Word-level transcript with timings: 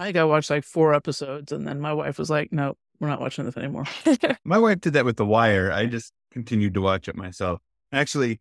I 0.00 0.04
think 0.06 0.16
I 0.16 0.24
watched 0.24 0.48
like 0.48 0.64
four 0.64 0.94
episodes, 0.94 1.52
and 1.52 1.68
then 1.68 1.78
my 1.78 1.92
wife 1.92 2.18
was 2.18 2.30
like, 2.30 2.52
"No, 2.52 2.74
we're 3.00 3.08
not 3.08 3.20
watching 3.20 3.44
this 3.44 3.56
anymore." 3.58 3.84
My 4.46 4.56
wife 4.56 4.80
did 4.80 4.94
that 4.94 5.04
with 5.04 5.16
The 5.18 5.26
Wire. 5.26 5.70
I 5.70 5.84
just 5.84 6.14
continued 6.32 6.72
to 6.74 6.80
watch 6.80 7.06
it 7.06 7.16
myself. 7.16 7.60
Actually, 7.92 8.40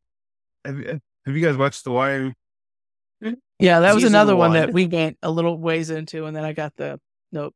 have, 0.64 0.78
you- 0.78 1.02
have 1.26 1.36
you 1.36 1.46
guys 1.46 1.58
watched 1.58 1.84
The 1.84 1.92
Wire? 1.92 2.34
Yeah, 3.60 3.82
that 3.82 3.94
was 3.94 4.04
Season 4.04 4.16
another 4.16 4.38
one. 4.38 4.52
one. 4.52 4.60
that 4.62 4.72
we 4.74 4.88
went 4.88 5.18
a 5.22 5.30
little 5.30 5.58
ways 5.58 5.90
into, 5.90 6.26
and 6.26 6.34
then 6.36 6.46
I 6.46 6.54
got 6.54 6.78
the 6.78 6.98
nope. 7.34 7.54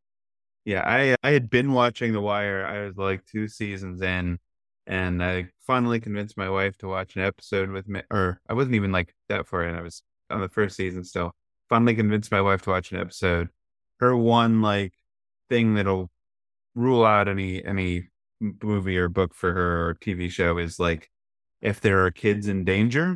Yeah, 0.65 0.81
I 0.85 1.15
I 1.23 1.31
had 1.31 1.49
been 1.49 1.71
watching 1.71 2.11
The 2.11 2.19
Wire. 2.21 2.65
I 2.65 2.85
was 2.85 2.97
like 2.97 3.25
two 3.25 3.47
seasons 3.47 4.01
in, 4.01 4.37
and 4.85 5.23
I 5.23 5.47
finally 5.65 6.01
convinced 6.01 6.35
my 6.35 6.49
wife 6.49 6.77
to 6.79 6.89
watch 6.89 7.15
an 7.15 7.21
episode 7.21 7.69
with 7.69 7.87
me. 7.87 8.01
Or 8.11 8.41
I 8.49 8.53
wasn't 8.53 8.75
even 8.75 8.91
like 8.91 9.15
that 9.29 9.47
far 9.47 9.63
in. 9.65 9.75
I 9.75 9.81
was 9.81 10.03
on 10.29 10.41
the 10.41 10.49
first 10.49 10.75
season 10.75 11.05
still. 11.05 11.31
Finally 11.69 11.95
convinced 11.95 12.31
my 12.33 12.41
wife 12.41 12.63
to 12.63 12.69
watch 12.71 12.91
an 12.91 12.99
episode. 12.99 13.47
Her 14.03 14.17
one 14.17 14.61
like 14.61 14.91
thing 15.49 15.75
that'll 15.75 16.11
rule 16.75 17.05
out 17.05 17.29
any 17.29 17.63
any 17.63 18.09
movie 18.61 18.97
or 18.97 19.07
book 19.07 19.33
for 19.33 19.53
her 19.53 19.87
or 19.87 19.95
TV 19.95 20.29
show 20.29 20.57
is 20.57 20.77
like 20.77 21.09
if 21.61 21.79
there 21.79 22.05
are 22.05 22.11
kids 22.11 22.49
in 22.49 22.65
danger. 22.65 23.15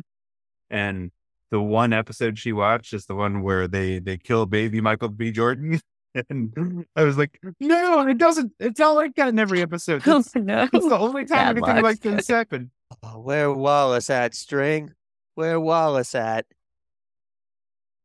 And 0.70 1.10
the 1.50 1.60
one 1.60 1.92
episode 1.92 2.38
she 2.38 2.52
watched 2.54 2.94
is 2.94 3.04
the 3.04 3.14
one 3.14 3.42
where 3.42 3.68
they 3.68 3.98
they 3.98 4.16
kill 4.16 4.46
baby 4.46 4.80
Michael 4.80 5.10
B. 5.10 5.30
Jordan. 5.30 5.78
And 6.30 6.86
I 6.96 7.04
was 7.04 7.18
like, 7.18 7.38
no, 7.60 8.08
it 8.08 8.16
doesn't. 8.16 8.52
It's 8.58 8.80
not 8.80 8.92
like 8.96 9.14
that 9.16 9.28
in 9.28 9.38
every 9.38 9.60
episode. 9.60 10.02
Oh, 10.06 10.24
no. 10.34 10.66
that's 10.72 10.88
the 10.88 10.98
only 10.98 11.26
time 11.26 11.54
Bad 11.54 11.56
anything 11.58 11.74
luck. 11.76 11.82
like 11.84 12.00
this 12.00 12.26
happened. 12.38 12.70
Oh, 13.02 13.20
where 13.20 13.52
Wallace 13.52 14.08
at, 14.08 14.34
String? 14.34 14.94
Where 15.34 15.60
Wallace 15.60 16.14
at? 16.14 16.46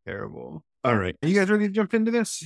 Terrible. 0.05 0.63
All 0.83 0.95
right. 0.97 1.15
Are 1.23 1.27
you 1.27 1.39
guys 1.39 1.49
ready 1.49 1.67
to 1.67 1.73
jump 1.73 1.93
into 1.93 2.11
this? 2.11 2.43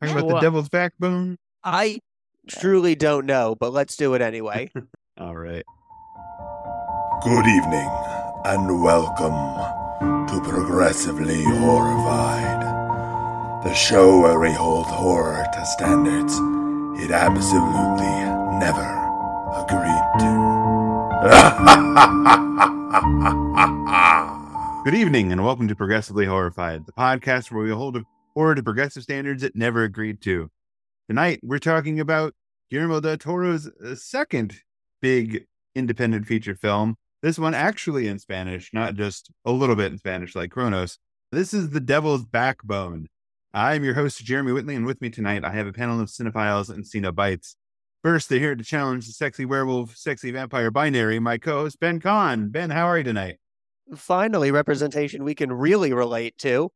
Talking 0.00 0.16
about 0.16 0.26
the 0.28 0.32
Sure. 0.34 0.40
devil's 0.40 0.68
backbone? 0.68 1.38
I 1.64 1.98
truly 2.46 2.94
don't 2.94 3.26
know, 3.26 3.56
but 3.58 3.72
let's 3.72 3.96
do 3.96 4.14
it 4.14 4.22
anyway. 4.22 4.70
All 5.18 5.36
right. 5.36 5.64
Good 7.24 7.46
evening, 7.46 7.90
and 8.44 8.80
welcome 8.80 9.32
to 10.28 10.40
Progressively 10.48 11.42
Horrified, 11.42 12.62
the 13.64 13.74
show 13.74 14.20
where 14.20 14.38
we 14.38 14.52
hold 14.52 14.86
horror 14.86 15.44
to 15.52 15.66
standards 15.66 16.34
it 17.02 17.10
absolutely 17.10 18.06
never 18.60 18.86
agreed 19.56 20.04
to. 20.20 20.38
Good 24.84 24.94
evening, 24.94 25.32
and 25.32 25.44
welcome 25.44 25.66
to 25.66 25.74
Progressively 25.74 26.26
Horrified, 26.26 26.86
the 26.86 26.92
podcast 26.92 27.50
where 27.50 27.64
we 27.64 27.70
hold 27.72 27.96
horror 28.38 28.54
to 28.54 28.62
progressive 28.62 29.02
standards 29.02 29.42
it 29.42 29.56
never 29.56 29.82
agreed 29.82 30.20
to. 30.20 30.48
Tonight, 31.08 31.40
we're 31.42 31.58
talking 31.58 31.98
about 31.98 32.34
Guillermo 32.70 33.00
del 33.00 33.16
Toro's 33.16 33.66
uh, 33.66 33.96
second 33.96 34.60
big 35.02 35.44
independent 35.74 36.24
feature 36.24 36.54
film. 36.54 36.94
This 37.20 37.36
one 37.36 37.52
actually 37.52 38.06
in 38.06 38.20
Spanish, 38.20 38.70
not 38.72 38.94
just 38.94 39.28
a 39.44 39.50
little 39.50 39.74
bit 39.74 39.90
in 39.90 39.98
Spanish 39.98 40.36
like 40.36 40.52
Cronos. 40.52 40.98
This 41.32 41.52
is 41.52 41.70
The 41.70 41.80
Devil's 41.80 42.24
Backbone. 42.26 43.08
I'm 43.52 43.82
your 43.82 43.94
host, 43.94 44.24
Jeremy 44.24 44.52
Whitley, 44.52 44.76
and 44.76 44.86
with 44.86 45.00
me 45.00 45.10
tonight, 45.10 45.44
I 45.44 45.50
have 45.50 45.66
a 45.66 45.72
panel 45.72 45.98
of 45.98 46.06
cinephiles 46.06 46.70
and 46.70 46.84
Cenobites. 46.84 47.56
First, 48.04 48.28
they're 48.28 48.38
here 48.38 48.54
to 48.54 48.62
challenge 48.62 49.08
the 49.08 49.14
sexy 49.14 49.46
werewolf, 49.46 49.96
sexy 49.96 50.30
vampire 50.30 50.70
binary, 50.70 51.18
my 51.18 51.38
co 51.38 51.62
host, 51.62 51.80
Ben 51.80 51.98
Kahn. 51.98 52.50
Ben, 52.50 52.70
how 52.70 52.86
are 52.86 52.98
you 52.98 53.04
tonight? 53.04 53.38
Finally, 53.96 54.52
representation 54.52 55.24
we 55.24 55.34
can 55.34 55.50
really 55.52 55.92
relate 55.92 56.38
to 56.38 56.70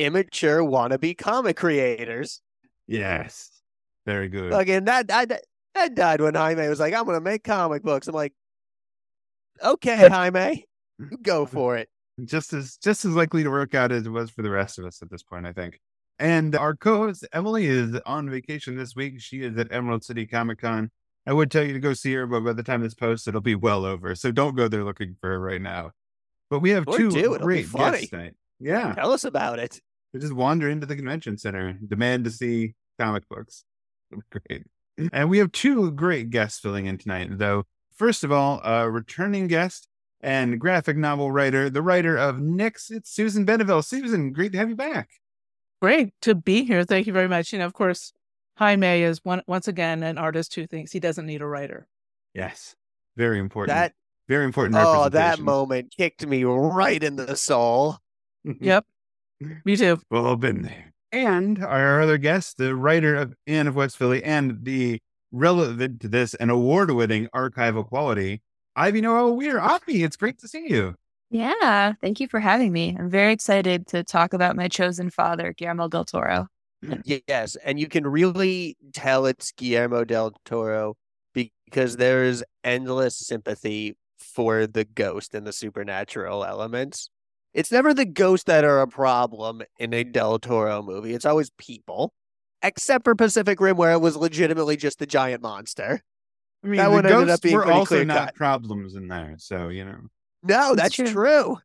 immature 0.00 0.60
wannabe 0.62 1.16
comic 1.16 1.56
creators. 1.56 2.40
Yes. 2.86 3.50
Very 4.06 4.28
good. 4.28 4.52
Again, 4.52 4.86
that, 4.86 5.08
that, 5.08 5.42
that 5.74 5.94
died 5.94 6.20
when 6.20 6.34
Jaime 6.34 6.68
was 6.68 6.80
like, 6.80 6.94
I'm 6.94 7.04
going 7.04 7.16
to 7.16 7.20
make 7.20 7.44
comic 7.44 7.82
books. 7.82 8.08
I'm 8.08 8.14
like, 8.14 8.32
okay, 9.62 10.08
Jaime, 10.08 10.64
you 10.98 11.18
go 11.22 11.46
for 11.46 11.76
it. 11.76 11.88
just 12.24 12.52
as 12.52 12.76
just 12.76 13.04
as 13.04 13.12
likely 13.14 13.42
to 13.44 13.50
work 13.50 13.74
out 13.74 13.92
as 13.92 14.06
it 14.06 14.10
was 14.10 14.30
for 14.30 14.42
the 14.42 14.50
rest 14.50 14.78
of 14.78 14.84
us 14.84 15.02
at 15.02 15.10
this 15.10 15.22
point, 15.22 15.46
I 15.46 15.52
think. 15.52 15.78
And 16.18 16.54
our 16.56 16.74
co-host 16.74 17.26
Emily 17.32 17.66
is 17.66 17.96
on 18.04 18.28
vacation 18.28 18.76
this 18.76 18.94
week. 18.96 19.20
She 19.20 19.42
is 19.42 19.56
at 19.56 19.72
Emerald 19.72 20.04
City 20.04 20.26
Comic 20.26 20.58
Con. 20.60 20.90
I 21.26 21.32
would 21.32 21.50
tell 21.50 21.62
you 21.62 21.72
to 21.74 21.80
go 21.80 21.92
see 21.94 22.12
her, 22.14 22.26
but 22.26 22.40
by 22.40 22.52
the 22.54 22.62
time 22.62 22.82
this 22.82 22.94
posts, 22.94 23.28
it'll 23.28 23.40
be 23.40 23.54
well 23.54 23.84
over. 23.84 24.14
So 24.14 24.32
don't 24.32 24.56
go 24.56 24.68
there 24.68 24.84
looking 24.84 25.16
for 25.20 25.30
her 25.30 25.40
right 25.40 25.60
now. 25.62 25.92
But 26.50 26.60
we 26.60 26.70
have 26.70 26.88
Or 26.88 26.96
two 26.96 27.10
do, 27.10 27.38
great 27.38 27.70
guests 27.72 28.08
tonight. 28.08 28.34
Yeah, 28.58 28.94
Tell 28.94 29.12
us 29.12 29.24
about 29.24 29.58
it. 29.58 29.80
We 30.12 30.20
just 30.20 30.32
wander 30.32 30.68
into 30.68 30.86
the 30.86 30.96
convention 30.96 31.38
center, 31.38 31.72
demand 31.86 32.24
to 32.24 32.30
see 32.30 32.74
comic 32.98 33.28
books. 33.28 33.64
Great. 34.30 34.64
And 35.12 35.30
we 35.30 35.38
have 35.38 35.52
two 35.52 35.92
great 35.92 36.28
guests 36.30 36.60
filling 36.60 36.86
in 36.86 36.98
tonight, 36.98 37.28
though. 37.30 37.64
First 37.96 38.22
of 38.22 38.32
all, 38.32 38.60
a 38.62 38.90
returning 38.90 39.46
guest 39.46 39.88
and 40.20 40.60
graphic 40.60 40.96
novel 40.96 41.32
writer, 41.32 41.70
the 41.70 41.80
writer 41.80 42.16
of 42.18 42.36
Nyx, 42.36 42.90
it's 42.90 43.10
Susan 43.10 43.46
Beneville. 43.46 43.82
Susan, 43.82 44.32
great 44.32 44.52
to 44.52 44.58
have 44.58 44.68
you 44.68 44.76
back. 44.76 45.08
Great 45.80 46.12
to 46.22 46.34
be 46.34 46.64
here. 46.64 46.84
Thank 46.84 47.06
you 47.06 47.12
very 47.12 47.28
much. 47.28 47.52
You 47.52 47.60
know, 47.60 47.66
of 47.66 47.72
course, 47.72 48.12
Jaime 48.56 49.02
is 49.02 49.24
one 49.24 49.42
once 49.46 49.68
again 49.68 50.02
an 50.02 50.18
artist 50.18 50.54
who 50.54 50.66
thinks 50.66 50.92
he 50.92 51.00
doesn't 51.00 51.24
need 51.24 51.40
a 51.40 51.46
writer. 51.46 51.88
Yes. 52.34 52.76
Very 53.16 53.38
important. 53.38 53.74
That, 53.74 53.94
very 54.28 54.44
important. 54.44 54.76
oh, 54.78 55.08
that 55.08 55.40
moment 55.40 55.94
kicked 55.96 56.26
me 56.26 56.44
right 56.44 57.02
in 57.02 57.16
the 57.16 57.36
soul. 57.36 57.96
Yep, 58.58 58.86
me 59.64 59.76
too. 59.76 60.00
Well, 60.10 60.26
I've 60.26 60.40
been 60.40 60.62
there. 60.62 60.92
And 61.12 61.62
our 61.64 62.00
other 62.00 62.18
guest, 62.18 62.56
the 62.56 62.74
writer 62.74 63.16
of 63.16 63.34
Anne 63.46 63.66
of 63.66 63.74
West 63.74 63.96
Philly 63.96 64.22
and 64.22 64.64
the 64.64 65.00
relevant 65.32 66.00
to 66.00 66.08
this 66.08 66.34
and 66.34 66.50
award 66.50 66.90
winning 66.90 67.28
archival 67.34 67.86
quality, 67.86 68.42
Ivy 68.76 69.00
Noelle 69.00 69.36
Weir. 69.36 69.60
Ivy, 69.60 70.04
it's 70.04 70.16
great 70.16 70.38
to 70.38 70.48
see 70.48 70.66
you. 70.68 70.94
Yeah, 71.30 71.92
thank 72.00 72.20
you 72.20 72.26
for 72.26 72.40
having 72.40 72.72
me. 72.72 72.96
I'm 72.98 73.08
very 73.08 73.32
excited 73.32 73.86
to 73.88 74.02
talk 74.02 74.32
about 74.32 74.56
my 74.56 74.68
chosen 74.68 75.10
father, 75.10 75.52
Guillermo 75.52 75.88
del 75.88 76.04
Toro. 76.04 76.48
Mm, 76.84 77.22
yes, 77.28 77.56
and 77.56 77.78
you 77.78 77.88
can 77.88 78.06
really 78.06 78.76
tell 78.92 79.26
it's 79.26 79.52
Guillermo 79.52 80.04
del 80.04 80.32
Toro 80.44 80.96
because 81.32 81.96
there's 81.96 82.42
endless 82.64 83.16
sympathy 83.16 83.96
for 84.18 84.66
the 84.66 84.84
ghost 84.84 85.34
and 85.34 85.46
the 85.46 85.52
supernatural 85.52 86.44
elements. 86.44 87.10
It's 87.52 87.72
never 87.72 87.92
the 87.92 88.04
ghosts 88.04 88.44
that 88.44 88.64
are 88.64 88.80
a 88.80 88.86
problem 88.86 89.62
in 89.78 89.92
a 89.92 90.04
mm. 90.04 90.12
Del 90.12 90.38
Toro 90.38 90.82
movie. 90.82 91.14
It's 91.14 91.24
always 91.24 91.50
people, 91.58 92.12
except 92.62 93.04
for 93.04 93.14
Pacific 93.14 93.60
Rim, 93.60 93.76
where 93.76 93.92
it 93.92 94.00
was 94.00 94.16
legitimately 94.16 94.76
just 94.76 94.98
the 94.98 95.06
giant 95.06 95.42
monster. 95.42 96.00
I 96.62 96.66
mean, 96.66 96.76
That 96.76 96.84
the 96.84 96.90
one 96.90 97.06
ended 97.06 97.20
up 97.22 97.26
ghosts 97.26 97.40
being 97.40 97.56
were 97.56 97.70
also 97.70 98.04
not 98.04 98.14
clear-cut. 98.14 98.34
problems 98.34 98.94
in 98.94 99.08
there. 99.08 99.34
So, 99.38 99.68
you 99.68 99.84
know. 99.84 99.98
No, 100.42 100.74
That's 100.74 100.96
that's 100.96 101.12
true. 101.12 101.58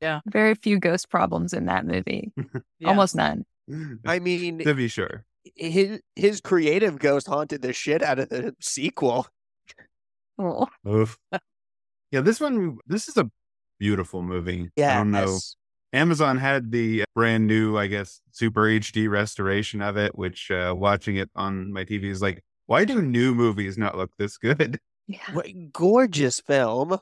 true. 0.00 0.20
Very 0.26 0.54
few 0.54 0.78
ghost 0.78 1.10
problems 1.10 1.52
in 1.52 1.66
that 1.66 1.86
movie. 1.86 2.32
Yeah. 2.78 2.88
Almost 2.88 3.14
none. 3.14 3.44
I 4.04 4.18
mean, 4.18 4.58
to 4.58 4.74
be 4.74 4.88
sure. 4.88 5.24
his 5.54 6.00
his 6.16 6.40
creative 6.40 6.98
ghost 6.98 7.28
haunted 7.28 7.62
the 7.62 7.72
shit 7.72 8.02
out 8.02 8.18
of 8.18 8.28
the 8.28 8.54
sequel. 8.60 9.26
Oh, 10.38 10.66
Oof. 10.88 11.18
yeah, 12.10 12.22
this 12.22 12.40
one, 12.40 12.78
this 12.86 13.06
is 13.08 13.16
a 13.18 13.30
beautiful 13.82 14.22
movie. 14.22 14.70
Yeah, 14.76 14.94
I 14.94 14.98
don't 14.98 15.10
know. 15.10 15.40
Amazon 15.92 16.38
had 16.38 16.70
the 16.70 17.02
brand 17.16 17.48
new, 17.48 17.76
I 17.76 17.88
guess, 17.88 18.20
super 18.30 18.62
HD 18.62 19.10
restoration 19.10 19.82
of 19.82 19.96
it, 19.96 20.16
which 20.16 20.52
uh, 20.52 20.72
watching 20.76 21.16
it 21.16 21.28
on 21.34 21.72
my 21.72 21.84
TV 21.84 22.04
is 22.04 22.22
like, 22.22 22.44
why 22.66 22.84
do 22.84 23.02
new 23.02 23.34
movies 23.34 23.76
not 23.76 23.98
look 23.98 24.12
this 24.18 24.38
good? 24.38 24.78
yeah. 25.08 25.18
What 25.32 25.48
gorgeous 25.72 26.38
film. 26.40 26.96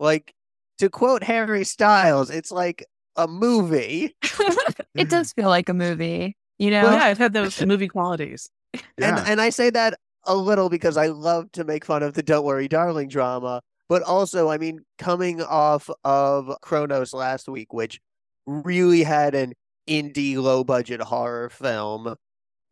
Like 0.00 0.34
to 0.78 0.90
quote 0.90 1.22
Harry 1.22 1.62
Styles, 1.62 2.30
it's 2.30 2.50
like 2.50 2.84
a 3.14 3.28
movie. 3.28 4.16
it 4.96 5.08
does 5.08 5.32
feel 5.32 5.48
like 5.48 5.68
a 5.68 5.74
movie, 5.74 6.36
you 6.58 6.72
know? 6.72 6.82
Well, 6.82 6.94
yeah, 6.94 7.10
it 7.10 7.18
had 7.18 7.32
those 7.32 7.64
movie 7.66 7.88
qualities. 7.88 8.50
And 8.98 9.18
and 9.20 9.40
I 9.40 9.50
say 9.50 9.70
that 9.70 10.00
a 10.24 10.34
little 10.34 10.68
because 10.68 10.96
I 10.96 11.06
love 11.06 11.52
to 11.52 11.62
make 11.62 11.84
fun 11.84 12.02
of 12.02 12.14
the 12.14 12.24
Don't 12.24 12.44
Worry 12.44 12.66
Darling 12.66 13.08
drama, 13.08 13.62
but 13.88 14.02
also 14.02 14.50
I 14.50 14.58
mean 14.58 14.80
coming 14.98 15.42
off 15.42 15.90
of 16.04 16.54
Cronos 16.62 17.12
last 17.12 17.48
week, 17.48 17.72
which 17.72 18.00
really 18.46 19.02
had 19.02 19.34
an 19.34 19.54
indie 19.88 20.36
low 20.36 20.64
budget 20.64 21.00
horror 21.00 21.50
film 21.50 22.14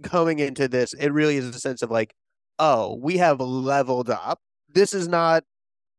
coming 0.03 0.39
into 0.39 0.69
this, 0.69 0.93
it 0.95 1.11
really 1.13 1.37
is 1.37 1.47
a 1.47 1.59
sense 1.59 1.83
of 1.83 1.91
like, 1.91 2.15
oh, 2.59 2.99
we 3.01 3.19
have 3.19 3.41
leveled 3.41 4.11
up. 4.11 4.41
This 4.69 4.95
is 4.95 5.09
not 5.09 5.45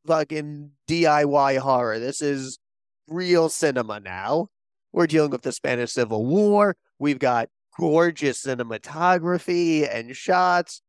fucking 0.06 0.72
DIY 0.88 1.58
horror. 1.60 2.00
This 2.00 2.22
is 2.22 2.60
real 3.08 3.50
cinema 3.50 4.00
now. 4.00 4.48
We're 4.92 5.08
dealing 5.08 5.32
with 5.32 5.42
the 5.42 5.52
Spanish 5.52 5.94
Civil 5.94 6.26
War. 6.26 6.76
We've 7.00 7.20
got 7.20 7.50
gorgeous 7.80 8.44
cinematography 8.44 9.88
and 9.92 10.16
shots. 10.16 10.82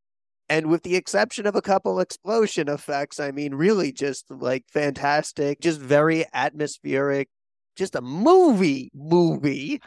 And 0.49 0.67
with 0.67 0.82
the 0.82 0.96
exception 0.96 1.46
of 1.46 1.56
a 1.56 1.62
couple 1.62 2.00
explosion 2.00 2.69
effects, 2.69 3.19
I 3.19 3.31
mean, 3.31 3.55
really 3.55 3.93
just 3.93 4.26
like 4.31 4.64
fantastic, 4.69 5.61
just 5.61 5.81
very 5.81 6.26
atmospheric, 6.35 7.29
just 7.76 7.94
a 7.94 8.02
movie 8.02 8.91
movie. 8.94 9.81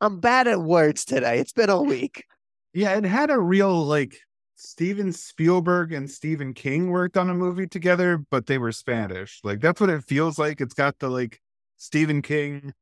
I'm 0.00 0.20
bad 0.20 0.46
at 0.46 0.60
words 0.60 1.04
today. 1.04 1.38
It's 1.38 1.52
been 1.52 1.70
a 1.70 1.82
week. 1.82 2.24
Yeah, 2.74 2.96
it 2.96 3.04
had 3.04 3.30
a 3.30 3.38
real 3.38 3.84
like 3.84 4.18
Steven 4.56 5.12
Spielberg 5.12 5.92
and 5.92 6.10
Stephen 6.10 6.52
King 6.52 6.90
worked 6.90 7.16
on 7.16 7.30
a 7.30 7.34
movie 7.34 7.66
together, 7.66 8.18
but 8.30 8.46
they 8.46 8.58
were 8.58 8.72
Spanish. 8.72 9.40
Like 9.42 9.60
that's 9.60 9.80
what 9.80 9.90
it 9.90 10.04
feels 10.04 10.38
like. 10.38 10.60
It's 10.60 10.74
got 10.74 10.98
the 10.98 11.08
like 11.08 11.40
Stephen 11.76 12.20
King 12.20 12.74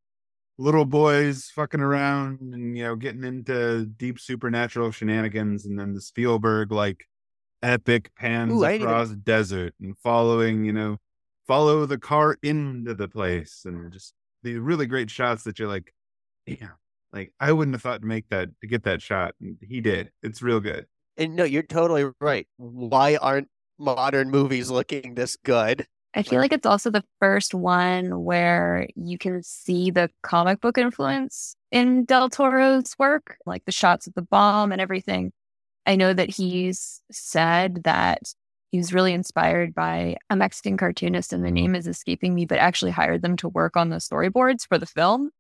little 0.62 0.84
boys 0.84 1.50
fucking 1.54 1.80
around 1.80 2.40
and 2.40 2.76
you 2.76 2.84
know 2.84 2.96
getting 2.96 3.24
into 3.24 3.86
deep 3.86 4.18
supernatural 4.18 4.90
shenanigans, 4.90 5.66
and 5.66 5.78
then 5.78 5.94
the 5.94 6.00
Spielberg 6.00 6.70
like 6.70 7.04
epic 7.62 8.10
pans 8.16 8.52
Ooh, 8.52 8.60
didn't 8.60 8.74
even- 8.76 8.88
across 8.88 9.10
desert 9.10 9.74
and 9.80 9.96
following 9.98 10.64
you 10.64 10.72
know 10.72 10.98
follow 11.46 11.86
the 11.86 11.98
car 11.98 12.36
into 12.42 12.94
the 12.94 13.08
place 13.08 13.62
and 13.64 13.92
just 13.92 14.14
the 14.42 14.58
really 14.58 14.86
great 14.86 15.10
shots 15.10 15.44
that 15.44 15.58
you're 15.58 15.68
like, 15.68 15.92
yeah 16.46 16.70
like 17.12 17.32
I 17.38 17.52
wouldn't 17.52 17.74
have 17.74 17.82
thought 17.82 18.00
to 18.00 18.06
make 18.06 18.28
that 18.30 18.48
to 18.60 18.66
get 18.66 18.84
that 18.84 19.02
shot, 19.02 19.34
and 19.40 19.56
he 19.60 19.80
did. 19.80 20.10
It's 20.22 20.42
real 20.42 20.60
good. 20.60 20.86
And 21.16 21.36
no, 21.36 21.44
you're 21.44 21.62
totally 21.62 22.10
right. 22.20 22.46
Why 22.56 23.16
aren't 23.16 23.48
modern 23.78 24.30
movies 24.30 24.70
looking 24.70 25.14
this 25.14 25.36
good? 25.36 25.86
I 26.14 26.22
feel 26.22 26.40
like 26.40 26.52
it's 26.52 26.66
also 26.66 26.90
the 26.90 27.04
first 27.20 27.54
one 27.54 28.24
where 28.24 28.86
you 28.96 29.16
can 29.16 29.42
see 29.42 29.90
the 29.90 30.10
comic 30.22 30.60
book 30.60 30.76
influence 30.76 31.56
in 31.70 32.04
Del 32.04 32.28
Toro's 32.28 32.94
work, 32.98 33.36
like 33.46 33.64
the 33.64 33.72
shots 33.72 34.06
of 34.06 34.14
the 34.14 34.22
bomb 34.22 34.72
and 34.72 34.80
everything. 34.80 35.32
I 35.86 35.96
know 35.96 36.12
that 36.12 36.28
he's 36.28 37.00
said 37.10 37.84
that 37.84 38.34
he 38.72 38.78
was 38.78 38.92
really 38.92 39.12
inspired 39.12 39.74
by 39.74 40.16
a 40.30 40.36
Mexican 40.36 40.76
cartoonist, 40.76 41.32
and 41.32 41.42
the 41.42 41.48
mm-hmm. 41.48 41.54
name 41.54 41.74
is 41.74 41.86
escaping 41.86 42.34
me, 42.34 42.46
but 42.46 42.58
actually 42.58 42.90
hired 42.90 43.22
them 43.22 43.36
to 43.38 43.48
work 43.48 43.76
on 43.76 43.88
the 43.90 43.96
storyboards 43.96 44.66
for 44.66 44.78
the 44.78 44.86
film. 44.86 45.30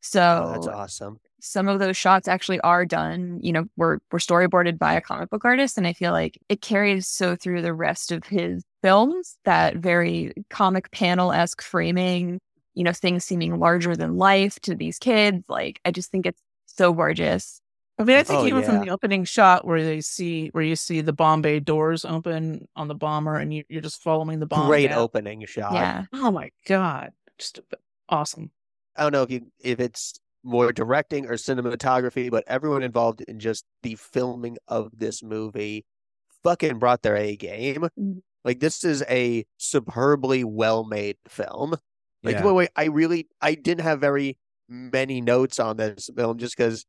So 0.00 0.44
Oh, 0.46 0.52
that's 0.52 0.66
awesome. 0.66 1.18
some 1.40 1.66
of 1.68 1.78
those 1.78 1.96
shots 1.96 2.28
actually 2.28 2.60
are 2.60 2.84
done, 2.84 3.40
you 3.42 3.52
know, 3.52 3.64
were 3.76 4.00
were 4.12 4.18
storyboarded 4.18 4.78
by 4.78 4.94
a 4.94 5.00
comic 5.00 5.30
book 5.30 5.44
artist. 5.44 5.78
And 5.78 5.86
I 5.86 5.94
feel 5.94 6.12
like 6.12 6.38
it 6.50 6.60
carries 6.60 7.08
so 7.08 7.36
through 7.36 7.62
the 7.62 7.72
rest 7.72 8.12
of 8.12 8.24
his 8.24 8.62
films, 8.84 9.38
that 9.46 9.76
very 9.76 10.32
comic 10.50 10.90
panel 10.90 11.32
esque 11.32 11.62
framing, 11.62 12.38
you 12.74 12.84
know, 12.84 12.92
things 12.92 13.24
seeming 13.24 13.58
larger 13.58 13.96
than 13.96 14.18
life 14.18 14.60
to 14.60 14.74
these 14.74 14.98
kids. 14.98 15.42
Like 15.48 15.80
I 15.86 15.90
just 15.90 16.10
think 16.10 16.26
it's 16.26 16.42
so 16.66 16.92
gorgeous. 16.92 17.60
I 17.98 18.04
mean, 18.04 18.16
I 18.16 18.24
think 18.24 18.40
Oh, 18.40 18.46
even 18.46 18.60
yeah. 18.60 18.66
from 18.66 18.80
the 18.84 18.90
opening 18.90 19.24
shot 19.24 19.64
where 19.64 19.82
they 19.82 20.00
see 20.00 20.48
where 20.48 20.64
you 20.64 20.76
see 20.76 21.00
the 21.00 21.12
bomb 21.12 21.40
bay 21.42 21.60
doors 21.60 22.04
open 22.04 22.66
on 22.76 22.88
the 22.88 22.94
bomber, 22.94 23.36
and 23.38 23.54
you, 23.54 23.62
you're 23.68 23.80
just 23.80 24.02
following 24.02 24.40
the 24.40 24.46
bomb. 24.46 24.66
Great 24.66 24.88
down. 24.88 24.98
opening 24.98 25.46
shot. 25.46 25.72
Yeah. 25.72 26.04
Oh 26.12 26.30
my 26.30 26.50
god, 26.66 27.12
just 27.38 27.60
awesome. 28.08 28.50
I 28.96 29.02
don't 29.04 29.12
know 29.12 29.22
if 29.22 29.30
you 29.30 29.46
if 29.62 29.80
it's 29.80 30.18
more 30.42 30.72
directing 30.72 31.26
or 31.26 31.34
cinematography, 31.34 32.30
but 32.30 32.44
everyone 32.46 32.82
involved 32.82 33.22
in 33.22 33.38
just 33.38 33.64
the 33.82 33.94
filming 33.94 34.58
of 34.68 34.90
this 34.98 35.22
movie 35.22 35.86
fucking 36.42 36.78
brought 36.78 37.00
their 37.02 37.16
A 37.16 37.34
game. 37.36 37.88
Mm. 37.98 38.20
Like 38.44 38.60
this 38.60 38.84
is 38.84 39.02
a 39.08 39.44
superbly 39.56 40.44
well 40.44 40.84
made 40.84 41.16
film. 41.28 41.74
Like 42.22 42.36
Yeah. 42.36 42.44
wait, 42.44 42.54
wait, 42.54 42.68
I 42.76 42.84
really 42.86 43.28
I 43.40 43.54
didn't 43.54 43.84
have 43.84 44.00
very 44.00 44.38
many 44.68 45.20
notes 45.20 45.58
on 45.58 45.76
this 45.76 46.10
film 46.16 46.38
just 46.38 46.56
because 46.56 46.84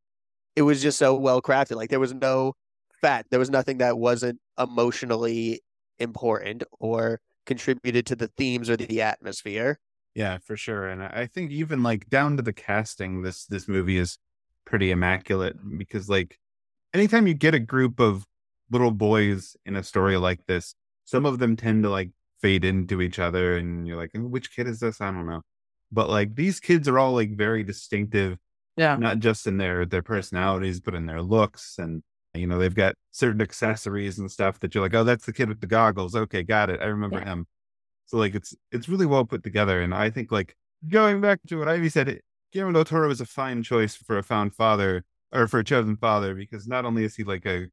it 0.56 0.62
was 0.62 0.81
just 0.81 0.98
so 0.98 1.16
well 1.16 1.42
crafted. 1.42 1.75
Like 1.75 1.90
there 1.90 2.00
was 2.00 2.13
no 2.13 2.54
fat, 3.02 3.25
there 3.30 3.40
was 3.40 3.50
nothing 3.50 3.80
that 3.80 3.98
wasn't 3.98 4.40
emotionally 4.60 5.62
important 6.00 6.63
or 6.80 7.19
contributed 7.46 8.06
to 8.07 8.16
the 8.16 8.28
themes 8.38 8.69
or 8.69 8.78
the 8.78 9.02
atmosphere. 9.02 9.80
Yeah, 10.13 10.38
for 10.40 10.56
sure. 10.57 10.88
And 10.88 11.04
I 11.04 11.12
I 11.13 11.25
think 11.28 11.52
even 11.52 11.84
like 11.84 12.10
down 12.10 12.38
to 12.38 12.44
the 12.44 12.54
casting, 12.54 13.22
this 13.22 13.46
this 13.46 13.68
movie 13.68 13.98
is 13.98 14.18
pretty 14.66 14.92
immaculate 14.92 15.57
because 15.78 16.10
like 16.10 16.40
anytime 16.94 17.28
you 17.28 17.34
get 17.34 17.54
a 17.54 17.60
group 17.60 18.00
of 18.00 18.25
little 18.72 18.92
boys 18.92 19.56
in 19.66 19.75
a 19.75 19.84
story 19.84 20.18
like 20.18 20.46
this, 20.48 20.74
some 21.06 21.25
of 21.25 21.40
them 21.40 21.56
tend 21.56 21.84
to 21.84 21.90
like 21.90 22.12
fade 22.42 22.66
into 22.66 23.02
each 23.02 23.19
other 23.19 23.57
and 23.57 23.88
you're 23.88 23.98
like, 23.98 24.12
"Oh, 24.16 24.22
which 24.22 24.56
kid 24.56 24.68
is 24.68 24.80
this? 24.80 25.02
I 25.02 25.12
don't 25.12 25.28
know. 25.28 25.42
But 25.92 26.10
like 26.10 26.36
these 26.36 26.60
kids 26.60 26.88
are 26.88 27.00
all 27.00 27.13
like 27.13 27.36
very 27.38 27.63
distinctive, 27.63 28.38
Yeah, 28.78 28.98
not 28.98 29.19
just 29.19 29.48
in 29.48 29.57
their 29.57 29.86
their 29.86 30.04
personalities, 30.04 30.80
but 30.81 30.96
in 30.96 31.06
their 31.06 31.22
looks 31.22 31.78
and 31.80 32.04
you 32.34 32.48
know, 32.48 32.60
they've 32.60 32.75
got 32.75 32.96
certain 33.12 33.42
accessories 33.42 34.19
and 34.19 34.30
stuff 34.31 34.60
that 34.60 34.75
you're 34.75 34.84
like, 34.84 34.94
oh, 34.94 35.06
that's 35.06 35.25
the 35.25 35.34
kid 35.34 35.48
with 35.50 35.62
the 35.62 35.68
goggles. 35.68 36.16
Okay, 36.16 36.44
got 36.44 36.69
it. 36.69 36.81
I 36.81 36.86
remember 36.88 37.19
Yeah. 37.19 37.25
him. 37.25 37.48
So 38.06 38.18
like 38.18 38.36
it's 38.36 38.56
it's 38.72 38.90
really 38.90 39.06
well 39.06 39.25
put 39.25 39.44
together. 39.44 39.81
And 39.81 39.94
I 39.94 40.10
think 40.10 40.31
like 40.31 40.56
going 40.88 41.22
back 41.22 41.40
to 41.48 41.57
what 41.57 41.68
Ivy 41.69 41.90
said, 41.90 42.19
Guillermo 42.52 42.74
del 42.74 42.86
Toro 42.86 43.10
is 43.10 43.22
a 43.22 43.25
fine 43.25 43.63
choice 43.63 43.96
for 43.96 44.18
a 44.18 44.24
found 44.24 44.54
father 44.56 45.04
or 45.31 45.48
for 45.48 45.60
a 45.60 45.63
chosen 45.63 45.98
father 45.98 46.36
because 46.36 46.68
not 46.68 46.86
only 46.86 47.04
is 47.06 47.16
he 47.16 47.24
like 47.24 47.46
a 47.46 47.68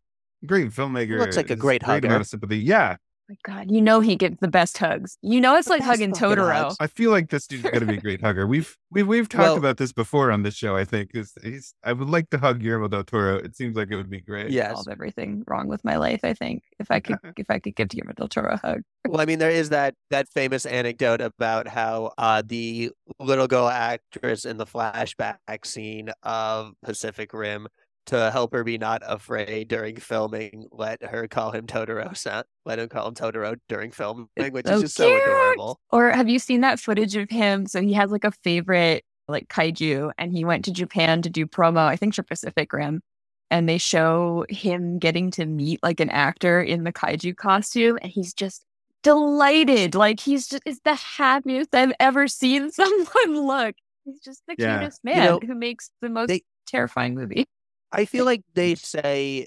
great 0.46 0.70
filmmaker, 0.70 1.18
looks 1.18 1.36
like 1.36 1.50
a 1.50 1.56
great 1.56 1.82
great 1.82 2.04
hugger. 2.04 2.06
amount 2.06 2.22
of 2.22 2.26
sympathy. 2.28 2.58
Yeah, 2.58 2.96
My 3.32 3.54
God, 3.54 3.70
you 3.70 3.80
know 3.80 4.00
he 4.00 4.14
gives 4.16 4.36
the 4.40 4.48
best 4.48 4.76
hugs. 4.76 5.16
You 5.22 5.40
know 5.40 5.56
it's 5.56 5.66
The 5.68 5.74
like 5.74 5.82
hugging 5.82 6.12
Totoro. 6.12 6.52
hugs. 6.52 6.76
I 6.80 6.86
feel 6.86 7.10
like 7.10 7.30
this 7.30 7.46
dude's 7.46 7.62
gonna 7.62 7.86
be 7.86 7.94
a 7.96 8.00
great 8.00 8.20
hugger. 8.20 8.46
We've 8.46 8.76
we've 8.90 9.06
we've 9.06 9.26
talked 9.28 9.42
Well- 9.42 9.56
about 9.56 9.78
this 9.78 9.90
before 9.90 10.30
on 10.30 10.42
this 10.42 10.54
show. 10.54 10.76
I 10.76 10.84
think 10.84 11.12
is 11.14 11.32
he's 11.42 11.74
I 11.82 11.94
would 11.94 12.10
like 12.10 12.28
to 12.30 12.38
hug 12.38 12.60
Guillermo 12.60 12.88
del 12.88 13.04
Toro. 13.04 13.36
It 13.36 13.56
seems 13.56 13.74
like 13.74 13.88
it 13.90 13.96
would 13.96 14.10
be 14.10 14.20
great. 14.20 14.50
Yes. 14.50 14.74
Solve 14.74 14.88
everything 14.88 15.44
wrong 15.46 15.66
with 15.68 15.82
my 15.82 15.96
life. 15.96 16.20
I 16.24 16.34
think 16.34 16.62
if 16.78 16.90
I 16.90 17.00
could, 17.00 17.16
if 17.38 17.48
I 17.48 17.58
could 17.58 17.74
give 17.74 17.88
Guillermo 17.88 18.12
del 18.12 18.28
Toro 18.28 18.52
a 18.52 18.56
hug. 18.58 18.82
Well, 19.08 19.20
I 19.20 19.24
mean, 19.24 19.38
there 19.38 19.50
is 19.50 19.70
that 19.70 19.94
that 20.10 20.28
famous 20.28 20.66
anecdote 20.66 21.22
about 21.22 21.68
how 21.68 22.12
uh, 22.18 22.42
the 22.44 22.90
little 23.18 23.46
girl 23.46 23.68
actress 23.68 24.44
in 24.44 24.58
the 24.58 24.66
flashback 24.66 25.38
scene 25.64 26.10
of 26.22 26.72
Pacific 26.84 27.32
Rim, 27.32 27.66
to 28.06 28.30
help 28.30 28.52
her 28.52 28.64
be 28.64 28.78
not 28.78 29.02
afraid 29.06 29.68
during 29.68 29.96
filming, 29.96 30.66
let 30.72 31.02
her 31.04 31.28
call 31.28 31.52
him 31.52 31.66
Totoro. 31.66 32.16
Son, 32.16 32.44
let 32.64 32.78
him 32.78 32.88
call 32.88 33.06
him 33.08 33.14
Totoro 33.14 33.56
during 33.68 33.90
filming, 33.92 34.26
which 34.36 34.66
so 34.66 34.74
is 34.74 34.82
just 34.82 34.96
so 34.96 35.14
adorable. 35.16 35.80
Or 35.90 36.10
have 36.10 36.28
you 36.28 36.38
seen 36.38 36.62
that 36.62 36.80
footage 36.80 37.14
of 37.16 37.30
him? 37.30 37.66
So 37.66 37.80
he 37.80 37.92
has 37.92 38.10
like 38.10 38.24
a 38.24 38.32
favorite 38.32 39.04
like 39.28 39.48
kaiju 39.48 40.10
and 40.18 40.32
he 40.32 40.44
went 40.44 40.64
to 40.64 40.72
Japan 40.72 41.22
to 41.22 41.30
do 41.30 41.46
promo, 41.46 41.78
I 41.86 41.96
think 41.96 42.14
for 42.14 42.22
Pacific 42.24 42.72
Rim. 42.72 43.02
And 43.50 43.68
they 43.68 43.78
show 43.78 44.46
him 44.48 44.98
getting 44.98 45.30
to 45.32 45.46
meet 45.46 45.80
like 45.82 46.00
an 46.00 46.10
actor 46.10 46.60
in 46.60 46.84
the 46.84 46.92
kaiju 46.92 47.36
costume 47.36 47.98
and 48.02 48.10
he's 48.10 48.34
just 48.34 48.64
delighted. 49.02 49.94
Like 49.94 50.20
he's 50.20 50.48
just 50.48 50.62
is 50.66 50.80
the 50.84 50.94
happiest 50.94 51.74
I've 51.74 51.92
ever 52.00 52.26
seen 52.28 52.70
someone 52.72 53.46
look. 53.46 53.74
He's 54.04 54.20
just 54.20 54.42
the 54.48 54.56
Yeah. 54.58 54.78
cutest 54.80 55.00
You 55.04 55.12
man 55.14 55.24
know, 55.24 55.40
who 55.46 55.54
makes 55.54 55.90
the 56.00 56.08
most 56.08 56.28
they- 56.28 56.42
terrifying 56.66 57.14
movie. 57.14 57.46
I 57.92 58.06
feel 58.06 58.24
like 58.24 58.42
they 58.54 58.74
say, 58.74 59.46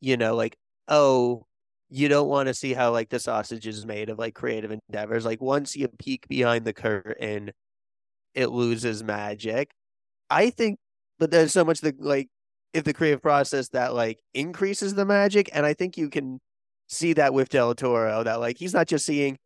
you 0.00 0.16
know, 0.16 0.36
like, 0.36 0.56
oh, 0.88 1.46
you 1.88 2.08
don't 2.08 2.28
want 2.28 2.48
to 2.48 2.54
see 2.54 2.74
how 2.74 2.92
like 2.92 3.08
the 3.08 3.18
sausage 3.18 3.66
is 3.66 3.86
made 3.86 4.10
of 4.10 4.18
like 4.18 4.34
creative 4.34 4.70
endeavors. 4.72 5.24
Like 5.24 5.40
once 5.40 5.76
you 5.76 5.88
peek 5.88 6.28
behind 6.28 6.64
the 6.64 6.72
curtain, 6.72 7.52
it 8.34 8.50
loses 8.50 9.02
magic. 9.02 9.70
I 10.30 10.50
think, 10.50 10.78
but 11.18 11.30
there's 11.30 11.52
so 11.52 11.64
much 11.64 11.80
that 11.82 12.00
like 12.00 12.28
if 12.74 12.84
the 12.84 12.92
creative 12.92 13.22
process 13.22 13.68
that 13.70 13.94
like 13.94 14.20
increases 14.34 14.94
the 14.94 15.06
magic, 15.06 15.48
and 15.52 15.64
I 15.64 15.74
think 15.74 15.96
you 15.96 16.10
can 16.10 16.40
see 16.88 17.12
that 17.14 17.32
with 17.34 17.48
Del 17.48 17.74
Toro 17.74 18.22
that 18.24 18.40
like 18.40 18.58
he's 18.58 18.74
not 18.74 18.88
just 18.88 19.06
seeing 19.06 19.38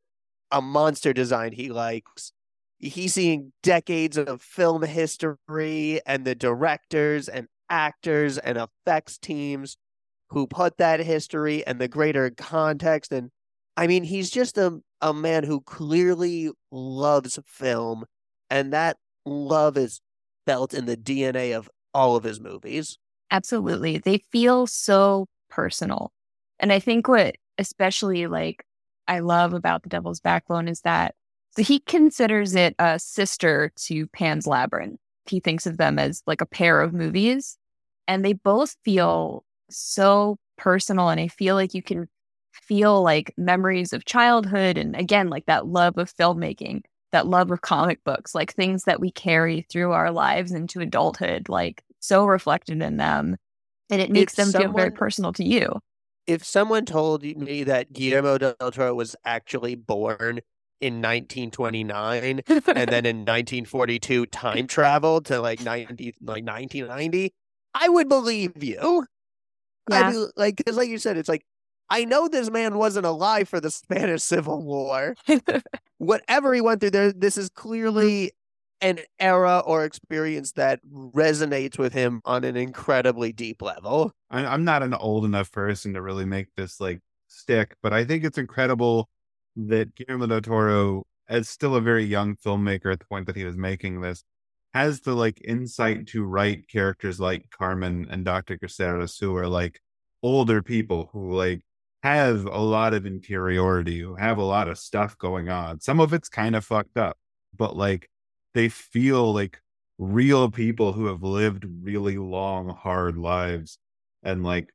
a 0.51 0.61
monster 0.61 1.13
design 1.13 1.53
he 1.53 1.71
likes. 1.71 2.33
He's 2.79 3.15
seeing 3.15 3.53
decades 3.63 4.17
of 4.17 4.41
film 4.41 4.83
history 4.83 6.01
and 6.07 6.25
the 6.25 6.35
directors 6.35 7.29
and 7.29 7.47
actors 7.71 8.37
and 8.37 8.59
effects 8.59 9.17
teams 9.17 9.77
who 10.29 10.47
put 10.47 10.77
that 10.77 11.01
history 11.01 11.67
and 11.67 11.81
the 11.81 11.89
greater 11.89 12.31
context. 12.31 13.13
And 13.13 13.31
I 13.77 13.87
mean, 13.87 14.05
he's 14.05 14.31
just 14.31 14.59
a, 14.59 14.81
a 15.01 15.15
man 15.15 15.45
who 15.45 15.61
clearly 15.63 16.51
loves 16.71 17.39
film, 17.47 18.05
and 18.51 18.73
that 18.73 18.97
love 19.25 19.77
is 19.77 20.01
felt 20.47 20.75
in 20.75 20.87
the 20.87 20.97
DNA 20.97 21.57
of 21.57 21.71
all 21.95 22.17
of 22.17 22.25
his 22.25 22.41
movies. 22.41 22.99
Absolutely. 23.31 23.99
They 23.99 24.19
feel 24.33 24.67
so 24.67 25.27
personal. 25.49 26.13
And 26.59 26.73
I 26.73 26.79
think 26.79 27.09
what 27.09 27.37
especially 27.59 28.27
like 28.27 28.65
I 29.07 29.21
love 29.21 29.53
about 29.53 29.83
The 29.83 29.89
Devil's 29.89 30.21
Backbone 30.21 30.67
is 30.69 30.81
that 30.81 31.15
so 31.57 31.63
he 31.63 31.81
considers 31.81 32.55
it 32.55 32.75
a 32.79 32.99
sister 32.99 33.73
to 33.83 34.07
Pan's 34.09 34.47
Labyrinth. 34.47 35.01
He 35.31 35.41
thinks 35.41 35.67
of 35.67 35.77
them 35.77 35.99
as 35.99 36.23
like 36.27 36.41
a 36.41 36.47
pair 36.47 36.81
of 36.81 36.93
movies 36.93 37.57
and 38.07 38.25
they 38.25 38.33
both 38.33 38.77
feel 38.85 39.45
so 39.71 40.37
personal 40.59 41.09
and 41.09 41.21
I 41.21 41.29
feel 41.29 41.55
like 41.55 41.75
you 41.75 41.83
can 41.83 42.09
feel 42.53 43.03
like 43.03 43.33
memories 43.37 43.93
of 43.93 44.05
childhood 44.05 44.77
and 44.77 44.97
again 44.97 45.29
like 45.29 45.47
that 45.47 45.67
love 45.67 45.97
of 45.97 46.15
filmmaking, 46.15 46.83
that 47.13 47.27
love 47.27 47.51
of 47.51 47.61
comic 47.61 48.03
books, 48.05 48.35
like 48.35 48.53
things 48.53 48.85
that 48.85 49.01
we 49.01 49.11
carry 49.11 49.63
through 49.71 49.93
our 49.93 50.11
lives 50.11 50.53
into 50.53 50.81
adulthood, 50.81 51.49
like 51.49 51.83
so 52.01 52.27
reflected 52.27 52.83
in 52.83 52.97
them. 52.97 53.37
And 53.91 54.01
it 54.01 54.11
makes 54.11 54.39
If 54.39 54.53
them 54.53 54.61
feel 54.61 54.73
very 54.73 54.91
personal 54.91 55.33
to 55.35 55.45
you. 55.45 55.79
If 56.27 56.45
someone 56.45 56.85
told 56.85 57.25
me 57.25 57.65
that 57.65 57.93
Guillermo 57.93 58.39
del 58.39 58.55
Toro 58.71 58.95
was 58.95 59.17
actually 59.25 59.75
born 59.75 60.41
in 60.81 60.95
1929 60.95 62.41
and 62.49 62.65
then 62.67 63.07
in 63.07 63.19
1942 63.19 64.27
time 64.27 64.67
traveled 64.67 65.27
to 65.27 65.41
like 65.41 65.63
90 65.63 66.15
like 66.23 66.45
1990 66.45 67.33
i 67.75 67.89
would 67.89 68.09
believe 68.09 68.63
you. 68.63 69.07
Yeah. 69.89 70.09
I'd 70.09 70.13
be 70.13 70.27
like 70.37 70.57
because 70.57 70.77
like 70.77 70.89
you 70.89 70.99
said 70.99 71.17
it's 71.17 71.29
like 71.29 71.45
i 71.89 72.05
know 72.05 72.29
this 72.29 72.51
man 72.51 72.79
wasn't 72.79 73.07
alive 73.07 73.49
for 73.49 73.61
the 73.61 73.71
spanish 73.71 74.23
civil 74.23 74.63
war. 74.63 75.15
Whatever 75.99 76.55
he 76.55 76.61
went 76.61 76.81
through 76.81 76.91
there 76.91 77.13
this 77.13 77.37
is 77.37 77.51
clearly 77.51 78.27
mm. 78.27 78.31
an 78.81 78.99
era 79.19 79.63
or 79.67 79.85
experience 79.85 80.53
that 80.53 80.81
resonates 80.91 81.79
with 81.79 81.93
him 81.93 82.23
on 82.25 82.45
an 82.45 82.57
incredibly 82.57 83.33
deep 83.33 83.61
level. 83.61 84.13
I'm 84.31 84.65
not 84.65 84.83
an 84.83 84.95
old 84.95 85.25
enough 85.25 85.53
person 85.53 85.93
to 85.95 86.01
really 86.01 86.25
make 86.25 86.49
this 86.57 86.81
like 86.81 87.01
stick, 87.27 87.75
but 87.83 87.93
I 87.93 88.05
think 88.05 88.25
it's 88.25 88.39
incredible 88.39 89.09
that 89.69 89.95
Guillermo 89.95 90.27
del 90.27 90.41
Toro, 90.41 91.05
as 91.29 91.49
still 91.49 91.77
a 91.77 91.81
very 91.81 92.05
young 92.05 92.37
filmmaker 92.37 92.93
at 92.93 93.01
the 93.01 93.07
point 93.07 93.27
that 93.27 93.37
he 93.37 93.45
was 93.45 93.57
making 93.57 94.01
this, 94.01 94.25
has 94.75 95.01
the 95.01 95.15
like 95.15 95.41
insight 95.45 96.07
to 96.09 96.25
write 96.25 96.69
characters 96.69 97.21
like 97.21 97.51
Carmen 97.51 98.07
and 98.11 98.25
Dr. 98.25 98.57
Casares, 98.57 99.19
who 99.19 99.37
are 99.37 99.49
like 99.49 99.81
older 100.23 100.63
people 100.63 101.11
who 101.13 101.33
like 101.33 101.63
have 102.03 102.47
a 102.47 102.59
lot 102.61 102.95
of 102.95 103.07
interiority, 103.07 104.01
who 104.01 104.15
have 104.15 104.39
a 104.39 104.45
lot 104.45 104.69
of 104.69 104.79
stuff 104.79 105.19
going 105.19 105.49
on. 105.49 105.81
Some 105.81 106.01
of 106.01 106.13
it's 106.13 106.29
kind 106.29 106.57
of 106.57 106.65
fucked 106.65 106.97
up, 106.97 107.19
but 107.57 107.77
like 107.77 108.09
they 108.55 108.69
feel 108.69 109.33
like 109.33 109.61
real 109.99 110.51
people 110.51 110.93
who 110.93 111.07
have 111.07 111.23
lived 111.23 111.65
really 111.83 112.17
long, 112.17 112.69
hard 112.69 113.17
lives. 113.17 113.79
And 114.23 114.45
like 114.45 114.73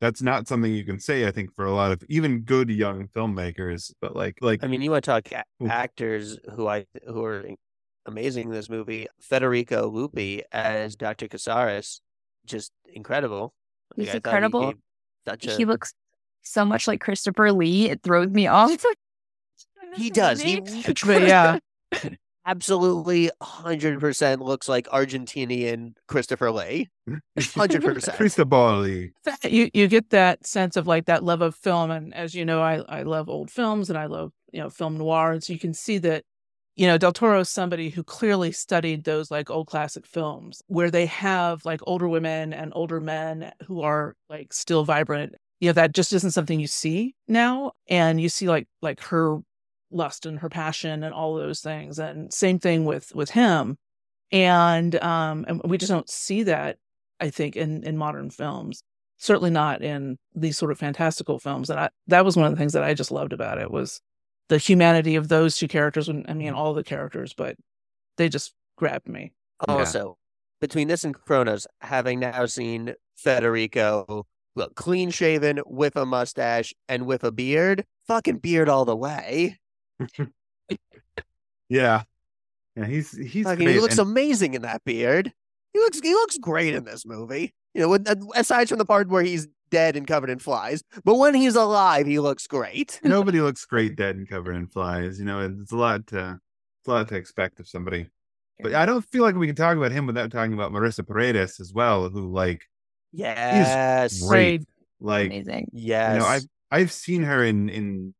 that's 0.00 0.22
not 0.22 0.46
something 0.46 0.72
you 0.72 0.84
can 0.84 1.00
say, 1.00 1.26
I 1.26 1.30
think, 1.30 1.54
for 1.54 1.64
a 1.64 1.72
lot 1.72 1.92
of 1.92 2.02
even 2.08 2.40
good 2.40 2.70
young 2.70 3.08
filmmakers. 3.08 3.92
But 4.00 4.14
like 4.14 4.38
like 4.40 4.62
I 4.62 4.66
mean, 4.68 4.80
you 4.82 4.90
want 4.90 5.04
to 5.04 5.10
talk 5.10 5.32
a- 5.32 5.44
actors 5.70 6.38
who 6.54 6.66
I 6.68 6.86
who 7.06 7.24
are 7.24 7.44
amazing 8.06 8.48
in 8.48 8.52
this 8.52 8.70
movie. 8.70 9.06
Federico 9.20 9.90
Luppi 9.90 10.42
as 10.52 10.96
Dr. 10.96 11.26
Casares, 11.28 12.00
just 12.46 12.72
incredible. 12.92 13.52
He's 13.96 14.06
Like, 14.08 14.16
incredible. 14.16 14.66
gave 14.66 14.76
Such 15.26 15.46
a, 15.46 15.56
he 15.56 15.64
looks 15.64 15.92
so 16.42 16.64
much 16.64 16.86
like 16.86 17.00
Christopher 17.00 17.52
Lee. 17.52 17.90
It 17.90 18.02
throws 18.02 18.28
me 18.30 18.46
off. 18.46 18.70
he 19.96 20.10
does. 20.10 20.40
He 20.40 20.60
But 21.04 21.22
yeah, 21.22 21.58
absolutely 22.48 23.30
hundred 23.42 24.00
percent 24.00 24.40
looks 24.40 24.68
like 24.68 24.86
Argentinian 24.88 25.92
Christopher 26.08 26.50
Lee. 26.50 26.88
100%. 27.08 27.80
Cristobali. 28.16 29.12
that- 29.24 29.52
you 29.52 29.70
you 29.74 29.86
get 29.88 30.10
that 30.10 30.46
sense 30.46 30.76
of 30.76 30.86
like 30.86 31.06
that 31.06 31.22
love 31.24 31.42
of 31.42 31.54
film, 31.54 31.90
and 31.90 32.14
as 32.14 32.34
you 32.34 32.44
know, 32.44 32.60
I 32.62 32.76
I 32.88 33.02
love 33.02 33.28
old 33.28 33.50
films 33.50 33.88
and 33.90 33.98
I 33.98 34.06
love 34.06 34.32
you 34.52 34.60
know 34.60 34.70
film 34.70 34.96
noir, 34.98 35.32
and 35.32 35.42
so 35.44 35.52
you 35.52 35.58
can 35.58 35.74
see 35.74 35.98
that 35.98 36.24
you 36.76 36.86
know 36.86 36.98
Del 36.98 37.12
Toro 37.12 37.40
is 37.40 37.48
somebody 37.48 37.90
who 37.90 38.02
clearly 38.02 38.52
studied 38.52 39.04
those 39.04 39.30
like 39.30 39.50
old 39.50 39.66
classic 39.66 40.06
films 40.06 40.62
where 40.68 40.90
they 40.90 41.06
have 41.06 41.64
like 41.64 41.80
older 41.86 42.08
women 42.08 42.52
and 42.52 42.72
older 42.74 43.00
men 43.00 43.52
who 43.66 43.82
are 43.82 44.14
like 44.30 44.52
still 44.52 44.84
vibrant. 44.84 45.34
You 45.60 45.68
know 45.68 45.72
that 45.74 45.92
just 45.94 46.12
isn't 46.12 46.30
something 46.30 46.60
you 46.60 46.66
see 46.68 47.14
now, 47.26 47.72
and 47.88 48.20
you 48.20 48.28
see 48.28 48.48
like 48.48 48.68
like 48.80 49.00
her 49.04 49.38
lust 49.90 50.26
and 50.26 50.38
her 50.40 50.48
passion 50.48 51.02
and 51.02 51.14
all 51.14 51.34
those 51.36 51.60
things, 51.60 51.98
and 51.98 52.32
same 52.32 52.58
thing 52.58 52.84
with 52.84 53.14
with 53.14 53.30
him, 53.30 53.76
and 54.30 54.94
um 55.02 55.44
and 55.48 55.60
we 55.64 55.78
just 55.78 55.90
don't 55.90 56.08
see 56.10 56.42
that 56.44 56.76
I 57.20 57.30
think 57.30 57.56
in 57.56 57.82
in 57.84 57.96
modern 57.96 58.30
films 58.30 58.82
certainly 59.20 59.50
not 59.50 59.82
in 59.82 60.16
these 60.34 60.56
sort 60.56 60.70
of 60.70 60.78
fantastical 60.78 61.40
films. 61.40 61.68
And 61.70 61.80
I, 61.80 61.90
that 62.06 62.24
was 62.24 62.36
one 62.36 62.46
of 62.46 62.52
the 62.52 62.56
things 62.56 62.72
that 62.74 62.84
I 62.84 62.94
just 62.94 63.10
loved 63.10 63.32
about 63.32 63.58
it 63.58 63.68
was 63.68 64.00
the 64.48 64.58
humanity 64.58 65.16
of 65.16 65.26
those 65.26 65.56
two 65.56 65.66
characters. 65.66 66.08
and- 66.08 66.24
I 66.28 66.34
mean, 66.34 66.52
all 66.54 66.72
the 66.72 66.84
characters, 66.84 67.34
but 67.36 67.56
they 68.16 68.28
just 68.28 68.54
grabbed 68.76 69.08
me. 69.08 69.32
Yeah. 69.66 69.74
Also, 69.74 70.18
between 70.60 70.86
this 70.86 71.02
and 71.02 71.12
Cronos, 71.14 71.66
having 71.80 72.20
now 72.20 72.46
seen 72.46 72.94
Federico 73.16 74.24
look 74.54 74.74
clean 74.76 75.10
shaven 75.10 75.60
with 75.66 75.96
a 75.96 76.06
mustache 76.06 76.72
and 76.88 77.04
with 77.04 77.24
a 77.24 77.32
beard, 77.32 77.84
fucking 78.06 78.38
beard 78.38 78.68
all 78.68 78.84
the 78.84 78.96
way. 78.96 79.58
Yeah. 81.68 82.02
Yeah, 82.76 82.86
he's 82.86 83.10
he's 83.16 83.44
Fucking, 83.44 83.64
great. 83.64 83.74
he 83.74 83.80
looks 83.80 83.98
and- 83.98 84.08
amazing 84.08 84.54
in 84.54 84.62
that 84.62 84.84
beard. 84.84 85.32
He 85.72 85.80
looks 85.80 86.00
he 86.00 86.12
looks 86.14 86.38
great 86.38 86.74
in 86.74 86.84
this 86.84 87.04
movie. 87.04 87.52
You 87.74 87.82
know, 87.82 87.88
with, 87.90 88.08
uh, 88.08 88.14
aside 88.34 88.68
from 88.68 88.78
the 88.78 88.84
part 88.84 89.08
where 89.08 89.22
he's 89.22 89.48
dead 89.70 89.96
and 89.96 90.06
covered 90.06 90.30
in 90.30 90.38
flies, 90.38 90.82
but 91.04 91.16
when 91.16 91.34
he's 91.34 91.54
alive, 91.56 92.06
he 92.06 92.18
looks 92.20 92.46
great. 92.46 92.98
nobody 93.04 93.40
looks 93.40 93.64
great 93.66 93.96
dead 93.96 94.16
and 94.16 94.28
covered 94.28 94.54
in 94.56 94.66
flies. 94.66 95.18
You 95.18 95.26
know, 95.26 95.40
it's 95.40 95.72
a 95.72 95.76
lot 95.76 96.06
to 96.08 96.40
it's 96.80 96.88
a 96.88 96.90
lot 96.90 97.08
to 97.08 97.16
expect 97.16 97.60
of 97.60 97.68
somebody. 97.68 98.08
But 98.60 98.74
I 98.74 98.86
don't 98.86 99.04
feel 99.04 99.22
like 99.22 99.36
we 99.36 99.46
can 99.46 99.54
talk 99.56 99.76
about 99.76 99.92
him 99.92 100.06
without 100.06 100.30
talking 100.32 100.52
about 100.54 100.72
Marisa 100.72 101.06
Paredes 101.06 101.60
as 101.60 101.72
well, 101.72 102.08
who 102.08 102.32
like 102.32 102.62
Yes, 103.12 104.20
great. 104.26 104.62
like 105.00 105.26
Amazing. 105.26 105.68
yes. 105.72 106.14
you 106.14 106.20
know, 106.20 106.26
I've 106.26 106.44
I've 106.70 106.92
seen 106.92 107.22
her 107.24 107.44
in 107.44 107.68
in 107.68 108.14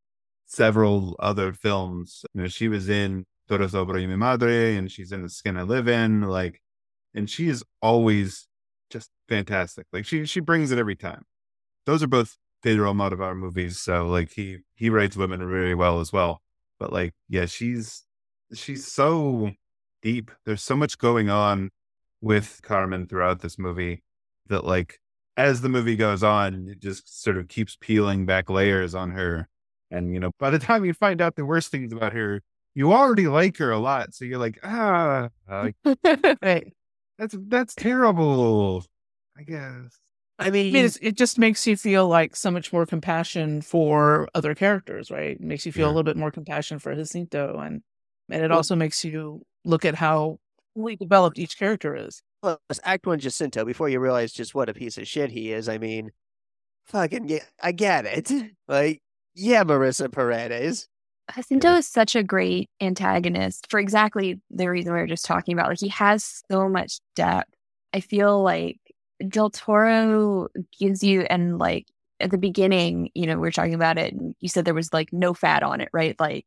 several 0.48 1.14
other 1.20 1.52
films. 1.52 2.24
You 2.34 2.42
know, 2.42 2.48
she 2.48 2.66
was 2.68 2.88
in 2.88 3.26
Todo 3.48 3.66
sobre 3.68 4.06
mi 4.06 4.16
madre, 4.16 4.76
and 4.76 4.90
she's 4.90 5.12
in 5.12 5.22
The 5.22 5.28
Skin 5.28 5.56
I 5.56 5.62
Live 5.62 5.88
In. 5.88 6.22
Like, 6.22 6.60
and 7.14 7.30
she 7.30 7.48
is 7.48 7.64
always 7.80 8.48
just 8.90 9.10
fantastic. 9.28 9.86
Like 9.92 10.04
she 10.04 10.24
she 10.26 10.40
brings 10.40 10.72
it 10.72 10.78
every 10.78 10.96
time. 10.96 11.24
Those 11.86 12.02
are 12.02 12.08
both 12.08 12.36
Pedro 12.62 12.92
Almodovar 12.92 13.36
movies, 13.36 13.78
so 13.78 14.08
like 14.08 14.32
he 14.32 14.58
he 14.74 14.90
writes 14.90 15.16
women 15.16 15.42
really 15.42 15.74
well 15.74 16.00
as 16.00 16.12
well. 16.12 16.42
But 16.78 16.92
like, 16.92 17.14
yeah, 17.28 17.46
she's 17.46 18.04
she's 18.52 18.86
so 18.86 19.52
deep. 20.02 20.30
There's 20.44 20.62
so 20.62 20.76
much 20.76 20.98
going 20.98 21.30
on 21.30 21.70
with 22.20 22.60
Carmen 22.62 23.06
throughout 23.06 23.40
this 23.40 23.58
movie 23.58 24.02
that 24.48 24.64
like 24.64 25.00
as 25.36 25.60
the 25.60 25.68
movie 25.68 25.96
goes 25.96 26.22
on, 26.22 26.68
it 26.68 26.80
just 26.80 27.22
sort 27.22 27.38
of 27.38 27.48
keeps 27.48 27.76
peeling 27.80 28.26
back 28.26 28.50
layers 28.50 28.94
on 28.94 29.12
her. 29.12 29.48
And 29.90 30.12
you 30.12 30.20
know, 30.20 30.30
by 30.38 30.50
the 30.50 30.58
time 30.58 30.84
you 30.84 30.92
find 30.94 31.20
out 31.20 31.36
the 31.36 31.44
worst 31.46 31.70
things 31.70 31.92
about 31.92 32.12
her, 32.12 32.42
you 32.74 32.92
already 32.92 33.26
like 33.28 33.56
her 33.58 33.70
a 33.70 33.78
lot. 33.78 34.14
So 34.14 34.24
you're 34.24 34.38
like, 34.38 34.58
ah, 34.62 35.28
like, 35.48 35.74
right. 36.42 36.72
that's 37.18 37.34
that's 37.48 37.74
terrible. 37.74 38.84
I 39.36 39.42
guess. 39.42 39.98
I 40.40 40.46
I 40.48 40.50
mean, 40.50 40.72
mean, 40.72 40.84
it's, 40.84 40.96
it 41.02 41.16
just 41.16 41.36
makes 41.38 41.66
you 41.66 41.76
feel 41.76 42.06
like 42.06 42.36
so 42.36 42.50
much 42.50 42.72
more 42.72 42.86
compassion 42.86 43.60
for 43.60 44.28
other 44.34 44.54
characters, 44.54 45.10
right? 45.10 45.30
It 45.32 45.40
makes 45.40 45.66
you 45.66 45.72
feel 45.72 45.86
Yeah. 45.86 45.88
a 45.88 45.94
little 45.94 46.04
bit 46.04 46.16
more 46.16 46.30
compassion 46.30 46.78
for 46.78 46.94
Jacinto, 46.94 47.58
and 47.58 47.82
and 48.30 48.44
it 48.44 48.50
Well- 48.50 48.58
also 48.58 48.76
makes 48.76 49.04
you 49.04 49.42
look 49.64 49.84
at 49.84 49.94
how 49.96 50.38
fully 50.74 50.94
developed 50.96 51.38
each 51.38 51.58
character 51.58 51.96
is. 51.96 52.22
plus 52.42 52.58
Act 52.84 53.04
One 53.06 53.18
Jacinto, 53.18 53.64
before 53.64 53.88
you 53.88 53.98
realize 53.98 54.32
just 54.32 54.54
what 54.54 54.68
a 54.68 54.74
piece 54.74 54.96
of 54.96 55.08
shit 55.08 55.30
he 55.30 55.50
is, 55.52 55.68
I 55.68 55.78
mean, 55.78 56.10
fucking, 56.86 57.28
yeah, 57.28 57.42
I 57.62 57.72
get 57.72 58.06
it. 58.06 58.30
Like, 58.68 59.00
yeah, 59.38 59.64
Marisa 59.64 60.10
Paredes. 60.10 60.88
Jacinto 61.34 61.74
is 61.76 61.86
such 61.86 62.16
a 62.16 62.22
great 62.22 62.70
antagonist 62.80 63.66
for 63.70 63.78
exactly 63.78 64.40
the 64.50 64.68
reason 64.68 64.92
we 64.92 64.98
were 64.98 65.06
just 65.06 65.24
talking 65.26 65.52
about. 65.52 65.68
Like 65.68 65.78
he 65.80 65.88
has 65.88 66.42
so 66.50 66.68
much 66.68 67.00
depth. 67.14 67.50
I 67.92 68.00
feel 68.00 68.42
like 68.42 68.78
Del 69.28 69.50
Toro 69.50 70.48
gives 70.78 71.02
you 71.04 71.22
and 71.22 71.58
like 71.58 71.86
at 72.20 72.30
the 72.30 72.38
beginning, 72.38 73.10
you 73.14 73.26
know, 73.26 73.34
we 73.34 73.40
were 73.40 73.50
talking 73.52 73.74
about 73.74 73.98
it 73.98 74.12
and 74.14 74.34
you 74.40 74.48
said 74.48 74.64
there 74.64 74.74
was 74.74 74.92
like 74.92 75.12
no 75.12 75.34
fat 75.34 75.62
on 75.62 75.80
it, 75.80 75.88
right? 75.92 76.18
Like 76.18 76.46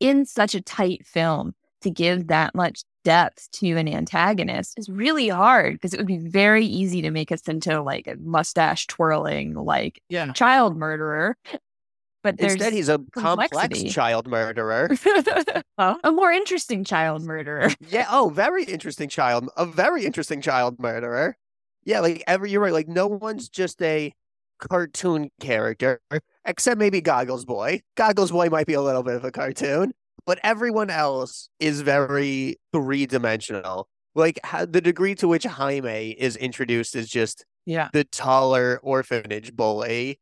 in 0.00 0.24
such 0.26 0.54
a 0.54 0.60
tight 0.60 1.06
film 1.06 1.54
to 1.80 1.90
give 1.90 2.26
that 2.28 2.54
much 2.54 2.84
depth 3.04 3.50
to 3.52 3.72
an 3.76 3.88
antagonist 3.88 4.78
is 4.78 4.90
really 4.90 5.28
hard 5.28 5.72
because 5.72 5.94
it 5.94 5.98
would 5.98 6.06
be 6.06 6.18
very 6.18 6.66
easy 6.66 7.00
to 7.00 7.10
make 7.10 7.32
us 7.32 7.48
into 7.48 7.80
like 7.80 8.06
a 8.06 8.16
mustache 8.16 8.86
twirling 8.86 9.54
like 9.54 10.02
Yeah. 10.10 10.32
child 10.32 10.76
murderer. 10.76 11.38
But 12.22 12.36
there's 12.38 12.52
Instead, 12.52 12.72
he's 12.74 12.88
a 12.88 13.00
complex 13.12 13.82
child 13.92 14.26
murderer. 14.26 14.90
Huh? 15.78 15.96
a 16.04 16.12
more 16.12 16.30
interesting 16.30 16.84
child 16.84 17.22
murderer. 17.22 17.70
yeah. 17.88 18.06
Oh, 18.10 18.28
very 18.28 18.64
interesting 18.64 19.08
child. 19.08 19.48
A 19.56 19.64
very 19.64 20.04
interesting 20.04 20.42
child 20.42 20.78
murderer. 20.78 21.38
Yeah, 21.84 22.00
like 22.00 22.22
every 22.26 22.50
you're 22.50 22.60
right. 22.60 22.72
Like 22.74 22.86
no 22.88 23.06
one's 23.06 23.48
just 23.48 23.80
a 23.80 24.12
cartoon 24.58 25.30
character, 25.40 26.00
except 26.44 26.78
maybe 26.78 27.00
Goggles 27.00 27.46
Boy. 27.46 27.80
Goggles 27.96 28.30
Boy 28.30 28.48
might 28.50 28.66
be 28.66 28.74
a 28.74 28.82
little 28.82 29.02
bit 29.02 29.14
of 29.14 29.24
a 29.24 29.30
cartoon, 29.30 29.92
but 30.26 30.38
everyone 30.42 30.90
else 30.90 31.48
is 31.58 31.80
very 31.80 32.56
three 32.74 33.06
dimensional. 33.06 33.88
Like 34.14 34.38
how, 34.44 34.66
the 34.66 34.82
degree 34.82 35.14
to 35.14 35.28
which 35.28 35.44
Jaime 35.44 36.10
is 36.10 36.36
introduced 36.36 36.94
is 36.94 37.08
just 37.08 37.46
Yeah. 37.64 37.88
the 37.94 38.04
taller 38.04 38.78
orphanage 38.82 39.54
bully, 39.56 40.18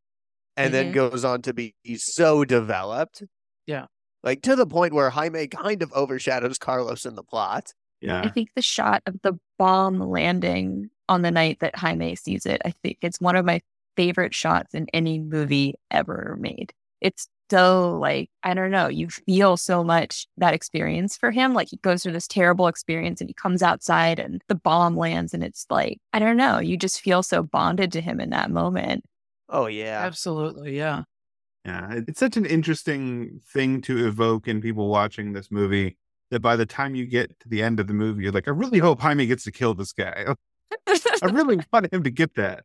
and 0.59 0.75
then 0.75 0.91
Mhm. 0.91 0.95
goes 0.95 1.25
on 1.25 1.43
to 1.43 1.55
be 1.55 1.75
so 1.97 2.45
developed. 2.45 3.23
Yeah. 3.67 3.87
Like 4.23 4.43
to 4.43 4.57
the 4.57 4.67
point 4.67 4.93
where 4.93 5.11
Jaime 5.11 5.47
kind 5.47 5.83
of 5.83 5.93
overshadows 5.93 6.59
Carlos 6.59 7.07
in 7.07 7.15
the 7.15 7.23
plot. 7.23 7.73
Yeah. 8.00 8.21
I 8.21 8.29
think 8.29 8.50
the 8.55 8.62
shot 8.62 9.03
of 9.07 9.17
the 9.23 9.35
bomb 9.59 9.99
landing 10.00 10.91
on 11.09 11.23
the 11.23 11.31
night 11.31 11.59
that 11.61 11.77
Jaime 11.77 12.15
sees 12.17 12.45
it, 12.47 12.61
I 12.65 12.71
think 12.83 12.99
it's 13.03 13.21
one 13.21 13.37
of 13.37 13.45
my 13.45 13.61
favorite 13.97 14.35
shots 14.35 14.75
in 14.75 14.87
any 14.93 15.19
movie 15.19 15.75
ever 15.91 16.37
made. 16.41 16.73
It's 17.00 17.29
so 17.50 17.97
like 17.99 18.29
I 18.43 18.53
don't 18.55 18.71
know, 18.71 18.88
you 18.88 19.09
feel 19.09 19.57
so 19.57 19.83
much 19.83 20.27
that 20.37 20.53
experience 20.55 21.17
for 21.17 21.31
him. 21.31 21.55
Like 21.55 21.69
he 21.71 21.79
goes 21.79 22.03
through 22.03 22.12
this 22.12 22.29
terrible 22.29 22.67
experience 22.67 23.21
and 23.21 23.31
he 23.31 23.35
comes 23.35 23.62
outside 23.62 24.19
and 24.19 24.43
the 24.49 24.55
bomb 24.55 24.97
lands 24.97 25.33
and 25.33 25.43
it's 25.43 25.65
like 25.71 25.99
I 26.12 26.19
don't 26.19 26.37
know, 26.37 26.59
you 26.59 26.77
just 26.77 27.00
feel 27.00 27.23
so 27.23 27.43
bonded 27.43 27.91
to 27.93 28.00
him 28.00 28.21
in 28.21 28.31
that 28.31 28.50
moment. 28.50 29.05
Oh 29.49 29.67
yeah. 29.67 30.00
Absolutely, 30.05 30.76
yeah. 30.76 31.02
Yeah, 31.64 32.00
it's 32.07 32.21
such 32.21 32.37
an 32.37 32.47
interesting 32.47 33.40
thing 33.52 33.81
to 33.83 34.07
evoke 34.07 34.49
in 34.49 34.61
people 34.61 34.88
watching 34.88 35.33
this 35.33 35.50
movie 35.50 35.97
that 36.31 36.40
by 36.40 36.57
the 36.57 36.67
time 36.67 36.95
you 36.95 37.05
get 37.07 37.38
to 37.40 37.49
the 37.49 37.62
end 37.62 37.81
of 37.81 37.87
the 37.87 37.95
movie, 37.95 38.23
you're 38.23 38.33
like, 38.33 38.49
I 38.49 38.52
really 38.52 38.78
hope 38.78 39.00
Jaime 39.00 39.26
gets 39.26 39.45
to 39.45 39.52
kill 39.52 39.75
this 39.75 39.93
guy. 39.93 40.35
I 40.87 41.26
really 41.26 41.59
want 41.73 41.93
him 41.93 42.02
to 42.05 42.11
get 42.11 42.35
that. 42.37 42.64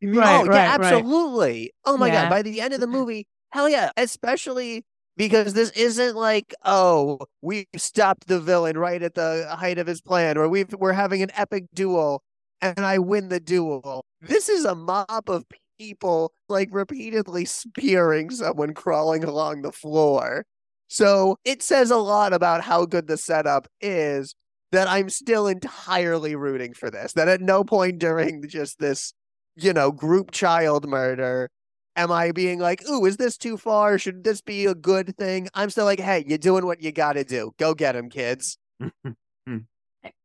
He 0.00 0.06
needs- 0.06 0.18
Right, 0.18 0.40
oh, 0.40 0.46
right, 0.46 0.54
yeah, 0.54 0.76
right. 0.76 0.80
absolutely. 0.94 1.72
Oh 1.84 1.96
my 1.96 2.08
Yeah. 2.08 2.24
god, 2.24 2.30
by 2.30 2.42
the 2.42 2.60
end 2.60 2.74
of 2.74 2.80
the 2.80 2.86
movie, 2.98 3.26
hell 3.50 3.68
yeah, 3.68 3.90
especially 3.96 4.84
because 5.16 5.54
this 5.54 5.70
isn't 5.70 6.16
like, 6.16 6.54
oh, 6.64 7.18
we 7.40 7.66
stopped 7.76 8.26
the 8.26 8.40
villain 8.40 8.76
right 8.76 9.02
at 9.02 9.14
the 9.14 9.46
height 9.56 9.78
of 9.78 9.86
his 9.86 10.00
plan, 10.00 10.36
or 10.36 10.48
we've 10.48 10.72
we're 10.74 10.92
having 10.92 11.22
an 11.22 11.30
epic 11.34 11.64
duel 11.72 12.22
and 12.60 12.80
I 12.80 12.98
win 12.98 13.28
the 13.28 13.40
duel. 13.40 14.04
This 14.20 14.48
is 14.48 14.64
a 14.64 14.74
mob 14.74 15.06
of 15.28 15.44
people 15.78 16.32
like 16.48 16.68
repeatedly 16.72 17.44
spearing 17.44 18.30
someone 18.30 18.74
crawling 18.74 19.24
along 19.24 19.62
the 19.62 19.72
floor. 19.72 20.44
So 20.88 21.36
it 21.44 21.62
says 21.62 21.90
a 21.90 21.96
lot 21.96 22.32
about 22.32 22.62
how 22.62 22.86
good 22.86 23.06
the 23.06 23.16
setup 23.16 23.66
is 23.80 24.34
that 24.72 24.88
I'm 24.88 25.08
still 25.08 25.46
entirely 25.46 26.36
rooting 26.36 26.74
for 26.74 26.90
this. 26.90 27.12
That 27.14 27.28
at 27.28 27.40
no 27.40 27.64
point 27.64 27.98
during 27.98 28.46
just 28.48 28.78
this 28.78 29.12
you 29.56 29.72
know, 29.72 29.92
group 29.92 30.30
child 30.30 30.88
murder. 30.88 31.50
Am 31.96 32.10
I 32.10 32.32
being 32.32 32.58
like, 32.58 32.82
ooh, 32.88 33.04
is 33.04 33.18
this 33.18 33.36
too 33.36 33.56
far? 33.56 33.98
Should 33.98 34.24
this 34.24 34.40
be 34.40 34.66
a 34.66 34.74
good 34.74 35.16
thing? 35.16 35.48
I'm 35.54 35.70
still 35.70 35.84
like, 35.84 36.00
hey, 36.00 36.24
you're 36.26 36.38
doing 36.38 36.66
what 36.66 36.82
you 36.82 36.90
gotta 36.90 37.22
do. 37.22 37.52
Go 37.56 37.72
get 37.74 37.94
him, 37.94 38.10
kids. 38.10 38.58
Mm-hmm. 38.82 39.58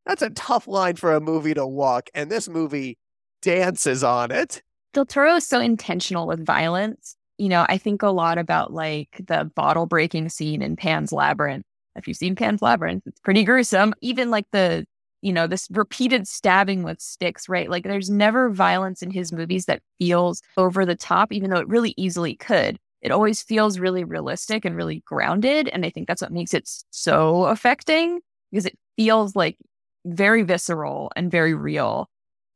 That's 0.04 0.22
a 0.22 0.30
tough 0.30 0.66
line 0.66 0.96
for 0.96 1.14
a 1.14 1.20
movie 1.20 1.54
to 1.54 1.64
walk, 1.64 2.08
and 2.12 2.30
this 2.30 2.48
movie 2.48 2.98
dances 3.40 4.02
on 4.02 4.32
it. 4.32 4.62
Del 4.92 5.06
Toro 5.06 5.36
is 5.36 5.46
so 5.46 5.60
intentional 5.60 6.26
with 6.26 6.44
violence. 6.44 7.16
You 7.38 7.48
know, 7.48 7.64
I 7.68 7.78
think 7.78 8.02
a 8.02 8.08
lot 8.08 8.38
about 8.38 8.72
like 8.72 9.20
the 9.26 9.50
bottle 9.54 9.86
breaking 9.86 10.28
scene 10.28 10.62
in 10.62 10.76
Pan's 10.76 11.12
Labyrinth. 11.12 11.64
If 11.96 12.08
you've 12.08 12.16
seen 12.16 12.36
Pan's 12.36 12.62
Labyrinth, 12.62 13.04
it's 13.06 13.20
pretty 13.20 13.44
gruesome. 13.44 13.94
Even 14.00 14.30
like 14.30 14.46
the, 14.52 14.84
you 15.22 15.32
know, 15.32 15.46
this 15.46 15.68
repeated 15.70 16.26
stabbing 16.26 16.82
with 16.82 17.00
sticks, 17.00 17.48
right? 17.48 17.70
Like 17.70 17.84
there's 17.84 18.10
never 18.10 18.50
violence 18.50 19.02
in 19.02 19.10
his 19.10 19.32
movies 19.32 19.66
that 19.66 19.82
feels 19.98 20.42
over 20.56 20.84
the 20.84 20.96
top, 20.96 21.32
even 21.32 21.50
though 21.50 21.60
it 21.60 21.68
really 21.68 21.94
easily 21.96 22.34
could. 22.34 22.76
It 23.00 23.12
always 23.12 23.42
feels 23.42 23.78
really 23.78 24.04
realistic 24.04 24.64
and 24.64 24.76
really 24.76 25.02
grounded. 25.06 25.68
And 25.68 25.86
I 25.86 25.90
think 25.90 26.06
that's 26.08 26.22
what 26.22 26.32
makes 26.32 26.52
it 26.52 26.68
so 26.90 27.44
affecting 27.44 28.20
because 28.50 28.66
it 28.66 28.78
feels 28.96 29.34
like 29.34 29.56
very 30.04 30.42
visceral 30.42 31.10
and 31.16 31.30
very 31.30 31.54
real. 31.54 32.08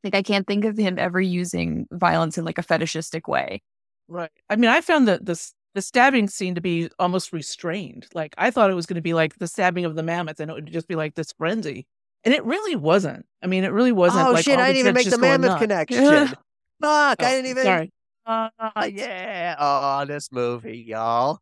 Like 0.04 0.14
I 0.14 0.22
can't 0.22 0.46
think 0.46 0.64
of 0.64 0.76
him 0.76 0.98
ever 0.98 1.20
using 1.20 1.86
violence 1.90 2.38
in 2.38 2.44
like 2.44 2.58
a 2.58 2.62
fetishistic 2.62 3.26
way. 3.26 3.62
Right. 4.08 4.30
I 4.50 4.56
mean, 4.56 4.70
I 4.70 4.80
found 4.80 5.08
the 5.08 5.18
the 5.22 5.32
s- 5.32 5.54
the 5.74 5.82
stabbing 5.82 6.28
scene 6.28 6.54
to 6.54 6.60
be 6.60 6.88
almost 7.00 7.32
restrained. 7.32 8.06
Like 8.14 8.34
I 8.38 8.50
thought 8.50 8.70
it 8.70 8.74
was 8.74 8.86
going 8.86 8.96
to 8.96 9.00
be 9.02 9.14
like 9.14 9.38
the 9.38 9.48
stabbing 9.48 9.84
of 9.84 9.96
the 9.96 10.02
mammoth, 10.04 10.38
and 10.40 10.50
it 10.50 10.54
would 10.54 10.72
just 10.72 10.86
be 10.86 10.94
like 10.94 11.14
this 11.14 11.32
frenzy, 11.36 11.86
and 12.22 12.32
it 12.34 12.44
really 12.44 12.76
wasn't. 12.76 13.26
I 13.42 13.46
mean, 13.48 13.64
it 13.64 13.72
really 13.72 13.90
wasn't. 13.92 14.28
oh 14.28 14.32
like, 14.32 14.44
shit, 14.44 14.58
I 14.58 14.66
didn't 14.68 14.80
even 14.80 14.94
make 14.94 15.10
the 15.10 15.18
mammoth 15.18 15.48
nuts. 15.50 15.60
connection. 15.62 16.28
Fuck, 16.82 17.18
Oh, 17.20 17.24
I 17.24 17.30
didn't 17.30 17.46
even. 17.50 17.62
Sorry. 17.64 17.92
Ah, 18.26 18.50
yeah. 18.86 19.56
Oh, 19.58 20.04
this 20.04 20.30
movie, 20.30 20.78
y'all. 20.78 21.40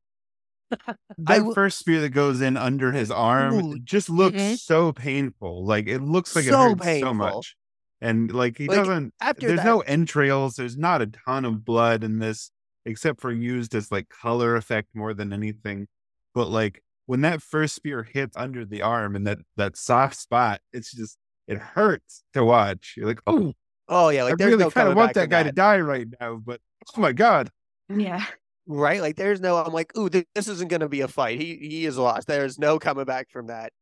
That 1.19 1.37
w- 1.39 1.53
first 1.55 1.79
spear 1.79 2.01
that 2.01 2.11
goes 2.11 2.41
in 2.41 2.57
under 2.57 2.91
his 2.93 3.11
arm 3.11 3.55
Ooh. 3.55 3.79
just 3.81 4.09
looks 4.09 4.37
Mhm. 4.39 4.59
so 4.59 4.93
painful. 4.93 5.65
Like 5.67 5.87
it 5.87 6.01
looks 6.01 6.35
like 6.35 6.47
it 6.47 6.51
So 6.51 6.75
hurts 6.75 7.01
so 7.01 7.13
much. 7.13 7.57
And 8.03 8.33
like 8.33 8.59
he 8.59 8.67
Like, 8.67 8.79
doesn't 8.79 9.15
After 9.21 9.47
there's 9.47 9.61
that, 9.61 9.67
no 9.67 9.81
entrails, 9.83 10.57
there's 10.57 10.77
not 10.77 11.01
a 11.03 11.07
ton 11.07 11.45
of 11.45 11.65
blood 11.65 12.03
in 12.05 12.19
this, 12.19 12.51
except 12.85 13.21
for 13.21 13.33
used 13.33 13.75
as 13.77 13.93
like 13.93 14.09
color 14.09 14.57
effect 14.57 14.89
more 14.95 15.15
than 15.15 15.33
anything. 15.33 15.87
But 16.35 16.51
like 16.51 16.83
when 17.07 17.21
that 17.23 17.43
first 17.43 17.75
spear 17.77 18.03
hits 18.03 18.37
under 18.37 18.65
the 18.65 18.83
arm 18.83 19.15
and 19.17 19.27
that 19.29 19.39
that 19.57 19.77
soft 19.77 20.17
spot, 20.17 20.61
it's 20.73 20.93
just 20.93 21.17
it 21.47 21.59
hurts 21.59 22.25
to 22.35 22.45
watch. 22.45 22.95
You're 22.97 23.07
like, 23.07 23.21
oh, 23.27 23.55
oh 23.89 24.09
yeah, 24.09 24.25
like 24.25 24.35
I 24.35 24.37
there's 24.37 24.55
really 24.55 24.65
no 24.65 24.71
kind 24.71 24.89
of 24.89 24.95
want 24.97 25.15
that 25.15 25.25
from 25.25 25.31
guy 25.31 25.43
to 25.45 25.53
die 25.53 25.81
right 25.81 26.09
now, 26.21 26.37
but 26.45 26.61
oh 26.97 27.01
my 27.01 27.13
god. 27.13 27.51
Yeah. 27.89 28.25
right? 28.67 29.01
Like 29.01 29.17
there's 29.17 29.41
no 29.41 29.57
I'm 29.59 29.73
like, 29.73 29.97
ooh, 29.97 30.09
th- 30.09 30.27
this 30.35 30.49
isn't 30.49 30.69
gonna 30.71 30.89
be 30.89 31.01
a 31.03 31.09
fight. 31.09 31.41
He 31.41 31.57
he 31.57 31.87
is 31.87 31.99
lost. 31.99 32.27
There's 32.27 32.59
no 32.59 32.79
coming 32.79 33.05
back 33.05 33.31
from 33.31 33.47
that. 33.49 33.73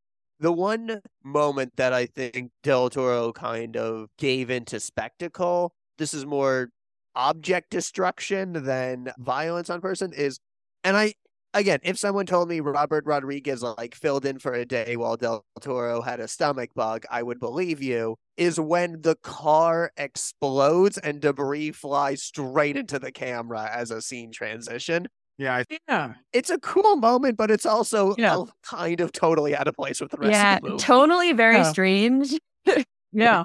The 0.40 0.52
one 0.52 1.02
moment 1.22 1.76
that 1.76 1.92
I 1.92 2.06
think 2.06 2.50
Del 2.62 2.88
Toro 2.88 3.30
kind 3.30 3.76
of 3.76 4.08
gave 4.16 4.48
into 4.48 4.80
spectacle, 4.80 5.74
this 5.98 6.14
is 6.14 6.24
more 6.24 6.70
object 7.14 7.70
destruction 7.70 8.64
than 8.64 9.12
violence 9.18 9.68
on 9.68 9.82
person, 9.82 10.14
is 10.14 10.40
and 10.82 10.96
I 10.96 11.12
again, 11.52 11.80
if 11.82 11.98
someone 11.98 12.24
told 12.24 12.48
me 12.48 12.60
Robert 12.60 13.04
Rodriguez 13.04 13.62
like 13.62 13.94
filled 13.94 14.24
in 14.24 14.38
for 14.38 14.54
a 14.54 14.64
day 14.64 14.96
while 14.96 15.18
Del 15.18 15.44
Toro 15.60 16.00
had 16.00 16.20
a 16.20 16.28
stomach 16.28 16.70
bug, 16.74 17.04
I 17.10 17.22
would 17.22 17.38
believe 17.38 17.82
you. 17.82 18.16
Is 18.38 18.58
when 18.58 19.02
the 19.02 19.16
car 19.16 19.92
explodes 19.98 20.96
and 20.96 21.20
debris 21.20 21.72
flies 21.72 22.22
straight 22.22 22.78
into 22.78 22.98
the 22.98 23.12
camera 23.12 23.68
as 23.70 23.90
a 23.90 24.00
scene 24.00 24.32
transition. 24.32 25.08
Yeah, 25.40 25.56
I 25.56 25.64
Yeah. 25.88 26.12
It's 26.34 26.50
a 26.50 26.58
cool 26.58 26.96
moment, 26.96 27.38
but 27.38 27.50
it's 27.50 27.64
also 27.64 28.14
Yeah. 28.18 28.42
a- 28.42 28.44
kind 28.62 29.00
of 29.00 29.10
totally 29.10 29.56
out 29.56 29.66
of 29.68 29.74
place 29.74 29.98
with 30.00 30.10
the 30.10 30.18
rest 30.18 30.32
Yeah. 30.32 30.56
of 30.56 30.62
the 30.62 30.68
movie. 30.70 30.82
Totally 30.82 31.32
very 31.32 31.56
Yeah. 31.56 31.70
strange. 31.72 32.34
Yeah. 33.12 33.44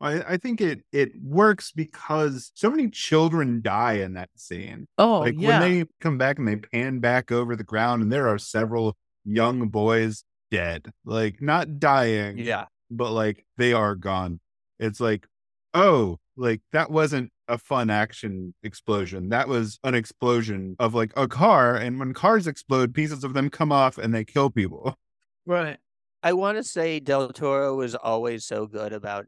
I, 0.00 0.22
I 0.34 0.36
think 0.38 0.60
it 0.60 0.80
it 0.90 1.12
works 1.22 1.70
because 1.70 2.50
so 2.54 2.68
many 2.70 2.88
children 2.90 3.60
die 3.62 3.94
in 3.94 4.14
that 4.14 4.30
scene. 4.36 4.88
Oh, 4.98 5.20
like 5.20 5.34
yeah. 5.38 5.60
when 5.60 5.60
they 5.60 5.84
come 6.00 6.18
back 6.18 6.38
and 6.38 6.48
they 6.48 6.56
pan 6.56 6.98
back 6.98 7.30
over 7.30 7.54
the 7.54 7.62
ground 7.62 8.02
and 8.02 8.10
there 8.12 8.26
are 8.26 8.38
several 8.38 8.96
young 9.24 9.68
boys 9.68 10.24
dead. 10.50 10.90
Like 11.04 11.40
not 11.42 11.78
dying, 11.78 12.38
yeah. 12.38 12.64
but 12.90 13.12
like 13.12 13.44
they 13.56 13.72
are 13.72 13.94
gone. 13.94 14.40
It's 14.80 14.98
like, 14.98 15.28
oh, 15.74 16.18
like 16.36 16.60
that 16.72 16.90
wasn't 16.90 17.30
a 17.48 17.58
fun 17.58 17.90
action 17.90 18.54
explosion. 18.62 19.28
That 19.28 19.48
was 19.48 19.78
an 19.84 19.94
explosion 19.94 20.76
of 20.78 20.94
like 20.94 21.12
a 21.16 21.28
car. 21.28 21.76
And 21.76 21.98
when 21.98 22.14
cars 22.14 22.46
explode, 22.46 22.94
pieces 22.94 23.24
of 23.24 23.34
them 23.34 23.50
come 23.50 23.72
off 23.72 23.98
and 23.98 24.14
they 24.14 24.24
kill 24.24 24.50
people. 24.50 24.96
right. 25.46 25.78
I 26.22 26.32
want 26.32 26.56
to 26.56 26.64
say 26.64 27.00
Del 27.00 27.28
Toro 27.30 27.76
was 27.76 27.94
always 27.94 28.44
so 28.46 28.66
good 28.66 28.92
about 28.92 29.26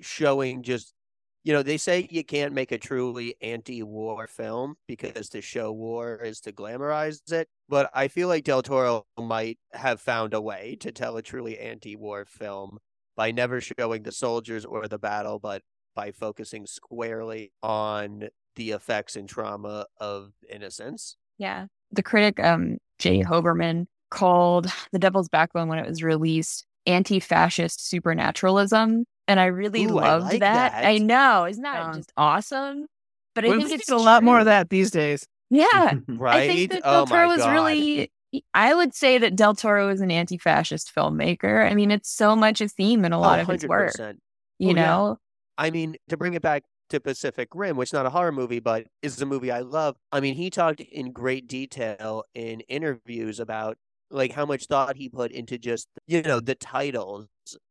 showing 0.00 0.62
just, 0.62 0.92
you 1.44 1.52
know, 1.52 1.62
they 1.62 1.78
say 1.78 2.06
you 2.10 2.22
can't 2.24 2.52
make 2.52 2.72
a 2.72 2.78
truly 2.78 3.36
anti 3.40 3.82
war 3.82 4.26
film 4.26 4.74
because 4.86 5.30
to 5.30 5.40
show 5.40 5.72
war 5.72 6.16
is 6.22 6.40
to 6.40 6.52
glamorize 6.52 7.32
it. 7.32 7.48
But 7.68 7.90
I 7.94 8.08
feel 8.08 8.28
like 8.28 8.44
Del 8.44 8.62
Toro 8.62 9.06
might 9.18 9.58
have 9.72 10.00
found 10.00 10.34
a 10.34 10.40
way 10.40 10.76
to 10.80 10.92
tell 10.92 11.16
a 11.16 11.22
truly 11.22 11.58
anti 11.58 11.96
war 11.96 12.26
film 12.26 12.78
by 13.16 13.30
never 13.30 13.62
showing 13.62 14.02
the 14.02 14.12
soldiers 14.12 14.66
or 14.66 14.86
the 14.88 14.98
battle, 14.98 15.38
but 15.38 15.62
by 15.96 16.12
focusing 16.12 16.66
squarely 16.66 17.50
on 17.62 18.28
the 18.54 18.70
effects 18.70 19.16
and 19.16 19.28
trauma 19.28 19.86
of 19.98 20.30
innocence. 20.48 21.16
Yeah. 21.38 21.66
The 21.90 22.02
critic, 22.04 22.38
um, 22.38 22.78
J. 23.00 23.22
Hoberman, 23.24 23.86
called 24.10 24.70
The 24.92 24.98
Devil's 25.00 25.28
Backbone 25.28 25.66
when 25.68 25.78
it 25.80 25.88
was 25.88 26.02
released 26.04 26.64
anti 26.86 27.18
fascist 27.18 27.84
supernaturalism. 27.88 29.04
And 29.28 29.40
I 29.40 29.46
really 29.46 29.84
Ooh, 29.86 29.98
I 29.98 30.10
loved 30.14 30.26
like 30.26 30.40
that. 30.40 30.72
that. 30.72 30.86
I 30.86 30.98
know. 30.98 31.46
Isn't 31.46 31.62
that 31.64 31.86
Yeah. 31.86 31.92
just 31.96 32.12
awesome? 32.16 32.86
But 33.34 33.44
I 33.44 33.58
think 33.58 33.72
it's 33.72 33.90
a 33.90 33.96
lot 33.96 34.22
more 34.22 34.38
of 34.38 34.44
that 34.44 34.70
these 34.70 34.90
days. 34.90 35.26
Yeah. 35.50 35.94
Right? 36.06 36.36
I 36.42 36.46
think 36.46 36.70
that 36.72 36.82
oh 36.84 37.04
Del 37.04 37.06
my 37.06 37.16
Toro 37.16 37.28
was 37.28 37.38
God. 37.38 37.50
really. 37.52 38.12
I 38.54 38.74
would 38.74 38.94
say 38.94 39.18
that 39.18 39.34
Del 39.36 39.54
Toro 39.54 39.88
is 39.88 40.00
an 40.00 40.10
anti-fascist 40.10 40.94
filmmaker. 40.94 41.68
I 41.70 41.74
mean, 41.74 41.90
it's 41.90 42.10
so 42.10 42.36
much 42.36 42.60
a 42.60 42.68
theme 42.68 43.04
in 43.04 43.12
a 43.12 43.18
lot 43.20 43.38
Oh, 43.38 43.42
of 43.42 43.48
his 43.48 43.66
work. 43.66 43.92
You 43.98 44.04
Oh, 44.04 44.14
yeah. 44.58 44.72
know, 44.72 45.18
I 45.58 45.70
mean, 45.70 45.96
to 46.08 46.16
bring 46.16 46.34
it 46.34 46.42
back 46.42 46.64
to 46.90 47.00
Pacific 47.00 47.48
Rim, 47.54 47.76
which 47.76 47.88
is 47.88 47.92
not 47.92 48.06
a 48.06 48.10
horror 48.10 48.32
movie, 48.32 48.60
but 48.60 48.86
is 49.02 49.20
a 49.20 49.26
movie 49.26 49.50
I 49.50 49.60
love. 49.60 49.96
I 50.12 50.20
mean, 50.20 50.34
he 50.34 50.50
talked 50.50 50.80
in 50.80 51.12
great 51.12 51.48
detail 51.48 52.24
in 52.34 52.60
interviews 52.60 53.40
about 53.40 53.76
like 54.10 54.32
how 54.32 54.46
much 54.46 54.66
thought 54.66 54.96
he 54.96 55.08
put 55.08 55.32
into 55.32 55.58
just 55.58 55.88
you 56.06 56.22
know 56.22 56.40
the 56.40 56.54
titles 56.54 57.26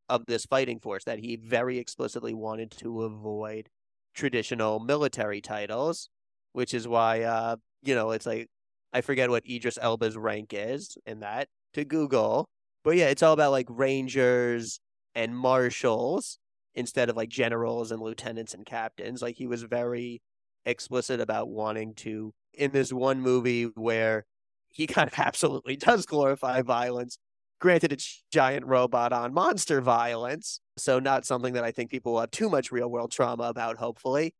of 0.09 0.25
this 0.25 0.45
fighting 0.45 0.79
force 0.79 1.05
that 1.05 1.19
he 1.19 1.35
very 1.37 1.77
explicitly 1.77 2.33
wanted 2.33 2.71
to 2.71 3.03
avoid 3.03 3.69
traditional 4.13 4.79
military 4.79 5.41
titles, 5.41 6.09
which 6.53 6.73
is 6.73 6.87
why 6.87 7.21
uh 7.21 7.55
you 7.83 7.95
know 7.95 8.11
it's 8.11 8.25
like 8.25 8.49
I 8.93 9.01
forget 9.01 9.29
what 9.29 9.45
Idris 9.49 9.77
Elba's 9.81 10.17
rank 10.17 10.53
is 10.53 10.97
in 11.05 11.19
that 11.21 11.47
to 11.73 11.85
Google, 11.85 12.47
but 12.83 12.95
yeah, 12.97 13.07
it's 13.07 13.23
all 13.23 13.33
about 13.33 13.51
like 13.51 13.67
rangers 13.69 14.79
and 15.15 15.35
marshals 15.37 16.37
instead 16.75 17.09
of 17.09 17.15
like 17.15 17.29
generals 17.29 17.91
and 17.91 18.01
lieutenants 18.01 18.53
and 18.53 18.65
captains. 18.65 19.21
Like 19.21 19.35
he 19.37 19.47
was 19.47 19.63
very 19.63 20.21
explicit 20.65 21.19
about 21.19 21.49
wanting 21.49 21.93
to 21.93 22.33
in 22.53 22.71
this 22.71 22.91
one 22.91 23.21
movie 23.21 23.63
where 23.75 24.25
he 24.69 24.87
kind 24.87 25.07
of 25.07 25.17
absolutely 25.17 25.75
does 25.77 26.05
glorify 26.05 26.61
violence. 26.61 27.17
Granted, 27.61 27.93
it's 27.93 28.23
giant 28.31 28.65
robot 28.65 29.13
on 29.13 29.33
monster 29.33 29.79
violence, 29.79 30.59
so 30.77 30.99
not 30.99 31.25
something 31.25 31.53
that 31.53 31.63
I 31.63 31.71
think 31.71 31.89
people 31.89 32.13
will 32.13 32.19
have 32.19 32.31
too 32.31 32.49
much 32.49 32.71
real 32.71 32.91
world 32.91 33.11
trauma 33.11 33.43
about, 33.43 33.77
hopefully. 33.77 34.35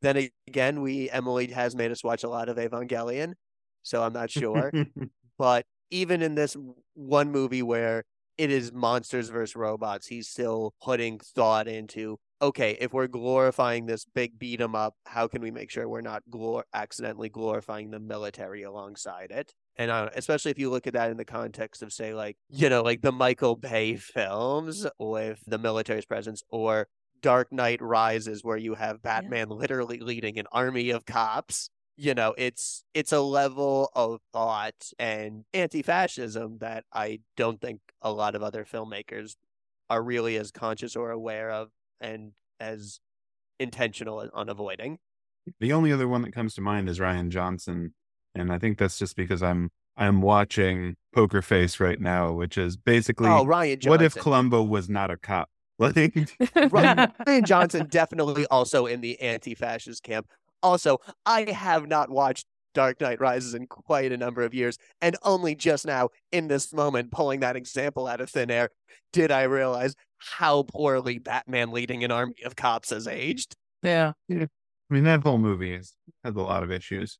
Then 0.00 0.28
again, 0.46 0.80
we, 0.80 1.10
Emily 1.10 1.48
has 1.48 1.74
made 1.74 1.90
us 1.90 2.04
watch 2.04 2.22
a 2.22 2.28
lot 2.28 2.48
of 2.48 2.56
Evangelion, 2.56 3.34
so 3.82 4.02
I'm 4.02 4.12
not 4.12 4.30
sure. 4.30 4.72
but 5.38 5.66
even 5.90 6.22
in 6.22 6.36
this 6.36 6.56
one 6.94 7.32
movie 7.32 7.62
where 7.62 8.04
it 8.42 8.50
is 8.50 8.72
monsters 8.72 9.28
versus 9.28 9.54
robots, 9.54 10.08
he's 10.08 10.28
still 10.28 10.74
putting 10.82 11.20
thought 11.20 11.68
into 11.68 12.18
okay, 12.42 12.76
if 12.80 12.92
we're 12.92 13.06
glorifying 13.06 13.86
this 13.86 14.04
big 14.04 14.36
beat 14.36 14.60
'em 14.60 14.74
up, 14.74 14.96
how 15.06 15.28
can 15.28 15.40
we 15.40 15.52
make 15.52 15.70
sure 15.70 15.88
we're 15.88 16.00
not 16.00 16.24
glor- 16.28 16.64
accidentally 16.74 17.28
glorifying 17.28 17.92
the 17.92 18.00
military 18.00 18.64
alongside 18.64 19.30
it? 19.30 19.54
And 19.76 19.92
uh, 19.92 20.10
especially 20.16 20.50
if 20.50 20.58
you 20.58 20.68
look 20.68 20.88
at 20.88 20.94
that 20.94 21.12
in 21.12 21.16
the 21.16 21.24
context 21.24 21.84
of, 21.84 21.92
say, 21.92 22.14
like, 22.14 22.36
you 22.48 22.68
know, 22.68 22.82
like 22.82 23.00
the 23.00 23.12
Michael 23.12 23.54
Bay 23.54 23.94
films 23.94 24.84
with 24.98 25.40
the 25.46 25.56
military's 25.56 26.04
presence, 26.04 26.42
or 26.50 26.88
Dark 27.20 27.52
Knight 27.52 27.80
Rises, 27.80 28.42
where 28.42 28.56
you 28.56 28.74
have 28.74 29.02
Batman 29.02 29.46
yeah. 29.48 29.54
literally 29.54 30.00
leading 30.00 30.36
an 30.40 30.46
army 30.50 30.90
of 30.90 31.06
cops. 31.06 31.70
You 31.96 32.14
know, 32.14 32.34
it's 32.38 32.84
it's 32.94 33.12
a 33.12 33.20
level 33.20 33.90
of 33.94 34.20
thought 34.32 34.92
and 34.98 35.44
anti-fascism 35.52 36.58
that 36.58 36.84
I 36.92 37.20
don't 37.36 37.60
think 37.60 37.80
a 38.00 38.10
lot 38.10 38.34
of 38.34 38.42
other 38.42 38.64
filmmakers 38.64 39.36
are 39.90 40.02
really 40.02 40.36
as 40.36 40.50
conscious 40.50 40.96
or 40.96 41.10
aware 41.10 41.50
of 41.50 41.68
and 42.00 42.32
as 42.58 42.98
intentional 43.60 44.28
on 44.32 44.48
avoiding. 44.48 44.98
The 45.60 45.72
only 45.72 45.92
other 45.92 46.08
one 46.08 46.22
that 46.22 46.32
comes 46.32 46.54
to 46.54 46.60
mind 46.60 46.88
is 46.88 46.98
Rian 46.98 47.28
Johnson, 47.28 47.94
and 48.34 48.52
I 48.52 48.58
think 48.58 48.78
that's 48.78 48.98
just 48.98 49.16
because 49.16 49.42
I'm 49.42 49.70
I'm 49.96 50.22
watching 50.22 50.96
Poker 51.14 51.42
Face 51.42 51.78
right 51.78 52.00
now, 52.00 52.32
which 52.32 52.56
is 52.56 52.76
basically 52.76 53.28
oh 53.28 53.44
Rian 53.44 53.78
Johnson. 53.78 53.90
What 53.90 54.02
if 54.02 54.14
Columbo 54.14 54.62
was 54.62 54.88
not 54.88 55.10
a 55.10 55.16
cop? 55.16 55.48
Like 55.78 55.94
Rian 55.94 57.42
Johnson 57.44 57.88
definitely 57.90 58.46
also 58.46 58.86
in 58.86 59.00
the 59.00 59.20
anti-fascist 59.20 60.04
camp. 60.04 60.28
Also, 60.62 60.98
I 61.26 61.50
have 61.50 61.88
not 61.88 62.10
watched 62.10 62.46
Dark 62.74 63.00
Knight 63.00 63.20
Rises 63.20 63.54
in 63.54 63.66
quite 63.66 64.12
a 64.12 64.16
number 64.16 64.42
of 64.42 64.54
years, 64.54 64.78
and 65.00 65.16
only 65.22 65.54
just 65.54 65.86
now, 65.86 66.08
in 66.30 66.48
this 66.48 66.72
moment, 66.72 67.10
pulling 67.12 67.40
that 67.40 67.56
example 67.56 68.06
out 68.06 68.20
of 68.20 68.30
thin 68.30 68.50
air, 68.50 68.70
did 69.12 69.30
I 69.30 69.42
realize 69.42 69.94
how 70.38 70.62
poorly 70.62 71.18
Batman 71.18 71.72
leading 71.72 72.04
an 72.04 72.10
army 72.10 72.36
of 72.44 72.56
cops 72.56 72.90
has 72.90 73.06
aged. 73.06 73.56
Yeah. 73.82 74.12
yeah. 74.28 74.44
I 74.44 74.94
mean, 74.94 75.04
that 75.04 75.22
whole 75.22 75.38
movie 75.38 75.74
has, 75.74 75.94
has 76.24 76.34
a 76.34 76.40
lot 76.40 76.62
of 76.62 76.70
issues. 76.70 77.18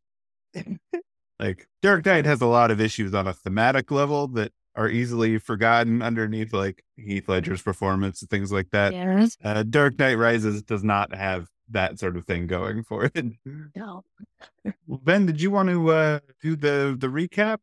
like, 1.40 1.66
Dark 1.80 2.06
Knight 2.06 2.26
has 2.26 2.40
a 2.40 2.46
lot 2.46 2.70
of 2.70 2.80
issues 2.80 3.14
on 3.14 3.26
a 3.26 3.32
thematic 3.32 3.90
level 3.90 4.28
that 4.28 4.52
are 4.74 4.88
easily 4.88 5.38
forgotten 5.38 6.00
underneath 6.00 6.52
like 6.52 6.82
Heath 6.96 7.28
Ledger's 7.28 7.62
performance 7.62 8.22
and 8.22 8.30
things 8.30 8.52
like 8.52 8.70
that. 8.70 8.92
Yes. 8.92 9.36
Uh, 9.42 9.62
Dark 9.62 9.98
Knight 9.98 10.14
Rises 10.14 10.62
does 10.62 10.84
not 10.84 11.14
have 11.14 11.48
that 11.72 11.98
sort 11.98 12.16
of 12.16 12.24
thing 12.24 12.46
going 12.46 12.84
for 12.84 13.10
it. 13.14 13.26
No. 13.74 14.04
ben, 14.88 15.26
did 15.26 15.40
you 15.40 15.50
want 15.50 15.68
to 15.68 15.90
uh, 15.90 16.18
do 16.40 16.56
the 16.56 16.96
the 16.98 17.08
recap? 17.08 17.58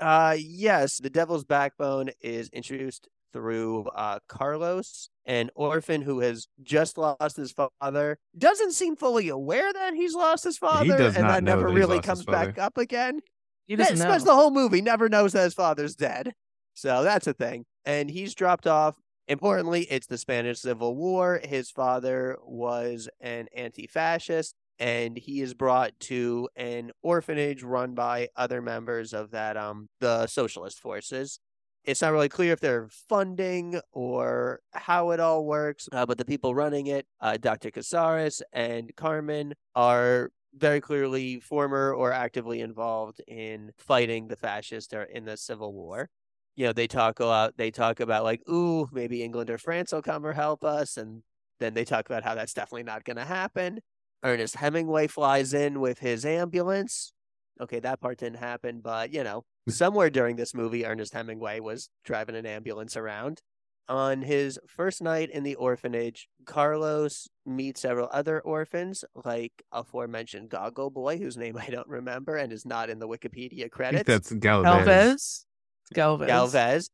Uh, 0.00 0.36
yes. 0.38 0.98
The 0.98 1.10
Devil's 1.10 1.44
Backbone 1.44 2.10
is 2.20 2.48
introduced 2.50 3.08
through 3.32 3.86
uh, 3.94 4.18
Carlos, 4.28 5.10
an 5.26 5.50
orphan 5.54 6.00
who 6.00 6.20
has 6.20 6.48
just 6.62 6.96
lost 6.96 7.36
his 7.36 7.52
father, 7.52 8.18
doesn't 8.38 8.72
seem 8.72 8.96
fully 8.96 9.28
aware 9.28 9.72
that 9.72 9.94
he's 9.94 10.14
lost 10.14 10.44
his 10.44 10.56
father, 10.56 10.96
and 10.96 11.16
that 11.16 11.44
never 11.44 11.68
that 11.68 11.74
really 11.74 12.00
comes 12.00 12.24
back 12.24 12.58
up 12.58 12.78
again. 12.78 13.20
He 13.66 13.76
doesn't 13.76 13.96
spends 13.96 14.24
the 14.24 14.34
whole 14.34 14.50
movie 14.50 14.80
never 14.80 15.08
knows 15.08 15.32
that 15.32 15.44
his 15.44 15.54
father's 15.54 15.96
dead. 15.96 16.32
So 16.74 17.02
that's 17.02 17.26
a 17.26 17.32
thing. 17.32 17.64
And 17.84 18.10
he's 18.10 18.34
dropped 18.34 18.66
off. 18.66 18.94
Importantly, 19.28 19.82
it's 19.90 20.06
the 20.06 20.18
Spanish 20.18 20.60
Civil 20.60 20.94
War. 20.94 21.40
His 21.42 21.70
father 21.70 22.36
was 22.44 23.08
an 23.20 23.48
anti 23.54 23.86
fascist, 23.86 24.54
and 24.78 25.16
he 25.16 25.40
is 25.40 25.54
brought 25.54 25.98
to 26.00 26.48
an 26.54 26.92
orphanage 27.02 27.62
run 27.62 27.94
by 27.94 28.28
other 28.36 28.62
members 28.62 29.12
of 29.12 29.30
that 29.32 29.56
um 29.56 29.88
the 30.00 30.26
socialist 30.26 30.78
forces 30.78 31.40
it's 31.86 32.02
not 32.02 32.12
really 32.12 32.28
clear 32.28 32.52
if 32.52 32.60
they're 32.60 32.88
funding 33.08 33.80
or 33.92 34.60
how 34.72 35.12
it 35.12 35.20
all 35.20 35.46
works, 35.46 35.88
uh, 35.92 36.04
but 36.04 36.18
the 36.18 36.24
people 36.24 36.54
running 36.54 36.88
it, 36.88 37.06
uh, 37.20 37.36
Dr. 37.36 37.70
Casares 37.70 38.42
and 38.52 38.90
Carmen, 38.96 39.54
are 39.76 40.30
very 40.52 40.80
clearly 40.80 41.38
former 41.38 41.94
or 41.94 42.12
actively 42.12 42.60
involved 42.60 43.20
in 43.28 43.70
fighting 43.78 44.26
the 44.26 44.36
fascists 44.36 44.92
in 45.12 45.24
the 45.24 45.36
Civil 45.36 45.72
War. 45.72 46.10
You 46.56 46.66
know, 46.66 46.72
they 46.72 46.86
talk 46.86 47.20
about 47.20 47.56
they 47.56 47.70
talk 47.70 48.00
about 48.00 48.24
like, 48.24 48.40
ooh, 48.48 48.88
maybe 48.92 49.22
England 49.22 49.50
or 49.50 49.58
France 49.58 49.92
will 49.92 50.02
come 50.02 50.24
or 50.26 50.32
help 50.32 50.64
us, 50.64 50.96
and 50.96 51.22
then 51.60 51.74
they 51.74 51.84
talk 51.84 52.06
about 52.06 52.24
how 52.24 52.34
that's 52.34 52.54
definitely 52.54 52.84
not 52.84 53.04
going 53.04 53.16
to 53.18 53.24
happen. 53.24 53.80
Ernest 54.24 54.56
Hemingway 54.56 55.06
flies 55.06 55.54
in 55.54 55.80
with 55.80 55.98
his 55.98 56.24
ambulance. 56.24 57.12
Okay, 57.60 57.80
that 57.80 58.00
part 58.00 58.18
didn't 58.18 58.38
happen, 58.38 58.80
but 58.82 59.12
you 59.12 59.22
know, 59.22 59.44
Somewhere 59.68 60.10
during 60.10 60.36
this 60.36 60.54
movie, 60.54 60.86
Ernest 60.86 61.12
Hemingway 61.12 61.58
was 61.58 61.90
driving 62.04 62.36
an 62.36 62.46
ambulance 62.46 62.96
around. 62.96 63.42
On 63.88 64.22
his 64.22 64.60
first 64.68 65.02
night 65.02 65.28
in 65.30 65.42
the 65.42 65.56
orphanage, 65.56 66.28
Carlos 66.44 67.28
meets 67.44 67.80
several 67.80 68.08
other 68.12 68.40
orphans, 68.40 69.04
like 69.24 69.52
aforementioned 69.72 70.50
Goggle 70.50 70.90
Boy, 70.90 71.18
whose 71.18 71.36
name 71.36 71.56
I 71.60 71.66
don't 71.66 71.88
remember 71.88 72.36
and 72.36 72.52
is 72.52 72.64
not 72.64 72.90
in 72.90 73.00
the 73.00 73.08
Wikipedia 73.08 73.68
credits. 73.70 74.06
that's 74.06 74.32
Galvez. 74.32 74.70
Galvez. 74.70 75.45
Galvez. 75.94 76.26
Galvez. 76.26 76.90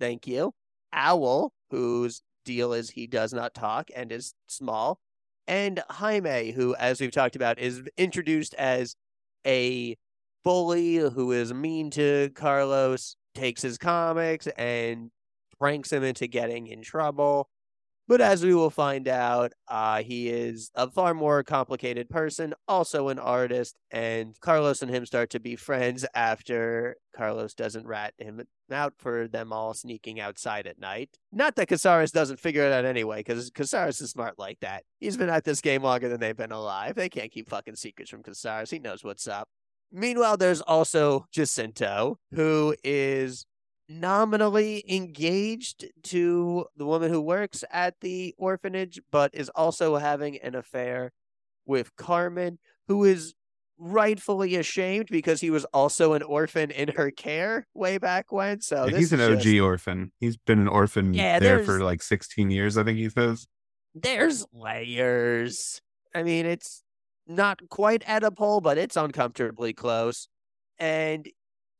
Thank 0.00 0.26
you. 0.26 0.52
Owl, 0.92 1.52
whose 1.70 2.22
deal 2.44 2.72
is 2.72 2.90
he 2.90 3.06
does 3.06 3.32
not 3.32 3.54
talk 3.54 3.90
and 3.94 4.10
is 4.10 4.34
small. 4.46 4.98
And 5.46 5.82
Jaime, 5.88 6.52
who, 6.52 6.74
as 6.76 7.00
we've 7.00 7.10
talked 7.10 7.36
about, 7.36 7.58
is 7.58 7.82
introduced 7.96 8.54
as 8.54 8.94
a 9.46 9.96
bully 10.44 10.96
who 10.96 11.32
is 11.32 11.52
mean 11.52 11.90
to 11.90 12.30
Carlos, 12.34 13.16
takes 13.34 13.62
his 13.62 13.78
comics 13.78 14.46
and 14.58 15.10
pranks 15.58 15.92
him 15.92 16.04
into 16.04 16.26
getting 16.26 16.66
in 16.66 16.82
trouble. 16.82 17.48
But 18.08 18.22
as 18.22 18.42
we 18.42 18.54
will 18.54 18.70
find 18.70 19.06
out, 19.06 19.52
uh, 19.68 20.02
he 20.02 20.30
is 20.30 20.70
a 20.74 20.90
far 20.90 21.12
more 21.12 21.42
complicated 21.42 22.08
person, 22.08 22.54
also 22.66 23.08
an 23.08 23.18
artist, 23.18 23.76
and 23.90 24.34
Carlos 24.40 24.80
and 24.80 24.90
him 24.90 25.04
start 25.04 25.28
to 25.30 25.40
be 25.40 25.56
friends 25.56 26.06
after 26.14 26.96
Carlos 27.14 27.52
doesn't 27.52 27.86
rat 27.86 28.14
him 28.16 28.42
out 28.72 28.94
for 28.98 29.28
them 29.28 29.52
all 29.52 29.74
sneaking 29.74 30.20
outside 30.20 30.66
at 30.66 30.80
night. 30.80 31.18
Not 31.32 31.56
that 31.56 31.68
Casares 31.68 32.10
doesn't 32.10 32.40
figure 32.40 32.64
it 32.64 32.72
out 32.72 32.86
anyway, 32.86 33.18
because 33.18 33.50
Casares 33.50 34.00
is 34.00 34.10
smart 34.10 34.38
like 34.38 34.60
that. 34.60 34.84
He's 35.00 35.18
been 35.18 35.28
at 35.28 35.44
this 35.44 35.60
game 35.60 35.82
longer 35.82 36.08
than 36.08 36.18
they've 36.18 36.34
been 36.34 36.50
alive. 36.50 36.94
They 36.94 37.10
can't 37.10 37.30
keep 37.30 37.50
fucking 37.50 37.76
secrets 37.76 38.10
from 38.10 38.22
Casares. 38.22 38.70
He 38.70 38.78
knows 38.78 39.04
what's 39.04 39.28
up. 39.28 39.48
Meanwhile, 39.92 40.36
there's 40.36 40.60
also 40.60 41.26
Jacinto, 41.32 42.18
who 42.32 42.74
is 42.84 43.46
nominally 43.88 44.84
engaged 44.88 45.86
to 46.02 46.66
the 46.76 46.84
woman 46.86 47.10
who 47.10 47.20
works 47.20 47.64
at 47.70 47.94
the 48.00 48.34
orphanage, 48.36 49.00
but 49.10 49.34
is 49.34 49.48
also 49.50 49.96
having 49.96 50.38
an 50.38 50.54
affair 50.54 51.12
with 51.64 51.94
Carmen, 51.96 52.58
who 52.86 53.04
is 53.04 53.34
rightfully 53.78 54.56
ashamed 54.56 55.06
because 55.10 55.40
he 55.40 55.50
was 55.50 55.64
also 55.66 56.12
an 56.12 56.22
orphan 56.22 56.70
in 56.70 56.88
her 56.88 57.10
care 57.10 57.66
way 57.74 57.96
back 57.96 58.32
when. 58.32 58.60
So 58.60 58.86
yeah, 58.86 58.96
he's 58.96 59.12
an 59.12 59.20
OG 59.20 59.40
just... 59.40 59.60
orphan. 59.60 60.12
He's 60.18 60.36
been 60.36 60.58
an 60.58 60.68
orphan 60.68 61.14
yeah, 61.14 61.38
there 61.38 61.64
for 61.64 61.80
like 61.80 62.02
16 62.02 62.50
years, 62.50 62.76
I 62.76 62.84
think 62.84 62.98
he 62.98 63.08
says. 63.08 63.46
There's 63.94 64.44
layers. 64.52 65.80
I 66.14 66.22
mean, 66.22 66.44
it's 66.46 66.82
not 67.26 67.60
quite 67.68 68.02
at 68.06 68.24
a 68.24 68.30
pole, 68.30 68.60
but 68.60 68.78
it's 68.78 68.96
uncomfortably 68.96 69.72
close. 69.72 70.28
And 70.78 71.28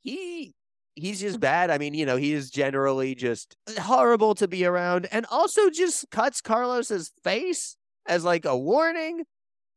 he 0.03 0.55
he's 1.00 1.20
just 1.20 1.40
bad. 1.40 1.70
I 1.70 1.78
mean, 1.78 1.94
you 1.94 2.04
know, 2.04 2.16
he 2.16 2.32
is 2.32 2.50
generally 2.50 3.14
just 3.14 3.56
horrible 3.78 4.34
to 4.37 4.48
be 4.48 4.64
around 4.64 5.06
and 5.11 5.26
also 5.30 5.70
just 5.70 6.11
cuts 6.11 6.40
Carlos's 6.40 7.12
face 7.22 7.76
as 8.06 8.24
like 8.24 8.44
a 8.44 8.56
warning. 8.56 9.24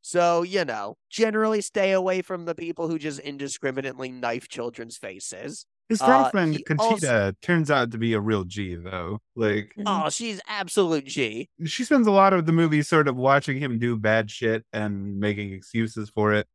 So, 0.01 0.41
you 0.41 0.65
know, 0.65 0.97
generally 1.12 1.62
stay 1.62 1.91
away 1.91 2.23
from 2.23 2.45
the 2.45 2.55
people 2.55 2.88
who 2.88 2.97
just 2.97 3.19
indiscriminately 3.19 4.12
knife 4.12 4.47
children's 4.47 4.97
faces. 4.97 5.65
His 5.89 6.01
uh, 6.01 6.07
girlfriend, 6.07 6.55
uh, 6.55 6.60
Conchita, 6.65 7.13
also... 7.13 7.34
turns 7.41 7.69
out 7.69 7.91
to 7.91 7.97
be 7.97 8.13
a 8.13 8.19
real 8.19 8.43
G, 8.43 8.75
though. 8.75 9.19
Like, 9.36 9.73
oh, 9.86 10.10
she's 10.10 10.41
absolute 10.47 11.05
G. 11.05 11.49
She 11.65 11.84
spends 11.84 12.07
a 12.07 12.12
lot 12.12 12.34
of 12.34 12.45
the 12.45 12.51
movie 12.51 12.81
sort 12.81 13.07
of 13.07 13.15
watching 13.15 13.60
him 13.60 13.77
do 13.77 13.97
bad 13.97 14.31
shit 14.31 14.65
and 14.71 15.19
making 15.19 15.51
excuses 15.53 16.10
for 16.10 16.34
it. 16.34 16.47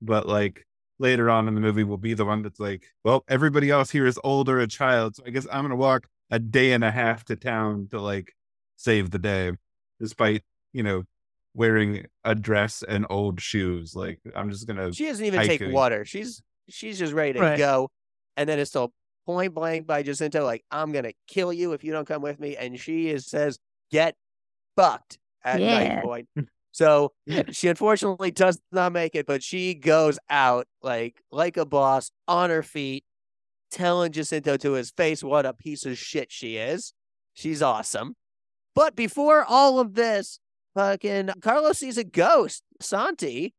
But, 0.00 0.26
like, 0.26 0.64
later 0.98 1.30
on 1.30 1.48
in 1.48 1.54
the 1.54 1.60
movie, 1.60 1.84
will 1.84 1.96
be 1.98 2.14
the 2.14 2.24
one 2.24 2.42
that's 2.42 2.60
like, 2.60 2.84
well, 3.04 3.24
everybody 3.28 3.70
else 3.70 3.90
here 3.90 4.06
is 4.06 4.18
old 4.24 4.48
or 4.48 4.58
a 4.58 4.66
child. 4.66 5.16
So 5.16 5.24
I 5.26 5.30
guess 5.30 5.46
I'm 5.50 5.62
going 5.62 5.70
to 5.70 5.76
walk 5.76 6.06
a 6.30 6.38
day 6.38 6.72
and 6.72 6.84
a 6.84 6.90
half 6.90 7.24
to 7.26 7.36
town 7.36 7.88
to, 7.90 8.00
like, 8.00 8.34
save 8.76 9.10
the 9.10 9.18
day, 9.18 9.52
despite, 10.00 10.42
you 10.72 10.82
know, 10.82 11.04
wearing 11.54 12.06
a 12.24 12.34
dress 12.34 12.82
and 12.86 13.06
old 13.10 13.40
shoes. 13.40 13.94
Like, 13.94 14.20
I'm 14.34 14.50
just 14.50 14.66
going 14.66 14.76
to. 14.76 14.92
She 14.92 15.06
doesn't 15.06 15.24
even 15.24 15.46
take 15.46 15.62
water. 15.66 16.04
She's 16.04 16.42
she's 16.68 16.98
just 16.98 17.14
ready 17.14 17.32
to 17.34 17.40
right. 17.40 17.58
go 17.58 17.88
and 18.36 18.48
then 18.48 18.58
it's 18.58 18.70
told 18.70 18.92
point 19.26 19.52
blank 19.52 19.86
by 19.86 20.02
Jacinto, 20.02 20.44
like, 20.44 20.64
I'm 20.70 20.92
gonna 20.92 21.12
kill 21.26 21.52
you 21.52 21.72
if 21.72 21.84
you 21.84 21.92
don't 21.92 22.06
come 22.06 22.22
with 22.22 22.38
me. 22.40 22.56
And 22.56 22.78
she 22.78 23.10
is 23.10 23.26
says, 23.26 23.58
Get 23.90 24.14
fucked 24.76 25.18
at 25.44 25.60
Yeah. 25.60 25.70
night 25.70 26.02
point. 26.02 26.28
So 26.72 27.12
she 27.50 27.68
unfortunately 27.68 28.30
does 28.30 28.60
not 28.72 28.92
make 28.92 29.14
it, 29.14 29.26
but 29.26 29.42
she 29.42 29.74
goes 29.74 30.18
out 30.30 30.66
like 30.82 31.22
like 31.32 31.56
a 31.56 31.66
boss 31.66 32.10
on 32.26 32.50
her 32.50 32.62
feet, 32.62 33.04
telling 33.70 34.12
Jacinto 34.12 34.56
to 34.58 34.72
his 34.72 34.90
face 34.90 35.22
what 35.22 35.46
a 35.46 35.52
piece 35.52 35.84
of 35.86 35.98
shit 35.98 36.30
she 36.30 36.56
is. 36.56 36.92
She's 37.34 37.62
awesome. 37.62 38.14
But 38.74 38.94
before 38.94 39.44
all 39.44 39.80
of 39.80 39.94
this, 39.94 40.40
fucking 40.74 41.30
Carlos 41.40 41.78
sees 41.78 41.98
a 41.98 42.04
ghost, 42.04 42.62
Santi, 42.80 43.54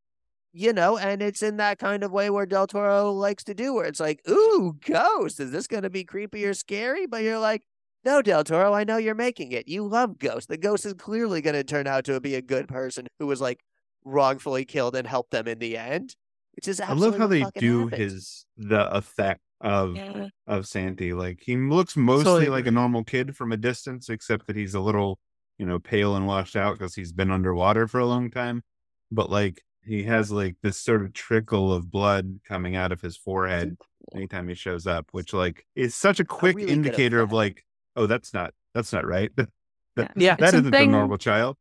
you 0.53 0.73
know, 0.73 0.97
and 0.97 1.21
it's 1.21 1.43
in 1.43 1.57
that 1.57 1.77
kind 1.77 2.03
of 2.03 2.11
way 2.11 2.29
where 2.29 2.45
Del 2.45 2.67
Toro 2.67 3.11
likes 3.11 3.43
to 3.45 3.53
do, 3.53 3.73
where 3.73 3.85
it's 3.85 3.99
like, 3.99 4.21
ooh, 4.29 4.77
ghost. 4.85 5.39
Is 5.39 5.51
this 5.51 5.67
going 5.67 5.83
to 5.83 5.89
be 5.89 6.03
creepy 6.03 6.45
or 6.45 6.53
scary? 6.53 7.05
But 7.05 7.23
you're 7.23 7.39
like, 7.39 7.63
no, 8.05 8.21
Del 8.21 8.43
Toro, 8.43 8.73
I 8.73 8.83
know 8.83 8.97
you're 8.97 9.15
making 9.15 9.51
it. 9.51 9.67
You 9.67 9.85
love 9.85 10.17
Ghost. 10.17 10.47
The 10.49 10.57
ghost 10.57 10.85
is 10.85 10.93
clearly 10.93 11.41
going 11.41 11.55
to 11.55 11.63
turn 11.63 11.87
out 11.87 12.05
to 12.05 12.19
be 12.19 12.35
a 12.35 12.41
good 12.41 12.67
person 12.67 13.07
who 13.19 13.27
was 13.27 13.41
like 13.41 13.59
wrongfully 14.05 14.65
killed 14.65 14.95
and 14.95 15.05
helped 15.07 15.31
them 15.31 15.47
in 15.47 15.59
the 15.59 15.77
end. 15.77 16.15
Which 16.55 16.67
is 16.67 16.81
I 16.81 16.93
love 16.93 17.17
how 17.17 17.27
they 17.27 17.45
do 17.57 17.87
happens. 17.87 17.97
his 18.01 18.45
the 18.57 18.93
effect 18.95 19.41
of 19.61 19.95
Yeah. 19.95 20.27
of 20.47 20.67
Santi. 20.67 21.13
Like 21.13 21.39
he 21.41 21.55
looks 21.55 21.95
mostly 21.95 22.23
Totally 22.23 22.49
like 22.49 22.67
a 22.67 22.71
normal 22.71 23.03
kid 23.03 23.35
from 23.35 23.51
a 23.51 23.57
distance, 23.57 24.09
except 24.09 24.47
that 24.47 24.55
he's 24.55 24.73
a 24.73 24.79
little, 24.79 25.19
you 25.57 25.65
know, 25.65 25.79
pale 25.79 26.15
and 26.15 26.27
washed 26.27 26.55
out 26.55 26.77
because 26.77 26.95
he's 26.95 27.11
been 27.13 27.31
underwater 27.31 27.87
for 27.87 27.99
a 27.99 28.05
long 28.05 28.29
time. 28.31 28.63
But 29.11 29.29
like 29.29 29.61
he 29.85 30.03
has 30.03 30.31
like 30.31 30.55
this 30.61 30.77
sort 30.77 31.01
of 31.01 31.13
trickle 31.13 31.73
of 31.73 31.89
blood 31.89 32.39
coming 32.47 32.75
out 32.75 32.91
of 32.91 32.99
his 33.01 33.15
forehead 33.15 33.77
anytime 34.13 34.47
he 34.47 34.55
shows 34.55 34.85
up, 34.87 35.07
which 35.11 35.33
like 35.33 35.65
is 35.75 35.95
such 35.95 36.19
a 36.19 36.25
quick 36.25 36.57
really 36.57 36.71
indicator 36.71 37.21
of 37.21 37.31
like, 37.31 37.63
oh, 37.99 38.07
that's 38.07 38.33
not 38.33 38.53
that's 38.73 38.91
not 38.93 39.05
right. 39.05 39.31
That, 39.95 40.11
Yeah. 40.15 40.35
that 40.37 40.53
isn't 40.53 40.71
the 40.71 40.85
normal 40.85 41.17
child. 41.17 41.57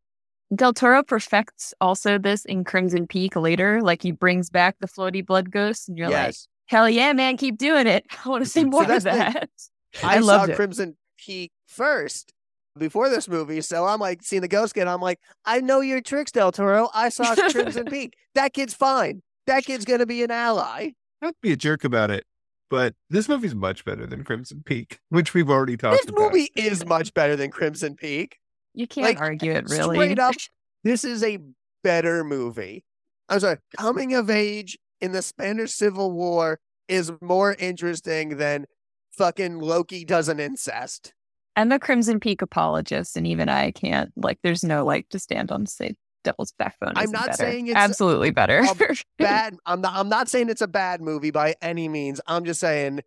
Del 0.54 0.72
Toro 0.72 1.02
perfects 1.02 1.74
also 1.80 2.18
this 2.18 2.44
in 2.44 2.62
Crimson 2.62 3.06
Peak 3.06 3.34
later. 3.36 3.80
Like 3.82 4.00
he 4.02 4.12
brings 4.12 4.48
back 4.48 4.76
the 4.80 4.86
floaty 4.86 5.24
blood 5.26 5.50
ghost, 5.50 5.88
and 5.88 5.98
you're 5.98 6.08
like, 6.08 6.34
hell 6.66 6.88
yeah, 6.88 7.12
man, 7.14 7.36
keep 7.36 7.58
doing 7.58 7.86
it. 7.86 8.06
I 8.24 8.28
want 8.28 8.44
to 8.44 8.48
see 8.50 8.60
So 8.62 8.66
more 8.68 8.82
of 8.82 8.88
that's 8.88 9.04
the- 9.04 9.10
that. 9.10 9.50
I, 10.04 10.18
I 10.18 10.20
saw 10.20 10.44
it. 10.44 10.54
Crimson 10.56 10.96
Peak 11.18 11.50
first 11.66 12.32
before 12.78 13.08
this 13.08 13.26
movie, 13.28 13.60
so 13.62 13.84
I'm 13.86 13.98
like 13.98 14.22
seeing 14.22 14.42
the 14.42 14.48
ghost 14.48 14.74
kid. 14.74 14.86
I'm 14.86 15.00
like, 15.00 15.18
I 15.44 15.60
know 15.60 15.80
your 15.80 16.00
tricks, 16.00 16.30
Del 16.30 16.52
Toro. 16.52 16.88
I 16.94 17.08
saw 17.08 17.34
Crimson 17.50 17.86
Peak. 17.86 18.14
That 18.34 18.52
kid's 18.52 18.74
fine. 18.74 19.22
That 19.48 19.64
kid's 19.64 19.84
gonna 19.84 20.06
be 20.06 20.22
an 20.22 20.30
ally. 20.30 20.90
Don't 21.20 21.32
to 21.32 21.38
be 21.42 21.50
a 21.52 21.56
jerk 21.56 21.82
about 21.82 22.10
it, 22.12 22.24
but 22.70 22.94
this 23.10 23.28
movie's 23.28 23.54
much 23.54 23.84
better 23.84 24.06
than 24.06 24.24
Crimson 24.24 24.62
Peak, 24.64 24.98
which 25.08 25.34
we've 25.34 25.50
already 25.50 25.76
talked 25.76 25.98
This 25.98 26.08
about. 26.08 26.32
This 26.32 26.50
movie 26.54 26.68
is 26.68 26.86
much 26.86 27.14
better 27.14 27.36
than 27.36 27.50
Crimson 27.50 27.96
Peak. 27.96 28.38
You 28.74 28.86
can't 28.86 29.06
Like, 29.06 29.20
argue 29.20 29.52
it, 29.52 29.68
really. 29.68 29.96
Straight 29.96 30.18
up, 30.18 30.34
this 30.84 31.04
is 31.04 31.22
a 31.22 31.38
better 31.82 32.24
movie. 32.24 32.84
I'm 33.28 33.40
sorry, 33.40 33.58
coming 33.76 34.14
of 34.14 34.30
age 34.30 34.78
in 35.00 35.12
the 35.12 35.22
Spanish 35.22 35.72
Civil 35.72 36.12
War 36.12 36.60
is 36.88 37.12
more 37.20 37.54
interesting 37.58 38.38
than 38.38 38.66
fucking 39.12 39.58
Loki 39.58 40.04
does 40.04 40.28
an 40.28 40.40
incest. 40.40 41.12
I'm 41.56 41.72
a 41.72 41.78
Crimson 41.78 42.20
Peak 42.20 42.40
apologist, 42.40 43.16
and 43.16 43.26
even 43.26 43.48
I 43.48 43.72
can't 43.72 44.12
like. 44.16 44.38
There's 44.42 44.62
no 44.62 44.84
like 44.84 45.08
to 45.10 45.18
stand 45.18 45.50
on 45.50 45.64
to 45.64 45.70
say 45.70 45.96
Devil's 46.24 46.52
Backbone. 46.58 46.92
I'm 46.96 47.04
isn't 47.04 47.12
better. 47.18 47.32
saying 47.32 47.66
it's 47.68 47.76
absolutely 47.76 48.30
better. 48.30 48.62
bad. 49.18 49.56
I'm 49.66 49.80
not. 49.80 49.94
I'm 49.94 50.08
not 50.08 50.28
saying 50.28 50.48
it's 50.50 50.62
a 50.62 50.68
bad 50.68 51.00
movie 51.00 51.30
by 51.30 51.54
any 51.62 51.88
means. 51.88 52.20
I'm 52.26 52.44
just 52.44 52.60
saying 52.60 53.00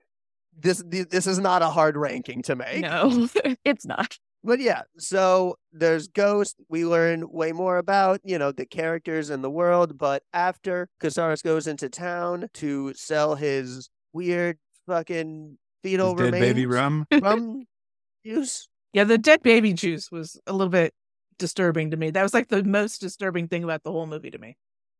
this. 0.57 0.83
This 0.85 1.27
is 1.27 1.39
not 1.39 1.61
a 1.61 1.67
hard 1.67 1.97
ranking 1.97 2.41
to 2.43 2.55
make. 2.55 2.81
no, 2.81 3.27
it's 3.65 3.85
not. 3.85 4.17
But 4.43 4.59
yeah, 4.59 4.81
so 4.97 5.57
there's 5.71 6.07
Ghost. 6.07 6.55
We 6.67 6.85
learn 6.85 7.29
way 7.29 7.51
more 7.51 7.77
about 7.77 8.21
you 8.23 8.39
know 8.39 8.51
the 8.51 8.65
characters 8.65 9.29
and 9.29 9.43
the 9.43 9.51
world. 9.51 9.97
But 9.97 10.23
after 10.33 10.89
Casares 10.99 11.43
goes 11.43 11.67
into 11.67 11.89
town 11.89 12.49
to 12.55 12.93
sell 12.95 13.35
his 13.35 13.89
weird 14.13 14.57
fucking 14.87 15.57
His 15.83 15.91
fetal 15.91 16.15
dead 16.15 16.31
baby 16.31 16.65
rum. 16.65 17.05
rum 17.21 17.65
juice. 18.25 18.67
Yeah, 18.93 19.03
the 19.05 19.17
dead 19.17 19.41
baby 19.41 19.73
juice 19.73 20.11
was 20.11 20.39
a 20.47 20.51
little 20.53 20.69
bit 20.71 20.93
disturbing 21.41 21.91
to 21.91 21.97
me. 21.97 22.09
That 22.11 22.23
was 22.23 22.33
like 22.33 22.47
the 22.47 22.63
most 22.63 23.01
disturbing 23.01 23.49
thing 23.49 23.65
about 23.65 23.83
the 23.83 23.91
whole 23.91 24.07
movie 24.07 24.31
to 24.31 24.37
me. 24.37 24.55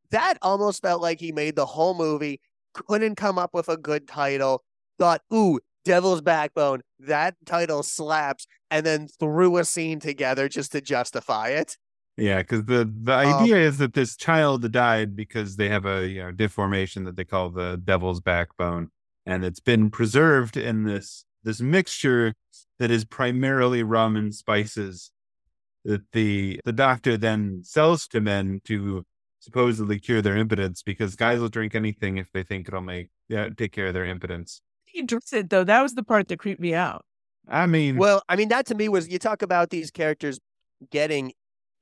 That 0.10 0.38
almost 0.42 0.82
felt 0.82 1.02
like 1.02 1.22
he 1.22 1.32
made 1.32 1.56
the 1.56 1.66
whole 1.66 1.94
movie. 1.94 2.42
Couldn't 2.74 3.16
come 3.16 3.38
up 3.38 3.54
with 3.54 3.70
a 3.70 3.78
good 3.78 4.10
title. 4.10 4.64
Thought, 5.00 5.22
ooh, 5.34 5.60
Devil's 5.86 6.22
Backbone. 6.22 6.82
That 7.00 7.36
title 7.46 7.84
slaps, 7.84 8.46
and 8.70 8.86
then 8.86 9.08
threw 9.08 9.58
a 9.58 9.64
scene 9.64 10.00
together 10.02 10.50
just 10.50 10.74
to 10.74 10.82
justify 10.82 11.50
it. 11.50 11.78
Yeah, 12.18 12.40
because 12.40 12.66
the 12.66 12.92
the 13.04 13.18
Um, 13.18 13.44
idea 13.44 13.58
is 13.58 13.78
that 13.78 13.94
this 13.94 14.18
child 14.18 14.70
died 14.72 15.16
because 15.16 15.56
they 15.56 15.70
have 15.70 15.86
a 15.86 16.08
you 16.08 16.22
know 16.22 16.32
deformation 16.32 17.06
that 17.06 17.16
they 17.16 17.24
call 17.24 17.50
the 17.50 17.82
devil's 17.84 18.20
backbone, 18.20 18.90
and 19.26 19.46
it's 19.46 19.62
been 19.62 19.90
preserved 19.90 20.58
in 20.58 20.84
this 20.84 21.24
this 21.44 21.62
mixture 21.62 22.34
that 22.80 22.92
is 22.92 23.06
primarily 23.06 23.82
rum 23.82 24.16
and 24.16 24.36
spices 24.36 25.12
that 25.86 26.02
the 26.12 26.60
the 26.66 26.74
doctor 26.74 27.18
then 27.18 27.62
sells 27.64 28.08
to 28.10 28.22
men 28.22 28.62
to 28.66 29.06
supposedly 29.40 30.00
cure 30.00 30.22
their 30.22 30.38
impotence 30.38 30.84
because 30.84 31.16
guys 31.16 31.40
will 31.40 31.50
drink 31.50 31.74
anything 31.74 32.18
if 32.18 32.32
they 32.32 32.44
think 32.44 32.68
it'll 32.68 32.82
make 32.82 33.10
yeah 33.28 33.50
take 33.56 33.72
care 33.72 33.88
of 33.88 33.94
their 33.94 34.06
impotence. 34.06 34.62
He 34.86 35.02
drinks 35.04 35.34
it 35.34 35.50
though. 35.50 35.64
That 35.64 35.82
was 35.82 35.96
the 35.96 36.04
part 36.04 36.28
that 36.28 36.40
creeped 36.40 36.62
me 36.62 36.74
out. 36.74 37.06
I 37.48 37.66
mean, 37.66 37.98
Well, 37.98 38.22
I 38.30 38.36
mean, 38.36 38.50
that 38.50 38.68
to 38.68 38.76
me 38.76 38.88
was 38.88 39.10
you 39.10 39.18
talk 39.18 39.42
about 39.42 39.72
these 39.72 39.90
characters 39.90 40.40
getting 40.92 41.34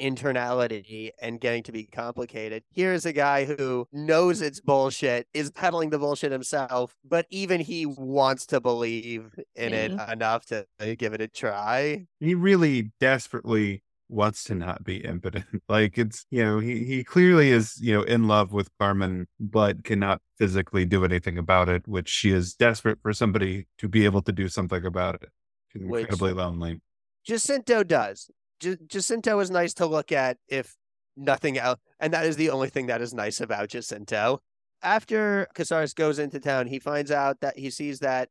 internality 0.01 1.09
and 1.21 1.41
getting 1.41 1.63
to 1.63 1.71
be 1.71 1.83
complicated. 1.83 2.63
Here's 2.71 3.05
a 3.05 3.13
guy 3.13 3.45
who 3.45 3.87
knows 3.91 4.41
it's 4.41 4.61
bullshit, 4.61 5.27
is 5.33 5.51
peddling 5.51 5.89
the 5.89 5.99
bullshit 5.99 6.31
himself, 6.31 6.95
but 7.03 7.25
even 7.29 7.59
he 7.59 7.85
wants 7.85 8.45
to 8.47 8.61
believe 8.61 9.37
in 9.55 9.73
it 9.73 9.91
enough 10.09 10.45
to 10.47 10.65
give 10.97 11.13
it 11.13 11.21
a 11.21 11.27
try. 11.27 12.05
he 12.19 12.33
really 12.33 12.91
desperately 12.99 13.83
wants 14.09 14.43
to 14.45 14.55
not 14.55 14.83
be 14.83 14.97
impotent. 14.97 15.45
Like 15.69 15.97
it's, 15.97 16.25
you 16.31 16.43
know, 16.43 16.59
he, 16.59 16.83
he 16.83 17.03
clearly 17.03 17.51
is, 17.51 17.79
you 17.79 17.93
know, 17.93 18.01
in 18.03 18.27
love 18.27 18.51
with 18.51 18.69
Carmen, 18.79 19.27
but 19.39 19.83
cannot 19.83 20.21
physically 20.37 20.83
do 20.85 21.05
anything 21.05 21.37
about 21.37 21.69
it, 21.69 21.87
which 21.87 22.09
she 22.09 22.31
is 22.31 22.55
desperate 22.55 22.97
for 23.01 23.13
somebody 23.13 23.67
to 23.77 23.87
be 23.87 24.05
able 24.05 24.21
to 24.23 24.31
do 24.31 24.47
something 24.47 24.83
about 24.85 25.15
it. 25.21 25.29
She's 25.71 25.83
Which- 25.83 26.01
incredibly 26.01 26.33
lonely. 26.33 26.81
Jacinto 27.23 27.83
does. 27.83 28.31
J- 28.59 28.77
Jacinto 28.87 29.39
is 29.39 29.51
nice 29.51 29.73
to 29.75 29.85
look 29.85 30.11
at 30.11 30.37
if 30.47 30.75
nothing 31.15 31.57
else, 31.57 31.79
and 31.99 32.11
that 32.13 32.25
is 32.25 32.35
the 32.35 32.49
only 32.49 32.69
thing 32.69 32.87
that 32.87 33.01
is 33.01 33.13
nice 33.13 33.39
about 33.39 33.69
Jacinto. 33.69 34.39
After 34.81 35.47
Casares 35.53 35.93
goes 35.93 36.17
into 36.17 36.39
town, 36.39 36.67
he 36.67 36.79
finds 36.79 37.11
out 37.11 37.41
that 37.41 37.59
he 37.59 37.69
sees 37.69 37.99
that 37.99 38.29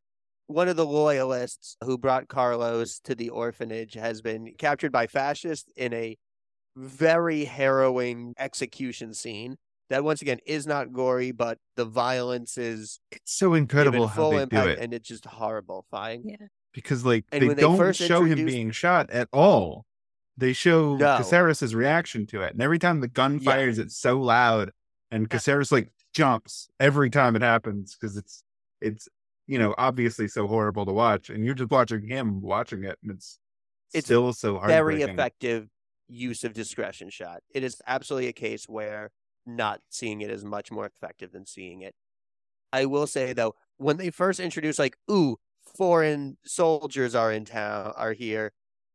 one 0.49 0.67
of 0.69 0.77
the 0.77 0.85
loyalists 0.87 1.77
who 1.85 1.97
brought 1.97 2.27
Carlos 2.29 2.99
to 3.01 3.15
the 3.15 3.29
orphanage 3.31 3.95
has 3.95 4.21
been 4.21 4.55
captured 4.59 4.91
by 4.91 5.07
fascists 5.07 5.71
in 5.77 5.93
a 5.95 6.17
very 6.77 7.45
harrowing 7.45 8.35
execution 8.39 9.15
scene. 9.15 9.57
That 9.91 10.05
once 10.05 10.21
again 10.21 10.39
is 10.45 10.67
not 10.67 10.93
gory, 10.93 11.31
but 11.33 11.59
the 11.77 11.85
violence 11.87 12.59
is 12.59 13.01
It's 13.11 13.33
so 13.33 13.49
given 13.51 13.63
incredible 13.63 14.07
how 14.09 14.15
full 14.17 14.31
they 14.33 14.43
impact, 14.43 14.67
do 14.67 14.71
it 14.73 14.79
and 14.81 14.93
it's 14.93 15.09
just 15.09 15.25
horrifying. 15.25 16.23
Yeah. 16.29 16.47
because 16.75 17.05
like 17.07 17.25
And 17.33 17.51
they 17.51 17.55
don't 17.55 17.77
first 17.79 18.01
show 18.01 18.25
him 18.25 18.45
being 18.45 18.71
shot 18.71 19.09
at 19.11 19.29
all. 19.33 19.87
They 20.37 20.53
show 20.53 20.97
No. 20.97 21.19
Casares' 21.19 21.75
reaction 21.75 22.27
to 22.29 22.43
it. 22.43 22.53
And 22.53 22.63
every 22.63 22.79
time 22.79 23.01
the 23.01 23.09
gun 23.09 23.39
Yeah. 23.41 23.51
fires, 23.51 23.79
it's 23.79 23.97
so 23.97 24.21
loud. 24.21 24.73
And 25.11 25.29
Casares 25.29 25.73
like 25.73 25.91
jumps 26.15 26.69
every 26.79 27.09
time 27.11 27.35
it 27.37 27.43
happens 27.43 27.97
because 27.99 28.17
it's 28.17 28.43
it's 28.81 29.09
you 29.49 29.59
know 29.59 29.75
obviously 29.77 30.29
so 30.29 30.47
horrible 30.47 30.87
to 30.87 30.93
watch. 30.93 31.31
And 31.31 31.45
you're 31.45 31.55
just 31.55 31.73
watching 31.73 32.07
him 32.07 32.41
watching 32.41 32.85
it, 32.85 32.99
and 33.03 33.11
it's 33.11 33.41
It's 33.93 34.07
still 34.07 34.33
so 34.33 34.61
very 34.61 35.03
effective 35.03 35.69
use 36.07 36.45
of 36.45 36.53
discretion 36.53 37.11
shot. 37.11 37.41
It 37.53 37.65
is 37.65 37.83
absolutely 37.87 38.29
a 38.29 38.33
case 38.33 38.69
where 38.69 39.11
not 39.47 39.81
seeing 39.89 40.21
it 40.21 40.31
is 40.31 40.45
much 40.45 40.71
more 40.71 40.87
effective 40.87 41.33
than 41.33 41.47
seeing 41.47 41.81
it. 41.81 41.95
I 42.73 42.85
will 42.85 43.07
say 43.07 43.33
though, 43.33 43.55
when 43.79 43.97
they 43.97 44.11
first 44.11 44.41
introduced 44.41 44.79
like, 44.79 44.97
ooh, 45.11 45.39
foreign 45.77 46.37
soldiers 46.45 47.15
are 47.15 47.33
in 47.33 47.45
town, 47.45 47.93
are 47.97 48.13
here, 48.13 48.53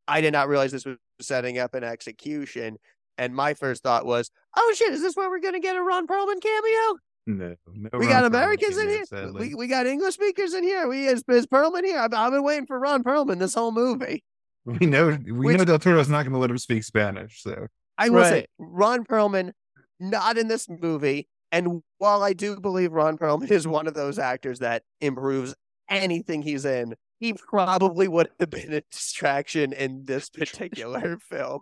I 0.07 0.21
did 0.21 0.33
not 0.33 0.47
realize 0.47 0.71
this 0.71 0.85
was 0.85 0.97
setting 1.19 1.57
up 1.57 1.73
an 1.73 1.83
execution. 1.83 2.77
And 3.17 3.35
my 3.35 3.53
first 3.53 3.83
thought 3.83 4.05
was, 4.05 4.31
oh 4.57 4.73
shit, 4.75 4.93
is 4.93 5.01
this 5.01 5.15
where 5.15 5.29
we're 5.29 5.39
gonna 5.39 5.59
get 5.59 5.75
a 5.75 5.81
Ron 5.81 6.07
Perlman 6.07 6.41
cameo? 6.41 6.97
No, 7.25 7.55
no 7.67 7.89
we 7.93 8.07
Ron 8.07 8.09
got 8.09 8.23
Perlman 8.23 8.27
Americans 8.27 8.77
in 8.77 8.83
cameo, 8.83 8.95
here. 8.95 9.05
sadly. 9.05 9.47
We, 9.49 9.55
we 9.55 9.67
got 9.67 9.85
English 9.87 10.15
speakers 10.15 10.53
in 10.53 10.63
here. 10.63 10.87
We 10.87 11.07
is, 11.07 11.23
is 11.29 11.47
Perlman 11.47 11.85
here? 11.85 11.99
I've, 11.99 12.13
I've 12.13 12.31
been 12.31 12.43
waiting 12.43 12.65
for 12.65 12.77
Ron 12.79 13.03
Perlman 13.03 13.39
this 13.39 13.53
whole 13.53 13.71
movie. 13.71 14.23
We 14.65 14.85
know 14.85 15.17
we 15.25 15.31
Which- 15.31 15.57
know 15.57 15.65
Del 15.65 15.79
Toro's 15.79 16.09
not 16.09 16.23
going 16.23 16.33
to 16.33 16.39
let 16.39 16.49
him 16.49 16.57
speak 16.57 16.83
Spanish. 16.83 17.41
So 17.41 17.67
I 17.97 18.09
will 18.09 18.23
say 18.23 18.47
Ron 18.57 19.05
Perlman 19.05 19.51
not 19.99 20.37
in 20.37 20.47
this 20.47 20.67
movie. 20.69 21.27
And 21.51 21.83
while 21.99 22.23
I 22.23 22.33
do 22.33 22.59
believe 22.59 22.91
Ron 22.93 23.17
Perlman 23.17 23.51
is 23.51 23.67
one 23.67 23.87
of 23.87 23.93
those 23.93 24.17
actors 24.17 24.59
that 24.59 24.83
improves 25.01 25.53
anything 25.87 26.41
he's 26.41 26.65
in, 26.65 26.95
he 27.19 27.33
probably 27.33 28.07
would 28.07 28.29
have 28.39 28.49
been 28.49 28.73
a 28.73 28.81
distraction 28.91 29.71
in 29.71 30.05
this 30.05 30.29
particular 30.29 31.17
film 31.29 31.59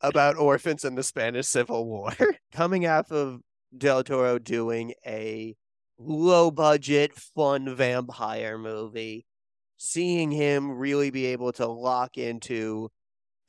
about 0.00 0.36
orphans 0.36 0.84
in 0.84 0.94
the 0.94 1.02
Spanish 1.02 1.46
Civil 1.46 1.86
War. 1.86 2.12
Coming 2.52 2.86
off 2.86 3.10
of 3.12 3.40
Del 3.76 4.04
Toro 4.04 4.38
doing 4.38 4.94
a 5.06 5.56
low 5.98 6.50
budget, 6.50 7.14
fun 7.14 7.74
vampire 7.74 8.58
movie, 8.58 9.26
seeing 9.76 10.30
him 10.30 10.72
really 10.72 11.10
be 11.10 11.26
able 11.26 11.52
to 11.52 11.66
lock 11.66 12.16
into 12.16 12.90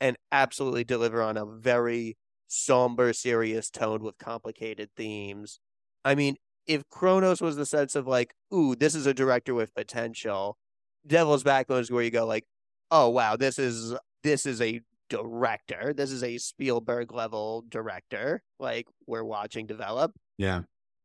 and 0.00 0.16
absolutely 0.32 0.84
deliver 0.84 1.22
on 1.22 1.36
a 1.36 1.46
very 1.46 2.16
somber, 2.46 3.12
serious 3.12 3.70
tone 3.70 4.02
with 4.02 4.18
complicated 4.18 4.90
themes. 4.96 5.60
I 6.04 6.14
mean, 6.14 6.36
if 6.66 6.88
Cronos 6.88 7.40
was 7.40 7.56
the 7.56 7.66
sense 7.66 7.94
of 7.94 8.06
like, 8.06 8.34
ooh, 8.52 8.74
this 8.74 8.94
is 8.94 9.06
a 9.06 9.14
director 9.14 9.54
with 9.54 9.74
potential, 9.74 10.56
Devil's 11.06 11.42
Backbone 11.42 11.80
is 11.80 11.90
where 11.90 12.02
you 12.02 12.10
go 12.10 12.26
like, 12.26 12.44
oh 12.90 13.08
wow, 13.08 13.36
this 13.36 13.58
is 13.58 13.94
this 14.22 14.46
is 14.46 14.60
a 14.60 14.80
director. 15.08 15.92
This 15.96 16.10
is 16.10 16.22
a 16.22 16.38
Spielberg 16.38 17.12
level 17.12 17.64
director. 17.68 18.42
Like 18.58 18.86
we're 19.06 19.24
watching 19.24 19.66
develop. 19.66 20.12
Yeah. 20.36 20.62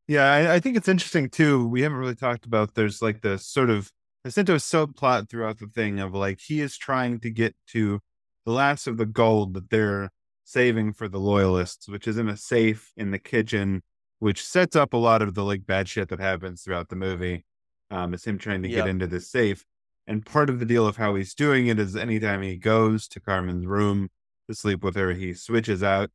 Yeah, 0.07 0.31
I, 0.31 0.55
I, 0.55 0.59
think 0.59 0.75
it's 0.75 0.89
interesting 0.89 1.29
too. 1.29 1.65
We 1.65 1.81
haven't 1.81 1.97
really 1.97 2.15
talked 2.15 2.45
about 2.45 2.75
there's 2.75 3.01
like 3.01 3.21
the 3.21 3.37
sort 3.37 3.69
of 3.69 3.89
Jacinto 4.25 4.55
subplot 4.55 5.29
throughout 5.29 5.59
the 5.59 5.67
thing 5.67 5.99
of 5.99 6.13
like 6.13 6.41
he 6.41 6.59
is 6.59 6.77
trying 6.77 7.19
to 7.21 7.29
get 7.29 7.55
to 7.67 8.01
the 8.45 8.51
last 8.51 8.85
of 8.87 8.97
the 8.97 9.05
gold 9.05 9.53
that 9.53 9.69
they're 9.69 10.09
saving 10.43 10.93
for 10.93 11.07
the 11.07 11.19
loyalists, 11.19 11.87
which 11.87 12.07
is 12.07 12.17
in 12.17 12.27
a 12.27 12.35
safe 12.35 12.91
in 12.97 13.11
the 13.11 13.19
kitchen, 13.19 13.81
which 14.19 14.43
sets 14.43 14.75
up 14.75 14.93
a 14.93 14.97
lot 14.97 15.21
of 15.21 15.33
the 15.33 15.43
like 15.43 15.65
bad 15.65 15.87
shit 15.87 16.09
that 16.09 16.19
happens 16.19 16.63
throughout 16.63 16.89
the 16.89 16.95
movie. 16.95 17.45
Um, 17.89 18.13
it's 18.13 18.25
him 18.25 18.37
trying 18.37 18.63
to 18.63 18.69
yep. 18.69 18.85
get 18.85 18.89
into 18.89 19.07
this 19.07 19.31
safe. 19.31 19.65
And 20.07 20.25
part 20.25 20.49
of 20.49 20.59
the 20.59 20.65
deal 20.65 20.85
of 20.85 20.97
how 20.97 21.15
he's 21.15 21.33
doing 21.33 21.67
it 21.67 21.79
is 21.79 21.95
anytime 21.95 22.41
he 22.41 22.57
goes 22.57 23.07
to 23.09 23.19
Carmen's 23.19 23.65
room 23.65 24.09
to 24.49 24.55
sleep 24.55 24.83
with 24.83 24.95
her, 24.95 25.13
he 25.13 25.33
switches 25.33 25.81
out 25.81 26.09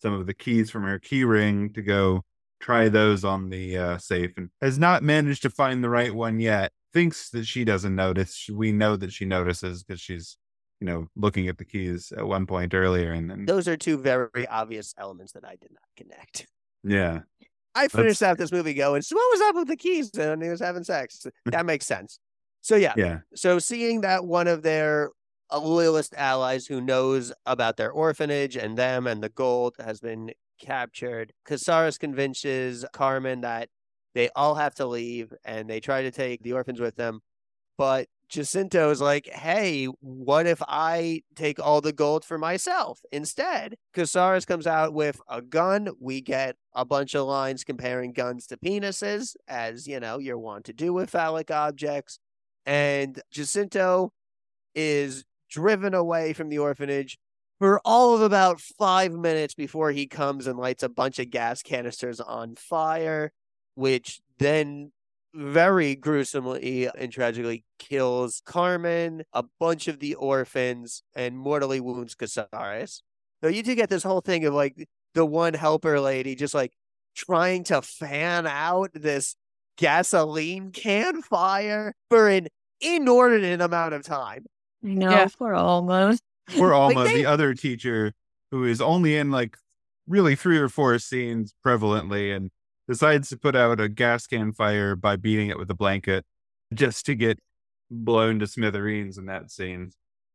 some 0.00 0.14
of 0.14 0.26
the 0.26 0.34
keys 0.34 0.70
from 0.70 0.84
her 0.84 0.98
key 0.98 1.24
ring 1.24 1.72
to 1.74 1.82
go 1.82 2.24
try 2.60 2.88
those 2.88 3.24
on 3.24 3.50
the 3.50 3.76
uh, 3.76 3.98
safe 3.98 4.32
and 4.36 4.48
has 4.62 4.78
not 4.78 5.02
managed 5.02 5.42
to 5.42 5.50
find 5.50 5.84
the 5.84 5.90
right 5.90 6.14
one 6.14 6.40
yet. 6.40 6.72
Thinks 6.92 7.28
that 7.30 7.46
she 7.46 7.64
doesn't 7.64 7.94
notice. 7.94 8.48
We 8.50 8.72
know 8.72 8.96
that 8.96 9.12
she 9.12 9.24
notices 9.24 9.82
because 9.82 10.00
she's, 10.00 10.36
you 10.80 10.86
know, 10.86 11.08
looking 11.16 11.48
at 11.48 11.58
the 11.58 11.64
keys 11.64 12.12
at 12.16 12.26
one 12.26 12.46
point 12.46 12.72
earlier. 12.72 13.12
And 13.12 13.28
then 13.28 13.44
those 13.46 13.68
are 13.68 13.76
two 13.76 13.98
very 13.98 14.46
obvious 14.46 14.94
elements 14.96 15.32
that 15.32 15.44
I 15.44 15.56
did 15.60 15.72
not 15.72 15.82
connect. 15.96 16.46
Yeah. 16.82 17.20
I 17.74 17.88
finished 17.88 18.22
out 18.22 18.38
this 18.38 18.52
movie 18.52 18.74
going, 18.74 19.02
so 19.02 19.16
what 19.16 19.32
was 19.32 19.40
up 19.40 19.56
with 19.56 19.68
the 19.68 19.76
keys? 19.76 20.10
And 20.16 20.42
he 20.42 20.48
was 20.48 20.60
having 20.60 20.84
sex. 20.84 21.26
That 21.46 21.66
makes 21.66 21.86
sense. 21.86 22.20
So 22.64 22.76
yeah. 22.76 22.94
Yeah. 22.96 23.18
So 23.34 23.58
seeing 23.58 24.00
that 24.00 24.24
one 24.24 24.48
of 24.48 24.62
their 24.62 25.10
uh, 25.52 25.60
loyalist 25.60 26.14
allies 26.16 26.66
who 26.66 26.80
knows 26.80 27.30
about 27.44 27.76
their 27.76 27.90
orphanage 27.90 28.56
and 28.56 28.78
them 28.78 29.06
and 29.06 29.22
the 29.22 29.28
gold 29.28 29.74
has 29.78 30.00
been 30.00 30.30
captured. 30.58 31.34
Casares 31.46 31.98
convinces 31.98 32.86
Carmen 32.94 33.42
that 33.42 33.68
they 34.14 34.30
all 34.34 34.54
have 34.54 34.74
to 34.76 34.86
leave 34.86 35.30
and 35.44 35.68
they 35.68 35.78
try 35.78 36.00
to 36.00 36.10
take 36.10 36.42
the 36.42 36.54
orphans 36.54 36.80
with 36.80 36.96
them. 36.96 37.20
But 37.76 38.08
Jacinto 38.30 38.90
is 38.90 39.00
like, 39.02 39.28
hey, 39.28 39.84
what 40.00 40.46
if 40.46 40.62
I 40.66 41.20
take 41.34 41.60
all 41.60 41.82
the 41.82 41.92
gold 41.92 42.24
for 42.24 42.38
myself 42.38 43.00
instead? 43.12 43.74
Casares 43.94 44.46
comes 44.46 44.66
out 44.66 44.94
with 44.94 45.20
a 45.28 45.42
gun. 45.42 45.90
We 46.00 46.22
get 46.22 46.56
a 46.72 46.86
bunch 46.86 47.14
of 47.14 47.26
lines 47.26 47.62
comparing 47.62 48.12
guns 48.12 48.46
to 48.46 48.56
penises, 48.56 49.36
as 49.46 49.86
you 49.86 50.00
know, 50.00 50.18
you're 50.18 50.38
wont 50.38 50.64
to 50.64 50.72
do 50.72 50.94
with 50.94 51.10
phallic 51.10 51.50
objects. 51.50 52.18
And 52.66 53.20
Jacinto 53.30 54.12
is 54.74 55.24
driven 55.50 55.94
away 55.94 56.32
from 56.32 56.48
the 56.48 56.58
orphanage 56.58 57.18
for 57.58 57.80
all 57.84 58.14
of 58.14 58.22
about 58.22 58.60
five 58.60 59.12
minutes 59.12 59.54
before 59.54 59.92
he 59.92 60.06
comes 60.06 60.46
and 60.46 60.58
lights 60.58 60.82
a 60.82 60.88
bunch 60.88 61.18
of 61.18 61.30
gas 61.30 61.62
canisters 61.62 62.20
on 62.20 62.56
fire, 62.56 63.32
which 63.74 64.20
then 64.38 64.90
very 65.34 65.94
gruesomely 65.94 66.88
and 66.96 67.12
tragically 67.12 67.64
kills 67.78 68.42
Carmen, 68.44 69.24
a 69.32 69.44
bunch 69.58 69.88
of 69.88 69.98
the 69.98 70.14
orphans, 70.14 71.02
and 71.14 71.36
mortally 71.36 71.80
wounds 71.80 72.14
Casares. 72.14 73.02
So 73.42 73.48
you 73.48 73.62
do 73.62 73.74
get 73.74 73.90
this 73.90 74.02
whole 74.02 74.20
thing 74.20 74.44
of 74.44 74.54
like 74.54 74.88
the 75.14 75.26
one 75.26 75.54
helper 75.54 76.00
lady 76.00 76.34
just 76.34 76.54
like 76.54 76.72
trying 77.14 77.64
to 77.64 77.82
fan 77.82 78.46
out 78.46 78.90
this 78.94 79.36
gasoline 79.76 80.70
can 80.70 81.22
fire 81.22 81.94
for 82.10 82.28
an 82.28 82.48
inordinate 82.80 83.60
amount 83.60 83.94
of 83.94 84.02
time. 84.02 84.44
No, 84.82 85.10
yeah. 85.10 85.26
for 85.28 85.54
almost. 85.54 86.22
We're 86.58 86.74
Alma, 86.74 86.94
like 87.00 87.08
they... 87.08 87.22
the 87.22 87.26
other 87.26 87.54
teacher, 87.54 88.12
who 88.50 88.64
is 88.64 88.80
only 88.80 89.16
in 89.16 89.30
like 89.30 89.56
really 90.06 90.36
three 90.36 90.58
or 90.58 90.68
four 90.68 90.98
scenes 90.98 91.54
prevalently 91.64 92.34
and 92.34 92.50
decides 92.86 93.30
to 93.30 93.38
put 93.38 93.56
out 93.56 93.80
a 93.80 93.88
gas 93.88 94.26
can 94.26 94.52
fire 94.52 94.94
by 94.94 95.16
beating 95.16 95.48
it 95.48 95.58
with 95.58 95.70
a 95.70 95.74
blanket 95.74 96.24
just 96.72 97.06
to 97.06 97.14
get 97.14 97.38
blown 97.90 98.38
to 98.40 98.46
smithereens 98.46 99.16
in 99.16 99.26
that 99.26 99.50
scene. 99.50 99.90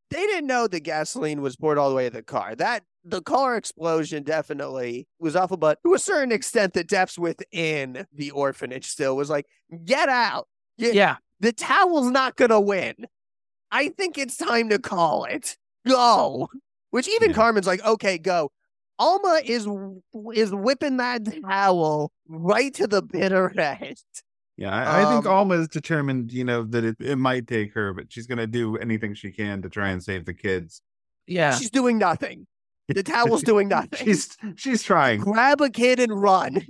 They 0.10 0.25
didn't 0.25 0.47
know 0.47 0.67
the 0.67 0.80
gasoline 0.80 1.41
was 1.41 1.56
poured 1.56 1.78
all 1.78 1.89
the 1.89 1.95
way 1.95 2.10
to 2.10 2.15
the 2.15 2.23
car. 2.23 2.56
That 2.56 2.84
the 3.10 3.22
car 3.22 3.58
explosion 3.58 4.24
definitely 4.24 5.08
was 5.19 5.36
awful, 5.36 5.58
but 5.58 5.80
to 5.86 5.93
a 5.93 6.00
certain 6.00 6.32
extent, 6.32 6.74
the 6.74 6.84
depths 6.84 7.17
within 7.17 8.06
the 8.13 8.32
orphanage 8.32 8.86
still 8.86 9.15
was 9.15 9.30
like, 9.30 9.45
get 9.86 10.10
out. 10.10 10.48
You, 10.78 10.91
yeah. 10.91 11.17
The 11.39 11.54
towel's 11.54 12.12
not 12.12 12.36
gonna 12.36 12.60
win. 12.60 12.95
I 13.72 13.89
think 13.89 14.17
it's 14.17 14.38
time 14.38 14.69
to 14.69 14.80
call 14.80 15.26
it 15.26 15.58
go. 15.88 16.50
Which 16.91 17.08
even 17.08 17.30
yeah. 17.30 17.36
Carmen's 17.36 17.67
like, 17.67 17.84
okay, 17.86 18.17
go. 18.17 18.52
Alma 18.98 19.41
is 19.45 19.67
is 20.34 20.54
whipping 20.54 20.98
that 20.98 21.22
towel 21.41 22.12
right 22.28 22.74
to 22.74 22.88
the 22.88 23.02
bitter 23.02 23.50
end. 23.60 23.98
Yeah, 24.58 24.76
I, 24.76 25.04
I 25.04 25.13
think 25.13 25.26
um, 25.26 25.32
Alma 25.32 25.56
is 25.56 25.69
determined, 25.69 26.34
you 26.34 26.43
know, 26.43 26.63
that 26.63 26.84
it, 26.84 26.98
it 27.00 27.15
might 27.15 27.48
take 27.48 27.74
her, 27.76 27.93
but 27.93 28.12
she's 28.12 28.28
going 28.28 28.39
to 28.39 28.48
do 28.48 28.76
anything 28.76 29.13
she 29.13 29.32
can 29.32 29.62
to 29.62 29.69
try 29.69 29.88
and 29.88 30.04
save 30.04 30.26
the 30.26 30.34
kids. 30.34 30.82
Yeah, 31.28 31.56
she's 31.56 31.69
doing 31.69 31.98
nothing. 31.98 32.45
The 32.89 33.04
towel's 33.04 33.43
doing 33.43 33.67
nothing. 33.69 34.06
she's 34.06 34.38
she's 34.56 34.84
trying. 34.84 35.21
Grab 35.21 35.62
a 35.62 35.69
kid 35.69 35.99
and 35.99 36.21
run. 36.21 36.65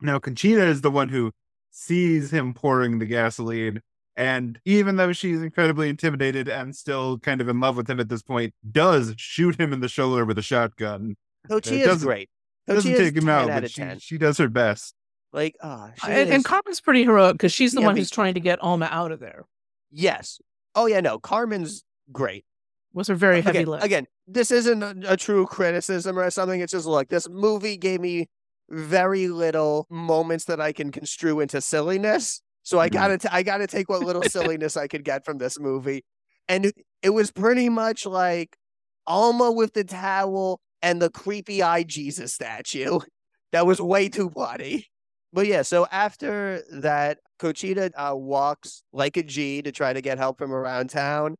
Now, 0.00 0.18
Conchita 0.18 0.64
is 0.64 0.80
the 0.80 0.90
one 0.90 1.08
who 1.08 1.32
sees 1.70 2.30
him 2.30 2.54
pouring 2.54 2.98
the 2.98 3.06
gasoline 3.06 3.80
and 4.16 4.58
even 4.64 4.96
though 4.96 5.12
she's 5.12 5.40
incredibly 5.42 5.88
intimidated 5.88 6.48
and 6.48 6.76
still 6.76 7.18
kind 7.18 7.40
of 7.40 7.48
in 7.48 7.60
love 7.60 7.76
with 7.76 7.88
him 7.88 7.98
at 7.98 8.08
this 8.08 8.22
point, 8.22 8.54
does 8.70 9.14
shoot 9.16 9.58
him 9.58 9.72
in 9.72 9.80
the 9.80 9.88
shoulder 9.88 10.24
with 10.24 10.38
a 10.38 10.42
shotgun. 10.42 11.16
Coach 11.48 11.70
is 11.70 12.04
great. 12.04 12.28
Coach 12.66 12.76
doesn't 12.76 12.94
take 12.94 13.16
him 13.16 13.28
out, 13.28 13.48
but 13.48 13.70
she, 13.70 13.82
she, 13.98 14.18
does 14.18 14.38
her 14.38 14.48
best. 14.48 14.94
Like, 15.32 15.56
oh, 15.62 15.90
and, 16.06 16.30
and, 16.30 16.44
Carmen's 16.44 16.80
pretty 16.80 17.04
heroic 17.04 17.34
because 17.34 17.52
she's 17.52 17.72
the 17.72 17.80
yeah, 17.80 17.86
one 17.86 17.96
who's 17.96 18.10
trying 18.10 18.34
to 18.34 18.40
get 18.40 18.62
Alma 18.62 18.86
out 18.90 19.12
of 19.12 19.18
there. 19.18 19.46
Yes. 19.90 20.38
Oh 20.74 20.86
yeah, 20.86 21.00
no, 21.00 21.18
Carmen's 21.18 21.84
great. 22.12 22.44
Was 22.92 23.08
her 23.08 23.14
very 23.14 23.40
heavy 23.40 23.58
again, 23.58 23.70
lift. 23.70 23.84
Again, 23.84 24.06
this 24.26 24.50
isn't 24.50 24.82
a, 24.82 25.12
a 25.12 25.16
true 25.16 25.46
criticism 25.46 26.18
or 26.18 26.30
something. 26.30 26.60
It's 26.60 26.72
just 26.72 26.86
look, 26.86 27.08
this 27.08 27.28
movie 27.28 27.76
gave 27.76 28.00
me 28.00 28.28
very 28.70 29.28
little 29.28 29.86
moments 29.90 30.46
that 30.46 30.60
I 30.60 30.72
can 30.72 30.90
construe 30.90 31.40
into 31.40 31.60
silliness 31.60 32.40
so 32.62 32.78
I 32.78 32.88
mm-hmm. 32.88 32.94
gotta 32.94 33.18
t- 33.18 33.28
I 33.30 33.42
gotta 33.42 33.66
take 33.66 33.88
what 33.88 34.02
little 34.02 34.22
silliness 34.28 34.76
I 34.76 34.86
could 34.86 35.04
get 35.04 35.24
from 35.24 35.38
this 35.38 35.58
movie, 35.58 36.04
and 36.48 36.72
it, 37.02 37.10
was 37.10 37.30
pretty 37.30 37.68
much 37.68 38.06
like 38.06 38.56
Alma 39.06 39.50
with 39.50 39.74
the 39.74 39.84
towel 39.84 40.60
and 40.80 41.00
the 41.02 41.10
creepy 41.10 41.62
eye 41.62 41.82
Jesus 41.82 42.32
statue. 42.32 43.00
That 43.52 43.66
was 43.66 43.80
way 43.80 44.08
too 44.08 44.30
bloody. 44.30 44.88
But 45.32 45.46
yeah, 45.46 45.62
so 45.62 45.86
after 45.90 46.62
that, 46.70 47.18
Conchita 47.38 47.90
uh, 47.96 48.14
walks 48.14 48.82
like 48.92 49.16
a 49.16 49.22
G 49.22 49.62
to 49.62 49.72
try 49.72 49.92
to 49.92 50.00
get 50.00 50.18
help 50.18 50.38
from 50.38 50.52
around 50.52 50.90
town, 50.90 51.36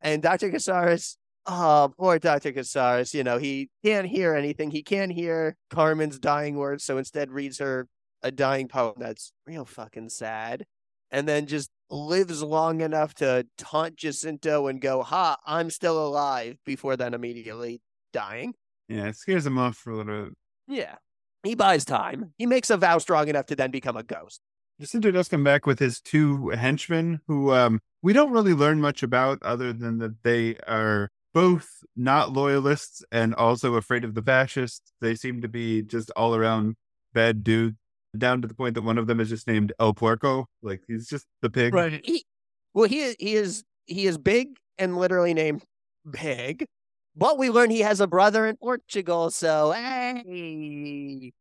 and 0.00 0.22
Dr. 0.22 0.50
Casares, 0.50 1.16
oh 1.46 1.92
poor 1.98 2.18
Dr. 2.18 2.52
Casares, 2.52 3.14
you 3.14 3.24
know 3.24 3.38
he 3.38 3.70
can't 3.84 4.06
hear 4.06 4.34
anything. 4.34 4.70
He 4.70 4.82
can't 4.82 5.12
hear 5.12 5.56
Carmen's 5.70 6.18
dying 6.18 6.56
words, 6.56 6.84
so 6.84 6.98
instead 6.98 7.30
reads 7.30 7.58
her 7.58 7.88
a 8.22 8.30
dying 8.30 8.68
poem 8.68 8.94
that's 8.98 9.32
real 9.46 9.64
fucking 9.64 10.10
sad, 10.10 10.64
and 11.10 11.28
then 11.28 11.46
just 11.46 11.70
lives 11.90 12.42
long 12.42 12.80
enough 12.80 13.14
to 13.14 13.46
taunt 13.58 13.96
Jacinto 13.96 14.66
and 14.66 14.80
go, 14.80 15.02
"Ha, 15.02 15.36
I'm 15.46 15.70
still 15.70 16.04
alive," 16.04 16.56
before 16.64 16.96
then 16.96 17.14
immediately 17.14 17.80
dying. 18.12 18.54
Yeah, 18.88 19.08
it 19.08 19.16
scares 19.16 19.46
him 19.46 19.58
off 19.58 19.76
for 19.76 19.90
a 19.90 19.96
little 19.96 20.24
bit. 20.24 20.34
Yeah, 20.68 20.96
he 21.42 21.54
buys 21.54 21.84
time. 21.84 22.34
He 22.38 22.46
makes 22.46 22.70
a 22.70 22.76
vow 22.76 22.98
strong 22.98 23.28
enough 23.28 23.46
to 23.46 23.56
then 23.56 23.70
become 23.70 23.96
a 23.96 24.02
ghost. 24.02 24.40
Jacinto 24.80 25.10
does 25.10 25.28
come 25.28 25.44
back 25.44 25.66
with 25.66 25.78
his 25.78 26.00
two 26.00 26.48
henchmen, 26.50 27.20
who 27.26 27.52
um, 27.52 27.80
we 28.02 28.12
don't 28.12 28.32
really 28.32 28.54
learn 28.54 28.80
much 28.80 29.02
about, 29.02 29.42
other 29.42 29.72
than 29.72 29.98
that 29.98 30.22
they 30.22 30.56
are 30.66 31.10
both 31.34 31.68
not 31.96 32.32
loyalists 32.32 33.02
and 33.10 33.34
also 33.34 33.74
afraid 33.74 34.04
of 34.04 34.14
the 34.14 34.22
fascists. 34.22 34.92
They 35.00 35.14
seem 35.14 35.42
to 35.42 35.48
be 35.48 35.82
just 35.82 36.10
all 36.16 36.34
around 36.34 36.76
bad 37.12 37.42
dudes 37.44 37.76
down 38.16 38.42
to 38.42 38.48
the 38.48 38.54
point 38.54 38.74
that 38.74 38.82
one 38.82 38.98
of 38.98 39.06
them 39.06 39.20
is 39.20 39.28
just 39.28 39.46
named 39.46 39.72
El 39.80 39.94
Puerco. 39.94 40.46
Like 40.62 40.82
he's 40.86 41.08
just 41.08 41.26
the 41.40 41.50
pig. 41.50 41.74
Right. 41.74 42.00
He, 42.04 42.24
Well, 42.74 42.88
he 42.88 43.00
is 43.00 43.16
he 43.18 43.34
is 43.34 43.64
he 43.86 44.06
is 44.06 44.18
big 44.18 44.56
and 44.78 44.96
literally 44.96 45.34
named 45.34 45.64
Big. 46.10 46.66
But 47.14 47.38
we 47.38 47.50
learn 47.50 47.70
he 47.70 47.80
has 47.80 48.00
a 48.00 48.06
brother 48.06 48.46
in 48.46 48.56
Portugal, 48.56 49.30
so 49.30 49.72
hey, 49.72 51.32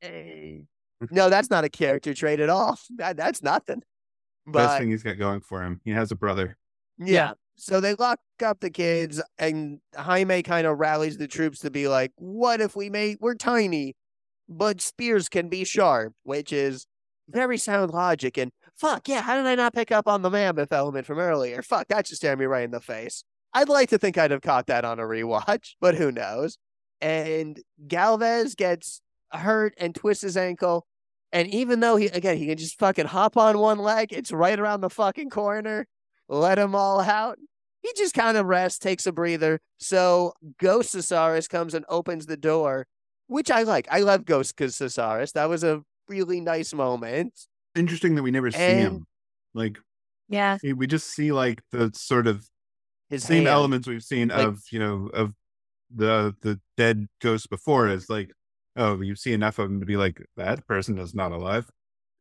hey. 0.00 0.64
No, 1.10 1.30
that's 1.30 1.48
not 1.50 1.64
a 1.64 1.68
character 1.68 2.12
trait 2.12 2.40
at 2.40 2.50
all. 2.50 2.78
That 2.96 3.16
that's 3.16 3.42
nothing. 3.42 3.82
Best 4.46 4.78
thing 4.78 4.90
he's 4.90 5.02
got 5.02 5.18
going 5.18 5.40
for 5.40 5.62
him. 5.62 5.80
He 5.84 5.90
has 5.92 6.10
a 6.10 6.16
brother. 6.16 6.56
yeah. 6.98 7.32
So 7.58 7.80
they 7.80 7.94
lock 7.94 8.20
up 8.44 8.60
the 8.60 8.70
kids, 8.70 9.20
and 9.38 9.80
Jaime 9.96 10.42
kind 10.44 10.66
of 10.66 10.78
rallies 10.78 11.18
the 11.18 11.26
troops 11.26 11.58
to 11.60 11.70
be 11.70 11.88
like, 11.88 12.12
"What 12.16 12.60
if 12.60 12.76
we 12.76 12.88
make 12.88 13.18
we're 13.20 13.34
tiny, 13.34 13.96
but 14.48 14.80
spears 14.80 15.28
can 15.28 15.48
be 15.48 15.64
sharp," 15.64 16.14
which 16.22 16.52
is 16.52 16.86
very 17.28 17.58
sound 17.58 17.92
logic. 17.92 18.38
And 18.38 18.52
fuck 18.76 19.08
yeah, 19.08 19.22
how 19.22 19.36
did 19.36 19.46
I 19.46 19.56
not 19.56 19.74
pick 19.74 19.90
up 19.90 20.06
on 20.06 20.22
the 20.22 20.30
mammoth 20.30 20.72
element 20.72 21.06
from 21.06 21.18
earlier? 21.18 21.62
Fuck, 21.62 21.88
that 21.88 22.06
just 22.06 22.20
stared 22.20 22.38
me 22.38 22.46
right 22.46 22.64
in 22.64 22.70
the 22.70 22.80
face. 22.80 23.24
I'd 23.52 23.68
like 23.68 23.88
to 23.90 23.98
think 23.98 24.16
I'd 24.18 24.30
have 24.30 24.42
caught 24.42 24.66
that 24.68 24.84
on 24.84 25.00
a 25.00 25.02
rewatch, 25.02 25.74
but 25.80 25.96
who 25.96 26.12
knows? 26.12 26.58
And 27.00 27.60
Galvez 27.86 28.54
gets 28.54 29.00
hurt 29.32 29.74
and 29.78 29.94
twists 29.94 30.22
his 30.22 30.36
ankle. 30.36 30.86
And 31.32 31.48
even 31.48 31.80
though 31.80 31.96
he 31.96 32.06
again 32.06 32.36
he 32.38 32.46
can 32.46 32.56
just 32.56 32.78
fucking 32.78 33.06
hop 33.06 33.36
on 33.36 33.58
one 33.58 33.78
leg, 33.78 34.12
it's 34.12 34.32
right 34.32 34.58
around 34.58 34.80
the 34.80 34.90
fucking 34.90 35.30
corner. 35.30 35.86
Let 36.28 36.58
him 36.58 36.74
all 36.74 37.00
out. 37.00 37.38
He 37.82 37.90
just 37.96 38.14
kind 38.14 38.36
of 38.36 38.46
rests, 38.46 38.78
takes 38.78 39.06
a 39.06 39.12
breather. 39.12 39.60
So 39.78 40.32
Ghost 40.60 40.94
Casares 40.94 41.48
comes 41.48 41.74
and 41.74 41.84
opens 41.88 42.26
the 42.26 42.36
door, 42.36 42.86
which 43.28 43.50
I 43.50 43.62
like. 43.62 43.86
I 43.90 44.00
love 44.00 44.24
Ghost 44.24 44.56
Casares. 44.56 45.32
That 45.32 45.48
was 45.48 45.64
a 45.64 45.82
really 46.08 46.40
nice 46.40 46.74
moment. 46.74 47.32
Interesting 47.74 48.14
that 48.16 48.22
we 48.22 48.30
never 48.30 48.50
see 48.50 48.58
him. 48.58 49.06
Like 49.54 49.78
Yeah. 50.28 50.58
we 50.76 50.86
just 50.86 51.08
see 51.14 51.32
like 51.32 51.62
the 51.70 51.90
sort 51.94 52.26
of 52.26 52.46
His 53.08 53.22
same 53.24 53.44
hand. 53.44 53.48
elements 53.48 53.86
we've 53.88 54.02
seen 54.02 54.28
Like- 54.28 54.46
of 54.46 54.60
you 54.72 54.78
know 54.80 55.08
of 55.14 55.32
the 55.94 56.34
the 56.42 56.60
dead 56.76 57.06
ghost 57.22 57.48
before. 57.48 57.88
Is 57.88 58.10
like 58.10 58.32
oh 58.76 59.00
you 59.00 59.14
see 59.14 59.32
enough 59.32 59.58
of 59.58 59.68
them 59.70 59.80
to 59.80 59.86
be 59.86 59.96
like 59.96 60.20
that 60.36 60.66
person 60.66 60.98
is 60.98 61.14
not 61.14 61.32
alive. 61.32 61.70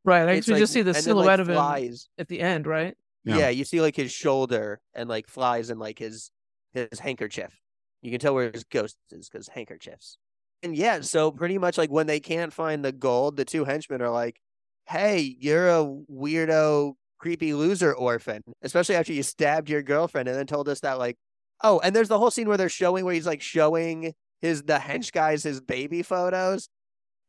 Right. 0.05 0.27
I 0.29 0.33
It's 0.33 0.45
guess 0.45 0.47
we 0.47 0.53
like- 0.53 0.61
just 0.61 0.73
see 0.73 0.81
the 0.83 0.89
and 0.91 0.95
then, 0.95 1.03
silhouette 1.03 1.25
like, 1.27 1.39
of 1.39 1.49
him 1.49 1.55
flies. 1.55 2.09
at 2.17 2.27
the 2.29 2.39
end, 2.39 2.67
right? 2.67 2.95
Yeah. 3.27 3.37
Yeah. 3.37 3.49
you 3.49 3.65
see 3.65 3.81
like 3.81 3.95
his 3.95 4.11
shoulder 4.11 4.79
and 4.93 5.09
like 5.09 5.27
flies 5.27 5.69
and 5.69 5.79
like 5.79 5.99
his 5.99 6.31
his 6.73 6.99
handkerchief. 6.99 7.53
You 8.01 8.11
can 8.11 8.19
tell 8.19 8.35
where 8.35 8.51
his 8.51 8.63
ghost 8.63 8.97
is 9.11 9.29
because 9.29 9.47
handkerchiefs. 9.47 10.17
And 10.63 10.75
yeah, 10.75 11.01
so 11.01 11.31
pretty 11.31 11.57
much 11.57 11.77
like 11.77 11.89
when 11.91 12.07
they 12.07 12.19
can't 12.19 12.53
find 12.53 12.83
the 12.83 12.91
gold, 12.91 13.37
the 13.37 13.45
two 13.45 13.65
henchmen 13.65 14.01
are 14.01 14.09
like, 14.09 14.39
"Hey, 14.85 15.35
you're 15.39 15.69
a 15.69 15.85
weirdo, 16.11 16.93
creepy 17.19 17.53
loser 17.53 17.93
orphan." 17.93 18.41
Especially 18.61 18.95
after 18.95 19.13
you 19.13 19.23
stabbed 19.23 19.69
your 19.69 19.83
girlfriend 19.83 20.27
and 20.27 20.37
then 20.37 20.47
told 20.47 20.67
us 20.69 20.79
that 20.81 20.97
like, 20.97 21.17
oh, 21.63 21.79
and 21.83 21.95
there's 21.95 22.07
the 22.07 22.17
whole 22.19 22.31
scene 22.31 22.47
where 22.47 22.57
they're 22.57 22.69
showing 22.69 23.05
where 23.05 23.13
he's 23.13 23.27
like 23.27 23.41
showing 23.41 24.13
his 24.41 24.63
the 24.63 24.77
hench 24.77 25.11
guys 25.11 25.43
his 25.43 25.61
baby 25.61 26.03
photos, 26.03 26.69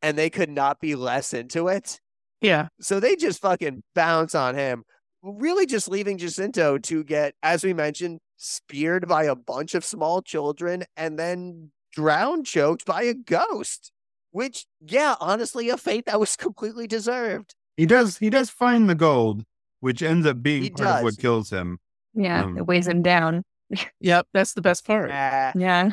and 0.01 0.17
they 0.17 0.29
could 0.29 0.49
not 0.49 0.79
be 0.79 0.95
less 0.95 1.33
into 1.33 1.67
it. 1.67 1.99
Yeah. 2.41 2.69
So 2.79 2.99
they 2.99 3.15
just 3.15 3.41
fucking 3.41 3.83
bounce 3.95 4.33
on 4.35 4.55
him, 4.55 4.83
really 5.23 5.65
just 5.65 5.89
leaving 5.89 6.17
Jacinto 6.17 6.77
to 6.77 7.03
get, 7.03 7.33
as 7.43 7.63
we 7.63 7.73
mentioned, 7.73 8.19
speared 8.37 9.07
by 9.07 9.23
a 9.25 9.35
bunch 9.35 9.75
of 9.75 9.83
small 9.83 10.21
children 10.21 10.85
and 10.95 11.17
then 11.19 11.71
drowned, 11.91 12.45
choked 12.45 12.85
by 12.85 13.03
a 13.03 13.13
ghost. 13.13 13.91
Which, 14.31 14.65
yeah, 14.79 15.15
honestly, 15.19 15.69
a 15.69 15.77
fate 15.77 16.05
that 16.05 16.19
was 16.19 16.35
completely 16.37 16.87
deserved. 16.87 17.55
He 17.77 17.85
does 17.85 18.17
he 18.17 18.29
does 18.29 18.49
find 18.49 18.89
the 18.89 18.95
gold, 18.95 19.43
which 19.79 20.01
ends 20.03 20.27
up 20.27 20.43
being 20.43 20.63
He 20.63 20.69
part 20.69 20.97
of 20.99 21.03
what 21.03 21.17
kills 21.17 21.49
him. 21.49 21.79
Yeah. 22.13 22.43
Um, 22.43 22.57
it 22.57 22.65
weighs 22.67 22.87
him 22.87 23.01
down. 23.01 23.43
Yep. 24.01 24.27
That's 24.33 24.53
the 24.53 24.61
best 24.61 24.85
part. 24.85 25.11
Ah, 25.13 25.51
Yeah. 25.55 25.91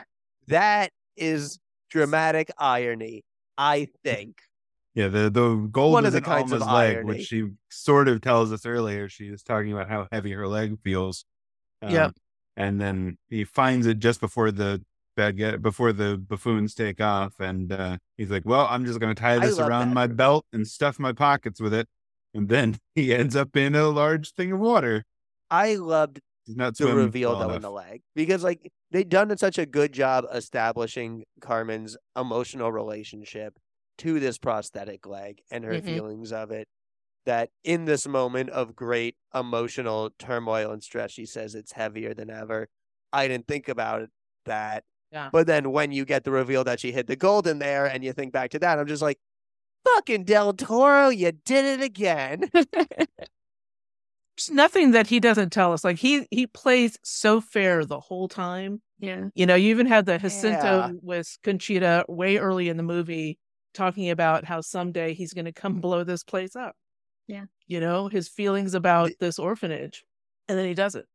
that 0.49 0.91
is 1.16 1.59
dramatic 1.91 2.51
irony, 2.59 3.22
I 3.59 3.89
think. 4.03 4.39
Yeah, 4.97 5.09
the 5.09 5.28
the 5.28 5.55
gold 5.70 5.92
One 5.92 6.05
of 6.05 6.09
is 6.09 6.12
the 6.14 6.18
in 6.18 6.24
kinds 6.24 6.53
of 6.53 6.62
Alma's 6.62 6.74
leg, 6.74 6.97
irony. 6.97 7.07
which 7.07 7.26
she 7.26 7.51
sort 7.68 8.09
of 8.09 8.22
tells 8.22 8.51
us 8.51 8.64
earlier. 8.64 9.11
She 9.11 9.30
was 9.30 9.42
talking 9.42 9.70
about 9.72 9.90
how 9.90 10.09
heavy 10.11 10.32
her 10.32 10.49
leg 10.49 10.78
feels. 10.82 11.26
Yep. 11.86 12.07
Um, 12.07 12.12
and 12.57 12.80
then 12.80 13.18
he 13.28 13.44
finds 13.44 13.86
it 13.86 13.99
just 13.99 14.20
before 14.20 14.51
the 14.51 14.82
bad 15.14 15.36
get 15.36 15.61
before 15.61 15.92
the 15.92 16.16
buffoons 16.16 16.74
take 16.74 17.03
off, 17.03 17.34
and 17.38 17.70
uh, 17.70 17.99
he's 18.16 18.30
like, 18.30 18.47
"Well, 18.47 18.66
I'm 18.70 18.86
just 18.86 18.99
going 18.99 19.14
to 19.14 19.20
tie 19.20 19.38
this 19.38 19.59
around 19.59 19.92
my 19.92 20.07
belt 20.07 20.47
and 20.55 20.66
stuff 20.66 20.99
my 20.99 21.12
pockets 21.12 21.61
with 21.61 21.74
it." 21.74 21.86
And 22.32 22.49
then 22.49 22.78
he 22.94 23.14
ends 23.14 23.36
up 23.36 23.55
in 23.55 23.74
a 23.74 23.88
large 23.88 24.32
thing 24.32 24.51
of 24.53 24.61
water. 24.61 25.05
I 25.51 25.74
loved 25.74 26.20
He's 26.47 26.57
not 26.57 26.74
the 26.76 26.94
reveal 26.94 27.38
though 27.38 27.51
in 27.51 27.61
the 27.61 27.70
leg 27.70 28.03
because 28.14 28.42
like 28.42 28.72
they've 28.92 29.09
done 29.09 29.36
such 29.36 29.59
a 29.59 29.66
good 29.66 29.92
job 29.92 30.24
establishing 30.32 31.24
Carmen's 31.40 31.97
emotional 32.16 32.70
relationship 32.72 33.59
to 33.99 34.20
this 34.20 34.38
prosthetic 34.38 35.07
leg 35.07 35.42
and 35.51 35.64
her 35.64 35.74
Mhm. 35.74 35.84
feelings 35.84 36.32
of 36.32 36.51
it 36.51 36.68
that 37.24 37.51
in 37.64 37.84
this 37.86 38.07
moment 38.07 38.51
of 38.51 38.76
great 38.76 39.16
emotional 39.34 40.11
turmoil 40.18 40.70
and 40.70 40.82
stress 40.82 41.11
she 41.11 41.26
says 41.26 41.55
it's 41.55 41.72
heavier 41.72 42.14
than 42.14 42.30
ever 42.30 42.68
i 43.12 43.26
didn't 43.26 43.49
think 43.49 43.68
about 43.68 44.03
it 44.03 44.11
that 44.44 44.84
Yeah. 45.11 45.30
but 45.32 45.47
then 45.47 45.72
when 45.72 45.90
you 45.92 46.05
get 46.05 46.24
the 46.24 46.30
reveal 46.30 46.62
that 46.64 46.78
she 46.80 46.92
hid 46.92 47.07
the 47.09 47.16
gold 47.16 47.47
in 47.47 47.59
there 47.59 47.86
and 47.86 48.05
you 48.05 48.12
think 48.12 48.32
back 48.32 48.51
to 48.51 48.59
that 48.61 48.78
i'm 48.78 48.86
just 48.86 49.03
like 49.03 49.18
fucking 49.84 50.24
del 50.24 50.53
toro 50.53 51.09
you 51.09 51.32
did 51.32 51.64
it 51.64 51.82
again 51.84 52.49
There's 54.36 54.51
nothing 54.51 54.90
that 54.90 55.07
he 55.07 55.18
doesn't 55.18 55.49
tell 55.51 55.72
us. 55.72 55.82
Like 55.82 55.97
he 55.97 56.26
he 56.30 56.47
plays 56.47 56.99
so 57.03 57.40
fair 57.40 57.86
the 57.86 58.01
whole 58.01 58.28
time. 58.28 58.82
Yeah. 58.99 59.28
You 59.34 59.47
know, 59.47 59.55
you 59.55 59.70
even 59.70 59.86
had 59.86 60.05
the 60.05 60.18
Jacinto 60.18 60.59
Yeah. 60.88 60.90
with 61.01 61.38
Conchita 61.42 62.05
way 62.07 62.36
early 62.36 62.68
in 62.68 62.76
the 62.76 62.82
movie 62.82 63.38
talking 63.77 64.11
about 64.11 64.45
how 64.45 64.61
someday 64.61 65.14
he's 65.14 65.33
going 65.33 65.45
to 65.45 65.53
come 65.53 65.74
blow 65.81 66.05
this 66.05 66.24
place 66.24 66.57
up. 66.57 66.74
Yeah. 67.27 67.45
You 67.66 67.81
know, 67.81 68.09
his 68.09 68.29
feelings 68.29 68.74
about 68.74 69.09
The- 69.09 69.16
this 69.20 69.39
orphanage. 69.39 70.05
And 70.49 70.57
then 70.59 70.66
he 70.66 70.74
does 70.74 70.95
it. 70.95 71.07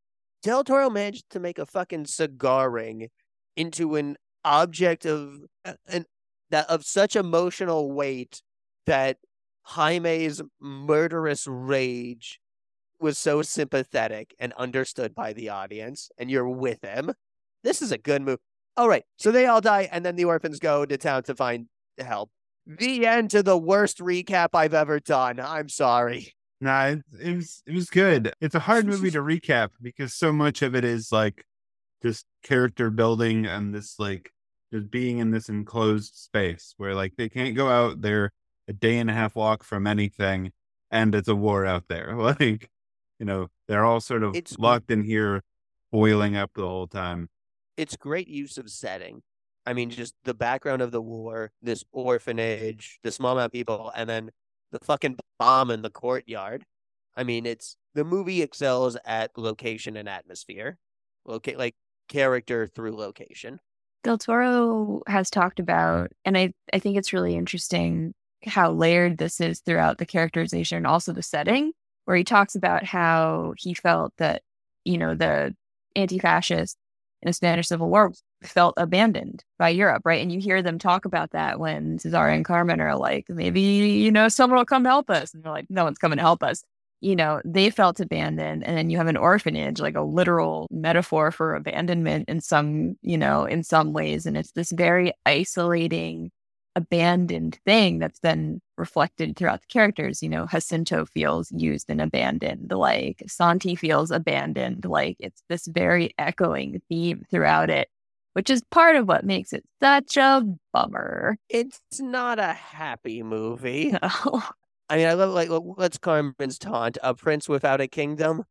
Del 0.43 0.63
Toro 0.63 0.89
managed 0.89 1.29
to 1.31 1.39
make 1.39 1.59
a 1.59 1.65
fucking 1.65 2.05
cigar 2.05 2.69
ring 2.69 3.09
into 3.55 3.95
an 3.95 4.17
object 4.43 5.05
of 5.05 5.39
an 5.87 6.05
that 6.49 6.69
of 6.69 6.83
such 6.83 7.15
emotional 7.15 7.91
weight 7.91 8.41
that 8.85 9.17
Jaime's 9.63 10.41
murderous 10.59 11.47
rage 11.47 12.39
was 12.99 13.17
so 13.17 13.41
sympathetic 13.41 14.35
and 14.39 14.51
understood 14.53 15.15
by 15.15 15.33
the 15.33 15.49
audience, 15.49 16.09
and 16.17 16.29
you're 16.29 16.49
with 16.49 16.83
him. 16.83 17.13
This 17.63 17.81
is 17.81 17.91
a 17.91 17.97
good 17.97 18.21
move. 18.21 18.39
All 18.75 18.89
right, 18.89 19.03
so 19.17 19.31
they 19.31 19.45
all 19.45 19.61
die, 19.61 19.87
and 19.91 20.03
then 20.03 20.15
the 20.15 20.25
orphans 20.25 20.59
go 20.59 20.85
to 20.85 20.97
town 20.97 21.23
to 21.23 21.35
find 21.35 21.67
help. 21.99 22.31
The 22.67 23.05
end 23.07 23.31
to 23.31 23.41
the 23.43 23.57
worst 23.57 23.99
recap 23.99 24.49
I've 24.53 24.73
ever 24.73 24.99
done. 24.99 25.39
I'm 25.39 25.69
sorry. 25.69 26.33
Nah, 26.59 26.85
it, 26.85 27.01
it 27.19 27.35
was 27.35 27.63
it 27.65 27.73
was 27.73 27.89
good. 27.89 28.33
It's 28.39 28.55
a 28.55 28.59
hard 28.59 28.85
movie 28.85 29.11
to 29.11 29.19
recap 29.19 29.69
because 29.81 30.13
so 30.13 30.31
much 30.31 30.61
of 30.61 30.75
it 30.75 30.83
is 30.85 31.11
like 31.11 31.43
just 32.03 32.25
character 32.43 32.89
building 32.91 33.45
and 33.47 33.73
this 33.73 33.97
like 33.97 34.31
just 34.71 34.91
being 34.91 35.17
in 35.17 35.31
this 35.31 35.49
enclosed 35.49 36.15
space 36.15 36.73
where 36.77 36.93
like 36.93 37.15
they 37.17 37.29
can't 37.29 37.55
go 37.55 37.67
out. 37.69 38.01
They're 38.01 38.31
a 38.67 38.73
day 38.73 38.99
and 38.99 39.09
a 39.09 39.13
half 39.13 39.35
walk 39.35 39.63
from 39.63 39.87
anything, 39.87 40.51
and 40.91 41.15
it's 41.15 41.27
a 41.27 41.35
war 41.35 41.65
out 41.65 41.85
there. 41.89 42.15
Like 42.17 42.69
you 43.19 43.25
know, 43.25 43.47
they're 43.67 43.85
all 43.85 43.99
sort 44.01 44.21
of 44.23 44.35
It's- 44.35 44.57
locked 44.59 44.91
in 44.91 45.03
here, 45.03 45.41
boiling 45.91 46.35
up 46.35 46.51
the 46.53 46.61
whole 46.67 46.87
time. 46.87 47.29
it's 47.75 47.95
great 47.97 48.27
use 48.27 48.57
of 48.59 48.69
setting. 48.69 49.23
I 49.65 49.73
mean, 49.73 49.89
just 49.89 50.15
the 50.23 50.33
background 50.33 50.81
of 50.81 50.91
the 50.91 51.01
war, 51.01 51.51
this 51.61 51.83
orphanage, 51.91 52.99
the 53.03 53.11
small 53.11 53.33
amount 53.33 53.47
of 53.47 53.51
people, 53.51 53.91
and 53.95 54.09
then 54.09 54.31
the 54.71 54.79
fucking 54.79 55.17
bomb 55.37 55.69
in 55.69 55.81
the 55.81 55.89
courtyard. 55.89 56.65
I 57.15 57.23
mean, 57.23 57.45
it's 57.45 57.75
the 57.93 58.03
movie 58.03 58.41
excels 58.41 58.97
at 59.05 59.37
location 59.37 59.97
and 59.97 60.09
atmosphere, 60.09 60.77
locate 61.25 61.57
like 61.57 61.75
character 62.07 62.67
through 62.67 62.95
location. 62.95 63.59
Del 64.03 64.17
Toro 64.17 65.01
has 65.07 65.29
talked 65.29 65.59
about, 65.59 66.11
and 66.25 66.37
I, 66.37 66.53
I 66.73 66.79
think 66.79 66.97
it's 66.97 67.13
really 67.13 67.35
interesting 67.35 68.13
how 68.45 68.71
layered 68.71 69.19
this 69.19 69.39
is 69.39 69.59
throughout 69.59 69.99
the 69.99 70.05
characterization 70.05 70.77
and 70.77 70.87
also 70.87 71.13
the 71.13 71.21
setting, 71.21 71.73
where 72.05 72.17
he 72.17 72.23
talks 72.23 72.55
about 72.55 72.83
how 72.83 73.53
he 73.57 73.75
felt 73.75 74.13
that, 74.17 74.41
you 74.83 74.97
know, 74.97 75.13
the 75.13 75.55
anti 75.95 76.17
fascists 76.17 76.77
in 77.21 77.27
the 77.27 77.33
Spanish 77.33 77.67
Civil 77.67 77.89
War 77.89 78.11
felt 78.43 78.73
abandoned 78.77 79.43
by 79.59 79.69
Europe, 79.69 80.01
right? 80.05 80.21
And 80.21 80.31
you 80.31 80.39
hear 80.39 80.61
them 80.61 80.79
talk 80.79 81.05
about 81.05 81.31
that 81.31 81.59
when 81.59 81.99
Cesare 81.99 82.29
and 82.29 82.45
Carmen 82.45 82.81
are 82.81 82.95
like, 82.95 83.25
maybe, 83.29 83.61
you 83.61 84.11
know, 84.11 84.29
someone 84.29 84.57
will 84.57 84.65
come 84.65 84.85
help 84.85 85.09
us. 85.09 85.33
And 85.33 85.43
they're 85.43 85.51
like, 85.51 85.67
no 85.69 85.83
one's 85.83 85.97
coming 85.97 86.17
to 86.17 86.23
help 86.23 86.43
us. 86.43 86.63
You 87.01 87.15
know, 87.15 87.41
they 87.45 87.69
felt 87.69 87.99
abandoned. 87.99 88.63
And 88.63 88.77
then 88.77 88.89
you 88.89 88.97
have 88.97 89.07
an 89.07 89.17
orphanage, 89.17 89.79
like 89.79 89.95
a 89.95 90.01
literal 90.01 90.67
metaphor 90.71 91.31
for 91.31 91.55
abandonment 91.55 92.29
in 92.29 92.41
some, 92.41 92.97
you 93.01 93.17
know, 93.17 93.45
in 93.45 93.63
some 93.63 93.93
ways. 93.93 94.25
And 94.25 94.37
it's 94.37 94.51
this 94.51 94.71
very 94.71 95.13
isolating 95.25 96.31
abandoned 96.75 97.59
thing 97.65 97.99
that's 97.99 98.19
then 98.19 98.61
reflected 98.77 99.35
throughout 99.35 99.61
the 99.61 99.67
characters. 99.67 100.23
You 100.23 100.29
know, 100.29 100.47
Jacinto 100.47 101.05
feels 101.05 101.51
used 101.51 101.89
and 101.89 102.01
abandoned, 102.01 102.71
like 102.71 103.23
Santi 103.27 103.75
feels 103.75 104.11
abandoned. 104.11 104.85
Like 104.85 105.17
it's 105.19 105.43
this 105.49 105.67
very 105.67 106.13
echoing 106.17 106.81
theme 106.89 107.25
throughout 107.29 107.69
it, 107.69 107.89
which 108.33 108.49
is 108.49 108.61
part 108.71 108.95
of 108.95 109.07
what 109.07 109.23
makes 109.25 109.53
it 109.53 109.63
such 109.81 110.17
a 110.17 110.43
bummer. 110.73 111.37
It's 111.49 111.79
not 111.99 112.39
a 112.39 112.53
happy 112.53 113.23
movie. 113.23 113.91
No. 113.91 114.41
I 114.89 114.97
mean, 114.97 115.07
I 115.07 115.13
love 115.13 115.33
like 115.33 115.49
what's 115.49 115.97
Carmen's 115.97 116.57
taunt? 116.59 116.97
A 117.01 117.13
prince 117.13 117.47
without 117.47 117.79
a 117.81 117.87
kingdom 117.87 118.43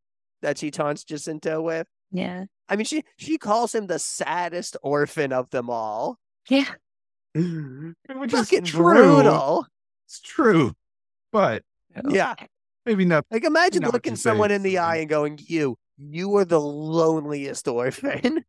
that 0.42 0.56
she 0.58 0.70
taunts 0.70 1.04
Jacinto 1.04 1.60
with. 1.60 1.86
Yeah. 2.12 2.44
I 2.68 2.76
mean, 2.76 2.86
she 2.86 3.02
she 3.16 3.36
calls 3.36 3.74
him 3.74 3.86
the 3.88 3.98
saddest 3.98 4.76
orphan 4.82 5.32
of 5.32 5.50
them 5.50 5.68
all. 5.68 6.18
Yeah. 6.48 6.64
Which 7.34 8.32
is 8.32 8.40
Fucking 8.40 8.64
true. 8.64 8.82
brutal. 8.94 9.66
It's 10.06 10.20
true, 10.20 10.72
but 11.32 11.62
Yeah. 12.08 12.34
maybe 12.86 13.04
not. 13.04 13.24
Like 13.30 13.44
imagine 13.44 13.82
Not 13.82 13.92
looking 13.92 14.16
someone 14.16 14.50
in 14.50 14.62
the 14.62 14.78
eye 14.78 14.96
and 14.96 15.08
going, 15.08 15.38
"You, 15.42 15.76
you 15.98 16.34
are 16.36 16.44
the 16.44 16.60
loneliest 16.60 17.68
orphan. 17.68 18.44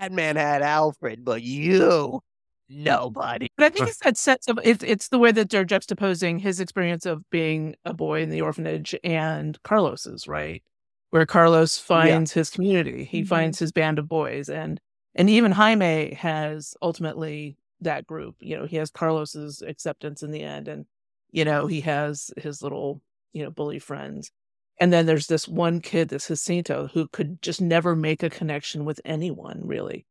That 0.00 0.12
man 0.12 0.36
had 0.36 0.62
Alfred, 0.62 1.24
but 1.24 1.42
you, 1.42 2.20
nobody." 2.68 3.48
But 3.56 3.66
I 3.66 3.70
think 3.70 3.88
it's 3.88 3.98
that 3.98 4.16
sense 4.16 4.48
of 4.48 4.58
it's 4.64 4.82
it's 4.84 5.08
the 5.08 5.18
way 5.18 5.32
that 5.32 5.50
they're 5.50 5.64
juxtaposing 5.64 6.40
his 6.40 6.60
experience 6.60 7.06
of 7.06 7.28
being 7.30 7.76
a 7.84 7.94
boy 7.94 8.22
in 8.22 8.30
the 8.30 8.40
orphanage 8.42 8.94
and 9.04 9.60
Carlos's, 9.62 10.26
right? 10.28 10.62
Where 11.10 11.26
Carlos 11.26 11.78
finds 11.78 12.32
his 12.32 12.50
community, 12.50 13.04
he 13.04 13.22
Mhm. 13.22 13.26
finds 13.28 13.58
his 13.58 13.72
band 13.72 13.98
of 13.98 14.08
boys, 14.08 14.48
and 14.48 14.80
and 15.14 15.30
even 15.30 15.52
Jaime 15.52 16.14
has 16.14 16.74
ultimately 16.82 17.56
that 17.80 18.06
group. 18.06 18.36
You 18.40 18.58
know, 18.58 18.66
he 18.66 18.76
has 18.76 18.90
Carlos's 18.90 19.62
acceptance 19.62 20.22
in 20.22 20.30
the 20.30 20.42
end, 20.42 20.68
and 20.68 20.86
you 21.30 21.44
know 21.44 21.66
he 21.66 21.80
has 21.82 22.30
his 22.36 22.62
little 22.62 23.00
you 23.32 23.42
know 23.44 23.50
bully 23.50 23.78
friends, 23.78 24.30
and 24.78 24.92
then 24.92 25.06
there's 25.06 25.26
this 25.26 25.48
one 25.48 25.80
kid, 25.80 26.08
this 26.08 26.28
Jacinto, 26.28 26.88
who 26.92 27.08
could 27.08 27.40
just 27.42 27.60
never 27.60 27.96
make 27.96 28.22
a 28.22 28.30
connection 28.30 28.84
with 28.84 29.00
anyone 29.04 29.60
really 29.62 30.06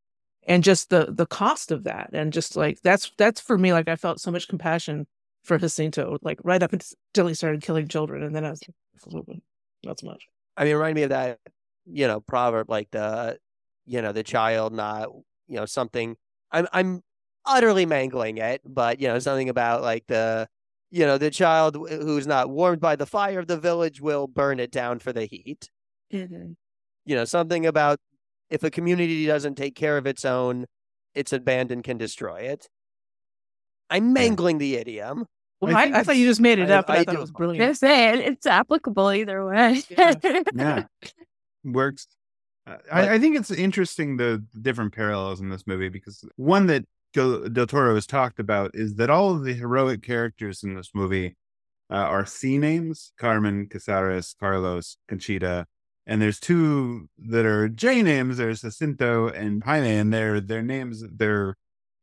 and 0.47 0.63
just 0.63 0.89
the 0.89 1.07
the 1.09 1.25
cost 1.25 1.71
of 1.71 1.85
that 1.85 2.09
and 2.13 2.31
just 2.31 2.55
like 2.55 2.79
that's 2.81 3.11
that's 3.17 3.41
for 3.41 3.57
me 3.57 3.73
like 3.73 3.87
i 3.87 3.95
felt 3.95 4.19
so 4.19 4.29
much 4.29 4.47
compassion 4.47 5.07
for 5.43 5.57
jacinto 5.57 6.19
like 6.21 6.37
right 6.43 6.61
up 6.61 6.71
until 6.71 7.25
he 7.25 7.33
started 7.33 7.63
killing 7.63 7.87
children 7.87 8.21
and 8.21 8.35
then 8.35 8.45
i 8.45 8.51
was 8.51 8.61
like 9.07 9.25
not 9.83 9.99
so 9.99 10.05
much 10.05 10.27
I 10.57 10.63
mean, 10.63 10.71
it 10.71 10.75
reminded 10.75 10.95
me 10.95 11.03
of 11.03 11.09
that, 11.09 11.39
you 11.85 12.07
know, 12.07 12.21
proverb 12.21 12.69
like 12.69 12.89
the, 12.91 13.37
you 13.85 14.01
know, 14.01 14.11
the 14.11 14.23
child 14.23 14.73
not, 14.73 15.09
you 15.47 15.57
know, 15.57 15.65
something. 15.65 16.15
I'm 16.51 16.67
I'm 16.71 17.03
utterly 17.45 17.85
mangling 17.85 18.37
it, 18.37 18.61
but 18.65 18.99
you 18.99 19.07
know, 19.07 19.19
something 19.19 19.49
about 19.49 19.81
like 19.81 20.05
the, 20.07 20.47
you 20.95 21.05
know, 21.05 21.17
the 21.17 21.29
child 21.29 21.75
who's 21.75 22.25
not 22.25 22.49
warmed 22.49 22.79
by 22.79 22.95
the 22.95 23.05
fire 23.05 23.39
of 23.39 23.47
the 23.47 23.57
village 23.59 23.99
will 23.99 24.27
burn 24.27 24.61
it 24.61 24.71
down 24.71 24.99
for 24.99 25.11
the 25.11 25.25
heat. 25.25 25.69
Mhm. 26.13 26.55
You 27.05 27.15
know, 27.17 27.25
something 27.25 27.65
about 27.65 27.99
if 28.49 28.63
a 28.63 28.71
community 28.71 29.25
doesn't 29.25 29.55
take 29.55 29.75
care 29.75 29.97
of 29.97 30.07
its 30.07 30.23
own, 30.23 30.67
its 31.13 31.33
abandon 31.33 31.81
can 31.83 31.97
destroy 31.97 32.37
it. 32.43 32.69
I'm 33.89 34.13
mangling 34.13 34.57
the 34.57 34.75
idiom. 34.75 35.25
well 35.59 35.75
I 35.75 35.83
i, 35.83 35.99
I, 35.99 36.03
thought 36.03 36.15
you 36.15 36.27
just 36.27 36.39
made 36.41 36.59
it 36.59 36.69
I- 36.71 36.75
up 36.75 36.89
i, 36.89 36.97
I 36.99 37.03
thought 37.03 37.11
do. 37.11 37.17
it 37.17 37.21
was 37.21 37.31
brilliant 37.31 37.59
gonna 37.61 37.75
say 37.75 38.25
it's 38.25 38.45
applicable 38.45 39.11
either 39.11 39.45
way. 39.45 39.83
Yeah. 40.55 40.83
works. 41.65 42.07
Uh, 42.65 42.77
I, 42.91 43.15
I 43.15 43.19
think 43.19 43.37
it's 43.37 43.51
interesting 43.51 44.15
the, 44.17 44.43
the 44.53 44.59
different 44.61 44.93
parallels 44.93 45.41
in 45.41 45.49
this 45.49 45.67
movie 45.67 45.89
because 45.89 46.23
one 46.37 46.67
that 46.67 46.81
Gil- 46.81 46.87
Del 47.15 47.67
Toro 47.67 47.95
has 47.95 48.05
talked 48.05 48.39
about 48.39 48.71
is 48.73 48.95
that 48.95 49.09
all 49.09 49.31
of 49.31 49.43
the 49.43 49.53
heroic 49.53 50.01
characters 50.03 50.63
in 50.63 50.75
this 50.75 50.91
movie 50.93 51.35
uh, 51.89 51.95
are 51.95 52.25
C 52.25 52.57
names: 52.57 53.13
Carmen, 53.17 53.67
Casares, 53.67 54.35
Carlos, 54.37 54.97
Conchita, 55.07 55.65
and 56.05 56.21
there's 56.21 56.39
two 56.39 57.09
that 57.17 57.45
are 57.45 57.69
J 57.69 58.01
names. 58.01 58.37
There's 58.37 58.61
Jacinto 58.61 59.29
and 59.29 59.63
Jaime, 59.63 59.95
and 59.95 60.13
they're 60.13 60.41
their 60.41 60.61
names. 60.61 61.03
They're 61.09 61.55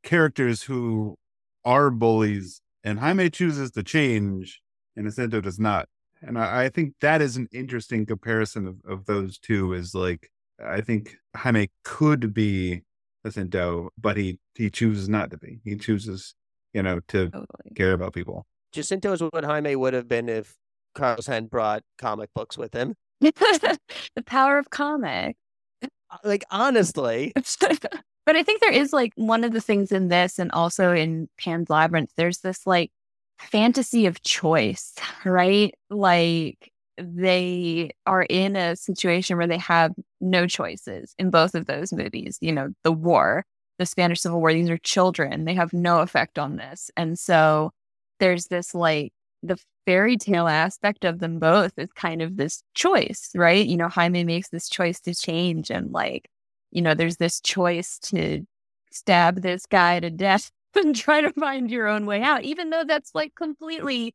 characters 0.03 0.63
who 0.63 1.17
are 1.65 1.91
bullies, 1.91 2.61
and 2.83 2.99
Jaime 2.99 3.31
chooses 3.31 3.71
to 3.73 3.83
change, 3.83 4.63
and 4.97 5.07
Jacinto 5.07 5.41
does 5.41 5.59
not. 5.59 5.89
And 6.23 6.39
I, 6.39 6.65
I 6.65 6.69
think 6.69 6.95
that 7.01 7.21
is 7.21 7.37
an 7.37 7.49
interesting 7.53 8.07
comparison 8.07 8.67
of, 8.67 8.77
of 8.89 9.07
those 9.07 9.39
two. 9.39 9.75
Is 9.75 9.95
like 9.95 10.31
I 10.65 10.81
think 10.81 11.17
Jaime 11.37 11.71
could 11.85 12.33
be 12.33 12.83
Jacinto, 13.25 13.91
but 13.99 14.17
he 14.17 14.39
he 14.55 14.71
chooses 14.71 15.09
not 15.09 15.31
to 15.31 15.39
be. 15.39 15.61
He 15.65 15.77
chooses, 15.77 16.35
you 16.73 16.83
know, 16.83 17.01
to 17.09 17.27
Totally. 17.31 17.47
care 17.77 17.93
about 17.93 18.15
people. 18.15 18.47
Jacinto 18.73 19.13
is 19.13 19.23
what 19.23 19.45
Jaime 19.45 19.77
would 19.77 19.95
have 19.95 20.09
been 20.09 20.29
if 20.29 20.55
Carlos 20.95 21.27
hadn't 21.27 21.51
brought 21.51 21.83
comic 21.99 22.31
books 22.35 22.57
with 22.59 22.73
him. 22.75 22.95
the 23.21 23.79
power 24.27 24.59
of 24.59 24.71
comic. 24.71 25.37
Uh, 25.83 25.89
Like 26.25 26.45
honestly, 26.51 27.33
but 27.61 28.37
I 28.37 28.43
think 28.43 28.61
there 28.61 28.73
is 28.73 28.93
like 28.93 29.13
one 29.17 29.45
of 29.45 29.53
the 29.53 29.61
things 29.61 29.93
in 29.93 30.09
this 30.09 30.39
and 30.39 30.51
also 30.53 30.93
in 30.93 31.29
Pan's 31.39 31.71
Labyrinth, 31.71 32.11
there's 32.17 32.39
this 32.39 32.67
like 32.67 32.91
fantasy 33.39 34.07
of 34.07 34.23
choice, 34.23 34.95
right? 35.25 35.75
Like 35.91 36.72
they 36.99 37.91
are 38.07 38.27
in 38.29 38.57
a 38.57 38.77
situation 38.77 39.37
where 39.37 39.47
they 39.47 39.59
have 39.59 39.93
no 40.21 40.47
choices 40.47 41.15
in 41.19 41.31
both 41.31 41.55
of 41.55 41.67
those 41.67 41.93
movies. 41.93 42.39
You 42.41 42.53
know, 42.53 42.71
the 42.85 42.93
war, 42.93 43.45
the 43.79 43.87
Spanish 43.87 44.21
Civil 44.21 44.41
War, 44.41 44.53
these 44.53 44.71
are 44.71 44.79
children. 44.79 45.45
They 45.45 45.55
have 45.55 45.73
no 45.73 46.01
effect 46.01 46.39
on 46.39 46.57
this. 46.57 46.91
And 46.97 47.19
so 47.19 47.73
there's 48.21 48.47
this 48.47 48.75
like 48.75 49.13
the 49.43 49.59
fairy 49.87 50.17
tale 50.17 50.47
aspect 50.47 51.05
of 51.05 51.19
them 51.19 51.39
both 51.39 51.73
is 51.77 51.91
kind 51.93 52.23
of 52.23 52.37
this 52.37 52.63
choice, 52.75 53.31
right? 53.35 53.67
You 53.67 53.77
know, 53.77 53.89
Jaime 53.89 54.25
makes 54.25 54.49
this 54.49 54.69
choice 54.69 55.01
to 55.01 55.15
change 55.15 55.71
and 55.71 55.91
like, 55.93 56.29
you 56.71 56.83
know, 56.83 56.95
there's 56.95 57.17
this 57.17 57.41
choice 57.41 57.99
to 57.99 58.47
stab 58.91 59.43
this 59.43 59.67
guy 59.67 60.01
to 60.01 60.11
death 60.11 60.51
and 60.77 60.95
try 60.95 61.21
to 61.21 61.33
find 61.33 61.71
your 61.71 61.89
own 61.89 62.07
way 62.07 62.23
out, 62.23 62.45
even 62.45 62.71
though 62.71 62.85
that's 62.85 63.15
like 63.15 63.35
completely 63.35 64.15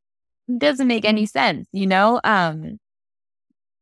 doesn't 0.56 0.88
make 0.88 1.06
any 1.06 1.26
sense, 1.26 1.68
you 1.72 1.88
know? 1.88 2.22
Um, 2.24 2.78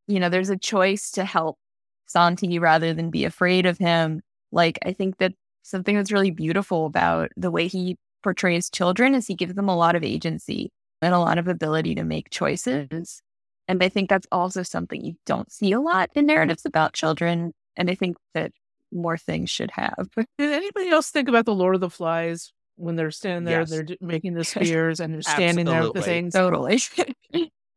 you 0.07 0.19
know, 0.19 0.29
there's 0.29 0.49
a 0.49 0.57
choice 0.57 1.11
to 1.11 1.25
help 1.25 1.57
Santi 2.05 2.59
rather 2.59 2.93
than 2.93 3.09
be 3.09 3.25
afraid 3.25 3.65
of 3.65 3.77
him. 3.77 4.21
Like, 4.51 4.79
I 4.85 4.93
think 4.93 5.17
that 5.17 5.33
something 5.63 5.95
that's 5.95 6.11
really 6.11 6.31
beautiful 6.31 6.85
about 6.85 7.31
the 7.35 7.51
way 7.51 7.67
he 7.67 7.97
portrays 8.23 8.69
children 8.69 9.15
is 9.15 9.27
he 9.27 9.35
gives 9.35 9.55
them 9.55 9.69
a 9.69 9.75
lot 9.75 9.95
of 9.95 10.03
agency 10.03 10.71
and 11.01 11.13
a 11.13 11.19
lot 11.19 11.37
of 11.37 11.47
ability 11.47 11.95
to 11.95 12.03
make 12.03 12.29
choices. 12.29 13.21
And 13.67 13.83
I 13.83 13.89
think 13.89 14.09
that's 14.09 14.27
also 14.31 14.63
something 14.63 15.03
you 15.03 15.15
don't 15.25 15.51
see 15.51 15.71
a 15.71 15.79
lot 15.79 16.09
in 16.15 16.27
narratives 16.27 16.65
about 16.65 16.93
children. 16.93 17.53
And 17.75 17.89
I 17.89 17.95
think 17.95 18.17
that 18.33 18.51
more 18.91 19.17
things 19.17 19.49
should 19.49 19.71
have. 19.71 20.07
anybody 20.39 20.89
else 20.89 21.11
think 21.11 21.27
about 21.27 21.45
the 21.45 21.53
lord 21.53 21.75
of 21.75 21.81
the 21.81 21.89
flies 21.89 22.53
when 22.77 22.95
they're 22.95 23.11
standing 23.11 23.43
there 23.45 23.61
Yes. 23.61 23.69
they're 23.69 23.85
making 24.01 24.33
the 24.33 24.43
spears 24.53 24.99
and 24.99 25.13
they're 25.13 25.21
standing 25.21 25.65
there 25.65 25.83
with 25.83 25.93
the 25.93 25.99
Absolutely. 25.99 26.13
things 26.21 26.33
Totally. 26.33 26.75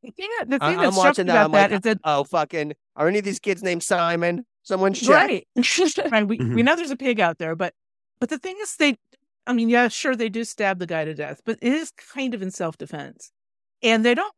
the 0.03 0.13
thing, 0.13 0.29
that- 0.39 0.51
the 0.51 0.59
I- 0.61 0.71
thing 0.71 0.79
I'm 0.79 0.85
that 0.85 0.93
struck 0.93 1.05
watching 1.07 1.27
me 1.27 1.33
that. 1.33 1.35
about 1.35 1.45
I'm 1.47 1.53
that 1.53 1.71
like, 1.71 1.79
is 1.79 1.81
that 1.85 1.99
oh 2.05 2.25
fucking, 2.25 2.73
are 2.97 3.09
any 3.09 3.19
of 3.19 3.25
these 3.25 3.39
kids 3.41 3.63
named 3.63 3.83
Simon? 3.83 4.45
Someone 4.63 4.93
check. 4.93 5.09
right 5.09 5.47
right 6.13 6.27
we, 6.29 6.39
Mhm. 6.39 6.55
we 6.55 6.63
know 6.63 6.77
there's 6.77 6.91
a 6.91 6.97
pig 6.97 7.21
out 7.21 7.39
there 7.39 7.57
but 7.57 7.73
but 8.21 8.29
the 8.29 8.39
thing 8.39 8.57
is 8.61 8.77
they 8.77 8.97
i 9.47 9.53
mean 9.55 9.71
yeah 9.71 9.89
sure 9.89 10.15
they 10.15 10.29
do 10.29 10.45
stab 10.45 10.79
the 10.79 10.87
guy 10.87 11.07
to 11.07 11.15
death 11.15 11.41
but 11.47 11.59
it 11.63 11.73
is 11.73 11.91
kind 12.13 12.35
of 12.35 12.43
in 12.43 12.51
self-defense 12.51 13.31
and 13.83 14.05
they 14.05 14.15
don't 14.15 14.35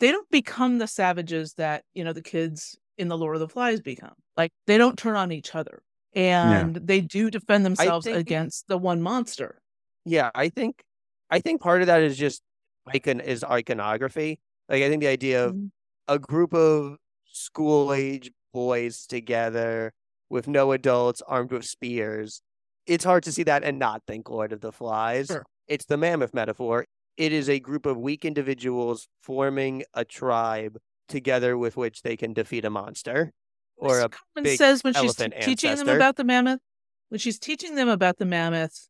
they 0.00 0.10
don't 0.12 0.28
become 0.30 0.76
the 0.78 0.86
savages 0.86 1.54
that 1.54 1.82
you 1.94 2.04
know 2.04 2.12
the 2.12 2.20
kids 2.20 2.76
in 2.98 3.08
the 3.08 3.16
lord 3.16 3.36
of 3.36 3.40
the 3.40 3.48
flies 3.48 3.80
become 3.80 4.12
like 4.36 4.52
they 4.66 4.76
don't 4.76 4.98
turn 4.98 5.16
on 5.16 5.32
each 5.32 5.54
other 5.54 5.80
and 6.14 6.76
they 6.76 7.00
do 7.00 7.30
defend 7.30 7.64
themselves 7.64 8.04
think- 8.04 8.18
against 8.18 8.68
the 8.68 8.76
one 8.76 9.00
monster 9.00 9.59
Yeah, 10.04 10.30
I 10.34 10.48
think, 10.48 10.82
I 11.30 11.40
think 11.40 11.60
part 11.60 11.80
of 11.82 11.86
that 11.86 12.02
is 12.02 12.16
just 12.16 12.42
icon 12.86 13.20
is 13.20 13.44
iconography. 13.44 14.40
Like 14.68 14.82
I 14.82 14.88
think 14.88 15.00
the 15.02 15.08
idea 15.08 15.46
of 15.46 15.54
Mhm. 15.54 15.70
a 16.08 16.18
group 16.18 16.54
of 16.54 16.96
school 17.26 17.92
age 17.92 18.30
boys 18.52 19.06
together 19.06 19.92
with 20.28 20.48
no 20.48 20.72
adults 20.72 21.22
armed 21.22 21.52
with 21.52 21.64
spears. 21.64 22.42
It's 22.86 23.04
hard 23.04 23.22
to 23.24 23.32
see 23.32 23.42
that 23.44 23.62
and 23.62 23.78
not 23.78 24.02
think 24.06 24.28
Lord 24.30 24.52
of 24.52 24.60
the 24.60 24.72
Flies. 24.72 25.26
Sure. 25.28 25.44
It's 25.68 25.84
the 25.84 25.96
mammoth 25.96 26.34
metaphor. 26.34 26.86
It 27.16 27.32
is 27.32 27.48
a 27.48 27.60
group 27.60 27.86
of 27.86 27.96
weak 27.98 28.24
individuals 28.24 29.06
forming 29.22 29.84
a 29.94 30.04
tribe 30.04 30.78
together 31.08 31.58
with 31.58 31.76
which 31.76 32.02
they 32.02 32.16
can 32.16 32.32
defeat 32.32 32.64
a 32.64 32.70
monster 32.70 33.32
or 33.76 33.88
Miss 33.96 34.04
a 34.04 34.08
Carmen 34.08 34.44
big 34.44 34.58
says 34.58 34.82
when 34.82 34.94
she's 34.94 35.02
elephant 35.20 35.34
teaching 35.42 35.74
them 35.76 35.88
about 35.88 36.16
the 36.16 36.24
mammoth 36.24 36.60
when 37.08 37.18
she's 37.18 37.38
teaching 37.38 37.74
them 37.74 37.88
about 37.88 38.18
the 38.18 38.24
mammoth 38.24 38.88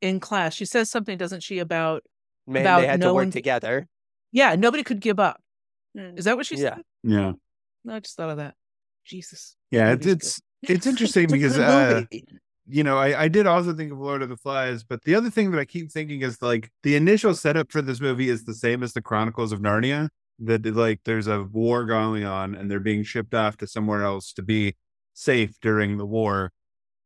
in 0.00 0.20
class 0.20 0.54
she 0.54 0.64
says 0.64 0.90
something 0.90 1.18
doesn't 1.18 1.42
she 1.42 1.58
about 1.58 2.02
man. 2.46 2.62
About 2.62 2.80
They 2.80 2.86
had 2.86 3.00
to 3.00 3.06
work 3.08 3.14
one- 3.26 3.30
together. 3.30 3.86
yeah 4.32 4.54
nobody 4.54 4.82
could 4.82 5.00
give 5.00 5.18
up 5.20 5.40
is 5.94 6.24
that 6.26 6.36
what 6.36 6.46
she 6.46 6.56
Yeah. 6.56 6.76
said 6.76 6.82
Yeah, 7.02 7.32
no 7.84 7.94
i 7.94 8.00
just 8.00 8.16
thought 8.16 8.30
of 8.30 8.36
that 8.38 8.54
jesus 9.04 9.56
yeah. 9.70 9.92
It's 9.92 10.06
it's 10.06 10.40
it's 10.62 10.86
interesting 10.86 11.26
because 11.30 11.58
uh, 11.58 12.04
you 12.70 12.82
know, 12.84 12.98
I, 12.98 13.22
I 13.22 13.28
did 13.28 13.46
also 13.46 13.72
think 13.74 13.92
of 13.92 13.98
Lord 13.98 14.20
of 14.22 14.28
the 14.28 14.36
Flies, 14.36 14.84
but 14.84 15.02
the 15.04 15.14
other 15.14 15.30
thing 15.30 15.50
that 15.52 15.58
I 15.58 15.64
keep 15.64 15.90
thinking 15.90 16.20
is 16.22 16.42
like 16.42 16.70
the 16.82 16.96
initial 16.96 17.34
setup 17.34 17.72
for 17.72 17.80
this 17.80 17.98
movie 18.00 18.28
is 18.28 18.44
the 18.44 18.52
same 18.54 18.82
as 18.82 18.92
the 18.92 19.00
Chronicles 19.00 19.52
of 19.52 19.60
Narnia. 19.60 20.08
That 20.40 20.64
like 20.76 21.00
there's 21.04 21.26
a 21.28 21.44
war 21.44 21.84
going 21.86 22.24
on 22.24 22.54
and 22.54 22.70
they're 22.70 22.78
being 22.80 23.02
shipped 23.04 23.34
off 23.34 23.56
to 23.58 23.66
somewhere 23.66 24.04
else 24.04 24.32
to 24.34 24.42
be 24.42 24.74
safe 25.14 25.58
during 25.62 25.96
the 25.98 26.04
war. 26.06 26.52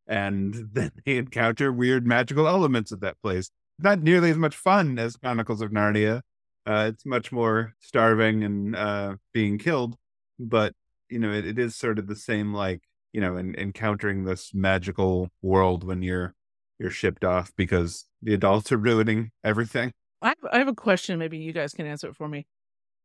And 0.06 0.68
then 0.72 0.92
they 1.04 1.16
encounter 1.16 1.72
weird 1.72 2.06
magical 2.06 2.46
elements 2.46 2.92
at 2.92 3.00
that 3.00 3.20
place. 3.22 3.50
Not 3.78 4.02
nearly 4.02 4.30
as 4.30 4.36
much 4.36 4.56
fun 4.56 4.98
as 4.98 5.16
Chronicles 5.16 5.62
of 5.62 5.70
Narnia. 5.70 6.20
Uh, 6.64 6.90
it's 6.92 7.04
much 7.04 7.32
more 7.32 7.74
starving 7.80 8.44
and 8.44 8.76
uh, 8.76 9.16
being 9.32 9.58
killed, 9.58 9.96
but 10.38 10.74
you 11.08 11.18
know, 11.18 11.32
it, 11.32 11.44
it 11.44 11.58
is 11.58 11.74
sort 11.74 11.98
of 11.98 12.06
the 12.06 12.14
same 12.14 12.54
like 12.54 12.82
you 13.12 13.20
know, 13.20 13.36
and 13.36 13.54
encountering 13.56 14.24
this 14.24 14.52
magical 14.54 15.30
world 15.42 15.84
when 15.84 16.02
you're 16.02 16.34
you're 16.78 16.90
shipped 16.90 17.24
off 17.24 17.52
because 17.56 18.06
the 18.22 18.34
adults 18.34 18.72
are 18.72 18.78
ruining 18.78 19.30
everything. 19.44 19.92
I 20.20 20.28
have, 20.28 20.38
I 20.52 20.58
have 20.58 20.68
a 20.68 20.74
question. 20.74 21.18
Maybe 21.18 21.38
you 21.38 21.52
guys 21.52 21.74
can 21.74 21.86
answer 21.86 22.08
it 22.08 22.16
for 22.16 22.28
me. 22.28 22.46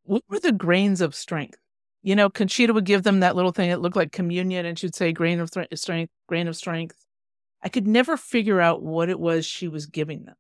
What 0.04 0.24
were 0.30 0.40
the 0.40 0.52
grains 0.52 1.02
of 1.02 1.14
strength? 1.14 1.60
You 2.08 2.16
know, 2.16 2.30
Conchita 2.30 2.72
would 2.72 2.86
give 2.86 3.04
them 3.04 3.20
that 3.20 3.36
little 3.36 3.52
thing. 3.52 3.70
It 3.70 3.82
looked 3.82 3.98
like 3.98 4.14
communion, 4.14 4.66
and 4.66 4.80
she'd 4.80 4.96
say 4.96 5.12
grain 5.12 5.42
of 5.42 5.52
th- 5.52 5.68
strength, 5.74 6.10
grain 6.30 6.48
of 6.48 6.56
strength. 6.56 6.96
I 7.62 7.68
could 7.68 7.86
never 7.86 8.16
figure 8.16 8.62
out 8.62 8.82
what 8.82 9.10
it 9.10 9.20
was 9.20 9.46
she 9.46 9.68
was 9.68 9.88
giving 9.88 10.24
them. 10.24 10.36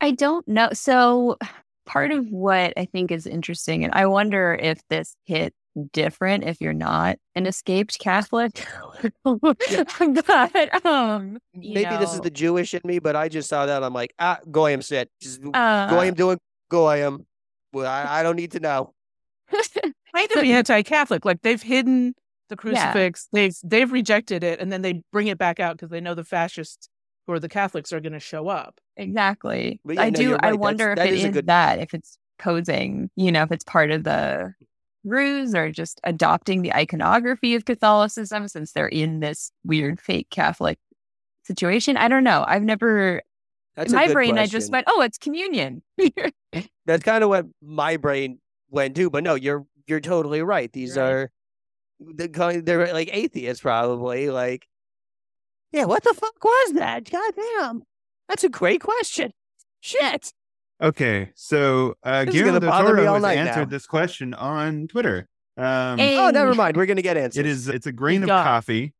I 0.00 0.10
don't 0.10 0.48
know. 0.48 0.70
So, 0.72 1.38
part 1.86 2.10
of 2.10 2.26
what 2.30 2.72
I 2.76 2.86
think 2.86 3.12
is 3.12 3.28
interesting, 3.28 3.84
and 3.84 3.94
I 3.94 4.06
wonder 4.06 4.58
if 4.60 4.80
this 4.88 5.14
hit 5.24 5.54
different 5.92 6.42
if 6.42 6.60
you're 6.60 6.72
not 6.72 7.18
an 7.36 7.46
escaped 7.46 8.00
Catholic. 8.00 8.66
but 9.22 10.84
um, 10.84 11.38
Maybe 11.54 11.84
know, 11.84 12.00
this 12.00 12.14
is 12.14 12.20
the 12.22 12.32
Jewish 12.32 12.74
in 12.74 12.80
me, 12.82 12.98
but 12.98 13.14
I 13.14 13.28
just 13.28 13.48
saw 13.48 13.64
that. 13.66 13.84
I'm 13.84 13.94
like, 13.94 14.12
ah, 14.18 14.38
Goyim 14.50 14.82
said, 14.82 15.06
just 15.20 15.40
uh, 15.54 15.88
Goyim 15.88 16.14
doing 16.14 16.38
Goyim. 16.68 17.26
Well, 17.72 17.86
I, 17.86 18.18
I 18.18 18.22
don't 18.24 18.34
need 18.34 18.50
to 18.52 18.58
know. 18.58 18.92
Kind 20.14 20.30
of 20.32 20.44
anti-Catholic. 20.44 21.24
Like 21.24 21.42
they've 21.42 21.62
hidden 21.62 22.14
the 22.48 22.56
crucifix. 22.56 23.28
They've 23.32 23.54
they've 23.64 23.90
rejected 23.90 24.44
it, 24.44 24.60
and 24.60 24.70
then 24.72 24.82
they 24.82 25.02
bring 25.12 25.26
it 25.28 25.38
back 25.38 25.58
out 25.60 25.76
because 25.76 25.90
they 25.90 26.00
know 26.00 26.14
the 26.14 26.24
fascists 26.24 26.88
or 27.26 27.38
the 27.38 27.48
Catholics 27.48 27.92
are 27.92 28.00
going 28.00 28.12
to 28.12 28.20
show 28.20 28.48
up. 28.48 28.80
exactly. 28.96 29.80
But 29.84 29.94
yeah, 29.96 30.02
I 30.02 30.10
no, 30.10 30.16
do. 30.16 30.22
you're 30.22 30.30
I 30.32 30.34
right. 30.34 30.40
That's- 30.42 30.58
wonder 30.58 30.94
that 30.94 31.06
if 31.06 31.12
it 31.12 31.18
is 31.18 31.24
is 31.24 31.30
good- 31.30 31.46
that, 31.46 31.78
if 31.78 31.94
it's 31.94 32.18
posing, 32.38 33.10
you 33.16 33.30
know, 33.32 33.42
if 33.44 33.52
it's 33.52 33.64
part 33.64 33.90
of 33.92 34.02
the 34.04 34.52
ruse 35.04 35.54
or 35.54 35.70
just 35.70 36.00
adopting 36.04 36.62
the 36.62 36.72
iconography 36.74 37.54
of 37.54 37.64
Catholicism 37.64 38.48
since 38.48 38.72
they're 38.72 38.86
in 38.88 39.20
this 39.20 39.50
weird 39.64 40.00
fake 40.00 40.28
Catholic 40.30 40.78
situation. 41.44 41.96
I 41.96 42.08
don't 42.08 42.22
know. 42.24 42.44
I've 42.46 42.62
never 42.62 43.22
That's 43.76 43.92
in 43.92 43.96
my 43.96 44.06
good 44.06 44.12
brain. 44.14 44.38
I 44.38 44.42
just 44.46 44.70
question. 44.70 44.72
went, 44.72 44.86
oh, 44.88 45.00
it's 45.02 45.18
communion. 45.18 45.82
That's 46.86 47.02
kind 47.02 47.22
of 47.24 47.30
what 47.30 47.46
my 47.62 47.96
brain 47.96 48.38
went 48.70 48.94
to. 48.96 49.10
But 49.10 49.24
no, 49.24 49.34
you're 49.34 49.64
you're 49.86 50.00
totally 50.00 50.42
right. 50.42 50.72
These 50.72 50.96
Right. 50.96 51.04
are. 51.04 51.30
They're 52.00 52.92
like 52.92 53.10
atheists, 53.12 53.62
probably. 53.62 54.28
Like, 54.30 54.66
yeah, 55.72 55.84
what 55.84 56.02
the 56.02 56.14
fuck 56.14 56.42
was 56.42 56.72
that? 56.74 57.08
God 57.10 57.32
damn, 57.36 57.82
that's 58.28 58.44
a 58.44 58.48
great 58.48 58.80
question. 58.80 59.32
Shit. 59.80 60.32
Okay, 60.80 61.30
so 61.36 61.94
uh, 62.02 62.24
This 62.24 62.34
is 62.34 62.40
Guillermo 62.40 62.60
gonna 62.60 62.72
del 62.72 62.86
Toro 62.96 63.14
has 63.14 63.24
answered 63.36 63.60
now. 63.60 63.64
this 63.66 63.86
question 63.86 64.34
on 64.34 64.88
Twitter. 64.88 65.28
Um, 65.56 65.98
Hey. 65.98 66.18
Oh, 66.18 66.30
never 66.30 66.54
mind. 66.54 66.76
We're 66.76 66.86
gonna 66.86 67.02
get 67.02 67.16
answers. 67.16 67.38
it 67.38 67.46
is 67.46 67.68
it's 67.68 67.86
a 67.86 67.92
grain 67.92 68.22
of 68.24 68.28
God. 68.28 68.42
coffee, 68.44 68.94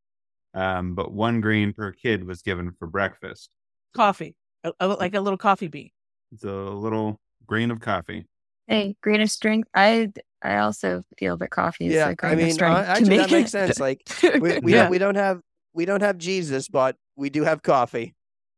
um, 0.55 0.95
but 0.95 1.12
one 1.12 1.41
grain 1.41 1.72
per 1.72 1.91
kid 1.93 2.24
was 2.24 2.43
given 2.43 2.70
for 2.78 2.87
breakfast. 2.87 3.51
Coffee, 3.95 4.37
a, 4.62 4.72
a- 4.78 4.87
like 4.89 5.14
a 5.14 5.20
little 5.20 5.39
coffee 5.39 5.68
bean. 5.68 5.91
It's 6.33 6.45
a 6.45 6.51
little 6.53 7.20
grain 7.47 7.70
of 7.72 7.80
coffee. 7.80 8.26
Hey, 8.68 8.95
grain 9.03 9.20
of 9.20 9.30
strength. 9.30 9.68
I 9.74 10.12
I 10.43 10.59
also 10.59 11.03
feel 11.18 11.36
that 11.38 11.51
coffee 11.51 11.86
is 11.86 11.95
Yeah, 11.95 12.09
a 12.11 12.14
grain 12.14 12.32
I 12.32 12.36
mean, 12.36 12.47
of 12.49 12.53
strength 12.55 12.76
uh, 12.78 12.82
to 12.82 12.90
actually, 12.90 13.09
make 13.09 13.18
that 13.18 13.30
makes 13.30 13.51
it. 13.51 13.53
sense. 13.53 13.80
Like, 13.80 14.09
we 14.40 14.59
we, 14.61 14.72
Yeah. 14.72 14.82
don't, 14.82 14.90
we 14.90 14.99
don't 14.99 15.14
have 15.14 15.40
we 15.74 15.84
don't 15.84 16.03
have 16.03 16.18
Jesus, 16.18 16.68
but 16.68 16.97
we 17.16 17.30
do 17.30 17.45
have 17.45 17.62
coffee. 17.62 18.14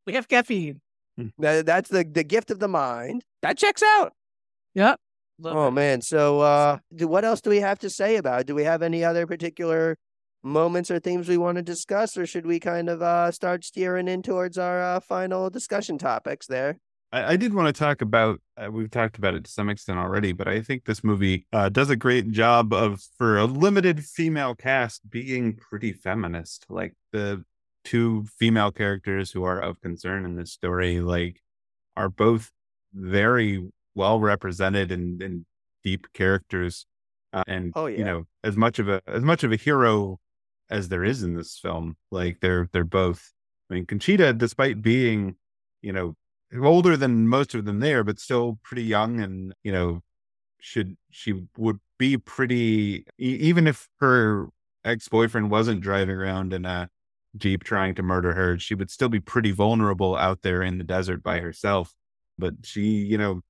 We 0.06 0.14
have 0.14 0.28
caffeine. 0.28 0.80
That, 1.38 1.64
that's 1.66 1.90
the 1.90 2.04
the 2.04 2.24
gift 2.24 2.50
of 2.50 2.58
the 2.58 2.68
mind. 2.68 3.22
That 3.42 3.56
checks 3.58 3.82
out. 3.82 4.12
Yep. 4.74 4.98
Love 5.38 5.56
Oh 5.56 5.68
it. 5.68 5.70
man. 5.72 6.00
So 6.00 6.40
uh 6.40 6.78
do 6.94 7.06
what 7.06 7.24
else 7.24 7.40
do 7.40 7.50
we 7.50 7.60
have 7.60 7.78
to 7.80 7.90
say 7.90 8.16
about 8.16 8.40
it? 8.42 8.46
Do 8.46 8.54
we 8.54 8.64
have 8.64 8.82
any 8.82 9.04
other 9.04 9.26
particular 9.26 9.96
moments 10.42 10.90
or 10.90 10.98
themes 10.98 11.28
we 11.28 11.36
want 11.38 11.56
to 11.56 11.62
discuss 11.62 12.16
or 12.16 12.26
should 12.26 12.46
we 12.46 12.60
kind 12.60 12.88
of 12.88 13.02
uh 13.02 13.30
start 13.30 13.64
steering 13.64 14.08
in 14.08 14.22
towards 14.22 14.58
our 14.58 14.80
uh, 14.82 15.00
final 15.00 15.50
discussion 15.50 15.98
topics 15.98 16.46
there? 16.46 16.78
I, 17.14 17.32
I 17.32 17.36
did 17.36 17.54
want 17.54 17.74
to 17.74 17.78
talk 17.78 18.02
about. 18.02 18.40
Uh, 18.56 18.70
we've 18.70 18.90
talked 18.90 19.16
about 19.18 19.34
it 19.34 19.44
to 19.44 19.50
some 19.50 19.70
extent 19.70 19.98
already, 19.98 20.32
but 20.32 20.48
I 20.48 20.60
think 20.60 20.84
this 20.84 21.04
movie 21.04 21.46
uh, 21.52 21.68
does 21.68 21.90
a 21.90 21.96
great 21.96 22.30
job 22.32 22.72
of, 22.72 23.00
for 23.16 23.38
a 23.38 23.44
limited 23.44 24.04
female 24.04 24.54
cast, 24.54 25.08
being 25.08 25.54
pretty 25.56 25.92
feminist. 25.92 26.66
Like 26.68 26.94
the 27.12 27.44
two 27.84 28.26
female 28.38 28.72
characters 28.72 29.30
who 29.30 29.44
are 29.44 29.60
of 29.60 29.80
concern 29.80 30.24
in 30.24 30.36
this 30.36 30.52
story, 30.52 31.00
like, 31.00 31.40
are 31.96 32.08
both 32.08 32.50
very 32.92 33.64
well 33.94 34.18
represented 34.18 34.90
and, 34.90 35.22
and 35.22 35.46
deep 35.84 36.06
characters. 36.14 36.86
Uh, 37.32 37.44
and 37.46 37.72
Oh, 37.76 37.86
yeah. 37.86 37.98
you 37.98 38.04
know, 38.04 38.24
as 38.42 38.56
much 38.56 38.78
of 38.78 38.88
a 38.88 39.02
as 39.06 39.22
much 39.22 39.44
of 39.44 39.52
a 39.52 39.56
hero 39.56 40.18
as 40.70 40.88
there 40.88 41.04
is 41.04 41.22
in 41.22 41.34
this 41.34 41.58
film, 41.58 41.96
like 42.10 42.40
they're 42.40 42.68
they're 42.72 42.84
both. 42.84 43.32
I 43.70 43.74
mean, 43.74 43.86
Conchita, 43.86 44.32
despite 44.32 44.82
being, 44.82 45.36
you 45.82 45.92
know, 45.92 46.16
older 46.62 46.96
than 46.96 47.28
most 47.28 47.54
of 47.54 47.64
them 47.64 47.80
there, 47.80 48.04
but 48.04 48.18
still 48.20 48.58
pretty 48.62 48.84
young 48.84 49.20
and, 49.20 49.54
you 49.62 49.72
know, 49.72 50.00
should 50.60 50.96
she 51.10 51.42
would 51.58 51.78
be 51.98 52.16
pretty 52.16 53.04
even 53.18 53.66
if 53.66 53.88
her 54.00 54.48
ex-boyfriend 54.84 55.50
wasn't 55.50 55.80
driving 55.80 56.16
around 56.16 56.52
in 56.54 56.64
a 56.64 56.88
jeep 57.36 57.64
trying 57.64 57.94
to 57.96 58.02
murder 58.02 58.32
her, 58.34 58.58
she 58.58 58.74
would 58.74 58.90
still 58.90 59.08
be 59.08 59.20
pretty 59.20 59.50
vulnerable 59.50 60.16
out 60.16 60.42
there 60.42 60.62
in 60.62 60.78
the 60.78 60.84
desert 60.84 61.22
by 61.22 61.40
herself. 61.40 61.92
But 62.38 62.54
she, 62.64 62.82
you 62.82 63.18
know, 63.18 63.42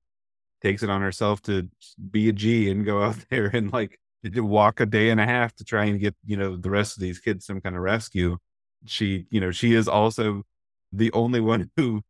takes 0.61 0.83
it 0.83 0.89
on 0.89 1.01
herself 1.01 1.41
to 1.43 1.69
be 2.11 2.29
a 2.29 2.33
G 2.33 2.69
and 2.69 2.85
go 2.85 3.03
out 3.03 3.17
there 3.29 3.47
and 3.53 3.71
like 3.71 3.99
walk 4.25 4.79
a 4.79 4.85
day 4.85 5.09
and 5.09 5.19
a 5.21 5.25
half 5.25 5.55
to 5.55 5.63
try 5.63 5.85
and 5.85 5.99
get, 5.99 6.15
you 6.25 6.37
know, 6.37 6.57
the 6.57 6.69
rest 6.69 6.97
of 6.97 7.01
these 7.01 7.19
kids 7.19 7.45
some 7.45 7.61
kind 7.61 7.75
of 7.75 7.81
rescue. 7.81 8.37
She, 8.85 9.25
you 9.29 9.39
know, 9.39 9.51
she 9.51 9.73
is 9.73 9.87
also 9.87 10.43
the 10.91 11.11
only 11.13 11.41
one 11.41 11.69
who 11.77 12.03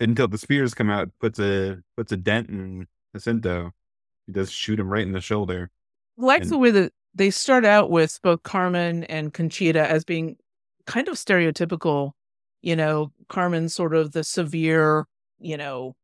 until 0.00 0.28
the 0.28 0.38
spears 0.38 0.74
come 0.74 0.90
out 0.90 1.10
puts 1.20 1.38
a 1.38 1.78
puts 1.96 2.10
a 2.12 2.16
dent 2.16 2.48
in 2.48 2.86
Jacinto. 3.14 3.72
He 4.26 4.32
does 4.32 4.50
shoot 4.50 4.80
him 4.80 4.88
right 4.88 5.02
in 5.06 5.12
the 5.12 5.20
shoulder. 5.20 5.70
Like 6.16 6.42
And- 6.42 6.50
the 6.50 6.58
way 6.58 6.70
that 6.70 6.92
they 7.14 7.30
start 7.30 7.64
out 7.64 7.90
with 7.90 8.18
both 8.22 8.42
Carmen 8.42 9.04
and 9.04 9.34
Conchita 9.34 9.88
as 9.90 10.04
being 10.04 10.36
kind 10.86 11.08
of 11.08 11.14
stereotypical. 11.16 12.12
You 12.62 12.76
know, 12.76 13.12
Carmen's 13.28 13.74
sort 13.74 13.94
of 13.94 14.12
the 14.12 14.22
severe, 14.22 15.06
you 15.38 15.56
know, 15.56 15.96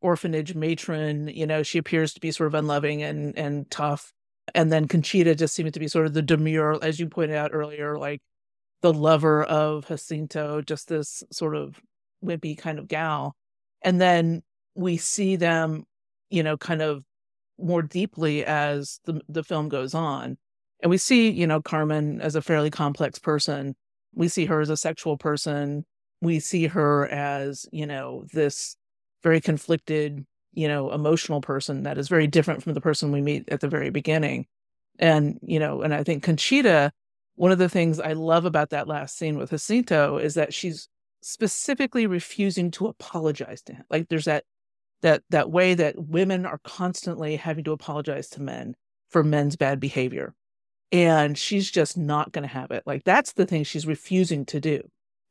orphanage 0.00 0.54
matron. 0.54 1.28
You 1.28 1.46
know, 1.46 1.62
she 1.62 1.78
appears 1.78 2.14
to 2.14 2.20
be 2.20 2.30
sort 2.32 2.48
of 2.48 2.54
unloving 2.54 3.02
and 3.02 3.36
and 3.38 3.70
tough. 3.70 4.12
And 4.54 4.70
then 4.72 4.88
Conchita 4.88 5.34
just 5.34 5.54
seems 5.54 5.72
to 5.72 5.80
be 5.80 5.88
sort 5.88 6.06
of 6.06 6.12
the 6.14 6.22
demure, 6.22 6.78
as 6.82 7.00
you 7.00 7.08
pointed 7.08 7.36
out 7.36 7.50
earlier, 7.54 7.96
like 7.96 8.20
the 8.82 8.92
lover 8.92 9.42
of 9.44 9.86
Jacinto, 9.86 10.60
just 10.60 10.88
this 10.88 11.22
sort 11.30 11.54
of 11.56 11.80
wimpy 12.24 12.56
kind 12.56 12.78
of 12.78 12.88
gal. 12.88 13.36
And 13.82 14.00
then 14.00 14.42
we 14.74 14.96
see 14.96 15.36
them, 15.36 15.84
you 16.30 16.42
know, 16.42 16.56
kind 16.56 16.82
of 16.82 17.04
more 17.58 17.82
deeply 17.82 18.44
as 18.44 19.00
the 19.04 19.20
the 19.28 19.44
film 19.44 19.68
goes 19.68 19.94
on. 19.94 20.36
And 20.80 20.90
we 20.90 20.98
see, 20.98 21.30
you 21.30 21.46
know, 21.46 21.62
Carmen 21.62 22.20
as 22.20 22.34
a 22.34 22.42
fairly 22.42 22.70
complex 22.70 23.18
person. 23.18 23.74
We 24.14 24.28
see 24.28 24.46
her 24.46 24.60
as 24.60 24.70
a 24.70 24.76
sexual 24.76 25.16
person. 25.16 25.84
We 26.20 26.40
see 26.40 26.66
her 26.66 27.06
as, 27.08 27.66
you 27.72 27.86
know, 27.86 28.24
this 28.32 28.76
very 29.22 29.40
conflicted, 29.40 30.24
you 30.52 30.68
know, 30.68 30.92
emotional 30.92 31.40
person 31.40 31.84
that 31.84 31.98
is 31.98 32.08
very 32.08 32.26
different 32.26 32.62
from 32.62 32.74
the 32.74 32.80
person 32.80 33.12
we 33.12 33.22
meet 33.22 33.48
at 33.48 33.60
the 33.60 33.68
very 33.68 33.90
beginning. 33.90 34.46
And, 34.98 35.38
you 35.42 35.58
know, 35.58 35.82
and 35.82 35.94
I 35.94 36.04
think 36.04 36.22
Conchita, 36.22 36.92
one 37.36 37.50
of 37.50 37.58
the 37.58 37.68
things 37.68 37.98
I 37.98 38.12
love 38.12 38.44
about 38.44 38.70
that 38.70 38.86
last 38.86 39.16
scene 39.16 39.36
with 39.38 39.50
Jacinto 39.50 40.18
is 40.18 40.34
that 40.34 40.54
she's 40.54 40.88
specifically 41.26 42.06
refusing 42.06 42.70
to 42.70 42.86
apologize 42.86 43.62
to 43.62 43.72
him. 43.72 43.84
Like 43.88 44.08
there's 44.10 44.26
that 44.26 44.44
that 45.00 45.22
that 45.30 45.50
way 45.50 45.72
that 45.72 45.94
women 45.96 46.44
are 46.44 46.60
constantly 46.64 47.36
having 47.36 47.64
to 47.64 47.72
apologize 47.72 48.28
to 48.30 48.42
men 48.42 48.74
for 49.08 49.24
men's 49.24 49.56
bad 49.56 49.80
behavior. 49.80 50.34
And 50.92 51.38
she's 51.38 51.70
just 51.70 51.96
not 51.96 52.32
going 52.32 52.42
to 52.42 52.54
have 52.54 52.70
it. 52.70 52.82
Like 52.84 53.04
that's 53.04 53.32
the 53.32 53.46
thing 53.46 53.64
she's 53.64 53.86
refusing 53.86 54.44
to 54.46 54.60
do. 54.60 54.82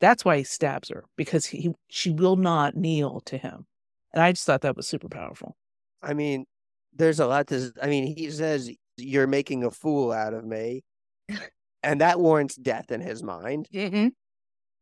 That's 0.01 0.25
why 0.25 0.37
he 0.37 0.43
stabs 0.43 0.89
her 0.89 1.05
because 1.15 1.45
he 1.45 1.73
she 1.89 2.09
will 2.09 2.37
not 2.37 2.75
kneel 2.75 3.21
to 3.25 3.37
him. 3.37 3.67
And 4.13 4.23
I 4.23 4.31
just 4.31 4.47
thought 4.47 4.61
that 4.61 4.75
was 4.75 4.87
super 4.87 5.09
powerful. 5.09 5.55
I 6.01 6.15
mean, 6.15 6.45
there's 6.91 7.19
a 7.19 7.27
lot 7.27 7.47
to 7.47 7.71
I 7.79 7.85
mean, 7.85 8.15
he 8.17 8.31
says 8.31 8.71
you're 8.97 9.27
making 9.27 9.63
a 9.63 9.69
fool 9.69 10.11
out 10.11 10.33
of 10.33 10.43
me. 10.43 10.83
and 11.83 12.01
that 12.01 12.19
warrants 12.19 12.55
death 12.55 12.91
in 12.91 12.99
his 12.99 13.21
mind. 13.21 13.67
Mm-hmm. 13.71 14.07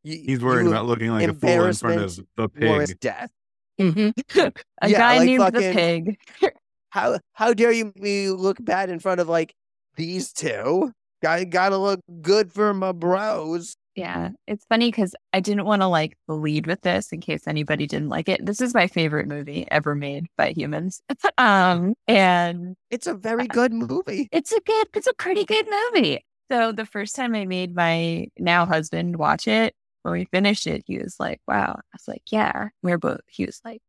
You, 0.04 0.22
He's 0.26 0.40
worried 0.42 0.64
you 0.64 0.70
about 0.70 0.86
looking 0.86 1.10
like 1.12 1.28
a 1.28 1.34
fool 1.34 1.66
in 1.66 1.74
front 1.74 1.98
of 2.00 2.18
embarrassment 2.18 2.28
the 2.36 2.44
or 2.44 2.86
pig. 2.88 3.00
death. 3.00 3.32
Mm-hmm. 3.80 4.40
A 4.82 4.90
Yeah, 4.90 4.98
guy 4.98 5.18
like 5.18 5.26
named 5.28 5.54
the 5.54 5.62
pig. 5.74 6.18
How 6.90 7.20
how 7.34 7.54
dare 7.54 7.72
you 7.72 7.94
me 7.96 8.30
look 8.32 8.58
bad 8.60 8.90
in 8.90 9.00
front 9.00 9.22
of 9.22 9.30
like 9.30 9.54
these 9.96 10.34
two? 10.34 10.92
I 11.26 11.46
gotta 11.46 11.78
look 11.78 12.02
good 12.22 12.52
for 12.52 12.74
my 12.74 12.92
bros. 12.92 13.76
Yeah, 13.96 14.32
it's 14.46 14.66
funny 14.66 14.90
because 14.90 15.16
I 15.32 15.40
didn't 15.40 15.66
want 15.66 15.82
to 15.84 15.88
like 15.88 16.18
lead 16.28 16.68
with 16.68 16.82
this 16.82 17.14
in 17.14 17.22
case 17.22 17.48
anybody 17.48 17.88
didn't 17.88 18.10
like 18.10 18.28
it. 18.28 18.46
This 18.46 18.60
is 18.60 18.74
my 18.74 18.88
favorite 18.88 19.28
movie 19.30 19.66
ever 19.72 19.96
made 19.96 20.28
by 20.38 20.52
humans. 20.52 21.02
um, 21.38 21.94
and 22.08 22.76
It's 22.90 23.08
a 23.08 23.14
very 23.14 23.48
good 23.48 23.72
movie. 23.72 24.28
it's 24.32 24.52
a 24.52 24.60
good, 24.60 24.88
it's 24.94 25.08
a 25.08 25.14
pretty 25.14 25.46
good 25.46 25.68
movie. 25.94 26.26
So 26.52 26.74
the 26.74 26.86
first 26.86 27.16
time 27.16 27.36
I 27.36 27.46
made 27.46 27.74
my 27.76 28.28
now 28.38 28.66
husband 28.66 29.16
watch 29.18 29.48
it, 29.48 29.74
when 30.04 30.14
we 30.14 30.26
finished 30.26 30.68
it, 30.68 30.84
he 30.88 30.98
was 30.98 31.16
like, 31.20 31.42
"Wow." 31.48 31.76
I 31.78 31.96
was 31.96 32.08
like, 32.08 32.24
"Yeah." 32.32 32.70
We're 32.82 32.98
both. 32.98 33.22
He 33.28 33.46
was 33.46 33.62
like, 33.66 33.82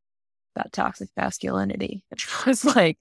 "About 0.56 0.72
toxic 0.72 1.08
masculinity." 1.16 2.04
And 2.10 2.20
I 2.46 2.48
was 2.50 2.64
like, 2.64 2.98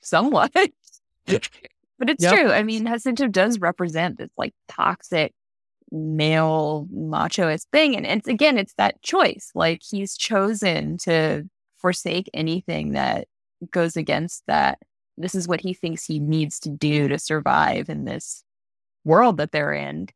"Somewhat." 0.00 0.52
but 1.26 2.10
it's 2.10 2.22
Yep. 2.24 2.34
true. 2.34 2.50
I 2.50 2.62
mean, 2.62 2.86
Jacinto 2.86 3.28
does 3.28 3.58
represent 3.60 4.18
this 4.18 4.30
like 4.36 4.54
toxic 4.68 5.32
male 5.90 6.88
machoist 6.94 7.66
thing, 7.72 7.96
and 7.96 8.06
it's 8.06 8.28
again, 8.28 8.58
it's 8.58 8.74
that 8.74 9.00
choice. 9.02 9.50
Like 9.54 9.82
he's 9.88 10.16
chosen 10.16 10.98
to 10.98 11.44
forsake 11.80 12.30
anything 12.34 12.92
that 12.92 13.28
goes 13.70 13.96
against 13.96 14.42
that. 14.46 14.78
This 15.18 15.34
is 15.34 15.46
what 15.46 15.60
he 15.60 15.74
thinks 15.74 16.04
he 16.04 16.18
needs 16.18 16.58
to 16.60 16.70
do 16.70 17.08
to 17.08 17.18
survive 17.18 17.88
in 17.90 18.04
this 18.04 18.42
world 19.04 19.36
that 19.38 19.52
they're 19.52 19.72
in, 19.74 20.08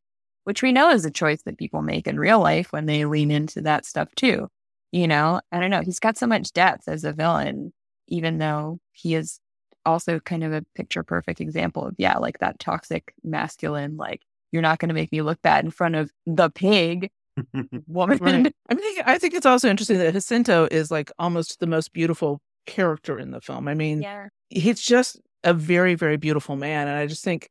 which 0.47 0.63
we 0.63 0.71
know 0.71 0.91
is 0.91 1.05
a 1.05 1.11
choice 1.11 1.43
that 1.43 1.59
people 1.59 1.83
make 1.83 2.07
in 2.07 2.21
real 2.21 2.39
life 2.41 2.73
when 2.73 2.87
they 2.87 3.05
lean 3.05 3.33
into 3.33 3.61
that 3.63 3.85
stuff 3.85 4.09
too. 4.15 4.49
You 4.93 5.09
know, 5.09 5.41
I 5.51 5.59
don't 5.59 5.71
know. 5.71 5.81
He's 5.83 5.99
got 5.99 6.17
so 6.17 6.27
much 6.29 6.53
depth 6.53 6.87
as 6.87 7.03
a 7.03 7.13
villain, 7.13 7.73
even 8.07 8.39
though 8.39 8.79
he 8.93 9.17
is 9.17 9.41
also 9.85 10.21
kind 10.21 10.45
of 10.45 10.53
a 10.53 10.65
picture 10.77 11.03
perfect 11.03 11.41
example 11.41 11.85
of, 11.87 11.97
yeah, 11.99 12.17
like 12.19 12.39
that 12.39 12.61
toxic 12.61 13.13
masculine, 13.25 13.97
like, 13.97 14.23
you're 14.53 14.63
not 14.63 14.79
going 14.79 14.89
to 14.89 14.95
make 14.95 15.11
me 15.11 15.21
look 15.21 15.43
bad 15.43 15.65
in 15.65 15.73
front 15.73 15.97
of 15.97 16.13
the 16.27 16.49
pig 16.51 17.11
woman. 17.89 18.19
Right. 18.19 18.55
I 18.71 18.75
mean, 18.75 18.95
I 19.05 19.19
think 19.19 19.35
it's 19.35 19.47
also 19.47 19.69
interesting 19.69 19.99
that 19.99 20.15
Jacinto 20.15 20.69
is 20.71 20.93
like 20.93 21.11
almost 21.19 21.59
the 21.59 21.67
most 21.67 21.93
beautiful 21.93 22.41
character 22.67 23.19
in 23.19 23.33
the 23.33 23.41
film. 23.41 23.67
I 23.67 23.75
mean, 23.75 24.01
Yeah. 24.03 24.29
he's 24.51 24.81
just 24.81 25.21
a 25.43 25.53
very, 25.53 25.97
very 25.97 26.17
beautiful 26.17 26.55
man. 26.55 26.87
And 26.87 26.97
I 26.97 27.07
just 27.09 27.25
think 27.25 27.49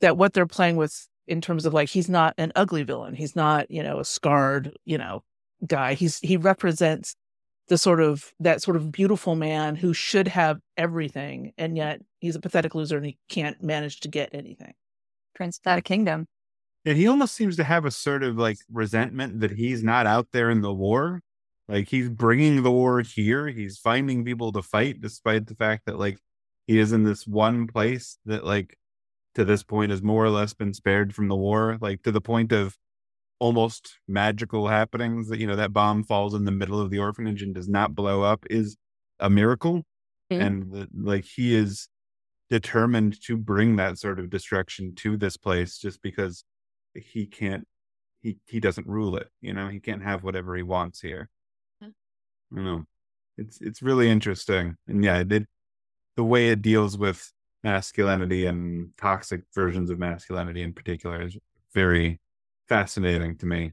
that 0.00 0.16
what 0.16 0.32
they're 0.32 0.46
playing 0.46 0.76
with 0.76 1.06
in 1.26 1.40
terms 1.40 1.66
of 1.66 1.74
like, 1.74 1.88
he's 1.88 2.08
not 2.08 2.34
an 2.38 2.52
ugly 2.56 2.82
villain. 2.82 3.14
He's 3.14 3.36
not, 3.36 3.70
you 3.70 3.82
know, 3.82 4.00
a 4.00 4.04
scarred, 4.04 4.76
you 4.84 4.98
know, 4.98 5.22
guy. 5.66 5.94
He's, 5.94 6.18
he 6.20 6.36
represents 6.36 7.14
the 7.68 7.78
sort 7.78 8.00
of, 8.00 8.32
that 8.40 8.60
sort 8.60 8.76
of 8.76 8.90
beautiful 8.90 9.34
man 9.36 9.76
who 9.76 9.94
should 9.94 10.28
have 10.28 10.58
everything. 10.76 11.52
And 11.56 11.76
yet 11.76 12.00
he's 12.20 12.36
a 12.36 12.40
pathetic 12.40 12.74
loser 12.74 12.96
and 12.96 13.06
he 13.06 13.18
can't 13.28 13.62
manage 13.62 14.00
to 14.00 14.08
get 14.08 14.30
anything. 14.32 14.74
Prince 15.34 15.60
without 15.62 15.78
a 15.78 15.82
kingdom. 15.82 16.26
And 16.84 16.98
he 16.98 17.06
almost 17.06 17.34
seems 17.34 17.56
to 17.56 17.64
have 17.64 17.84
a 17.84 17.90
sort 17.90 18.24
of 18.24 18.36
like 18.36 18.58
resentment 18.70 19.40
that 19.40 19.52
he's 19.52 19.84
not 19.84 20.06
out 20.06 20.28
there 20.32 20.50
in 20.50 20.60
the 20.60 20.74
war. 20.74 21.22
Like 21.68 21.88
he's 21.88 22.08
bringing 22.08 22.64
the 22.64 22.72
war 22.72 23.00
here. 23.00 23.46
He's 23.46 23.78
finding 23.78 24.24
people 24.24 24.50
to 24.52 24.62
fight, 24.62 25.00
despite 25.00 25.46
the 25.46 25.54
fact 25.54 25.86
that 25.86 25.98
like 25.98 26.18
he 26.66 26.78
is 26.78 26.92
in 26.92 27.04
this 27.04 27.26
one 27.26 27.68
place 27.68 28.18
that 28.24 28.44
like 28.44 28.76
to 29.34 29.44
this 29.44 29.62
point 29.62 29.90
has 29.90 30.02
more 30.02 30.24
or 30.24 30.30
less 30.30 30.54
been 30.54 30.74
spared 30.74 31.14
from 31.14 31.28
the 31.28 31.36
war. 31.36 31.78
Like 31.80 32.02
to 32.02 32.12
the 32.12 32.20
point 32.20 32.52
of 32.52 32.76
almost 33.38 33.98
magical 34.06 34.68
happenings 34.68 35.28
that 35.28 35.40
you 35.40 35.46
know 35.46 35.56
that 35.56 35.72
bomb 35.72 36.04
falls 36.04 36.34
in 36.34 36.44
the 36.44 36.52
middle 36.52 36.80
of 36.80 36.90
the 36.90 36.98
orphanage 36.98 37.42
and 37.42 37.54
does 37.54 37.68
not 37.68 37.94
blow 37.94 38.22
up 38.22 38.44
is 38.50 38.76
a 39.18 39.28
miracle. 39.30 39.84
Mhm. 40.30 40.40
And 40.40 40.72
the, 40.72 40.88
like 40.94 41.24
he 41.24 41.54
is 41.54 41.88
determined 42.50 43.20
to 43.22 43.36
bring 43.36 43.76
that 43.76 43.98
sort 43.98 44.18
of 44.18 44.28
destruction 44.28 44.94
to 44.94 45.16
this 45.16 45.36
place 45.36 45.78
just 45.78 46.02
because 46.02 46.44
he 46.94 47.26
can't 47.26 47.66
he 48.20 48.36
he 48.46 48.60
doesn't 48.60 48.86
rule 48.86 49.16
it 49.16 49.28
you 49.40 49.54
know 49.54 49.68
he 49.68 49.80
can't 49.80 50.02
have 50.02 50.22
whatever 50.22 50.54
he 50.54 50.62
wants 50.62 51.00
here 51.00 51.30
i 51.82 51.86
don't 52.54 52.64
know 52.64 52.84
it's 53.38 53.60
it's 53.62 53.80
really 53.80 54.10
interesting 54.10 54.76
and 54.86 55.02
yeah 55.02 55.18
it 55.18 55.28
did 55.28 55.46
the 56.16 56.24
way 56.24 56.50
it 56.50 56.60
deals 56.60 56.98
with 56.98 57.32
masculinity 57.64 58.46
and 58.46 58.90
toxic 58.98 59.42
versions 59.54 59.90
of 59.90 59.98
masculinity 59.98 60.62
in 60.62 60.72
particular 60.72 61.22
is 61.22 61.36
very 61.74 62.20
fascinating 62.68 63.36
to 63.38 63.46
me 63.46 63.72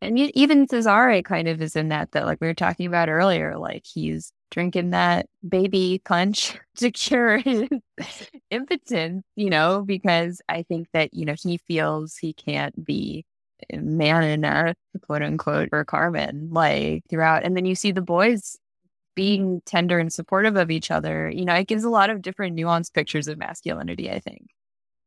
And 0.00 0.18
even 0.18 0.68
Cesare 0.68 1.22
kind 1.24 1.48
of 1.48 1.60
is 1.60 1.74
in 1.74 1.88
that, 1.88 2.12
that 2.12 2.24
like 2.24 2.40
we 2.40 2.46
were 2.46 2.54
talking 2.54 2.86
about 2.86 3.08
earlier, 3.08 3.58
like 3.58 3.84
he's 3.84 4.32
drinking 4.50 4.90
that 4.90 5.26
baby 5.46 6.00
punch 6.04 6.56
to 6.76 6.90
cure 6.92 7.38
his 7.38 7.68
impotence, 8.50 9.24
you 9.36 9.50
know, 9.50 9.82
because 9.84 10.40
I 10.48 10.62
think 10.62 10.88
that, 10.92 11.12
you 11.14 11.24
know, 11.24 11.34
he 11.40 11.58
feels 11.58 12.16
he 12.16 12.32
can't 12.32 12.84
be 12.84 13.24
man 13.72 14.22
enough, 14.22 14.76
quote 15.02 15.22
unquote, 15.22 15.70
for 15.70 15.84
Carmen, 15.84 16.50
like 16.52 17.02
throughout. 17.10 17.44
And 17.44 17.56
then 17.56 17.64
you 17.66 17.74
see 17.74 17.90
the 17.92 18.02
boys 18.02 18.56
being 19.18 19.60
tender 19.66 19.98
and 19.98 20.12
supportive 20.12 20.54
of 20.56 20.70
each 20.70 20.92
other. 20.92 21.28
You 21.28 21.44
know, 21.44 21.54
it 21.56 21.66
gives 21.66 21.82
a 21.82 21.90
lot 21.90 22.08
of 22.08 22.22
different 22.22 22.56
nuanced 22.56 22.94
pictures 22.94 23.26
of 23.26 23.36
masculinity, 23.36 24.08
I 24.08 24.20
think. 24.20 24.46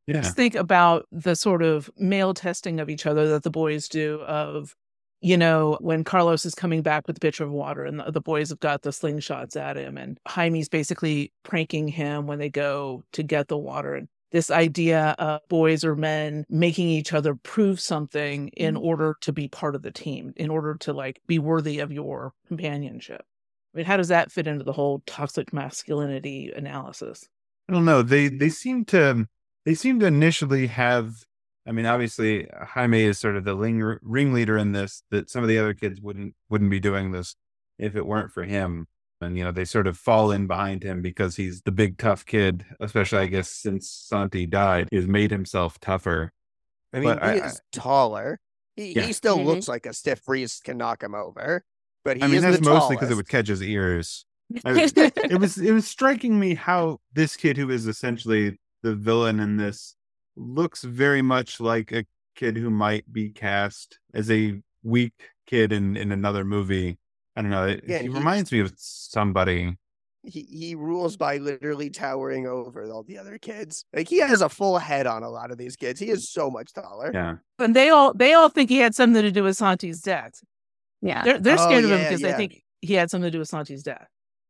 yeah 0.06 0.20
Just 0.20 0.36
think 0.36 0.54
about 0.54 1.06
the 1.14 1.34
sort 1.34 1.64
of 1.64 1.90
male 1.98 2.34
testing 2.34 2.82
of 2.82 2.90
each 2.90 3.06
other 3.06 3.30
that 3.30 3.44
the 3.44 3.50
boys 3.50 3.88
do 3.88 4.20
of, 4.24 4.76
you 5.22 5.38
know, 5.38 5.78
when 5.80 6.04
Carlos 6.04 6.46
is 6.46 6.54
coming 6.54 6.82
back 6.82 7.08
with 7.08 7.16
a 7.16 7.20
pitcher 7.22 7.46
of 7.46 7.52
water 7.52 7.86
and 7.86 8.02
the, 8.02 8.12
the 8.12 8.20
boys 8.20 8.50
have 8.50 8.60
got 8.60 8.82
the 8.82 8.90
slingshots 8.90 9.56
at 9.56 9.78
him 9.78 9.98
and 9.98 10.20
Jaime's 10.28 10.68
basically 10.68 11.32
pranking 11.44 11.88
him 11.88 12.28
when 12.28 12.40
they 12.40 12.50
go 12.50 13.06
to 13.14 13.24
get 13.24 13.48
the 13.48 13.58
water. 13.58 13.96
And 13.96 14.10
this 14.32 14.52
idea 14.52 15.16
of 15.20 15.40
boys 15.48 15.86
or 15.86 15.96
men 15.96 16.44
making 16.50 16.90
each 16.90 17.14
other 17.14 17.36
prove 17.36 17.80
something 17.80 18.50
in 18.50 18.76
mm-hmm. 18.76 18.86
order 18.86 19.16
to 19.22 19.32
be 19.32 19.48
part 19.48 19.76
of 19.76 19.84
the 19.84 19.92
team, 19.92 20.34
in 20.36 20.50
order 20.50 20.76
to 20.76 20.92
like 20.92 21.22
be 21.28 21.40
worthy 21.40 21.80
of 21.80 21.94
your 21.94 22.34
companionship. 22.50 23.24
I 23.74 23.78
mean, 23.78 23.86
how 23.86 23.98
does 23.98 24.10
that 24.10 24.32
fit 24.32 24.48
into 24.48 24.64
the 24.64 24.74
whole 24.74 25.02
toxic 25.06 25.54
masculinity 25.54 26.52
analysis? 26.56 27.28
I 27.70 27.74
don't 27.74 27.86
know. 27.86 28.02
They 28.02 28.28
they 28.28 28.50
seem 28.50 28.86
to 28.86 29.28
they 29.66 29.76
seem 29.76 30.00
to 30.00 30.06
initially 30.08 30.68
have. 30.68 31.14
I 31.66 31.72
mean, 31.72 31.86
obviously, 31.86 32.48
Jaime 32.60 33.04
is 33.04 33.20
sort 33.20 33.38
of 33.38 33.44
the 33.46 33.54
ling- 33.54 34.00
ringleader 34.02 34.58
in 34.58 34.72
this. 34.72 35.04
That 35.12 35.30
some 35.30 35.44
of 35.44 35.48
the 35.50 35.58
other 35.60 35.74
kids 35.74 36.02
wouldn't 36.02 36.36
wouldn't 36.50 36.72
be 36.72 36.80
doing 36.80 37.12
this 37.12 37.36
if 37.78 37.96
it 37.96 38.06
weren't 38.06 38.32
for 38.32 38.44
him. 38.44 38.88
And 39.22 39.38
you 39.38 39.44
know, 39.44 39.52
they 39.52 39.66
sort 39.66 39.86
of 39.88 39.98
fall 39.98 40.32
in 40.32 40.48
behind 40.48 40.82
him 40.84 41.02
because 41.04 41.36
he's 41.36 41.62
the 41.62 41.72
big 41.72 41.98
tough 41.98 42.26
kid. 42.26 42.66
Especially, 42.80 43.20
I 43.20 43.28
guess, 43.28 43.50
since 43.50 43.88
Santi 43.90 44.48
died, 44.48 44.88
he's 44.92 45.08
made 45.08 45.30
himself 45.32 45.80
tougher. 45.80 46.34
I 46.92 47.00
mean, 47.00 47.06
But 47.18 47.24
he 47.36 47.40
I- 47.42 47.46
is 47.48 47.62
taller. 47.72 48.40
He, 48.76 48.94
Yeah. 48.96 49.04
he 49.04 49.14
still 49.14 49.38
Mhm. 49.38 49.46
looks 49.46 49.68
like 49.68 49.86
a 49.86 49.94
stiff 49.94 50.26
breeze 50.26 50.60
can 50.64 50.78
knock 50.78 51.04
him 51.04 51.14
over, 51.14 51.64
but 52.04 52.18
he 52.18 52.24
I 52.24 52.28
mean, 52.28 52.42
that's 52.42 52.60
the 52.60 52.70
mostly 52.70 52.96
because 52.96 53.12
it 53.12 53.16
would 53.16 53.28
catch 53.30 53.48
his 53.48 53.62
ears. 53.64 54.26
I- 54.66 54.90
it 54.96 55.40
was 55.40 55.58
it 55.58 55.72
was 55.72 55.88
striking 55.88 56.40
me 56.40 56.56
how 56.56 57.00
this 57.14 57.36
kid 57.38 57.58
who 57.58 57.70
is 57.70 57.88
essentially 57.88 58.60
the 58.84 58.96
villain 58.96 59.40
in 59.40 59.58
this 59.58 59.96
looks 60.36 60.84
very 60.84 61.22
much 61.22 61.60
like 61.60 61.92
a 61.92 62.06
kid 62.36 62.58
who 62.58 62.70
might 62.70 63.12
be 63.12 63.30
cast 63.30 64.00
as 64.14 64.30
a 64.32 64.62
weak 64.84 65.14
kid 65.48 65.72
in 65.72 65.96
in 65.96 66.12
another 66.12 66.44
movie. 66.44 66.98
I 67.36 67.42
don't 67.42 67.52
know. 67.52 67.68
It, 67.68 67.84
Yeah, 67.88 67.98
he 68.00 68.04
he's- 68.08 68.16
reminds 68.18 68.52
me 68.52 68.60
of 68.60 68.74
somebody. 68.78 69.78
he 70.24 70.42
he 70.50 70.76
rules 70.76 71.16
by 71.18 71.38
literally 71.38 71.90
towering 71.90 72.46
over 72.48 72.92
all 72.92 73.04
the 73.04 73.18
other 73.18 73.38
kids. 73.38 73.86
Like 73.94 74.08
he 74.10 74.20
has 74.20 74.42
a 74.42 74.50
full 74.50 74.78
head 74.80 75.08
on 75.08 75.24
a 75.24 75.30
lot 75.30 75.52
of 75.52 75.58
these 75.58 75.76
kids. 75.76 76.00
He 76.00 76.10
is 76.10 76.30
so 76.30 76.50
much 76.52 76.74
taller. 76.74 77.12
Yeah. 77.14 77.36
And 77.60 77.76
they 77.76 77.90
all 77.90 78.14
they 78.14 78.34
all 78.34 78.50
think 78.50 78.70
he 78.70 78.80
had 78.80 78.96
something 78.96 79.22
to 79.22 79.32
do 79.32 79.44
with 79.44 79.56
Santi's 79.58 80.02
death. 80.02 80.42
Yeah. 81.02 81.24
They're 81.24 81.40
they're 81.40 81.58
Oh, 81.60 81.66
scared 81.66 81.84
of 81.86 81.92
him 81.92 82.00
yeah, 82.00 82.10
because 82.10 82.22
they 82.22 82.34
think 82.34 82.62
he 82.82 82.94
had 82.94 83.10
something 83.10 83.28
to 83.28 83.32
do 83.32 83.40
with 83.40 83.48
Santi's 83.50 83.84
death. 83.84 84.08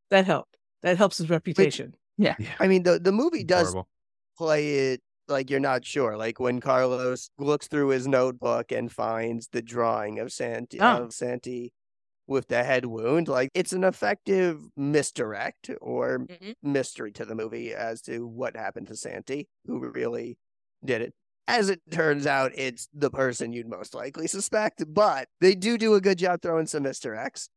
That 0.09 0.25
helped. 0.25 0.57
That 0.83 0.97
helps 0.97 1.17
his 1.17 1.29
reputation. 1.29 1.95
Yeah. 2.17 2.35
I 2.59 2.67
mean, 2.67 2.83
the 2.83 2.99
the 2.99 3.11
movie 3.11 3.43
does 3.43 3.67
Horrible. 3.71 3.87
play 4.37 4.93
it 4.93 5.01
like 5.27 5.49
you're 5.49 5.59
not 5.59 5.85
sure. 5.85 6.17
Like 6.17 6.39
when 6.39 6.59
Carlos 6.59 7.29
looks 7.37 7.67
through 7.67 7.89
his 7.89 8.07
notebook 8.07 8.71
and 8.71 8.91
finds 8.91 9.47
the 9.51 9.61
drawing 9.61 10.19
of 10.19 10.31
Santi 10.31 10.79
Oh. 10.79 11.03
of 11.03 11.13
Santi 11.13 11.71
with 12.27 12.47
the 12.47 12.63
head 12.63 12.85
wound, 12.85 13.27
like 13.27 13.49
it's 13.53 13.73
an 13.73 13.83
effective 13.83 14.61
misdirect 14.77 15.69
or 15.81 16.19
Mhm. 16.19 16.53
mystery 16.61 17.11
to 17.13 17.25
the 17.25 17.35
movie 17.35 17.73
as 17.73 18.01
to 18.03 18.25
what 18.27 18.55
happened 18.55 18.87
to 18.87 18.95
Santi, 18.95 19.47
who 19.65 19.79
really 19.79 20.37
did 20.83 21.01
it. 21.01 21.13
As 21.47 21.69
it 21.69 21.81
turns 21.91 22.25
out, 22.27 22.51
it's 22.55 22.87
the 22.93 23.09
person 23.09 23.51
you'd 23.51 23.67
most 23.69 23.93
likely 23.93 24.27
suspect, 24.27 24.83
but 24.93 25.27
they 25.41 25.55
do 25.55 25.77
do 25.77 25.95
a 25.95 26.01
good 26.01 26.17
job 26.17 26.41
throwing 26.41 26.67
some 26.67 26.83
Mr. 26.83 27.17
X. 27.17 27.49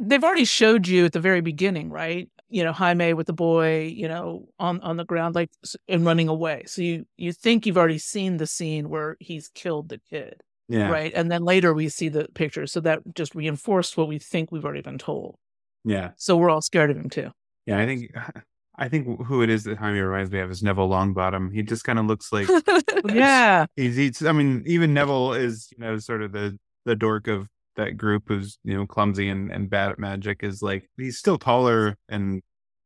they've 0.00 0.24
already 0.24 0.44
showed 0.44 0.88
you 0.88 1.04
at 1.04 1.12
the 1.12 1.20
very 1.20 1.40
beginning, 1.40 1.88
right? 1.90 2.28
You 2.50 2.64
know, 2.64 2.72
Jaime 2.72 3.12
with 3.14 3.26
the 3.26 3.32
boy, 3.32 3.92
you 3.94 4.08
know, 4.08 4.48
on 4.58 4.80
on 4.80 4.96
the 4.96 5.04
ground, 5.04 5.34
like 5.34 5.50
s- 5.64 5.76
and 5.86 6.04
running 6.04 6.28
away. 6.28 6.64
So 6.66 6.82
you 6.82 7.06
you 7.16 7.32
think 7.32 7.64
you've 7.64 7.78
already 7.78 7.98
seen 7.98 8.38
the 8.38 8.46
scene 8.46 8.88
where 8.88 9.16
he's 9.20 9.48
killed 9.54 9.88
the 9.88 10.00
kid. 10.10 10.40
Yeah. 10.70 10.90
right? 10.90 11.12
And 11.14 11.30
then 11.30 11.44
later 11.44 11.72
we 11.72 11.88
see 11.88 12.08
the 12.10 12.26
pictures, 12.34 12.72
so 12.72 12.80
that 12.80 13.00
just 13.14 13.34
reinforced 13.34 13.96
what 13.96 14.06
we 14.08 14.18
think 14.18 14.52
we've 14.52 14.64
already 14.66 14.82
been 14.82 14.98
told. 14.98 15.36
Yeah. 15.84 16.10
So 16.16 16.36
we're 16.36 16.50
all 16.50 16.60
scared 16.60 16.90
of 16.90 16.96
him 16.98 17.08
too. 17.08 17.30
Yeah. 17.64 17.78
I 17.78 17.86
think 17.86 18.10
I 18.78 18.88
think 18.88 19.26
who 19.26 19.42
it 19.42 19.50
is 19.50 19.64
that 19.64 19.76
Jaime 19.78 19.98
reminds 19.98 20.30
me 20.30 20.38
of 20.38 20.50
is 20.50 20.62
Neville 20.62 20.88
Longbottom. 20.88 21.52
He 21.52 21.62
just 21.62 21.82
kind 21.82 21.98
of 21.98 22.06
looks 22.06 22.32
like 22.32 22.48
yeah, 23.08 23.66
he's, 23.74 23.96
he's 23.96 24.24
I 24.24 24.30
mean, 24.32 24.62
even 24.66 24.94
Neville 24.94 25.32
is, 25.32 25.68
you 25.76 25.84
know, 25.84 25.98
sort 25.98 26.22
of 26.22 26.32
the 26.32 26.56
the 26.84 26.94
dork 26.94 27.26
of 27.26 27.48
that 27.76 27.96
group 27.96 28.24
who's, 28.28 28.58
you 28.64 28.76
know, 28.76 28.86
clumsy 28.86 29.28
and, 29.28 29.50
and 29.50 29.68
bad 29.68 29.90
at 29.90 29.98
magic 29.98 30.42
is 30.42 30.62
like 30.62 30.88
he's 30.96 31.18
still 31.18 31.38
taller 31.38 31.96
and 32.08 32.40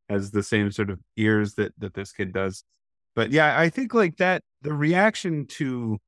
has 0.08 0.30
the 0.30 0.42
same 0.42 0.72
sort 0.72 0.88
of 0.88 0.98
ears 1.16 1.54
that 1.54 1.72
that 1.78 1.92
this 1.92 2.12
kid 2.12 2.32
does. 2.32 2.64
But 3.14 3.30
yeah, 3.30 3.58
I 3.58 3.68
think 3.68 3.92
like 3.92 4.16
that 4.16 4.42
the 4.62 4.72
reaction 4.72 5.46
to 5.58 5.98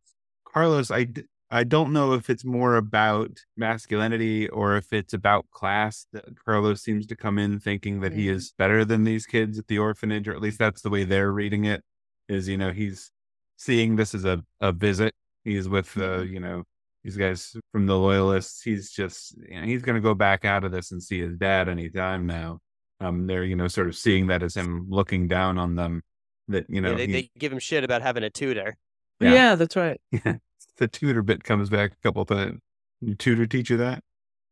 Carlos, 0.50 0.90
I 0.90 1.08
I 1.54 1.62
don't 1.64 1.92
know 1.92 2.14
if 2.14 2.28
it's 2.30 2.44
more 2.44 2.76
about 2.76 3.30
masculinity 3.56 4.48
or 4.48 4.76
if 4.76 4.92
it's 4.92 5.14
about 5.14 5.48
class. 5.50 6.06
That 6.12 6.24
Carlos 6.44 6.82
seems 6.82 7.06
to 7.06 7.16
come 7.16 7.38
in 7.38 7.60
thinking 7.60 8.00
that 8.00 8.12
he 8.12 8.26
Mhm. 8.26 8.30
is 8.34 8.52
better 8.58 8.84
than 8.84 9.04
these 9.04 9.24
kids 9.26 9.58
at 9.58 9.68
the 9.68 9.78
orphanage, 9.78 10.26
or 10.28 10.32
at 10.34 10.40
least 10.42 10.58
that's 10.58 10.82
the 10.82 10.90
way 10.90 11.04
they're 11.04 11.32
reading 11.32 11.64
it. 11.64 11.82
Is 12.28 12.48
you 12.48 12.56
know 12.56 12.72
he's 12.72 13.10
seeing 13.56 13.96
this 13.96 14.14
as 14.14 14.24
a 14.24 14.42
a 14.60 14.72
visit. 14.72 15.14
He's 15.44 15.68
with 15.68 15.96
uh, 15.96 16.22
you 16.22 16.40
know 16.40 16.64
these 17.04 17.16
guys 17.16 17.54
from 17.72 17.86
the 17.86 17.96
loyalists. 17.98 18.62
He's 18.62 18.90
just 18.90 19.36
you 19.48 19.60
know, 19.60 19.66
he's 19.66 19.82
going 19.82 19.96
to 19.96 20.00
go 20.00 20.14
back 20.14 20.44
out 20.44 20.64
of 20.64 20.72
this 20.72 20.90
and 20.90 21.02
see 21.02 21.20
his 21.20 21.36
dad 21.36 21.68
anytime 21.68 22.26
now. 22.26 22.58
Um, 23.00 23.26
they're 23.26 23.44
you 23.44 23.56
know 23.56 23.68
sort 23.68 23.88
of 23.88 23.96
seeing 23.96 24.26
that 24.28 24.42
as 24.42 24.56
him 24.56 24.86
looking 24.88 25.28
down 25.28 25.58
on 25.58 25.74
them. 25.76 26.02
That 26.48 26.66
you 26.68 26.80
know 26.80 26.90
Yeah, 26.92 26.96
they, 26.96 27.06
he- 27.06 27.12
they 27.12 27.30
give 27.38 27.52
him 27.52 27.58
shit 27.60 27.84
about 27.84 28.02
having 28.02 28.22
a 28.24 28.30
tutor. 28.30 28.76
Yeah. 29.20 29.32
yeah, 29.34 29.54
that's 29.54 29.76
right. 29.76 30.00
the 30.76 30.88
tutor 30.88 31.22
bit 31.22 31.44
comes 31.44 31.70
back 31.70 31.92
a 31.92 32.02
couple 32.02 32.24
times. 32.24 32.60
Your 33.00 33.16
tutor 33.16 33.46
teach 33.46 33.70
you 33.70 33.76
that? 33.78 34.02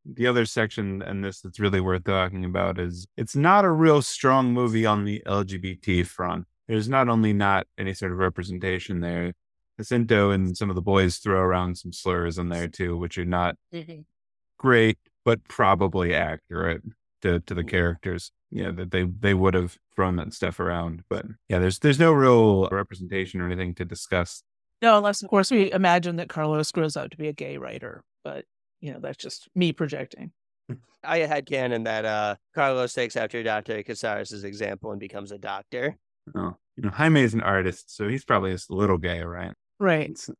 The 0.04 0.26
other 0.26 0.46
section 0.46 1.00
and 1.02 1.24
this 1.24 1.40
that's 1.40 1.60
really 1.60 1.80
worth 1.80 2.04
talking 2.04 2.44
about 2.44 2.78
is 2.78 3.06
it's 3.16 3.36
not 3.36 3.64
a 3.64 3.70
real 3.70 4.02
strong 4.02 4.52
movie 4.52 4.84
on 4.84 5.04
the 5.04 5.22
LGBT 5.26 6.06
front. 6.06 6.46
There's 6.68 6.88
not 6.88 7.08
only 7.08 7.32
not 7.32 7.66
any 7.78 7.94
sort 7.94 8.12
of 8.12 8.18
representation 8.18 9.00
there. 9.00 9.32
Jacinto 9.78 10.30
and 10.30 10.56
some 10.56 10.70
of 10.70 10.76
the 10.76 10.82
boys 10.82 11.18
throw 11.18 11.40
around 11.40 11.78
some 11.78 11.92
slurs 11.92 12.38
in 12.38 12.48
there 12.48 12.68
too, 12.68 12.96
which 12.96 13.16
are 13.16 13.24
not 13.24 13.56
mm-hmm. 13.72 14.00
great, 14.58 14.98
but 15.24 15.44
probably 15.44 16.14
accurate 16.14 16.82
to, 17.22 17.40
to 17.40 17.54
the 17.54 17.62
mm-hmm. 17.62 17.68
characters. 17.68 18.32
Yeah, 18.50 18.70
that 18.72 18.90
they 18.90 19.04
they 19.04 19.32
would 19.32 19.54
have 19.54 19.78
thrown 19.96 20.16
that 20.16 20.34
stuff 20.34 20.60
around. 20.60 21.04
But 21.08 21.24
yeah, 21.48 21.58
there's 21.58 21.78
there's 21.78 21.98
no 21.98 22.12
real 22.12 22.68
representation 22.68 23.40
or 23.40 23.46
anything 23.46 23.74
to 23.76 23.84
discuss 23.84 24.42
No, 24.82 24.98
unless 24.98 25.22
of 25.22 25.30
course 25.30 25.50
we 25.50 25.70
imagine 25.72 26.16
that 26.16 26.28
Carlos 26.28 26.70
grows 26.72 26.96
up 26.96 27.10
to 27.10 27.16
be 27.16 27.28
a 27.28 27.32
gay 27.32 27.56
writer, 27.56 28.02
but 28.24 28.44
you 28.80 28.92
know 28.92 28.98
that's 29.00 29.16
just 29.16 29.48
me 29.54 29.72
projecting. 29.72 30.32
I 31.04 31.18
had 31.18 31.46
canon 31.46 31.84
that 31.84 32.04
uh, 32.04 32.36
Carlos 32.54 32.92
takes 32.92 33.16
after 33.16 33.42
Dr. 33.42 33.82
Casares' 33.82 34.44
example 34.44 34.90
and 34.90 35.00
becomes 35.00 35.32
a 35.32 35.38
doctor. 35.38 35.96
Oh, 36.34 36.56
you 36.76 36.82
know, 36.84 36.90
Jaime 36.90 37.20
is 37.22 37.34
an 37.34 37.40
artist, 37.40 37.94
so 37.94 38.08
he's 38.08 38.24
probably 38.24 38.52
just 38.52 38.70
a 38.70 38.74
little 38.74 38.98
gay, 38.98 39.22
right? 39.22 39.52
Right. 39.80 40.10
It's- 40.10 40.30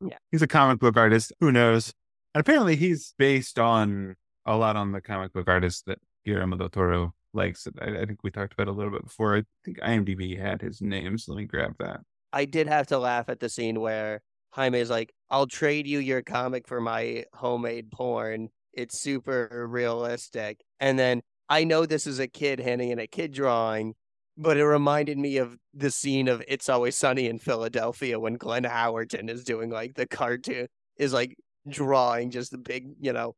Yeah. 0.00 0.18
He's 0.30 0.42
a 0.42 0.46
comic 0.48 0.78
book 0.80 0.96
artist. 0.96 1.32
Who 1.40 1.52
knows? 1.52 1.92
And 2.34 2.40
apparently, 2.40 2.76
he's 2.76 3.14
based 3.18 3.58
on 3.58 4.16
a 4.46 4.56
lot 4.56 4.74
on 4.76 4.92
the 4.92 5.00
comic 5.00 5.32
book 5.32 5.48
artist 5.48 5.86
that 5.86 5.98
Guillermo 6.24 6.56
del 6.56 6.68
Toro 6.70 7.14
likes. 7.34 7.66
I, 7.80 7.84
I 8.02 8.04
think 8.06 8.22
we 8.24 8.30
talked 8.30 8.52
about 8.52 8.68
it 8.68 8.70
a 8.70 8.74
little 8.74 8.92
bit 8.92 9.04
before. 9.04 9.36
I 9.36 9.42
think 9.64 9.78
IMDb 9.80 10.40
had 10.40 10.60
his 10.62 10.80
name, 10.80 11.18
so 11.18 11.32
let 11.32 11.38
me 11.38 11.44
grab 11.46 11.74
that. 11.78 12.00
I 12.32 12.44
did 12.44 12.66
have 12.66 12.86
to 12.88 12.98
laugh 12.98 13.28
at 13.28 13.40
the 13.40 13.48
scene 13.48 13.80
where 13.80 14.22
Jaime 14.50 14.78
is 14.78 14.90
like, 14.90 15.12
I'll 15.30 15.46
trade 15.46 15.86
you 15.86 15.98
your 15.98 16.22
comic 16.22 16.68
for 16.68 16.80
my 16.80 17.24
homemade 17.34 17.90
porn. 17.90 18.48
It's 18.72 19.00
super 19.00 19.66
realistic. 19.68 20.60
And 20.80 20.98
then 20.98 21.22
I 21.48 21.64
know 21.64 21.86
this 21.86 22.06
is 22.06 22.18
a 22.18 22.28
kid 22.28 22.60
handing 22.60 22.90
in 22.90 22.98
a 22.98 23.06
kid 23.06 23.32
drawing, 23.32 23.94
but 24.36 24.56
it 24.56 24.64
reminded 24.64 25.18
me 25.18 25.38
of 25.38 25.56
the 25.74 25.90
scene 25.90 26.28
of 26.28 26.42
It's 26.48 26.68
Always 26.68 26.96
Sunny 26.96 27.26
in 27.26 27.38
Philadelphia 27.38 28.18
when 28.18 28.34
Glenn 28.34 28.64
Howerton 28.64 29.28
is 29.28 29.44
doing 29.44 29.70
like 29.70 29.94
the 29.94 30.06
cartoon, 30.06 30.68
is 30.96 31.12
like 31.12 31.36
drawing 31.68 32.30
just 32.30 32.50
the 32.50 32.58
big, 32.58 32.88
you 33.00 33.12
know, 33.12 33.34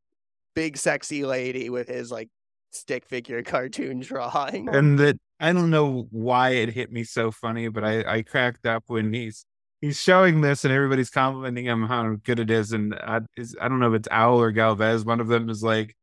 big 0.55 0.77
sexy 0.77 1.25
lady 1.25 1.71
with 1.71 1.89
his 1.89 2.11
like 2.11 2.29
stick 2.73 3.05
figure 3.07 3.43
cartoon 3.45 4.01
drawing. 4.01 4.69
And 4.69 4.99
that 4.99 5.17
I 5.45 5.53
don't 5.53 5.69
know 5.71 6.09
why 6.11 6.51
it 6.51 6.71
hit 6.71 6.91
me 6.91 7.05
so 7.05 7.31
funny, 7.31 7.69
but 7.69 7.85
I, 7.85 8.17
I 8.17 8.23
cracked 8.23 8.65
up 8.65 8.85
when 8.87 9.13
he's 9.13 9.45
he's 9.83 10.01
showing 10.01 10.41
this 10.41 10.65
and 10.65 10.73
everybody's 10.73 11.11
complimenting 11.11 11.67
him 11.67 11.87
how 11.87 12.17
good 12.25 12.39
it 12.41 12.51
is. 12.51 12.73
And 12.73 12.95
I, 12.95 13.21
is, 13.37 13.55
I 13.61 13.69
don't 13.69 13.79
know 13.79 13.93
if 13.93 13.99
it's 14.01 14.09
Owl 14.11 14.41
or 14.41 14.53
Galvez. 14.53 15.05
One 15.05 15.21
of 15.21 15.29
them 15.29 15.51
is 15.51 15.63
like, 15.63 15.95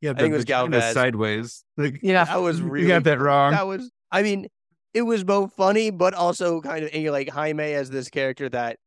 yeah, 0.00 0.14
the, 0.14 0.20
think 0.20 0.32
it 0.32 0.36
was 0.36 0.46
Galvez. 0.46 0.94
sideways. 0.94 1.62
Like, 1.76 2.00
Yeah. 2.02 2.24
That 2.24 2.40
was 2.40 2.60
you 2.80 2.88
got 2.88 3.04
that 3.04 3.20
wrong. 3.20 3.52
that 3.52 3.66
was 3.66 3.90
i 4.10 4.22
mean 4.22 4.46
it 4.94 5.02
was 5.02 5.24
both 5.24 5.52
funny 5.52 5.90
but 5.90 6.14
also 6.14 6.60
kind 6.60 6.84
of 6.84 6.90
and 6.94 7.02
you're 7.02 7.12
like 7.12 7.28
jaime 7.28 7.74
as 7.74 7.90
this 7.90 8.08
character 8.08 8.48
that 8.48 8.78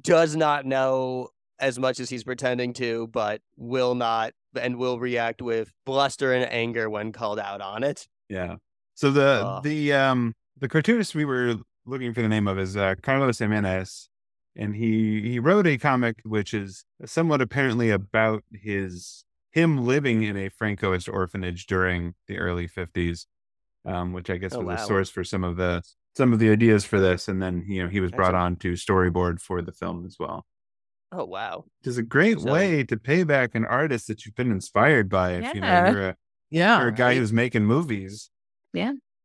does 0.00 0.34
not 0.34 0.64
know 0.64 1.28
as 1.60 1.78
much 1.78 2.00
as 2.00 2.08
he's 2.10 2.24
pretending 2.24 2.72
to 2.72 3.06
but 3.08 3.40
will 3.56 3.94
not 3.94 4.32
and 4.60 4.76
will 4.76 4.98
react 4.98 5.42
with 5.42 5.70
bluster 5.86 6.32
and 6.32 6.50
anger 6.50 6.88
when 6.90 7.12
called 7.12 7.38
out 7.38 7.60
on 7.60 7.84
it 7.84 8.08
Yeah. 8.28 8.56
So 8.94 9.10
the 9.10 9.42
Ugh. 9.44 9.62
the 9.62 9.92
um 9.92 10.34
the 10.58 10.68
cartoonist 10.68 11.14
we 11.14 11.24
were 11.24 11.56
looking 11.86 12.12
for 12.14 12.22
the 12.22 12.28
name 12.28 12.46
of 12.46 12.58
is 12.58 12.76
uh, 12.76 12.94
Carlos 13.02 13.38
Giménez, 13.38 14.08
and 14.56 14.74
he 14.76 15.20
he 15.22 15.38
wrote 15.38 15.66
a 15.66 15.78
comic 15.78 16.20
which 16.24 16.54
is 16.54 16.84
somewhat 17.04 17.40
apparently 17.40 17.90
about 17.90 18.44
his 18.52 19.24
him 19.52 19.84
living 19.84 20.22
in 20.22 20.36
a 20.36 20.48
Francoist 20.50 21.12
orphanage 21.12 21.66
during 21.66 22.14
the 22.28 22.38
early 22.38 22.66
fifties, 22.66 23.26
um, 23.84 24.12
which 24.12 24.30
I 24.30 24.36
guess 24.36 24.54
Oh, 24.54 24.60
was 24.60 24.66
wow. 24.78 24.84
a 24.84 24.86
source 24.86 25.10
for 25.10 25.24
some 25.24 25.44
of 25.44 25.56
the 25.56 25.82
some 26.14 26.32
of 26.32 26.38
the 26.38 26.50
ideas 26.50 26.84
for 26.84 27.00
this, 27.00 27.26
and 27.28 27.42
then 27.42 27.64
you 27.66 27.82
know 27.82 27.88
he 27.88 28.00
was 28.00 28.10
brought 28.12 28.34
on 28.34 28.56
to 28.56 28.72
storyboard 28.74 29.40
for 29.40 29.62
the 29.62 29.72
film 29.72 30.04
as 30.06 30.16
well. 30.20 30.44
oh 31.14 31.24
wow 31.24 31.64
Which 31.80 31.88
is 31.88 31.98
a 31.98 32.02
great 32.02 32.40
So- 32.40 32.52
way 32.52 32.84
to 32.84 32.96
pay 32.96 33.24
back 33.24 33.54
an 33.54 33.64
artist 33.64 34.06
that 34.08 34.24
you've 34.24 34.34
been 34.36 34.50
inspired 34.52 35.08
by. 35.08 35.32
If 35.32 35.54
you 35.54 35.60
know 35.60 35.66
Yeah. 35.66 35.90
you're 35.90 36.08
a, 36.10 36.16
Yeah. 36.50 36.78
you're 36.80 36.88
a 36.88 36.92
guy 36.92 37.06
right. 37.08 37.16
who's 37.18 37.32
making 37.32 37.64
movies. 37.66 38.30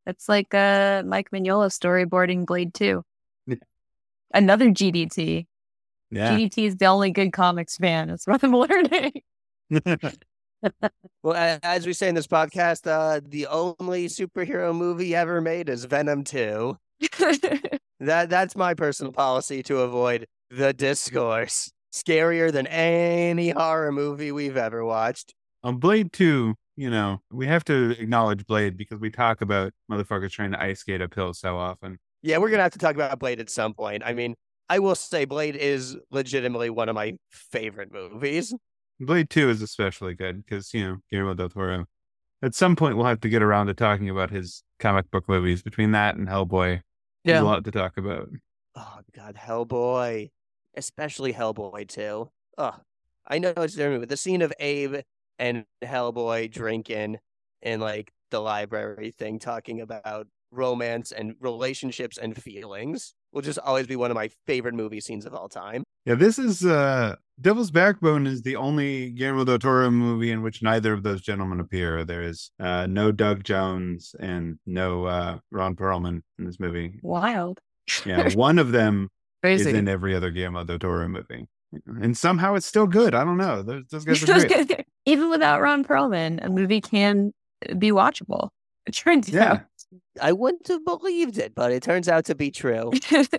That's 0.06 0.30
like 0.30 0.54
uh, 0.54 1.04
Mike 1.06 1.32
Mignola 1.32 1.70
storyboarding 1.70 2.46
Blade 2.46 2.74
2. 2.74 3.04
Yeah. 3.46 3.56
Another 4.34 4.70
GDT. 4.70 5.48
Yeah. 6.12 6.32
GDT 6.32 6.66
is 6.66 6.76
the 6.78 6.86
only 6.86 7.12
good 7.12 7.34
comics 7.34 7.76
fan. 7.76 8.08
That's 8.08 8.26
what 8.26 8.42
I'm 8.42 8.56
learning. 8.56 9.22
well 11.24 11.60
as 11.62 11.86
we 11.86 11.94
say 11.94 12.10
in 12.10 12.16
this 12.16 12.26
podcast 12.26 12.88
uh 12.88 13.20
the 13.28 13.46
only 13.46 14.08
superhero 14.08 14.76
movie 14.76 15.14
ever 15.14 15.40
made 15.40 15.70
is 15.70 15.86
venom 15.86 16.24
2 16.24 16.76
that 18.00 18.28
that's 18.30 18.56
my 18.56 18.74
personal 18.74 19.12
policy 19.12 19.62
to 19.62 19.82
avoid 19.82 20.26
the 20.50 20.74
discourse 20.74 21.72
scarier 21.94 22.52
than 22.52 22.66
any 22.68 23.50
horror 23.52 23.92
movie 23.92 24.32
we've 24.32 24.58
ever 24.58 24.84
watched 24.84 25.36
On 25.64 25.78
Blade 25.78 26.12
2, 26.12 26.56
you 26.78 26.90
know, 26.90 27.20
we 27.32 27.48
have 27.48 27.66
to 27.66 28.00
acknowledge 28.00 28.46
Blade 28.46 28.78
because 28.78 29.00
we 29.00 29.10
talk 29.10 29.42
about 29.42 29.74
motherfuckers 29.92 30.32
trying 30.32 30.52
to 30.52 30.62
ice 30.62 30.80
skate 30.80 31.02
uphill 31.02 31.34
so 31.34 31.58
often. 31.58 32.00
Yeah, 32.22 32.38
we're 32.38 32.50
gonna 32.50 32.64
have 32.64 32.72
to 32.74 32.80
talk 32.80 32.96
about 32.96 33.20
Blade 33.20 33.40
at 33.40 33.50
some 33.50 33.74
point. 33.74 34.04
I 34.06 34.14
mean, 34.14 34.36
I 34.70 34.80
will 34.80 34.96
say 34.96 35.26
Blade 35.26 35.56
is 35.56 35.98
legitimately 36.12 36.70
one 36.70 36.88
of 36.88 36.96
my 36.96 37.18
favorite 37.32 37.92
movies. 37.92 38.54
Blade 39.00 39.30
2 39.30 39.50
is 39.50 39.62
especially 39.62 40.14
good 40.14 40.44
because, 40.44 40.74
you 40.74 40.84
know, 40.84 40.98
Guillermo 41.12 41.34
del 41.34 41.50
Toro. 41.50 41.86
At 42.42 42.54
some 42.54 42.76
point, 42.76 42.98
we'll 42.98 43.06
have 43.06 43.22
to 43.22 43.30
get 43.30 43.42
around 43.42 43.68
to 43.68 43.74
talking 43.74 44.10
about 44.10 44.30
his 44.30 44.64
comic 44.80 45.10
book 45.10 45.28
movies. 45.28 45.64
Between 45.64 45.92
that 45.92 46.16
and 46.16 46.28
Hellboy, 46.28 46.82
there's 47.24 47.38
Yeah. 47.38 47.42
a 47.42 47.44
lot 47.44 47.64
to 47.66 47.72
talk 47.72 47.98
about. 47.98 48.30
Oh 48.76 49.00
God, 49.16 49.36
Hellboy, 49.36 50.30
especially 50.76 51.34
Hellboy 51.34 51.88
Two. 51.88 52.30
Oh, 52.58 52.76
I 53.28 53.40
know 53.40 53.54
it's 53.58 53.74
different, 53.76 54.02
but 54.02 54.10
the 54.10 54.18
scene 54.18 54.42
of 54.42 54.54
Abe 54.60 54.98
and 55.40 55.66
Hellboy 55.84 56.52
drinking 56.52 57.18
in 57.62 57.80
like 57.80 58.12
the 58.32 58.40
library 58.40 59.14
thing, 59.18 59.40
talking 59.40 59.82
about 59.82 60.28
romance 60.52 61.12
and 61.12 61.36
relationships 61.40 62.18
and 62.18 62.42
feelings, 62.42 63.14
will 63.34 63.42
just 63.42 63.60
always 63.60 63.88
be 63.88 63.96
one 63.96 64.12
of 64.12 64.16
my 64.16 64.30
favorite 64.46 64.74
movie 64.74 65.02
scenes 65.02 65.26
of 65.26 65.34
all 65.34 65.50
time. 65.50 65.84
Yeah, 66.06 66.16
this 66.16 66.40
is 66.40 66.66
uh 66.66 67.16
Devil's 67.40 67.70
Backbone 67.70 68.26
is 68.26 68.42
the 68.42 68.56
only 68.56 69.12
Guillermo 69.12 69.44
del 69.44 69.60
Toro 69.60 69.92
movie 69.92 70.32
in 70.32 70.42
which 70.42 70.64
neither 70.64 70.92
of 70.94 71.04
those 71.04 71.22
gentlemen 71.22 71.60
appear. 71.60 72.04
There 72.04 72.24
is 72.24 72.50
uh, 72.60 72.88
no 72.88 73.12
Doug 73.12 73.44
Jones 73.44 74.16
and 74.20 74.58
no 74.66 75.06
uh, 75.06 75.38
Ron 75.52 75.76
Perlman 75.76 76.22
in 76.40 76.46
this 76.46 76.60
movie. 76.60 77.00
Wild. 77.04 77.60
Yeah, 78.06 78.34
one 78.34 78.58
of 78.58 78.72
them 78.72 79.10
is 79.44 79.64
Crazy. 79.64 79.78
in 79.78 79.88
every 79.88 80.16
other 80.16 80.32
Guillermo 80.32 80.64
del 80.64 80.80
Toro 80.80 81.08
movie. 81.08 81.48
And 82.02 82.18
somehow 82.18 82.56
it's 82.56 82.66
still 82.66 82.88
good. 82.88 83.14
I 83.14 83.24
don't 83.24 83.38
know. 83.38 83.62
Those, 83.62 83.84
those 83.92 84.06
guys 84.06 84.24
are 84.30 84.48
great. 84.48 84.86
Even 85.08 85.30
without 85.30 85.62
Ron 85.62 85.84
Perlman, 85.86 86.44
a 86.46 86.50
movie 86.50 86.82
can 86.82 87.34
be 87.78 87.92
watchable. 87.92 88.50
It 88.86 88.92
turns 88.92 89.30
Yeah. 89.30 89.52
out. 89.52 89.62
I 90.22 90.34
wouldn't 90.34 90.68
have 90.68 90.84
believed 90.84 91.38
it, 91.38 91.56
but 91.56 91.72
it 91.72 91.82
turns 91.82 92.08
out 92.10 92.26
to 92.26 92.36
be 92.36 92.52
true. 92.52 92.92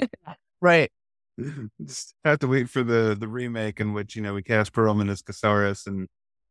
Right. 0.60 0.90
Just 1.84 2.14
have 2.24 2.40
to 2.40 2.48
wait 2.48 2.68
for 2.68 2.82
the 2.82 3.16
the 3.18 3.28
remake 3.28 3.78
in 3.78 3.92
which 3.92 4.16
you 4.16 4.22
know 4.22 4.34
we 4.34 4.42
cast 4.42 4.72
Perlman 4.72 5.08
as 5.08 5.22
Casares, 5.22 5.86
and 5.86 6.08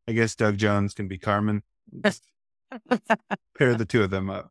I 0.07 0.13
guess 0.13 0.33
Doug 0.33 0.55
Jones 0.57 0.93
can 0.93 1.09
be 1.09 1.17
Carmen. 1.17 1.61
Pair 3.57 3.75
the 3.75 3.85
two 3.85 4.03
of 4.03 4.11
them 4.11 4.29
up. 4.29 4.49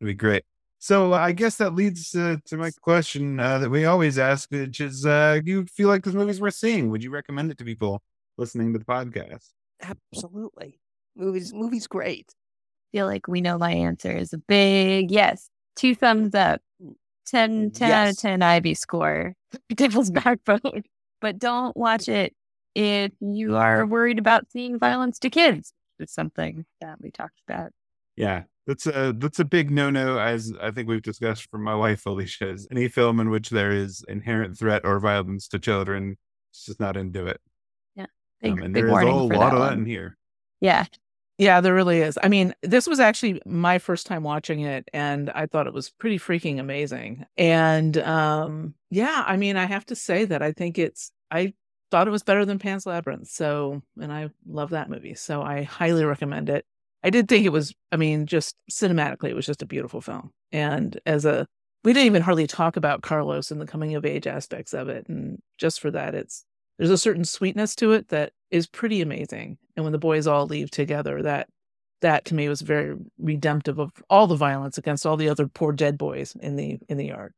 It'd 0.00 0.06
be 0.08 0.14
great. 0.14 0.44
So 0.78 1.12
I 1.12 1.32
guess 1.32 1.56
that 1.56 1.74
leads 1.74 2.14
uh, 2.14 2.36
to 2.46 2.56
my 2.56 2.70
question 2.80 3.40
uh, 3.40 3.58
that 3.58 3.70
we 3.70 3.84
always 3.84 4.18
ask, 4.18 4.50
which 4.50 4.80
is, 4.80 5.06
uh, 5.06 5.40
do 5.44 5.50
you 5.50 5.64
feel 5.66 5.88
like 5.88 6.04
this 6.04 6.14
movie's 6.14 6.40
worth 6.40 6.54
seeing? 6.54 6.88
Would 6.90 7.02
you 7.02 7.10
recommend 7.10 7.50
it 7.50 7.58
to 7.58 7.64
people 7.64 8.02
listening 8.36 8.72
to 8.72 8.78
the 8.78 8.84
podcast? 8.84 9.48
Absolutely. 9.82 10.80
Movies 11.16 11.52
movies 11.52 11.86
great. 11.86 12.34
feel 12.92 13.06
like 13.06 13.28
we 13.28 13.40
know 13.40 13.58
my 13.58 13.72
answer 13.72 14.10
is 14.10 14.32
a 14.32 14.38
big 14.38 15.10
yes. 15.10 15.48
Two 15.76 15.94
thumbs 15.94 16.34
up. 16.34 16.60
10, 17.26 17.70
10 17.70 17.90
out 17.90 18.08
of 18.10 18.18
10 18.18 18.42
Ivy 18.42 18.74
score. 18.74 19.34
Devil's 19.74 20.10
Backbone. 20.10 20.84
But 21.20 21.38
don't 21.38 21.76
watch 21.76 22.08
it 22.08 22.34
if 22.74 23.12
you 23.20 23.56
are 23.56 23.86
worried 23.86 24.18
about 24.18 24.50
seeing 24.50 24.78
violence 24.78 25.18
to 25.20 25.30
kids. 25.30 25.72
It's 25.98 26.14
something 26.14 26.64
that 26.80 27.00
we 27.00 27.10
talked 27.10 27.40
about. 27.48 27.70
Yeah, 28.16 28.42
that's 28.66 28.86
a 28.86 29.14
that's 29.16 29.38
a 29.38 29.44
big 29.44 29.70
no 29.70 29.88
no. 29.90 30.18
As 30.18 30.52
I 30.60 30.70
think 30.70 30.88
we've 30.88 31.02
discussed 31.02 31.48
from 31.50 31.62
my 31.62 31.74
wife 31.74 32.04
Alicia, 32.06 32.50
is 32.50 32.66
any 32.70 32.88
film 32.88 33.20
in 33.20 33.30
which 33.30 33.50
there 33.50 33.70
is 33.70 34.04
inherent 34.08 34.58
threat 34.58 34.82
or 34.84 34.98
violence 34.98 35.48
to 35.48 35.58
children, 35.58 36.16
it's 36.50 36.66
just 36.66 36.80
not 36.80 36.96
into 36.96 37.26
it. 37.26 37.40
Big, 38.42 38.58
Um, 38.58 38.62
and 38.62 38.74
big 38.74 38.84
there 38.84 38.90
is 38.90 39.00
a 39.00 39.04
warning 39.04 39.10
whole 39.10 39.28
for 39.28 39.36
lot 39.36 39.50
that 39.50 39.54
of 39.54 39.60
that 39.60 39.72
one. 39.72 39.80
in 39.80 39.86
here. 39.86 40.16
Yeah. 40.60 40.86
Yeah, 41.38 41.60
there 41.60 41.74
really 41.74 42.00
is. 42.00 42.18
I 42.22 42.28
mean, 42.28 42.54
this 42.62 42.86
was 42.86 43.00
actually 43.00 43.40
my 43.46 43.78
first 43.78 44.06
time 44.06 44.22
watching 44.22 44.60
it 44.60 44.88
and 44.92 45.30
I 45.30 45.46
thought 45.46 45.66
it 45.66 45.74
was 45.74 45.90
pretty 45.90 46.18
freaking 46.18 46.60
amazing. 46.60 47.24
And 47.36 47.96
um 47.98 48.74
yeah, 48.90 49.24
I 49.26 49.36
mean, 49.36 49.56
I 49.56 49.64
have 49.66 49.86
to 49.86 49.96
say 49.96 50.24
that 50.26 50.42
I 50.42 50.52
think 50.52 50.78
it's 50.78 51.10
I 51.30 51.54
thought 51.90 52.08
it 52.08 52.12
was 52.12 52.22
better 52.22 52.44
than 52.44 52.58
Pan's 52.58 52.86
Labyrinth. 52.86 53.28
So, 53.28 53.82
and 54.00 54.12
I 54.12 54.30
love 54.46 54.70
that 54.70 54.90
movie. 54.90 55.14
So, 55.14 55.42
I 55.42 55.62
highly 55.62 56.04
recommend 56.04 56.48
it. 56.50 56.64
I 57.02 57.10
did 57.10 57.28
think 57.28 57.46
it 57.46 57.50
was 57.50 57.74
I 57.92 57.96
mean, 57.96 58.26
just 58.26 58.56
cinematically 58.70 59.30
it 59.30 59.36
was 59.36 59.46
just 59.46 59.62
a 59.62 59.66
beautiful 59.66 60.00
film. 60.00 60.30
And 60.52 61.00
as 61.06 61.24
a 61.24 61.46
we 61.84 61.92
didn't 61.92 62.06
even 62.06 62.22
hardly 62.22 62.46
talk 62.46 62.76
about 62.76 63.02
Carlos 63.02 63.50
and 63.50 63.60
the 63.60 63.66
coming 63.66 63.94
of 63.96 64.04
age 64.06 64.26
aspects 64.28 64.72
of 64.74 64.88
it 64.88 65.08
and 65.08 65.40
just 65.58 65.80
for 65.80 65.90
that 65.90 66.14
it's 66.14 66.44
there's 66.82 66.90
a 66.90 66.98
certain 66.98 67.24
sweetness 67.24 67.76
to 67.76 67.92
it 67.92 68.08
that 68.08 68.32
is 68.50 68.66
pretty 68.66 69.02
amazing. 69.02 69.56
And 69.76 69.84
when 69.84 69.92
the 69.92 70.00
boys 70.00 70.26
all 70.26 70.46
leave 70.46 70.68
together, 70.68 71.22
that 71.22 71.48
that 72.00 72.24
to 72.24 72.34
me 72.34 72.48
was 72.48 72.60
very 72.60 72.96
redemptive 73.18 73.78
of 73.78 73.92
all 74.10 74.26
the 74.26 74.34
violence 74.34 74.78
against 74.78 75.06
all 75.06 75.16
the 75.16 75.28
other 75.28 75.46
poor 75.46 75.70
dead 75.70 75.96
boys 75.96 76.34
in 76.40 76.56
the 76.56 76.80
in 76.88 76.96
the 76.96 77.06
yard. 77.06 77.34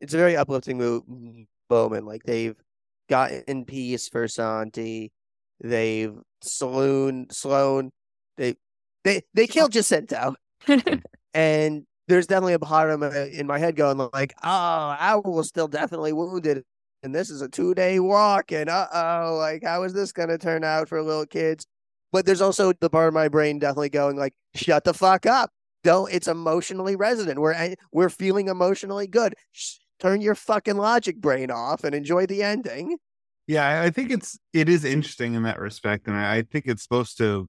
It's 0.00 0.14
a 0.14 0.16
very 0.16 0.38
uplifting 0.38 0.78
mo- 0.78 1.04
moment. 1.68 2.06
Like 2.06 2.22
they've 2.22 2.56
gotten 3.10 3.66
peace 3.66 4.08
for 4.08 4.26
Santi. 4.26 5.12
They've 5.62 6.14
Sloan 6.40 7.26
Sloan. 7.30 7.90
They 8.38 8.54
they 9.04 9.20
they 9.34 9.46
killed 9.46 9.72
Jacinto. 9.72 10.34
And 11.34 11.84
there's 12.08 12.26
definitely 12.26 12.54
a 12.54 12.58
part 12.58 12.90
of 12.90 13.00
my, 13.00 13.14
in 13.24 13.46
my 13.46 13.58
head 13.58 13.76
going 13.76 13.98
like, 14.14 14.32
ah, 14.42 14.96
oh, 14.98 15.04
Owl 15.28 15.34
was 15.34 15.46
still 15.46 15.68
definitely 15.68 16.14
wounded. 16.14 16.64
And 17.02 17.14
this 17.14 17.30
is 17.30 17.42
a 17.42 17.48
two 17.48 17.74
day 17.74 18.00
walk. 18.00 18.52
And 18.52 18.68
uh 18.68 18.86
oh, 18.92 19.36
like, 19.38 19.62
how 19.64 19.82
is 19.84 19.92
this 19.92 20.12
to 20.12 20.38
turn 20.38 20.64
out 20.64 20.88
for 20.88 21.02
little 21.02 21.26
kids? 21.26 21.66
But 22.12 22.26
there's 22.26 22.40
also 22.40 22.72
the 22.72 22.90
part 22.90 23.08
of 23.08 23.14
my 23.14 23.28
brain 23.28 23.58
definitely 23.58 23.90
going 23.90 24.16
like, 24.16 24.34
shut 24.54 24.84
the 24.84 24.94
fuck 24.94 25.26
up. 25.26 25.50
Don't, 25.84 26.12
it's 26.12 26.26
emotionally 26.26 26.96
resonant. 26.96 27.38
We're, 27.38 27.74
we're 27.92 28.08
feeling 28.08 28.48
emotionally 28.48 29.06
good. 29.06 29.34
Shh, 29.52 29.76
turn 30.00 30.20
your 30.20 30.34
fucking 30.34 30.76
logic 30.76 31.18
brain 31.18 31.50
off 31.50 31.84
and 31.84 31.94
enjoy 31.94 32.26
the 32.26 32.42
ending. 32.42 32.96
Yeah, 33.46 33.66
I- 33.66 33.84
I 33.84 33.90
think 33.90 34.10
it's 34.10 34.38
it 34.52 34.68
is 34.68 34.84
interesting 34.84 35.34
in 35.34 35.44
that 35.44 35.58
respect, 35.58 36.06
and 36.06 36.16
I 36.16 36.36
I 36.36 36.42
think 36.42 36.66
it's 36.66 36.82
supposed 36.82 37.16
to 37.18 37.46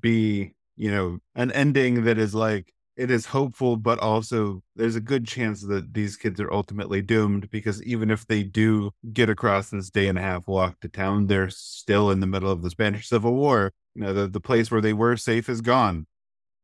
be 0.00 0.54
you 0.76 0.90
know 0.90 1.18
an 1.34 1.50
ending 1.52 2.04
that 2.04 2.18
is 2.18 2.34
like 2.34 2.72
it 2.96 3.10
is 3.10 3.26
hopeful, 3.26 3.76
but 3.76 3.98
also 4.00 4.62
there's 4.76 4.96
a 4.96 5.00
good 5.00 5.26
chance 5.26 5.62
that 5.62 5.94
these 5.94 6.16
kids 6.16 6.40
are 6.40 6.52
ultimately 6.52 7.00
doomed 7.00 7.50
because 7.50 7.82
even 7.84 8.10
if 8.10 8.26
they 8.26 8.42
do 8.42 8.90
get 9.12 9.30
across 9.30 9.70
this 9.70 9.90
day 9.90 10.08
and 10.08 10.18
a 10.18 10.22
half 10.22 10.46
walk 10.46 10.80
to 10.80 10.88
town, 10.88 11.26
they're 11.26 11.50
still 11.50 12.10
in 12.10 12.20
the 12.20 12.26
middle 12.26 12.50
of 12.50 12.62
the 12.62 12.70
Spanish 12.70 13.08
Civil 13.08 13.34
War. 13.34 13.72
You 13.94 14.02
know, 14.02 14.12
the 14.12 14.28
the 14.28 14.40
place 14.40 14.70
where 14.70 14.80
they 14.80 14.92
were 14.92 15.16
safe 15.16 15.48
is 15.48 15.60
gone. 15.60 16.06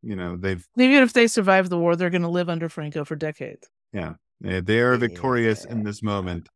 You 0.03 0.17
know, 0.17 0.37
they've 0.37 0.65
Even 0.77 1.03
if 1.03 1.13
they 1.13 1.27
survive 1.27 1.71
the 1.71 1.79
war, 1.79 1.97
they're 1.97 2.11
going 2.11 2.23
to 2.23 2.29
live 2.29 2.49
under 2.49 2.69
Franco 2.69 3.05
for 3.05 3.17
decades. 3.17 3.69
yeah, 3.93 4.15
they 4.41 4.61
they 4.61 4.81
are 4.81 4.97
victorious 4.97 5.65
in 5.65 5.83
this 5.83 6.03
moment, 6.03 6.49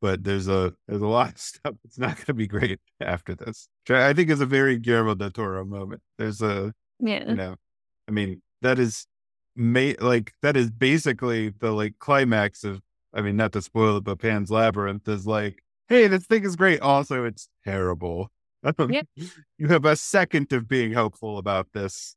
but 0.00 0.22
there's 0.22 0.48
a 0.48 0.74
there's 0.86 1.02
a 1.02 1.06
lot 1.06 1.32
of 1.32 1.38
stuff 1.40 1.74
that's 1.82 1.98
not 1.98 2.16
going 2.16 2.26
to 2.26 2.34
be 2.34 2.46
great 2.46 2.78
after 3.00 3.34
this. 3.34 3.68
Which 3.86 3.96
I 3.96 4.10
I 4.10 4.12
think 4.12 4.28
is 4.28 4.42
a 4.42 4.46
very 4.46 4.78
Guillermo 4.78 5.14
del 5.14 5.30
Toro 5.30 5.64
moment. 5.64 6.02
There's 6.18 6.42
a 6.42 6.74
yeah. 7.00 7.26
you 7.26 7.34
know, 7.34 7.56
I 8.06 8.10
mean 8.10 8.42
that 8.60 8.78
is 8.78 9.06
may 9.56 9.94
like 9.94 10.32
that 10.42 10.56
is 10.56 10.70
basically 10.70 11.50
the 11.50 11.72
like 11.72 11.98
climax 11.98 12.64
of. 12.64 12.80
I 13.16 13.20
mean, 13.20 13.36
not 13.36 13.52
to 13.52 13.62
spoil 13.62 13.98
it, 13.98 14.04
but 14.04 14.18
Pan's 14.18 14.50
Labyrinth 14.50 15.06
is 15.06 15.24
like, 15.24 15.62
hey, 15.88 16.08
this 16.08 16.26
thing 16.26 16.44
is 16.44 16.56
great. 16.56 16.80
Also, 16.80 17.24
it's 17.24 17.48
terrible. 17.64 18.28
Yeah. 18.88 19.02
You 19.58 19.68
have 19.68 19.84
a 19.84 19.94
second 19.94 20.52
of 20.52 20.66
being 20.66 20.92
hopeful 20.92 21.38
about 21.38 21.68
this. 21.72 22.16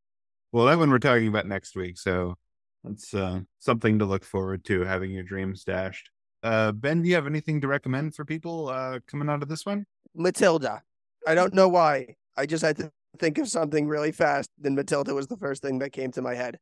Well, 0.52 0.66
that 0.66 0.80
one 0.80 0.90
we're 0.90 0.98
talking 0.98 1.28
about 1.28 1.46
next 1.46 1.76
week, 1.76 2.00
so 2.00 2.36
that's 2.84 3.14
uh, 3.14 3.42
something 3.60 4.00
to 4.00 4.06
look 4.06 4.24
forward 4.24 4.64
to. 4.66 4.82
Having 4.86 5.12
your 5.12 5.24
dreams 5.24 5.64
dashed. 5.64 6.10
Uh, 6.42 6.72
ben, 6.72 7.02
do 7.02 7.10
you 7.10 7.16
have 7.16 7.28
anything 7.28 7.62
to 7.62 7.68
recommend 7.68 8.16
for 8.16 8.26
people 8.26 8.70
uh, 8.70 9.00
coming 9.08 9.30
out 9.30 9.44
of 9.44 9.50
this 9.50 9.66
one? 9.66 9.86
Matilda. 10.16 10.82
I 11.28 11.36
don't 11.36 11.54
know 11.54 11.68
why. 11.68 12.16
I 12.38 12.46
just 12.46 12.64
had 12.64 12.78
to 12.78 12.92
think 13.20 13.38
of 13.38 13.48
something 13.48 13.88
really 13.88 14.12
fast. 14.12 14.50
Then 14.58 14.76
Matilda 14.76 15.14
was 15.14 15.28
the 15.28 15.38
first 15.38 15.62
thing 15.62 15.80
that 15.80 15.92
came 15.92 16.12
to 16.14 16.22
my 16.22 16.36
head. 16.36 16.58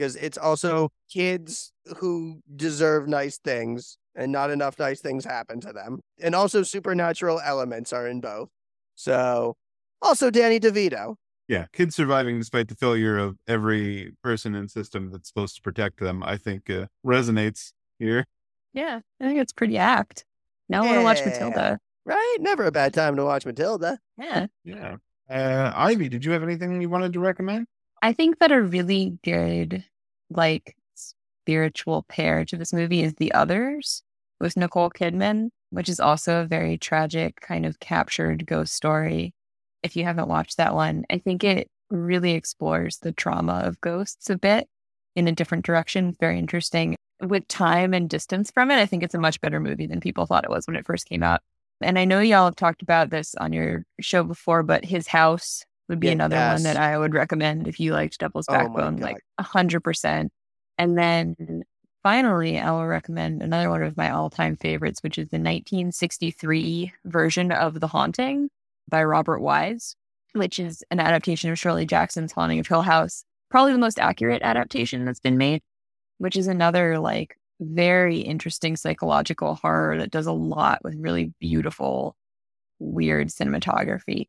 Because 0.00 0.16
it's 0.16 0.38
also 0.38 0.92
kids 1.10 1.74
who 1.98 2.40
deserve 2.56 3.06
nice 3.06 3.36
things 3.36 3.98
and 4.14 4.32
not 4.32 4.50
enough 4.50 4.78
nice 4.78 4.98
things 4.98 5.26
happen 5.26 5.60
to 5.60 5.74
them. 5.74 6.00
And 6.22 6.34
also 6.34 6.62
supernatural 6.62 7.38
elements 7.44 7.92
are 7.92 8.08
in 8.08 8.22
both. 8.22 8.48
So 8.94 9.56
also 10.00 10.30
Danny 10.30 10.58
DeVito. 10.58 11.16
Yeah, 11.48 11.66
kids 11.74 11.94
surviving 11.94 12.38
despite 12.38 12.68
the 12.68 12.76
failure 12.76 13.18
of 13.18 13.36
every 13.46 14.14
person 14.22 14.54
and 14.54 14.70
system 14.70 15.10
that's 15.10 15.28
supposed 15.28 15.56
to 15.56 15.60
protect 15.60 16.00
them. 16.00 16.22
I 16.22 16.38
think 16.38 16.70
uh, 16.70 16.86
resonates 17.04 17.72
here. 17.98 18.24
Yeah. 18.72 19.00
I 19.20 19.24
think 19.26 19.38
it's 19.38 19.52
pretty 19.52 19.76
apt. 19.76 20.24
Now 20.70 20.82
I 20.82 20.86
want 20.86 20.96
to 20.96 21.04
watch 21.04 21.26
Matilda. 21.26 21.78
Right? 22.06 22.36
Never 22.40 22.64
a 22.64 22.72
bad 22.72 22.94
time 22.94 23.16
to 23.16 23.26
watch 23.26 23.44
Matilda. 23.44 23.98
Yeah. 24.16 24.46
Yeah. 24.64 24.96
Uh, 25.28 25.72
Ivy, 25.76 26.08
did 26.08 26.24
you 26.24 26.32
have 26.32 26.42
anything 26.42 26.80
you 26.80 26.88
wanted 26.88 27.12
to 27.12 27.20
recommend? 27.20 27.66
I 28.02 28.12
think 28.12 28.38
that 28.38 28.52
a 28.52 28.62
really 28.62 29.18
good, 29.22 29.84
like, 30.30 30.74
spiritual 30.94 32.04
pair 32.04 32.44
to 32.46 32.56
this 32.56 32.72
movie 32.72 33.02
is 33.02 33.14
The 33.14 33.32
Others 33.32 34.02
with 34.40 34.56
Nicole 34.56 34.90
Kidman, 34.90 35.50
which 35.70 35.88
is 35.88 36.00
also 36.00 36.40
a 36.40 36.46
very 36.46 36.78
tragic, 36.78 37.40
kind 37.40 37.66
of 37.66 37.78
captured 37.78 38.46
ghost 38.46 38.74
story. 38.74 39.34
If 39.82 39.96
you 39.96 40.04
haven't 40.04 40.28
watched 40.28 40.56
that 40.56 40.74
one, 40.74 41.04
I 41.10 41.18
think 41.18 41.44
it 41.44 41.68
really 41.90 42.32
explores 42.32 42.98
the 42.98 43.12
trauma 43.12 43.60
of 43.64 43.80
ghosts 43.80 44.30
a 44.30 44.38
bit 44.38 44.66
in 45.14 45.28
a 45.28 45.32
different 45.32 45.66
direction. 45.66 46.16
Very 46.20 46.38
interesting. 46.38 46.96
With 47.22 47.46
time 47.48 47.92
and 47.92 48.08
distance 48.08 48.50
from 48.50 48.70
it, 48.70 48.78
I 48.78 48.86
think 48.86 49.02
it's 49.02 49.14
a 49.14 49.20
much 49.20 49.40
better 49.42 49.60
movie 49.60 49.86
than 49.86 50.00
people 50.00 50.24
thought 50.24 50.44
it 50.44 50.50
was 50.50 50.66
when 50.66 50.76
it 50.76 50.86
first 50.86 51.06
came 51.06 51.22
out. 51.22 51.42
And 51.82 51.98
I 51.98 52.06
know 52.06 52.20
y'all 52.20 52.46
have 52.46 52.56
talked 52.56 52.80
about 52.80 53.10
this 53.10 53.34
on 53.34 53.52
your 53.52 53.84
show 54.00 54.22
before, 54.22 54.62
but 54.62 54.84
His 54.84 55.06
House 55.06 55.64
would 55.90 56.00
be 56.00 56.08
another 56.08 56.36
one 56.36 56.62
that 56.62 56.76
I 56.78 56.96
would 56.96 57.12
recommend 57.12 57.68
if 57.68 57.78
you 57.78 57.92
liked 57.92 58.18
Devil's 58.18 58.46
Oh 58.48 58.54
Backbone, 58.54 58.96
like 58.96 59.18
a 59.36 59.42
hundred 59.42 59.80
percent. 59.80 60.32
And 60.78 60.96
then 60.96 61.64
finally, 62.02 62.58
I 62.58 62.70
will 62.70 62.86
recommend 62.86 63.42
another 63.42 63.68
one 63.68 63.82
of 63.82 63.96
my 63.96 64.10
all-time 64.10 64.56
favorites, 64.56 65.02
which 65.02 65.18
is 65.18 65.28
the 65.28 65.36
1963 65.36 66.92
version 67.04 67.52
of 67.52 67.80
The 67.80 67.88
Haunting 67.88 68.48
by 68.88 69.04
Robert 69.04 69.40
Wise, 69.40 69.96
which 70.32 70.58
is 70.58 70.82
an 70.90 71.00
adaptation 71.00 71.50
of 71.50 71.58
Shirley 71.58 71.84
Jackson's 71.84 72.32
Haunting 72.32 72.60
of 72.60 72.66
Hill 72.66 72.82
House, 72.82 73.24
probably 73.50 73.72
the 73.72 73.78
most 73.78 73.98
accurate 73.98 74.42
adaptation 74.42 75.04
that's 75.04 75.20
been 75.20 75.36
made, 75.36 75.60
which 76.18 76.36
is 76.36 76.46
another 76.46 76.98
like 76.98 77.36
very 77.60 78.20
interesting 78.20 78.76
psychological 78.76 79.56
horror 79.56 79.98
that 79.98 80.10
does 80.10 80.26
a 80.26 80.32
lot 80.32 80.78
with 80.82 80.94
really 80.96 81.34
beautiful, 81.40 82.16
weird 82.78 83.28
cinematography. 83.28 84.28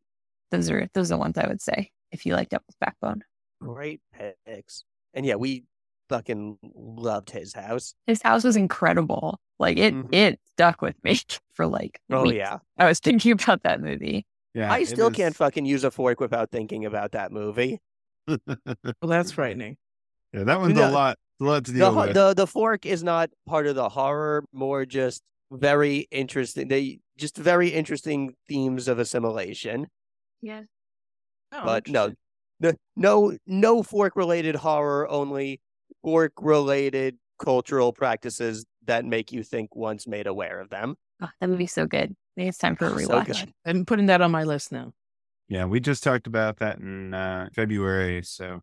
Those 0.52 0.70
are 0.70 0.88
those 0.94 1.12
are 1.12 1.16
the 1.16 1.20
ones 1.20 1.38
I 1.38 1.48
would 1.48 1.62
say 1.62 1.92
if 2.12 2.26
you 2.26 2.36
like 2.36 2.50
Devil's 2.50 2.76
Backbone. 2.80 3.24
Great 3.62 4.02
picks. 4.46 4.84
And 5.14 5.26
yeah, 5.26 5.36
we 5.36 5.64
fucking 6.10 6.58
loved 6.76 7.30
his 7.30 7.54
house. 7.54 7.94
His 8.08 8.22
house 8.22 8.44
was 8.44 8.56
incredible. 8.58 9.40
Like 9.60 9.78
it 9.78 9.94
Mhm. 9.94 10.14
it 10.14 10.40
stuck 10.54 10.82
with 10.82 10.96
me 11.04 11.20
for 11.54 11.66
like 11.68 12.00
Oh 12.12 12.24
weeks. 12.24 12.36
yeah. 12.36 12.58
I 12.78 12.86
was 12.86 13.00
thinking 13.00 13.32
about 13.32 13.64
that 13.64 13.82
movie. 13.82 14.26
Yeah, 14.54 14.72
I 14.72 14.84
still 14.84 15.08
is- 15.08 15.16
can't 15.16 15.36
fucking 15.36 15.66
use 15.66 15.84
a 15.86 15.92
fork 15.92 16.20
without 16.20 16.52
thinking 16.52 16.86
about 16.86 17.12
that 17.14 17.32
movie. 17.32 17.80
Well, 18.28 19.10
that's 19.10 19.32
frightening. 19.32 19.78
yeah, 20.34 20.44
that 20.44 20.60
one's 20.60 20.76
No, 20.76 20.90
a 20.90 20.92
lot, 20.92 21.18
a 21.40 21.44
lot 21.44 21.66
to 21.66 21.72
deal 21.72 21.92
ho- 21.94 22.06
with. 22.08 22.14
the 22.14 22.34
the 22.34 22.48
fork 22.48 22.86
is 22.86 23.04
not 23.04 23.30
part 23.48 23.68
of 23.68 23.76
the 23.76 23.90
horror, 23.90 24.44
more 24.54 24.86
just 24.86 25.22
very 25.52 26.08
interesting. 26.12 26.68
They 26.68 27.00
just 27.18 27.38
very 27.38 27.70
interesting 27.70 28.36
themes 28.48 28.88
of 28.88 29.00
assimilation. 29.00 29.88
Yeah. 30.42 30.62
Oh, 31.52 31.66
but 31.66 31.88
no, 31.88 32.14
interesting. 32.62 32.80
no, 32.96 33.32
no, 33.32 33.38
no 33.46 33.84
fork 33.84 34.16
related 34.16 34.56
horror. 34.56 35.10
Only 35.10 35.62
fork 36.02 36.34
related 36.40 37.18
cultural 37.40 37.92
practices 37.94 38.66
that 38.86 39.06
make 39.06 39.32
you 39.32 39.44
think 39.44 39.76
once 39.76 40.08
made 40.08 40.28
aware 40.28 40.60
of 40.60 40.70
them. 40.70 40.96
Oh, 41.22 41.30
that 41.40 41.50
would 41.50 41.58
be 41.58 41.68
so 41.68 41.86
good. 41.86 42.16
Maybe 42.38 42.50
it's 42.50 42.58
time 42.58 42.76
for 42.76 42.86
a 42.88 42.90
So 43.00 43.10
rewatch. 43.10 43.26
good. 43.28 43.54
I'm 43.66 43.86
putting 43.86 44.08
that 44.08 44.22
on 44.22 44.32
my 44.32 44.44
list 44.44 44.72
now. 44.72 44.94
Yeah, 45.48 45.66
we 45.66 45.80
just 45.82 46.04
talked 46.04 46.28
about 46.28 46.58
that 46.60 46.80
in 46.80 47.14
uh, 47.14 47.50
February. 47.54 48.24
So 48.24 48.62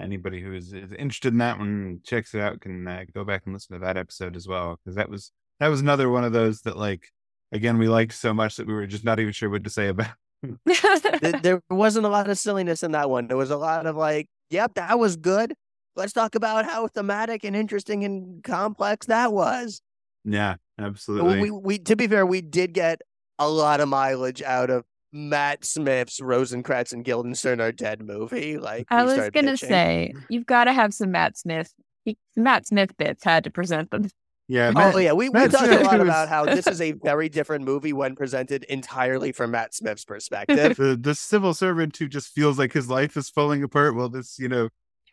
anybody 0.00 0.40
who 0.40 0.54
is, 0.54 0.72
is 0.72 0.92
interested 0.92 1.32
in 1.32 1.38
that 1.38 1.58
one 1.58 2.00
checks 2.04 2.34
it 2.34 2.40
out 2.40 2.60
can 2.60 2.86
uh, 2.86 3.04
go 3.12 3.24
back 3.24 3.42
and 3.44 3.54
listen 3.54 3.74
to 3.74 3.84
that 3.84 3.96
episode 3.96 4.36
as 4.36 4.46
well 4.46 4.78
because 4.84 4.94
that 4.94 5.10
was 5.10 5.32
that 5.58 5.66
was 5.66 5.80
another 5.80 6.08
one 6.08 6.22
of 6.22 6.32
those 6.32 6.60
that 6.60 6.76
like 6.76 7.08
again 7.50 7.76
we 7.76 7.88
liked 7.88 8.12
so 8.12 8.32
much 8.32 8.54
that 8.56 8.66
we 8.68 8.72
were 8.72 8.86
just 8.86 9.04
not 9.04 9.18
even 9.18 9.32
sure 9.32 9.50
what 9.50 9.64
to 9.64 9.70
say 9.70 9.88
about. 9.88 10.12
Hmm. 10.44 10.54
Th- 10.66 11.34
there 11.42 11.62
wasn't 11.70 12.06
a 12.06 12.08
lot 12.08 12.28
of 12.28 12.38
silliness 12.38 12.82
in 12.82 12.92
that 12.92 13.10
one. 13.10 13.26
There 13.26 13.36
was 13.36 13.50
a 13.50 13.56
lot 13.56 13.86
of 13.86 13.96
like, 13.96 14.26
yep, 14.50 14.74
that 14.74 14.98
was 14.98 15.16
good. 15.16 15.54
Let's 15.96 16.12
talk 16.12 16.34
about 16.34 16.64
how 16.64 16.86
thematic 16.86 17.44
and 17.44 17.54
interesting 17.54 18.04
and 18.04 18.42
complex 18.42 19.06
that 19.06 19.32
was. 19.32 19.82
Yeah, 20.24 20.56
absolutely. 20.78 21.40
We, 21.40 21.50
we, 21.50 21.78
to 21.78 21.96
be 21.96 22.06
fair, 22.06 22.24
we 22.24 22.40
did 22.40 22.72
get 22.72 23.02
a 23.38 23.48
lot 23.48 23.80
of 23.80 23.88
mileage 23.88 24.42
out 24.42 24.70
of 24.70 24.84
Matt 25.12 25.64
Smith's 25.64 26.20
Rosencrantz 26.20 26.92
and 26.92 27.04
Guildenstern 27.04 27.60
are 27.60 27.72
dead 27.72 28.02
movie. 28.02 28.58
Like 28.58 28.86
I 28.90 29.04
was 29.04 29.16
gonna 29.30 29.52
pitching. 29.52 29.68
say 29.68 30.14
you've 30.28 30.46
got 30.46 30.64
to 30.64 30.72
have 30.72 30.94
some 30.94 31.10
Matt 31.10 31.36
Smith. 31.36 31.72
He, 32.04 32.16
Matt 32.36 32.66
Smith 32.66 32.96
bits 32.96 33.24
had 33.24 33.44
to 33.44 33.50
present 33.50 33.90
them. 33.90 34.08
Yeah, 34.50 34.72
Oh 34.74 34.98
yeah, 34.98 35.12
we, 35.12 35.28
we 35.28 35.32
Matt 35.32 35.52
talked 35.52 35.68
a 35.68 35.78
lot 35.80 36.00
was- 36.00 36.08
about 36.08 36.28
how 36.28 36.44
this 36.44 36.66
is 36.66 36.80
a 36.80 36.92
very 36.92 37.28
different 37.28 37.64
movie 37.64 37.92
when 37.92 38.16
presented 38.16 38.64
entirely 38.64 39.30
from 39.30 39.52
Matt 39.52 39.74
Smith's 39.74 40.04
perspective. 40.04 40.76
the 40.76 40.98
the 41.00 41.14
civil 41.14 41.54
servant 41.54 41.96
who 41.96 42.08
just 42.08 42.34
feels 42.34 42.58
like 42.58 42.72
his 42.72 42.90
life 42.90 43.16
is 43.16 43.30
falling 43.30 43.62
apart. 43.62 43.94
Well, 43.94 44.08
this 44.08 44.38
you 44.40 44.48
know 44.48 44.68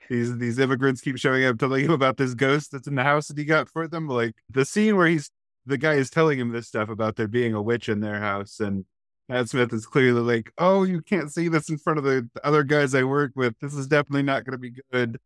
these 0.09 0.35
these 0.39 0.57
immigrants 0.57 1.01
keep 1.01 1.17
showing 1.17 1.45
up 1.45 1.59
telling 1.59 1.85
him 1.85 1.91
about 1.91 2.17
this 2.17 2.33
ghost 2.33 2.71
that's 2.71 2.87
in 2.87 2.95
the 2.95 3.03
house 3.03 3.27
that 3.27 3.37
he 3.37 3.45
got 3.45 3.69
for 3.69 3.87
them. 3.87 4.07
Like 4.07 4.33
the 4.49 4.65
scene 4.65 4.97
where 4.97 5.07
he's 5.07 5.29
the 5.67 5.77
guy 5.77 5.93
is 5.93 6.09
telling 6.09 6.39
him 6.39 6.51
this 6.51 6.67
stuff 6.67 6.89
about 6.89 7.15
there 7.17 7.27
being 7.27 7.53
a 7.53 7.61
witch 7.61 7.89
in 7.89 7.99
their 7.99 8.19
house, 8.19 8.59
and 8.59 8.85
Matt 9.29 9.49
Smith 9.49 9.71
is 9.73 9.85
clearly 9.85 10.21
like, 10.21 10.51
"Oh, 10.57 10.83
you 10.83 11.01
can't 11.01 11.31
see 11.31 11.47
this 11.49 11.69
in 11.69 11.77
front 11.77 11.99
of 11.99 12.05
the, 12.05 12.27
the 12.33 12.45
other 12.45 12.63
guys 12.63 12.95
I 12.95 13.03
work 13.03 13.33
with. 13.35 13.53
This 13.61 13.73
is 13.73 13.85
definitely 13.87 14.23
not 14.23 14.45
going 14.45 14.53
to 14.53 14.57
be 14.57 14.71
good." 14.91 15.19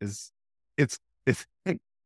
Is 0.00 0.30
it's 0.76 0.98
it's 1.26 1.46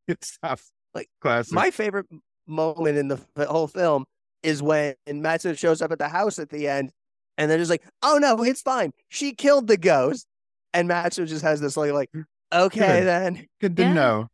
it's 0.09 0.39
tough. 0.43 0.71
Like, 0.95 1.09
classic. 1.21 1.53
My 1.55 1.71
favorite 1.71 2.07
moment 2.47 2.99
in 2.99 3.09
the 3.09 3.21
f- 3.37 3.47
whole 3.49 3.67
film 3.69 4.05
is 4.43 4.63
when 4.63 4.95
Matt 5.07 5.43
Smith 5.43 5.59
shows 5.59 5.81
up 5.81 5.93
at 5.93 5.99
the 5.99 6.09
house 6.09 6.39
at 6.39 6.51
the 6.51 6.69
end, 6.69 6.91
and 7.39 7.51
they're 7.51 7.59
just 7.59 7.71
like, 7.71 7.85
"Oh 8.03 8.19
no, 8.21 8.43
it's 8.43 8.61
fine. 8.63 8.93
She 9.09 9.33
killed 9.35 9.69
the 9.69 9.77
ghost," 9.77 10.27
and 10.75 10.89
Matt 10.89 11.15
Smith 11.15 11.29
just 11.29 11.43
has 11.45 11.61
this 11.61 11.77
like, 11.77 11.93
like 11.93 12.11
mm, 12.15 12.25
"Okay 12.53 12.81
Good. 13.01 13.07
then, 13.07 13.47
Good 13.61 13.77
to 13.77 13.83
Yeah. 13.85 13.93
know. 13.93 14.29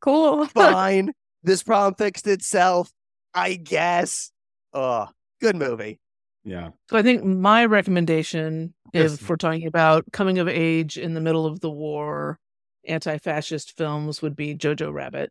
Cool. 0.00 0.46
fine. 0.54 1.12
this 1.42 1.62
problem 1.62 1.94
fixed 1.94 2.26
itself, 2.26 2.92
I 3.34 3.54
guess." 3.54 4.30
Oh, 4.72 5.08
good 5.40 5.56
movie. 5.56 5.98
Yeah. 6.44 6.70
So 6.90 6.96
I 6.96 7.02
think 7.02 7.24
my 7.24 7.64
recommendation, 7.66 8.74
Yes. 8.94 9.14
if 9.14 9.28
we're 9.28 9.36
talking 9.36 9.66
about 9.66 10.04
coming 10.12 10.38
of 10.38 10.48
age 10.48 10.96
in 10.96 11.14
the 11.14 11.20
middle 11.20 11.44
of 11.46 11.60
the 11.60 11.70
war, 11.70 12.38
anti-fascist 12.86 13.76
films, 13.76 14.22
would 14.22 14.36
be 14.36 14.54
Jojo 14.54 14.92
Rabbit. 14.92 15.30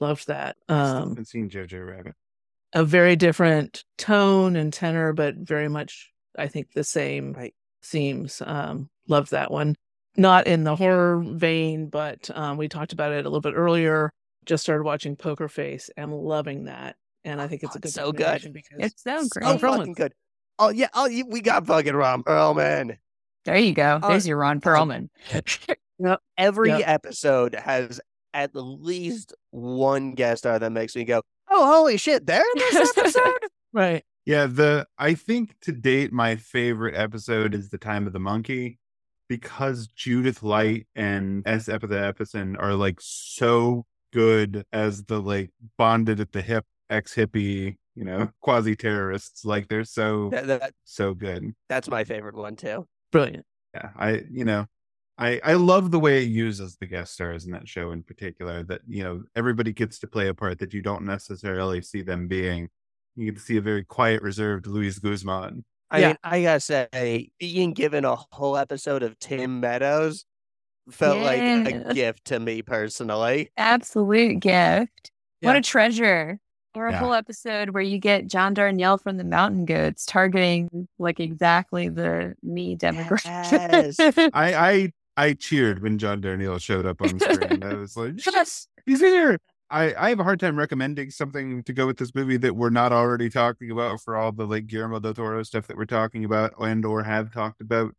Loved 0.00 0.26
that. 0.28 0.56
Um, 0.68 0.76
I 0.78 0.84
still 0.88 1.08
haven't 1.08 1.28
seen 1.28 1.50
Jojo 1.50 1.86
Rabbit. 1.88 2.14
a 2.74 2.84
very 2.84 3.16
different 3.16 3.84
tone 3.98 4.56
and 4.56 4.72
tenor, 4.72 5.12
but 5.12 5.36
very 5.36 5.68
much, 5.68 6.12
I 6.38 6.48
think, 6.48 6.72
the 6.72 6.84
same 6.84 7.32
Right. 7.32 7.54
themes. 7.82 8.42
Um, 8.44 8.90
loved 9.08 9.30
that 9.30 9.50
one. 9.50 9.74
Not 10.18 10.46
in 10.46 10.64
the 10.64 10.76
horror 10.76 11.22
vein, 11.26 11.88
but 11.88 12.30
um, 12.34 12.56
we 12.56 12.68
talked 12.68 12.92
about 12.92 13.12
it 13.12 13.24
a 13.26 13.28
little 13.28 13.40
bit 13.40 13.54
earlier. 13.54 14.12
Just 14.44 14.62
started 14.62 14.82
watching 14.84 15.16
Poker 15.16 15.48
Face. 15.48 15.90
I'm 15.96 16.12
loving 16.12 16.64
that, 16.64 16.96
and 17.24 17.40
I 17.40 17.48
think 17.48 17.62
it's 17.64 17.74
a 17.74 17.78
Oh, 17.78 17.80
good 17.80 17.90
so 17.92 18.12
good. 18.12 18.20
recommendation 18.22 18.52
because 18.52 18.78
It's 18.92 19.02
so 19.02 19.22
So 19.22 19.28
great. 19.28 19.44
Ron 19.44 19.58
Perlman. 19.58 19.76
fucking 19.78 19.92
good. 19.94 20.12
Oh 20.58 20.68
yeah. 20.70 20.88
Oh, 20.94 21.08
we 21.28 21.40
got 21.42 21.66
fucking 21.66 21.94
Ron 21.94 22.22
Perlman. 22.22 22.96
There 23.44 23.56
you 23.58 23.74
go. 23.74 24.00
Uh, 24.02 24.08
There's 24.08 24.26
your 24.26 24.38
Ron 24.38 24.60
Perlman. 24.60 25.08
Every 26.38 26.68
Yep. 26.70 26.82
episode 26.86 27.54
has 27.54 28.00
at 28.36 28.54
least 28.54 29.34
one 29.50 30.12
guest 30.12 30.40
star 30.42 30.58
that 30.58 30.70
makes 30.70 30.94
me 30.94 31.04
go, 31.04 31.22
"Oh, 31.50 31.66
holy 31.78 31.96
shit! 31.96 32.26
They're 32.26 32.42
in 32.42 32.58
this 32.58 32.96
episode." 32.98 33.38
right. 33.72 34.04
Yeah, 34.26 34.46
the 34.46 34.86
I 34.98 35.14
think 35.14 35.54
to 35.62 35.72
date 35.72 36.12
my 36.12 36.36
favorite 36.36 36.94
episode 36.96 37.54
is 37.54 37.70
the 37.70 37.78
Time 37.78 38.06
of 38.06 38.12
the 38.12 38.18
Monkey 38.20 38.78
because 39.28 39.86
Judith 39.88 40.42
Light 40.42 40.86
and 40.94 41.42
S. 41.46 41.66
Epatha 41.68 42.12
Merkerson 42.14 42.56
are 42.60 42.74
like 42.74 42.98
so 43.00 43.86
good 44.12 44.64
as 44.72 45.04
the 45.04 45.20
like 45.20 45.50
bonded 45.78 46.20
at 46.20 46.32
the 46.32 46.42
hip 46.42 46.64
ex 46.90 47.14
hippie, 47.14 47.76
you 47.94 48.04
know, 48.04 48.28
quasi 48.40 48.76
terrorists. 48.76 49.44
Like 49.44 49.68
they're 49.68 49.84
so 49.84 50.30
That- 50.30 50.46
that- 50.46 50.72
so 50.84 51.14
good. 51.14 51.54
that's 51.68 51.88
my 51.88 52.04
favorite 52.04 52.34
one 52.36 52.56
too. 52.56 52.86
Brilliant. 53.12 53.44
Yeah, 53.74 53.90
I 53.96 54.24
you 54.30 54.44
know, 54.44 54.66
I 55.18 55.40
I 55.44 55.54
love 55.54 55.90
the 55.90 55.98
way 55.98 56.22
it 56.22 56.28
uses 56.28 56.76
the 56.76 56.86
guest 56.86 57.14
stars 57.14 57.46
in 57.46 57.52
that 57.52 57.68
show 57.68 57.90
in 57.92 58.02
particular. 58.02 58.62
That 58.64 58.82
you 58.86 59.02
know 59.02 59.22
everybody 59.34 59.72
gets 59.72 59.98
to 60.00 60.06
play 60.06 60.28
a 60.28 60.34
part 60.34 60.58
that 60.58 60.74
you 60.74 60.82
don't 60.82 61.04
necessarily 61.04 61.80
see 61.82 62.02
them 62.02 62.28
being. 62.28 62.68
You 63.14 63.26
get 63.26 63.36
to 63.36 63.40
see 63.40 63.56
a 63.56 63.62
very 63.62 63.82
quiet, 63.84 64.22
reserved 64.22 64.66
Luis 64.66 64.98
Guzman. 64.98 65.64
I 65.90 66.00
Yeah. 66.00 66.06
mean, 66.08 66.16
I 66.22 66.42
gotta 66.42 66.60
say, 66.60 67.30
being 67.38 67.72
given 67.72 68.04
a 68.04 68.16
whole 68.16 68.56
episode 68.56 69.02
of 69.02 69.18
Tim 69.18 69.60
Meadows 69.60 70.26
felt 70.90 71.22
like 71.22 71.42
a 71.42 71.94
gift 71.94 72.26
to 72.26 72.38
me 72.38 72.60
personally. 72.62 73.50
Absolute 73.56 74.40
gift. 74.40 75.10
What 75.40 75.56
a 75.56 75.60
treasure. 75.60 76.38
Or 76.74 76.88
a 76.88 76.92
Yeah. 76.92 76.98
whole 76.98 77.14
episode 77.14 77.70
where 77.70 77.82
you 77.82 77.98
get 77.98 78.26
John 78.26 78.54
Darnielle 78.54 79.02
from 79.02 79.16
the 79.16 79.24
Mountain 79.24 79.64
Goats 79.64 80.04
targeting 80.04 80.88
like 80.98 81.20
exactly 81.20 81.88
the 81.88 82.34
me 82.42 82.76
demographic. 82.76 84.30
I 84.34 84.54
I 84.54 84.92
I 85.16 85.32
cheered 85.32 85.82
when 85.82 85.98
John 85.98 86.20
Darnielle 86.20 86.60
showed 86.60 86.86
up 86.86 87.00
on 87.00 87.18
screen. 87.18 87.62
I 87.62 87.74
was 87.74 87.96
like, 87.96 88.24
yes, 88.24 88.68
he's 88.84 89.00
here. 89.00 89.38
I, 89.70 89.94
I 89.94 90.08
have 90.10 90.20
a 90.20 90.24
hard 90.24 90.38
time 90.38 90.56
recommending 90.56 91.10
something 91.10 91.62
to 91.64 91.72
go 91.72 91.86
with 91.86 91.96
this 91.96 92.14
movie 92.14 92.36
that 92.36 92.54
we're 92.54 92.70
not 92.70 92.92
already 92.92 93.28
talking 93.28 93.70
about 93.70 94.00
for 94.00 94.16
all 94.16 94.30
the 94.30 94.46
like 94.46 94.66
Guillermo 94.66 95.00
del 95.00 95.14
Toro 95.14 95.42
stuff 95.42 95.66
that 95.66 95.76
we're 95.76 95.86
talking 95.86 96.24
about 96.24 96.52
and 96.60 96.84
or 96.84 97.02
have 97.02 97.32
talked 97.32 97.60
about. 97.60 97.92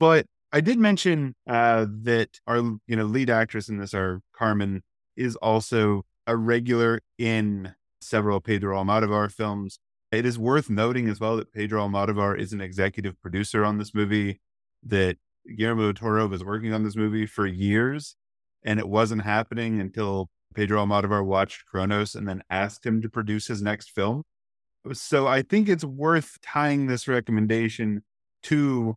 But 0.00 0.26
I 0.52 0.60
did 0.60 0.78
mention 0.78 1.34
uh, 1.48 1.86
that 2.02 2.40
our 2.46 2.56
you 2.58 2.96
know 2.96 3.04
lead 3.04 3.30
actress 3.30 3.68
in 3.68 3.78
this, 3.78 3.94
our 3.94 4.22
Carmen, 4.32 4.82
is 5.16 5.36
also 5.36 6.04
a 6.26 6.36
regular 6.36 7.00
in 7.18 7.74
several 8.00 8.40
Pedro 8.40 8.82
Almodovar 8.82 9.30
films. 9.30 9.78
It 10.10 10.26
is 10.26 10.38
worth 10.38 10.68
noting 10.68 11.08
as 11.08 11.20
well 11.20 11.36
that 11.36 11.52
Pedro 11.52 11.86
Almodovar 11.86 12.38
is 12.38 12.52
an 12.52 12.60
executive 12.60 13.20
producer 13.20 13.64
on 13.64 13.78
this 13.78 13.94
movie. 13.94 14.40
That 14.82 15.16
Guillermo 15.56 15.82
del 15.82 15.94
Toro 15.94 16.26
was 16.26 16.44
working 16.44 16.72
on 16.72 16.84
this 16.84 16.96
movie 16.96 17.26
for 17.26 17.46
years, 17.46 18.16
and 18.62 18.78
it 18.78 18.88
wasn't 18.88 19.22
happening 19.22 19.80
until 19.80 20.28
Pedro 20.54 20.84
Almodovar 20.84 21.24
watched 21.24 21.66
Cronos 21.66 22.14
and 22.14 22.28
then 22.28 22.42
asked 22.48 22.86
him 22.86 23.02
to 23.02 23.08
produce 23.08 23.46
his 23.46 23.62
next 23.62 23.90
film. 23.90 24.22
So 24.92 25.26
I 25.26 25.42
think 25.42 25.68
it's 25.68 25.84
worth 25.84 26.38
tying 26.42 26.86
this 26.86 27.08
recommendation 27.08 28.02
to 28.44 28.96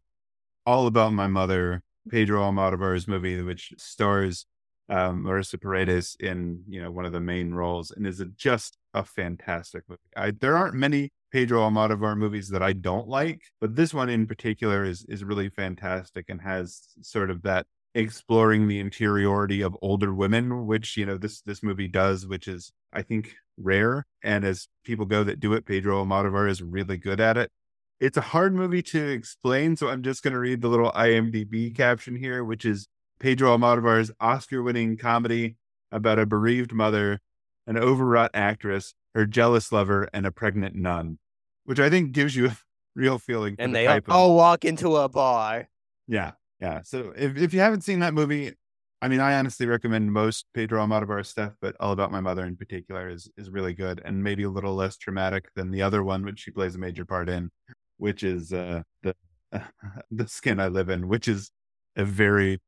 All 0.66 0.88
About 0.88 1.14
My 1.14 1.28
Mother, 1.28 1.82
Pedro 2.10 2.42
Almodovar's 2.42 3.08
movie, 3.08 3.42
which 3.42 3.74
stars 3.78 4.46
um, 4.90 5.24
Marisa 5.24 5.60
Paredes 5.60 6.16
in 6.20 6.64
you 6.68 6.82
know 6.82 6.92
one 6.92 7.06
of 7.06 7.12
the 7.12 7.20
main 7.20 7.54
roles 7.54 7.92
and 7.92 8.08
is 8.08 8.20
a, 8.20 8.26
just 8.26 8.78
a 8.94 9.04
fantastic 9.04 9.84
movie. 9.88 10.00
I, 10.16 10.32
there 10.32 10.56
aren't 10.56 10.76
many 10.76 11.12
Pedro 11.38 11.70
Almodovar 11.70 12.18
movies 12.18 12.50
that 12.50 12.64
I 12.64 12.74
don't 12.74 13.08
like, 13.08 13.44
but 13.62 13.76
this 13.76 13.94
one 13.94 14.10
in 14.10 14.26
particular 14.26 14.84
is 14.84 15.06
is 15.08 15.24
really 15.24 15.50
fantastic 15.50 16.26
and 16.30 16.42
has 16.42 16.96
sort 17.02 17.30
of 17.30 17.44
that 17.44 17.68
exploring 17.94 18.68
the 18.68 18.80
interiority 18.80 19.62
of 19.62 19.78
older 19.84 20.12
women, 20.12 20.66
which 20.66 20.98
you 20.98 21.06
know 21.06 21.16
this 21.16 21.42
this 21.42 21.62
movie 21.62 21.88
does, 21.88 22.26
which 22.26 22.48
is 22.48 22.74
I 22.92 23.04
think 23.04 23.36
rare. 23.56 24.08
And 24.24 24.44
as 24.44 24.68
people 24.84 25.06
go 25.06 25.24
that 25.26 25.40
do 25.40 25.54
it, 25.54 25.68
Pedro 25.68 26.04
Almodovar 26.04 26.50
is 26.50 26.64
really 26.64 26.98
good 26.98 27.20
at 27.20 27.38
it. 27.38 27.52
It's 28.00 28.18
a 28.18 28.22
hard 28.34 28.56
movie 28.56 28.82
to 28.82 29.08
explain, 29.08 29.76
so 29.76 29.90
I'm 29.90 30.02
just 30.02 30.24
going 30.24 30.34
to 30.34 30.40
read 30.40 30.64
the 30.64 30.70
little 30.70 30.92
IMDb 30.94 31.78
caption 31.78 32.16
here, 32.16 32.44
which 32.44 32.66
is 32.66 32.88
Pedro 33.20 33.56
Almodovar's 33.56 34.10
Oscar-winning 34.20 34.98
comedy 34.98 35.58
about 35.92 36.18
a 36.18 36.26
bereaved 36.26 36.74
mother, 36.74 37.20
an 37.68 37.78
overwrought 37.78 38.32
actress, 38.34 38.96
her 39.14 39.28
jealous 39.28 39.72
lover, 39.72 40.10
and 40.12 40.26
a 40.26 40.32
pregnant 40.32 40.74
nun, 40.74 41.20
which 41.68 41.80
I 41.80 41.90
think 41.90 42.14
gives 42.14 42.36
you 42.36 42.48
a 42.48 42.58
real 42.96 43.20
feeling. 43.20 43.56
for 43.56 43.62
And 43.62 43.74
the 43.76 43.80
they 43.80 43.86
type 43.86 44.08
of- 44.08 44.14
all 44.16 44.36
walk 44.36 44.66
into 44.66 44.96
a 44.96 45.08
bar. 45.10 45.68
yeah, 46.08 46.32
yeah. 46.60 46.82
So 46.84 47.14
if, 47.16 47.38
if 47.38 47.54
you 47.54 47.60
haven't 47.60 47.82
seen 47.82 48.00
that 48.00 48.14
movie, 48.14 48.54
I 49.02 49.08
mean, 49.10 49.20
I 49.20 49.38
honestly 49.38 49.68
recommend 49.68 50.12
most 50.12 50.46
Pedro 50.56 50.84
Almodovar 50.84 51.24
stuff, 51.26 51.54
but 51.62 51.76
All 51.80 51.92
About 51.92 52.12
My 52.12 52.20
Mother 52.22 52.46
in 52.46 52.56
particular 52.56 53.10
is 53.10 53.30
is 53.38 53.50
really 53.52 53.74
good 53.74 54.02
and 54.04 54.24
maybe 54.24 54.44
a 54.44 54.50
little 54.50 54.74
less 54.74 54.98
traumatic 54.98 55.50
than 55.56 55.70
the 55.72 55.82
other 55.84 56.04
one, 56.04 56.24
which 56.26 56.40
she 56.40 56.52
plays 56.52 56.74
a 56.76 56.80
major 56.80 57.06
part 57.06 57.30
in, 57.30 57.52
which 57.98 58.24
is 58.24 58.52
uh, 58.54 58.82
the 59.04 59.14
uh, 59.54 59.60
the 60.12 60.28
Skin 60.28 60.60
I 60.60 60.68
Live 60.70 60.90
in, 60.90 61.08
which 61.08 61.28
is 61.28 61.52
a 61.96 62.06
very 62.06 62.60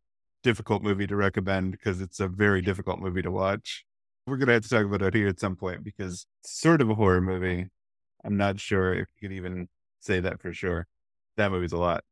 difficult 0.44 0.84
movie 0.84 1.08
to 1.08 1.16
recommend 1.16 1.72
because 1.72 2.00
it's 2.00 2.20
a 2.20 2.28
very 2.28 2.62
difficult 2.62 3.00
movie 3.00 3.22
to 3.24 3.32
watch. 3.32 3.84
We're 4.28 4.38
gonna 4.38 4.54
have 4.54 4.64
to 4.64 4.70
talk 4.70 4.86
about 4.86 5.02
it 5.02 5.16
here 5.16 5.28
at 5.30 5.40
some 5.40 5.56
point 5.56 5.84
because 5.84 6.28
it's 6.44 6.60
sort 6.62 6.82
of 6.82 6.90
a 6.92 6.96
horror 6.96 7.22
movie. 7.22 7.70
I'm 8.24 8.38
not 8.38 8.60
sure 8.60 8.94
if 8.94 9.08
you 9.20 9.28
could 9.28 9.36
even 9.36 9.68
say 10.00 10.20
that 10.20 10.42
for 10.42 10.54
sure. 10.54 10.88
That 11.38 11.52
movie's 11.52 11.74
a 11.74 11.78
lot. 11.78 12.04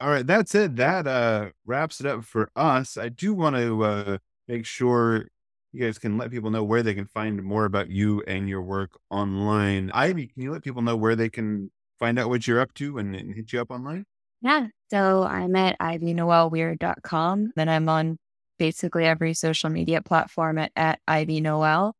All 0.00 0.10
right, 0.10 0.26
that's 0.26 0.54
it. 0.54 0.76
That 0.76 1.06
uh 1.06 1.50
wraps 1.64 2.00
it 2.00 2.06
up 2.06 2.24
for 2.24 2.50
us. 2.56 2.96
I 2.96 3.08
do 3.08 3.34
want 3.34 3.56
to 3.56 3.84
uh 3.84 4.18
make 4.48 4.66
sure 4.66 5.28
you 5.72 5.84
guys 5.84 5.98
can 5.98 6.18
let 6.18 6.30
people 6.30 6.50
know 6.50 6.64
where 6.64 6.82
they 6.82 6.94
can 6.94 7.06
find 7.06 7.42
more 7.42 7.64
about 7.64 7.88
you 7.88 8.22
and 8.26 8.48
your 8.48 8.62
work 8.62 8.98
online. 9.10 9.90
Ivy, 9.92 10.26
can 10.26 10.42
you 10.42 10.52
let 10.52 10.62
people 10.62 10.82
know 10.82 10.96
where 10.96 11.16
they 11.16 11.30
can 11.30 11.70
find 11.98 12.18
out 12.18 12.28
what 12.28 12.46
you're 12.46 12.60
up 12.60 12.74
to 12.74 12.98
and, 12.98 13.16
and 13.16 13.34
hit 13.34 13.52
you 13.52 13.60
up 13.60 13.70
online? 13.70 14.04
Yeah. 14.42 14.66
So 14.90 15.22
I'm 15.22 15.56
at 15.56 15.78
ivynoelleweir.com. 15.78 17.52
Then 17.56 17.68
I'm 17.68 17.88
on 17.88 18.18
basically 18.58 19.04
every 19.04 19.32
social 19.34 19.70
media 19.70 20.02
platform 20.02 20.58
at, 20.58 20.72
at 20.76 21.00
Ivy 21.08 21.40
Noelle. 21.40 21.94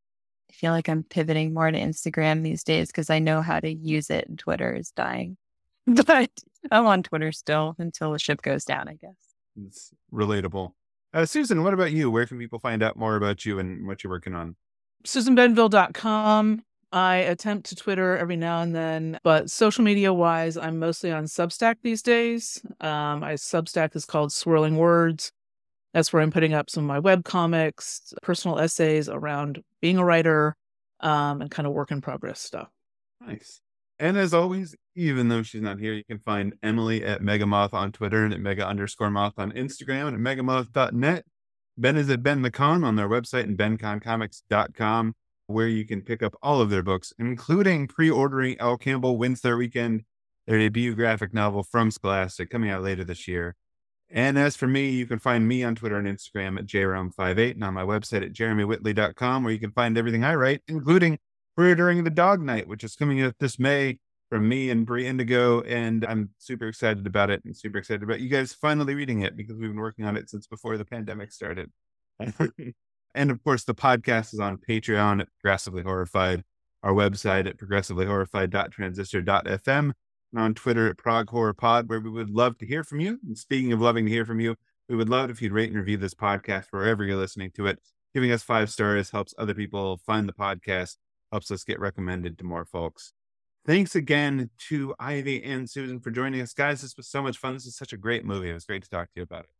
I 0.53 0.55
feel 0.55 0.73
like 0.73 0.89
I'm 0.89 1.03
pivoting 1.03 1.55
more 1.55 1.71
to 1.71 1.79
Instagram 1.79 2.43
these 2.43 2.63
days 2.63 2.89
because 2.89 3.09
I 3.09 3.19
know 3.19 3.41
how 3.41 3.59
to 3.59 3.73
use 3.73 4.11
it 4.11 4.29
and 4.29 4.39
Twitter 4.39 4.73
is 4.75 4.91
dying. 4.91 5.37
But 6.07 6.31
I'm 6.71 6.87
on 6.87 7.03
Twitter 7.03 7.33
still 7.33 7.75
until 7.79 8.13
the 8.13 8.19
ship 8.19 8.41
goes 8.41 8.65
down, 8.65 8.89
I 8.89 8.95
guess. 8.95 9.17
It's 9.67 9.91
relatable. 10.13 10.75
Uh, 11.13 11.27
Susan, 11.27 11.65
what 11.65 11.75
about 11.75 11.91
you? 11.91 12.09
Where 12.09 12.25
can 12.25 12.39
people 12.39 12.61
find 12.61 12.85
out 12.85 12.97
more 12.97 13.17
about 13.17 13.45
you 13.45 13.59
and 13.59 13.85
what 13.87 14.05
you're 14.05 14.13
working 14.13 14.35
on? 14.35 14.55
SusanBeneville.com. 15.05 16.63
I 16.93 17.17
attempt 17.17 17.67
to 17.71 17.77
Twitter 17.77 18.17
every 18.17 18.37
now 18.37 18.61
and 18.61 18.77
then, 18.77 19.19
but 19.25 19.51
social 19.51 19.83
media 19.83 20.13
wise, 20.13 20.57
I'm 20.57 20.79
mostly 20.79 21.11
on 21.11 21.25
Substack 21.25 21.77
these 21.83 22.03
days. 22.03 22.63
Um, 22.81 23.21
my 23.21 23.33
Substack 23.33 23.97
is 23.97 24.05
called 24.05 24.33
Swirling 24.33 24.77
Words. 24.77 25.33
That's 25.93 26.13
where 26.13 26.23
I'm 26.23 26.31
putting 26.31 26.55
up 26.55 26.71
some 26.71 26.85
of 26.85 26.89
my 26.89 26.99
web 26.99 27.25
comics, 27.25 28.15
personal 28.23 28.59
essays 28.59 29.09
around 29.09 29.63
being 29.81 29.99
a 29.99 30.05
writer, 30.05 30.57
um, 31.01 31.43
and 31.43 31.51
kind 31.51 31.67
of 31.67 31.75
work 31.75 31.91
in 31.91 32.01
progress 32.01 32.41
stuff. 32.41 32.69
Nice. 33.21 33.61
And 33.99 34.17
as 34.17 34.35
always, 34.35 34.75
even 34.97 35.29
though 35.29 35.43
she's 35.43 35.63
not 35.63 35.79
here, 35.79 35.93
you 35.93 36.05
can 36.05 36.19
find 36.19 36.55
Emily 36.63 37.05
at 37.05 37.23
Megamoth 37.23 37.73
on 37.73 37.93
Twitter 37.93 38.25
and 38.25 38.35
at 38.35 38.41
Mega 38.41 38.67
underscore 38.67 39.11
Moth 39.11 39.35
on 39.39 39.53
Instagram 39.53 40.09
and 40.09 40.27
at 40.27 40.37
megamoth.net. 40.37 41.25
Ben 41.79 41.97
is 41.97 42.11
at 42.11 42.23
Ben 42.23 42.43
McCon 42.43 42.85
on 42.85 42.97
their 42.97 43.09
website 43.09 43.45
and 43.45 43.57
benconcomics.com, 43.57 45.15
where 45.47 45.69
you 45.69 45.87
can 45.87 46.03
pick 46.03 46.23
up 46.23 46.35
all 46.43 46.61
of 46.61 46.71
their 46.71 46.83
books, 46.83 47.13
including 47.19 47.87
pre 47.87 48.11
ordering 48.11 48.59
Al 48.59 48.77
Campbell 48.77 49.17
Wins 49.19 49.41
Their 49.41 49.57
Weekend, 49.57 50.05
their 50.47 50.59
debut 50.59 50.95
graphic 50.95 51.33
novel 51.33 51.63
from 51.63 51.91
Scholastic, 51.91 52.51
coming 52.51 52.71
out 52.71 52.83
later 52.83 53.05
this 53.05 53.29
year. 53.29 53.57
And 54.15 54.39
as 54.39 54.57
for 54.57 54.67
me, 54.67 54.91
you 54.91 55.07
can 55.07 55.19
find 55.19 55.49
me 55.49 55.65
on 55.65 55.75
Twitter 55.75 55.97
and 55.97 56.07
Instagram 56.07 56.59
at 56.59 56.67
jrome58 56.67 57.53
and 57.53 57.65
on 57.65 57.73
my 57.73 57.83
website 57.83 58.23
at 58.23 58.35
jeremywhitley.com, 58.35 59.43
where 59.43 59.55
you 59.55 59.59
can 59.59 59.73
find 59.73 59.97
everything 59.97 60.23
I 60.23 60.35
write, 60.35 60.61
including 60.69 61.19
We're 61.57 61.75
During 61.75 62.05
the 62.05 62.11
Dog 62.11 62.43
Knight, 62.43 62.69
which 62.69 62.85
is 62.85 62.95
coming 62.95 63.23
out 63.23 63.37
this 63.41 63.59
May 63.59 64.01
from 64.29 64.47
me 64.47 64.69
and 64.69 64.85
Bre 64.85 64.99
Indigo. 64.99 65.63
And 65.63 66.05
I'm 66.05 66.29
super 66.37 66.69
excited 66.69 67.07
about 67.07 67.31
it 67.31 67.43
and 67.47 67.57
super 67.57 67.79
excited 67.79 68.03
about 68.03 68.21
you 68.21 68.29
guys 68.29 68.53
finally 68.53 68.95
reading 68.95 69.23
it 69.23 69.35
because 69.35 69.57
we've 69.57 69.71
been 69.71 69.81
working 69.81 70.05
on 70.05 70.19
it 70.19 70.29
since 70.29 70.47
before 70.47 70.77
the 70.77 70.85
pandemic 70.85 71.33
started. 71.33 71.71
and 73.15 73.31
of 73.31 73.43
course, 73.43 73.65
the 73.65 73.75
podcast 73.75 74.35
is 74.35 74.41
on 74.41 74.59
Patreon 74.59 75.23
at 75.23 75.29
Progressively 75.41 75.85
Horrified, 75.85 76.45
our 76.83 76.93
website 76.93 77.47
at 77.47 77.57
progressivelyhorrified.transistor.fm 77.57 79.93
on 80.37 80.55
Twitter 80.55 80.89
at 80.89 80.99
Prog 80.99 81.29
Horror 81.31 81.55
Pod, 81.55 81.89
where 81.89 82.01
we 82.01 82.11
would 82.11 82.31
love 82.31 82.59
to 82.59 82.67
hear 82.67 82.85
from 82.85 83.01
you. 83.01 83.19
And 83.27 83.37
speaking 83.37 83.73
of 83.73 83.81
loving 83.81 84.07
to 84.07 84.13
hear 84.13 84.25
from 84.25 84.41
you, 84.41 84.57
we 84.89 84.97
would 84.97 85.09
love 85.09 85.31
if 85.31 85.41
you'd 85.41 85.53
rate 85.53 85.71
and 85.71 85.79
review 85.79 85.97
this 85.97 86.15
podcast 86.15 86.67
wherever 86.71 87.05
you're 87.05 87.17
listening 87.17 87.51
to 87.53 87.67
it. 87.67 87.79
Giving 88.15 88.33
us 88.33 88.43
five 88.43 88.71
stars 88.71 89.11
helps 89.11 89.35
other 89.39 89.55
people 89.55 89.99
find 90.05 90.29
the 90.29 90.33
podcast, 90.33 90.97
helps 91.31 91.51
us 91.51 91.65
get 91.65 91.81
recommended 91.81 92.39
to 92.39 92.45
more 92.45 92.65
folks. 92.65 93.13
Thanks 93.65 93.95
again 93.95 94.51
to 94.69 94.95
Ivy 94.99 95.43
and 95.45 95.71
Susan 95.71 96.01
for 96.01 96.11
joining 96.11 96.41
us. 96.41 96.53
Guys, 96.53 96.83
this 96.83 96.97
was 96.97 97.09
so 97.09 97.23
much 97.23 97.39
fun. 97.39 97.55
This 97.55 97.67
is 97.67 97.77
such 97.77 97.93
a 97.93 97.97
great 97.97 98.25
movie. 98.25 98.51
It 98.51 98.55
was 98.55 98.65
great 98.65 98.83
to 98.83 98.91
talk 98.91 99.07
to 99.07 99.13
you 99.17 99.23
about 99.23 99.45
it. 99.45 99.51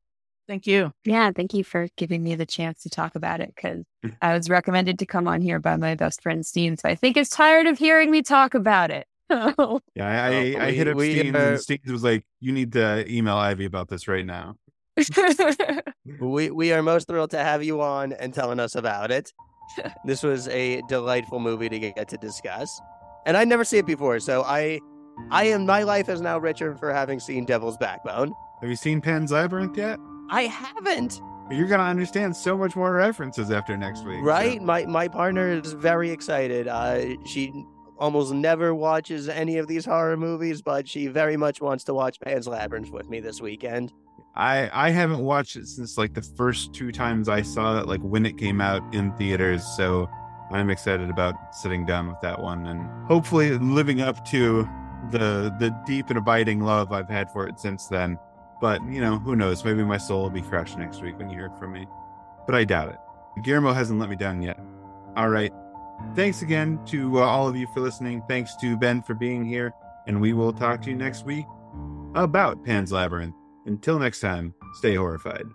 Thank 0.49 0.67
you. 0.67 0.93
Yeah, 1.05 1.31
thank 1.31 1.55
you 1.55 1.63
for 1.63 1.89
giving 1.97 2.23
me 2.23 2.35
the 2.35 2.45
chance 2.45 2.83
to 2.83 2.91
talk 2.91 3.15
about 3.15 3.41
it 3.41 3.55
because 3.55 3.85
I 4.23 4.35
was 4.35 4.51
recommended 4.51 4.99
to 4.99 5.07
come 5.07 5.29
on 5.29 5.41
here 5.41 5.61
by 5.61 5.77
my 5.77 5.95
best 5.95 6.23
friend 6.23 6.45
Steve. 6.45 6.81
So 6.81 6.89
I 6.89 6.95
think 6.95 7.17
it's 7.17 7.31
tired 7.31 7.67
of 7.67 7.79
hearing 7.79 8.11
me 8.11 8.23
talk 8.23 8.55
about 8.55 8.91
it. 8.91 9.07
Yeah, 9.95 10.07
I, 10.07 10.29
I, 10.29 10.55
Oh, 10.59 10.61
I 10.67 10.71
hit 10.73 10.87
we- 10.87 10.91
up 10.93 10.97
we, 10.97 11.19
Steve, 11.19 11.35
uh, 11.35 11.39
and 11.39 11.61
Steve 11.61 11.81
was 11.89 12.05
like, 12.05 12.25
"You 12.41 12.53
need 12.53 12.73
to 12.73 13.11
email 13.13 13.37
Ivy 13.37 13.65
about 13.65 13.89
this 13.89 14.09
right 14.09 14.27
now." 14.27 14.57
We 16.21 16.51
we 16.51 16.73
are 16.73 16.83
most 16.83 17.07
thrilled 17.09 17.31
to 17.31 17.39
have 17.39 17.63
you 17.63 17.81
on 17.81 18.13
and 18.15 18.35
telling 18.35 18.59
us 18.61 18.75
about 18.75 19.11
it. 19.11 19.33
this 20.05 20.23
was 20.23 20.49
a 20.49 20.83
delightful 20.89 21.39
movie 21.39 21.69
to 21.69 21.79
get 21.79 22.09
to 22.09 22.17
discuss, 22.19 22.81
and 23.25 23.37
I'd 23.37 23.49
never 23.49 23.65
seen 23.65 23.81
it 23.81 23.87
before. 23.87 24.19
So 24.21 24.43
I, 24.43 24.81
I 25.31 25.45
am 25.45 25.65
my 25.65 25.85
life 25.85 26.09
is 26.09 26.21
now 26.21 26.39
richer 26.39 26.77
for 26.77 26.93
having 26.93 27.21
seen 27.21 27.45
Devil's 27.45 27.77
Backbone. 27.77 28.33
Have 28.61 28.69
you 28.71 28.77
seen 28.77 29.01
Pan's 29.01 29.31
Labyrinth 29.33 29.77
yet? 29.77 29.99
I 30.31 30.43
haven't. 30.43 31.21
You're 31.51 31.69
gonna 31.69 31.83
understand 31.85 32.37
so 32.37 32.57
much 32.59 32.75
more 32.77 32.93
references 32.93 33.51
after 33.51 33.77
next 33.77 34.05
week, 34.05 34.17
so- 34.19 34.23
Right, 34.25 34.61
my 34.61 34.85
my 34.87 35.07
partner 35.09 35.49
is 35.53 35.73
very 35.73 36.11
excited. 36.11 36.67
Uh, 36.69 37.15
she 37.25 37.53
almost 38.03 38.33
never 38.33 38.75
watches 38.75 39.29
any 39.29 39.59
of 39.59 39.69
these 39.69 39.85
horror 39.85 40.17
movies, 40.17 40.61
but 40.61 40.89
she 40.89 41.07
very 41.07 41.37
much 41.37 41.61
wants 41.61 41.85
to 41.85 41.95
watch 41.95 42.21
Pan's 42.21 42.49
Labyrinth 42.49 42.91
with 42.91 43.09
me 43.09 43.21
this 43.21 43.41
weekend. 43.41 43.93
I 44.35 44.69
I 44.73 44.91
haven't 44.91 45.21
watched 45.21 45.55
it 45.55 45.69
since 45.69 45.97
like 45.97 46.13
the 46.15 46.23
first 46.23 46.75
two 46.75 46.91
times 46.91 47.29
I 47.29 47.43
saw 47.43 47.79
it, 47.79 47.87
like 47.87 48.01
when 48.01 48.27
it 48.27 48.37
came 48.37 48.61
out 48.61 48.83
in 48.93 49.13
theaters. 49.13 49.65
So 49.77 50.11
I'm 50.51 50.69
excited 50.69 51.11
about 51.11 51.55
sitting 51.55 51.87
down 51.87 52.09
with 52.09 52.21
that 52.23 52.41
one 52.43 52.67
and 52.67 52.81
hopefully 53.07 53.57
living 53.59 54.01
up 54.01 54.25
to 54.31 54.69
the 55.13 55.55
the 55.61 55.71
deep 55.87 56.09
and 56.09 56.19
abiding 56.19 56.61
love 56.61 56.91
I've 56.91 57.09
had 57.09 57.31
for 57.31 57.47
it 57.47 57.61
since 57.61 57.87
then. 57.87 58.19
But 58.61 58.83
you 58.85 59.01
know, 59.01 59.21
who 59.21 59.37
knows? 59.37 59.65
Maybe 59.65 59.85
my 59.85 59.99
soul 59.99 60.23
will 60.23 60.31
be 60.31 60.43
crushed 60.43 60.77
next 60.77 61.03
week 61.03 61.19
when 61.19 61.31
you 61.31 61.39
hear 61.39 61.51
from 61.61 61.73
me. 61.73 61.87
But 62.47 62.57
I 62.57 62.65
doubt 62.65 62.89
it. 62.89 62.99
Guillermo 63.45 63.73
hasn't 63.73 64.01
let 64.01 64.11
me 64.11 64.17
down 64.17 64.43
yet. 64.43 64.59
All 65.17 65.29
right. 65.29 65.53
Thanks 66.15 66.43
again 66.43 66.79
to 66.87 67.21
uh, 67.21 67.23
all 67.23 67.49
of 67.49 67.57
you 67.57 67.67
for 67.73 67.81
listening. 67.81 68.23
Thanks 68.29 68.55
to 68.57 68.77
Ben 68.77 69.03
for 69.03 69.15
being 69.15 69.45
here. 69.45 69.73
And 70.07 70.21
we 70.21 70.33
will 70.33 70.53
talk 70.53 70.83
to 70.83 70.91
you 70.91 70.97
next 70.97 71.25
week 71.25 71.47
about 72.15 72.65
Pan's 72.65 72.93
Labyrinth. 72.93 73.35
Until 73.67 73.99
next 73.99 74.21
time, 74.21 74.55
stay 74.75 74.97
horrified. 74.97 75.47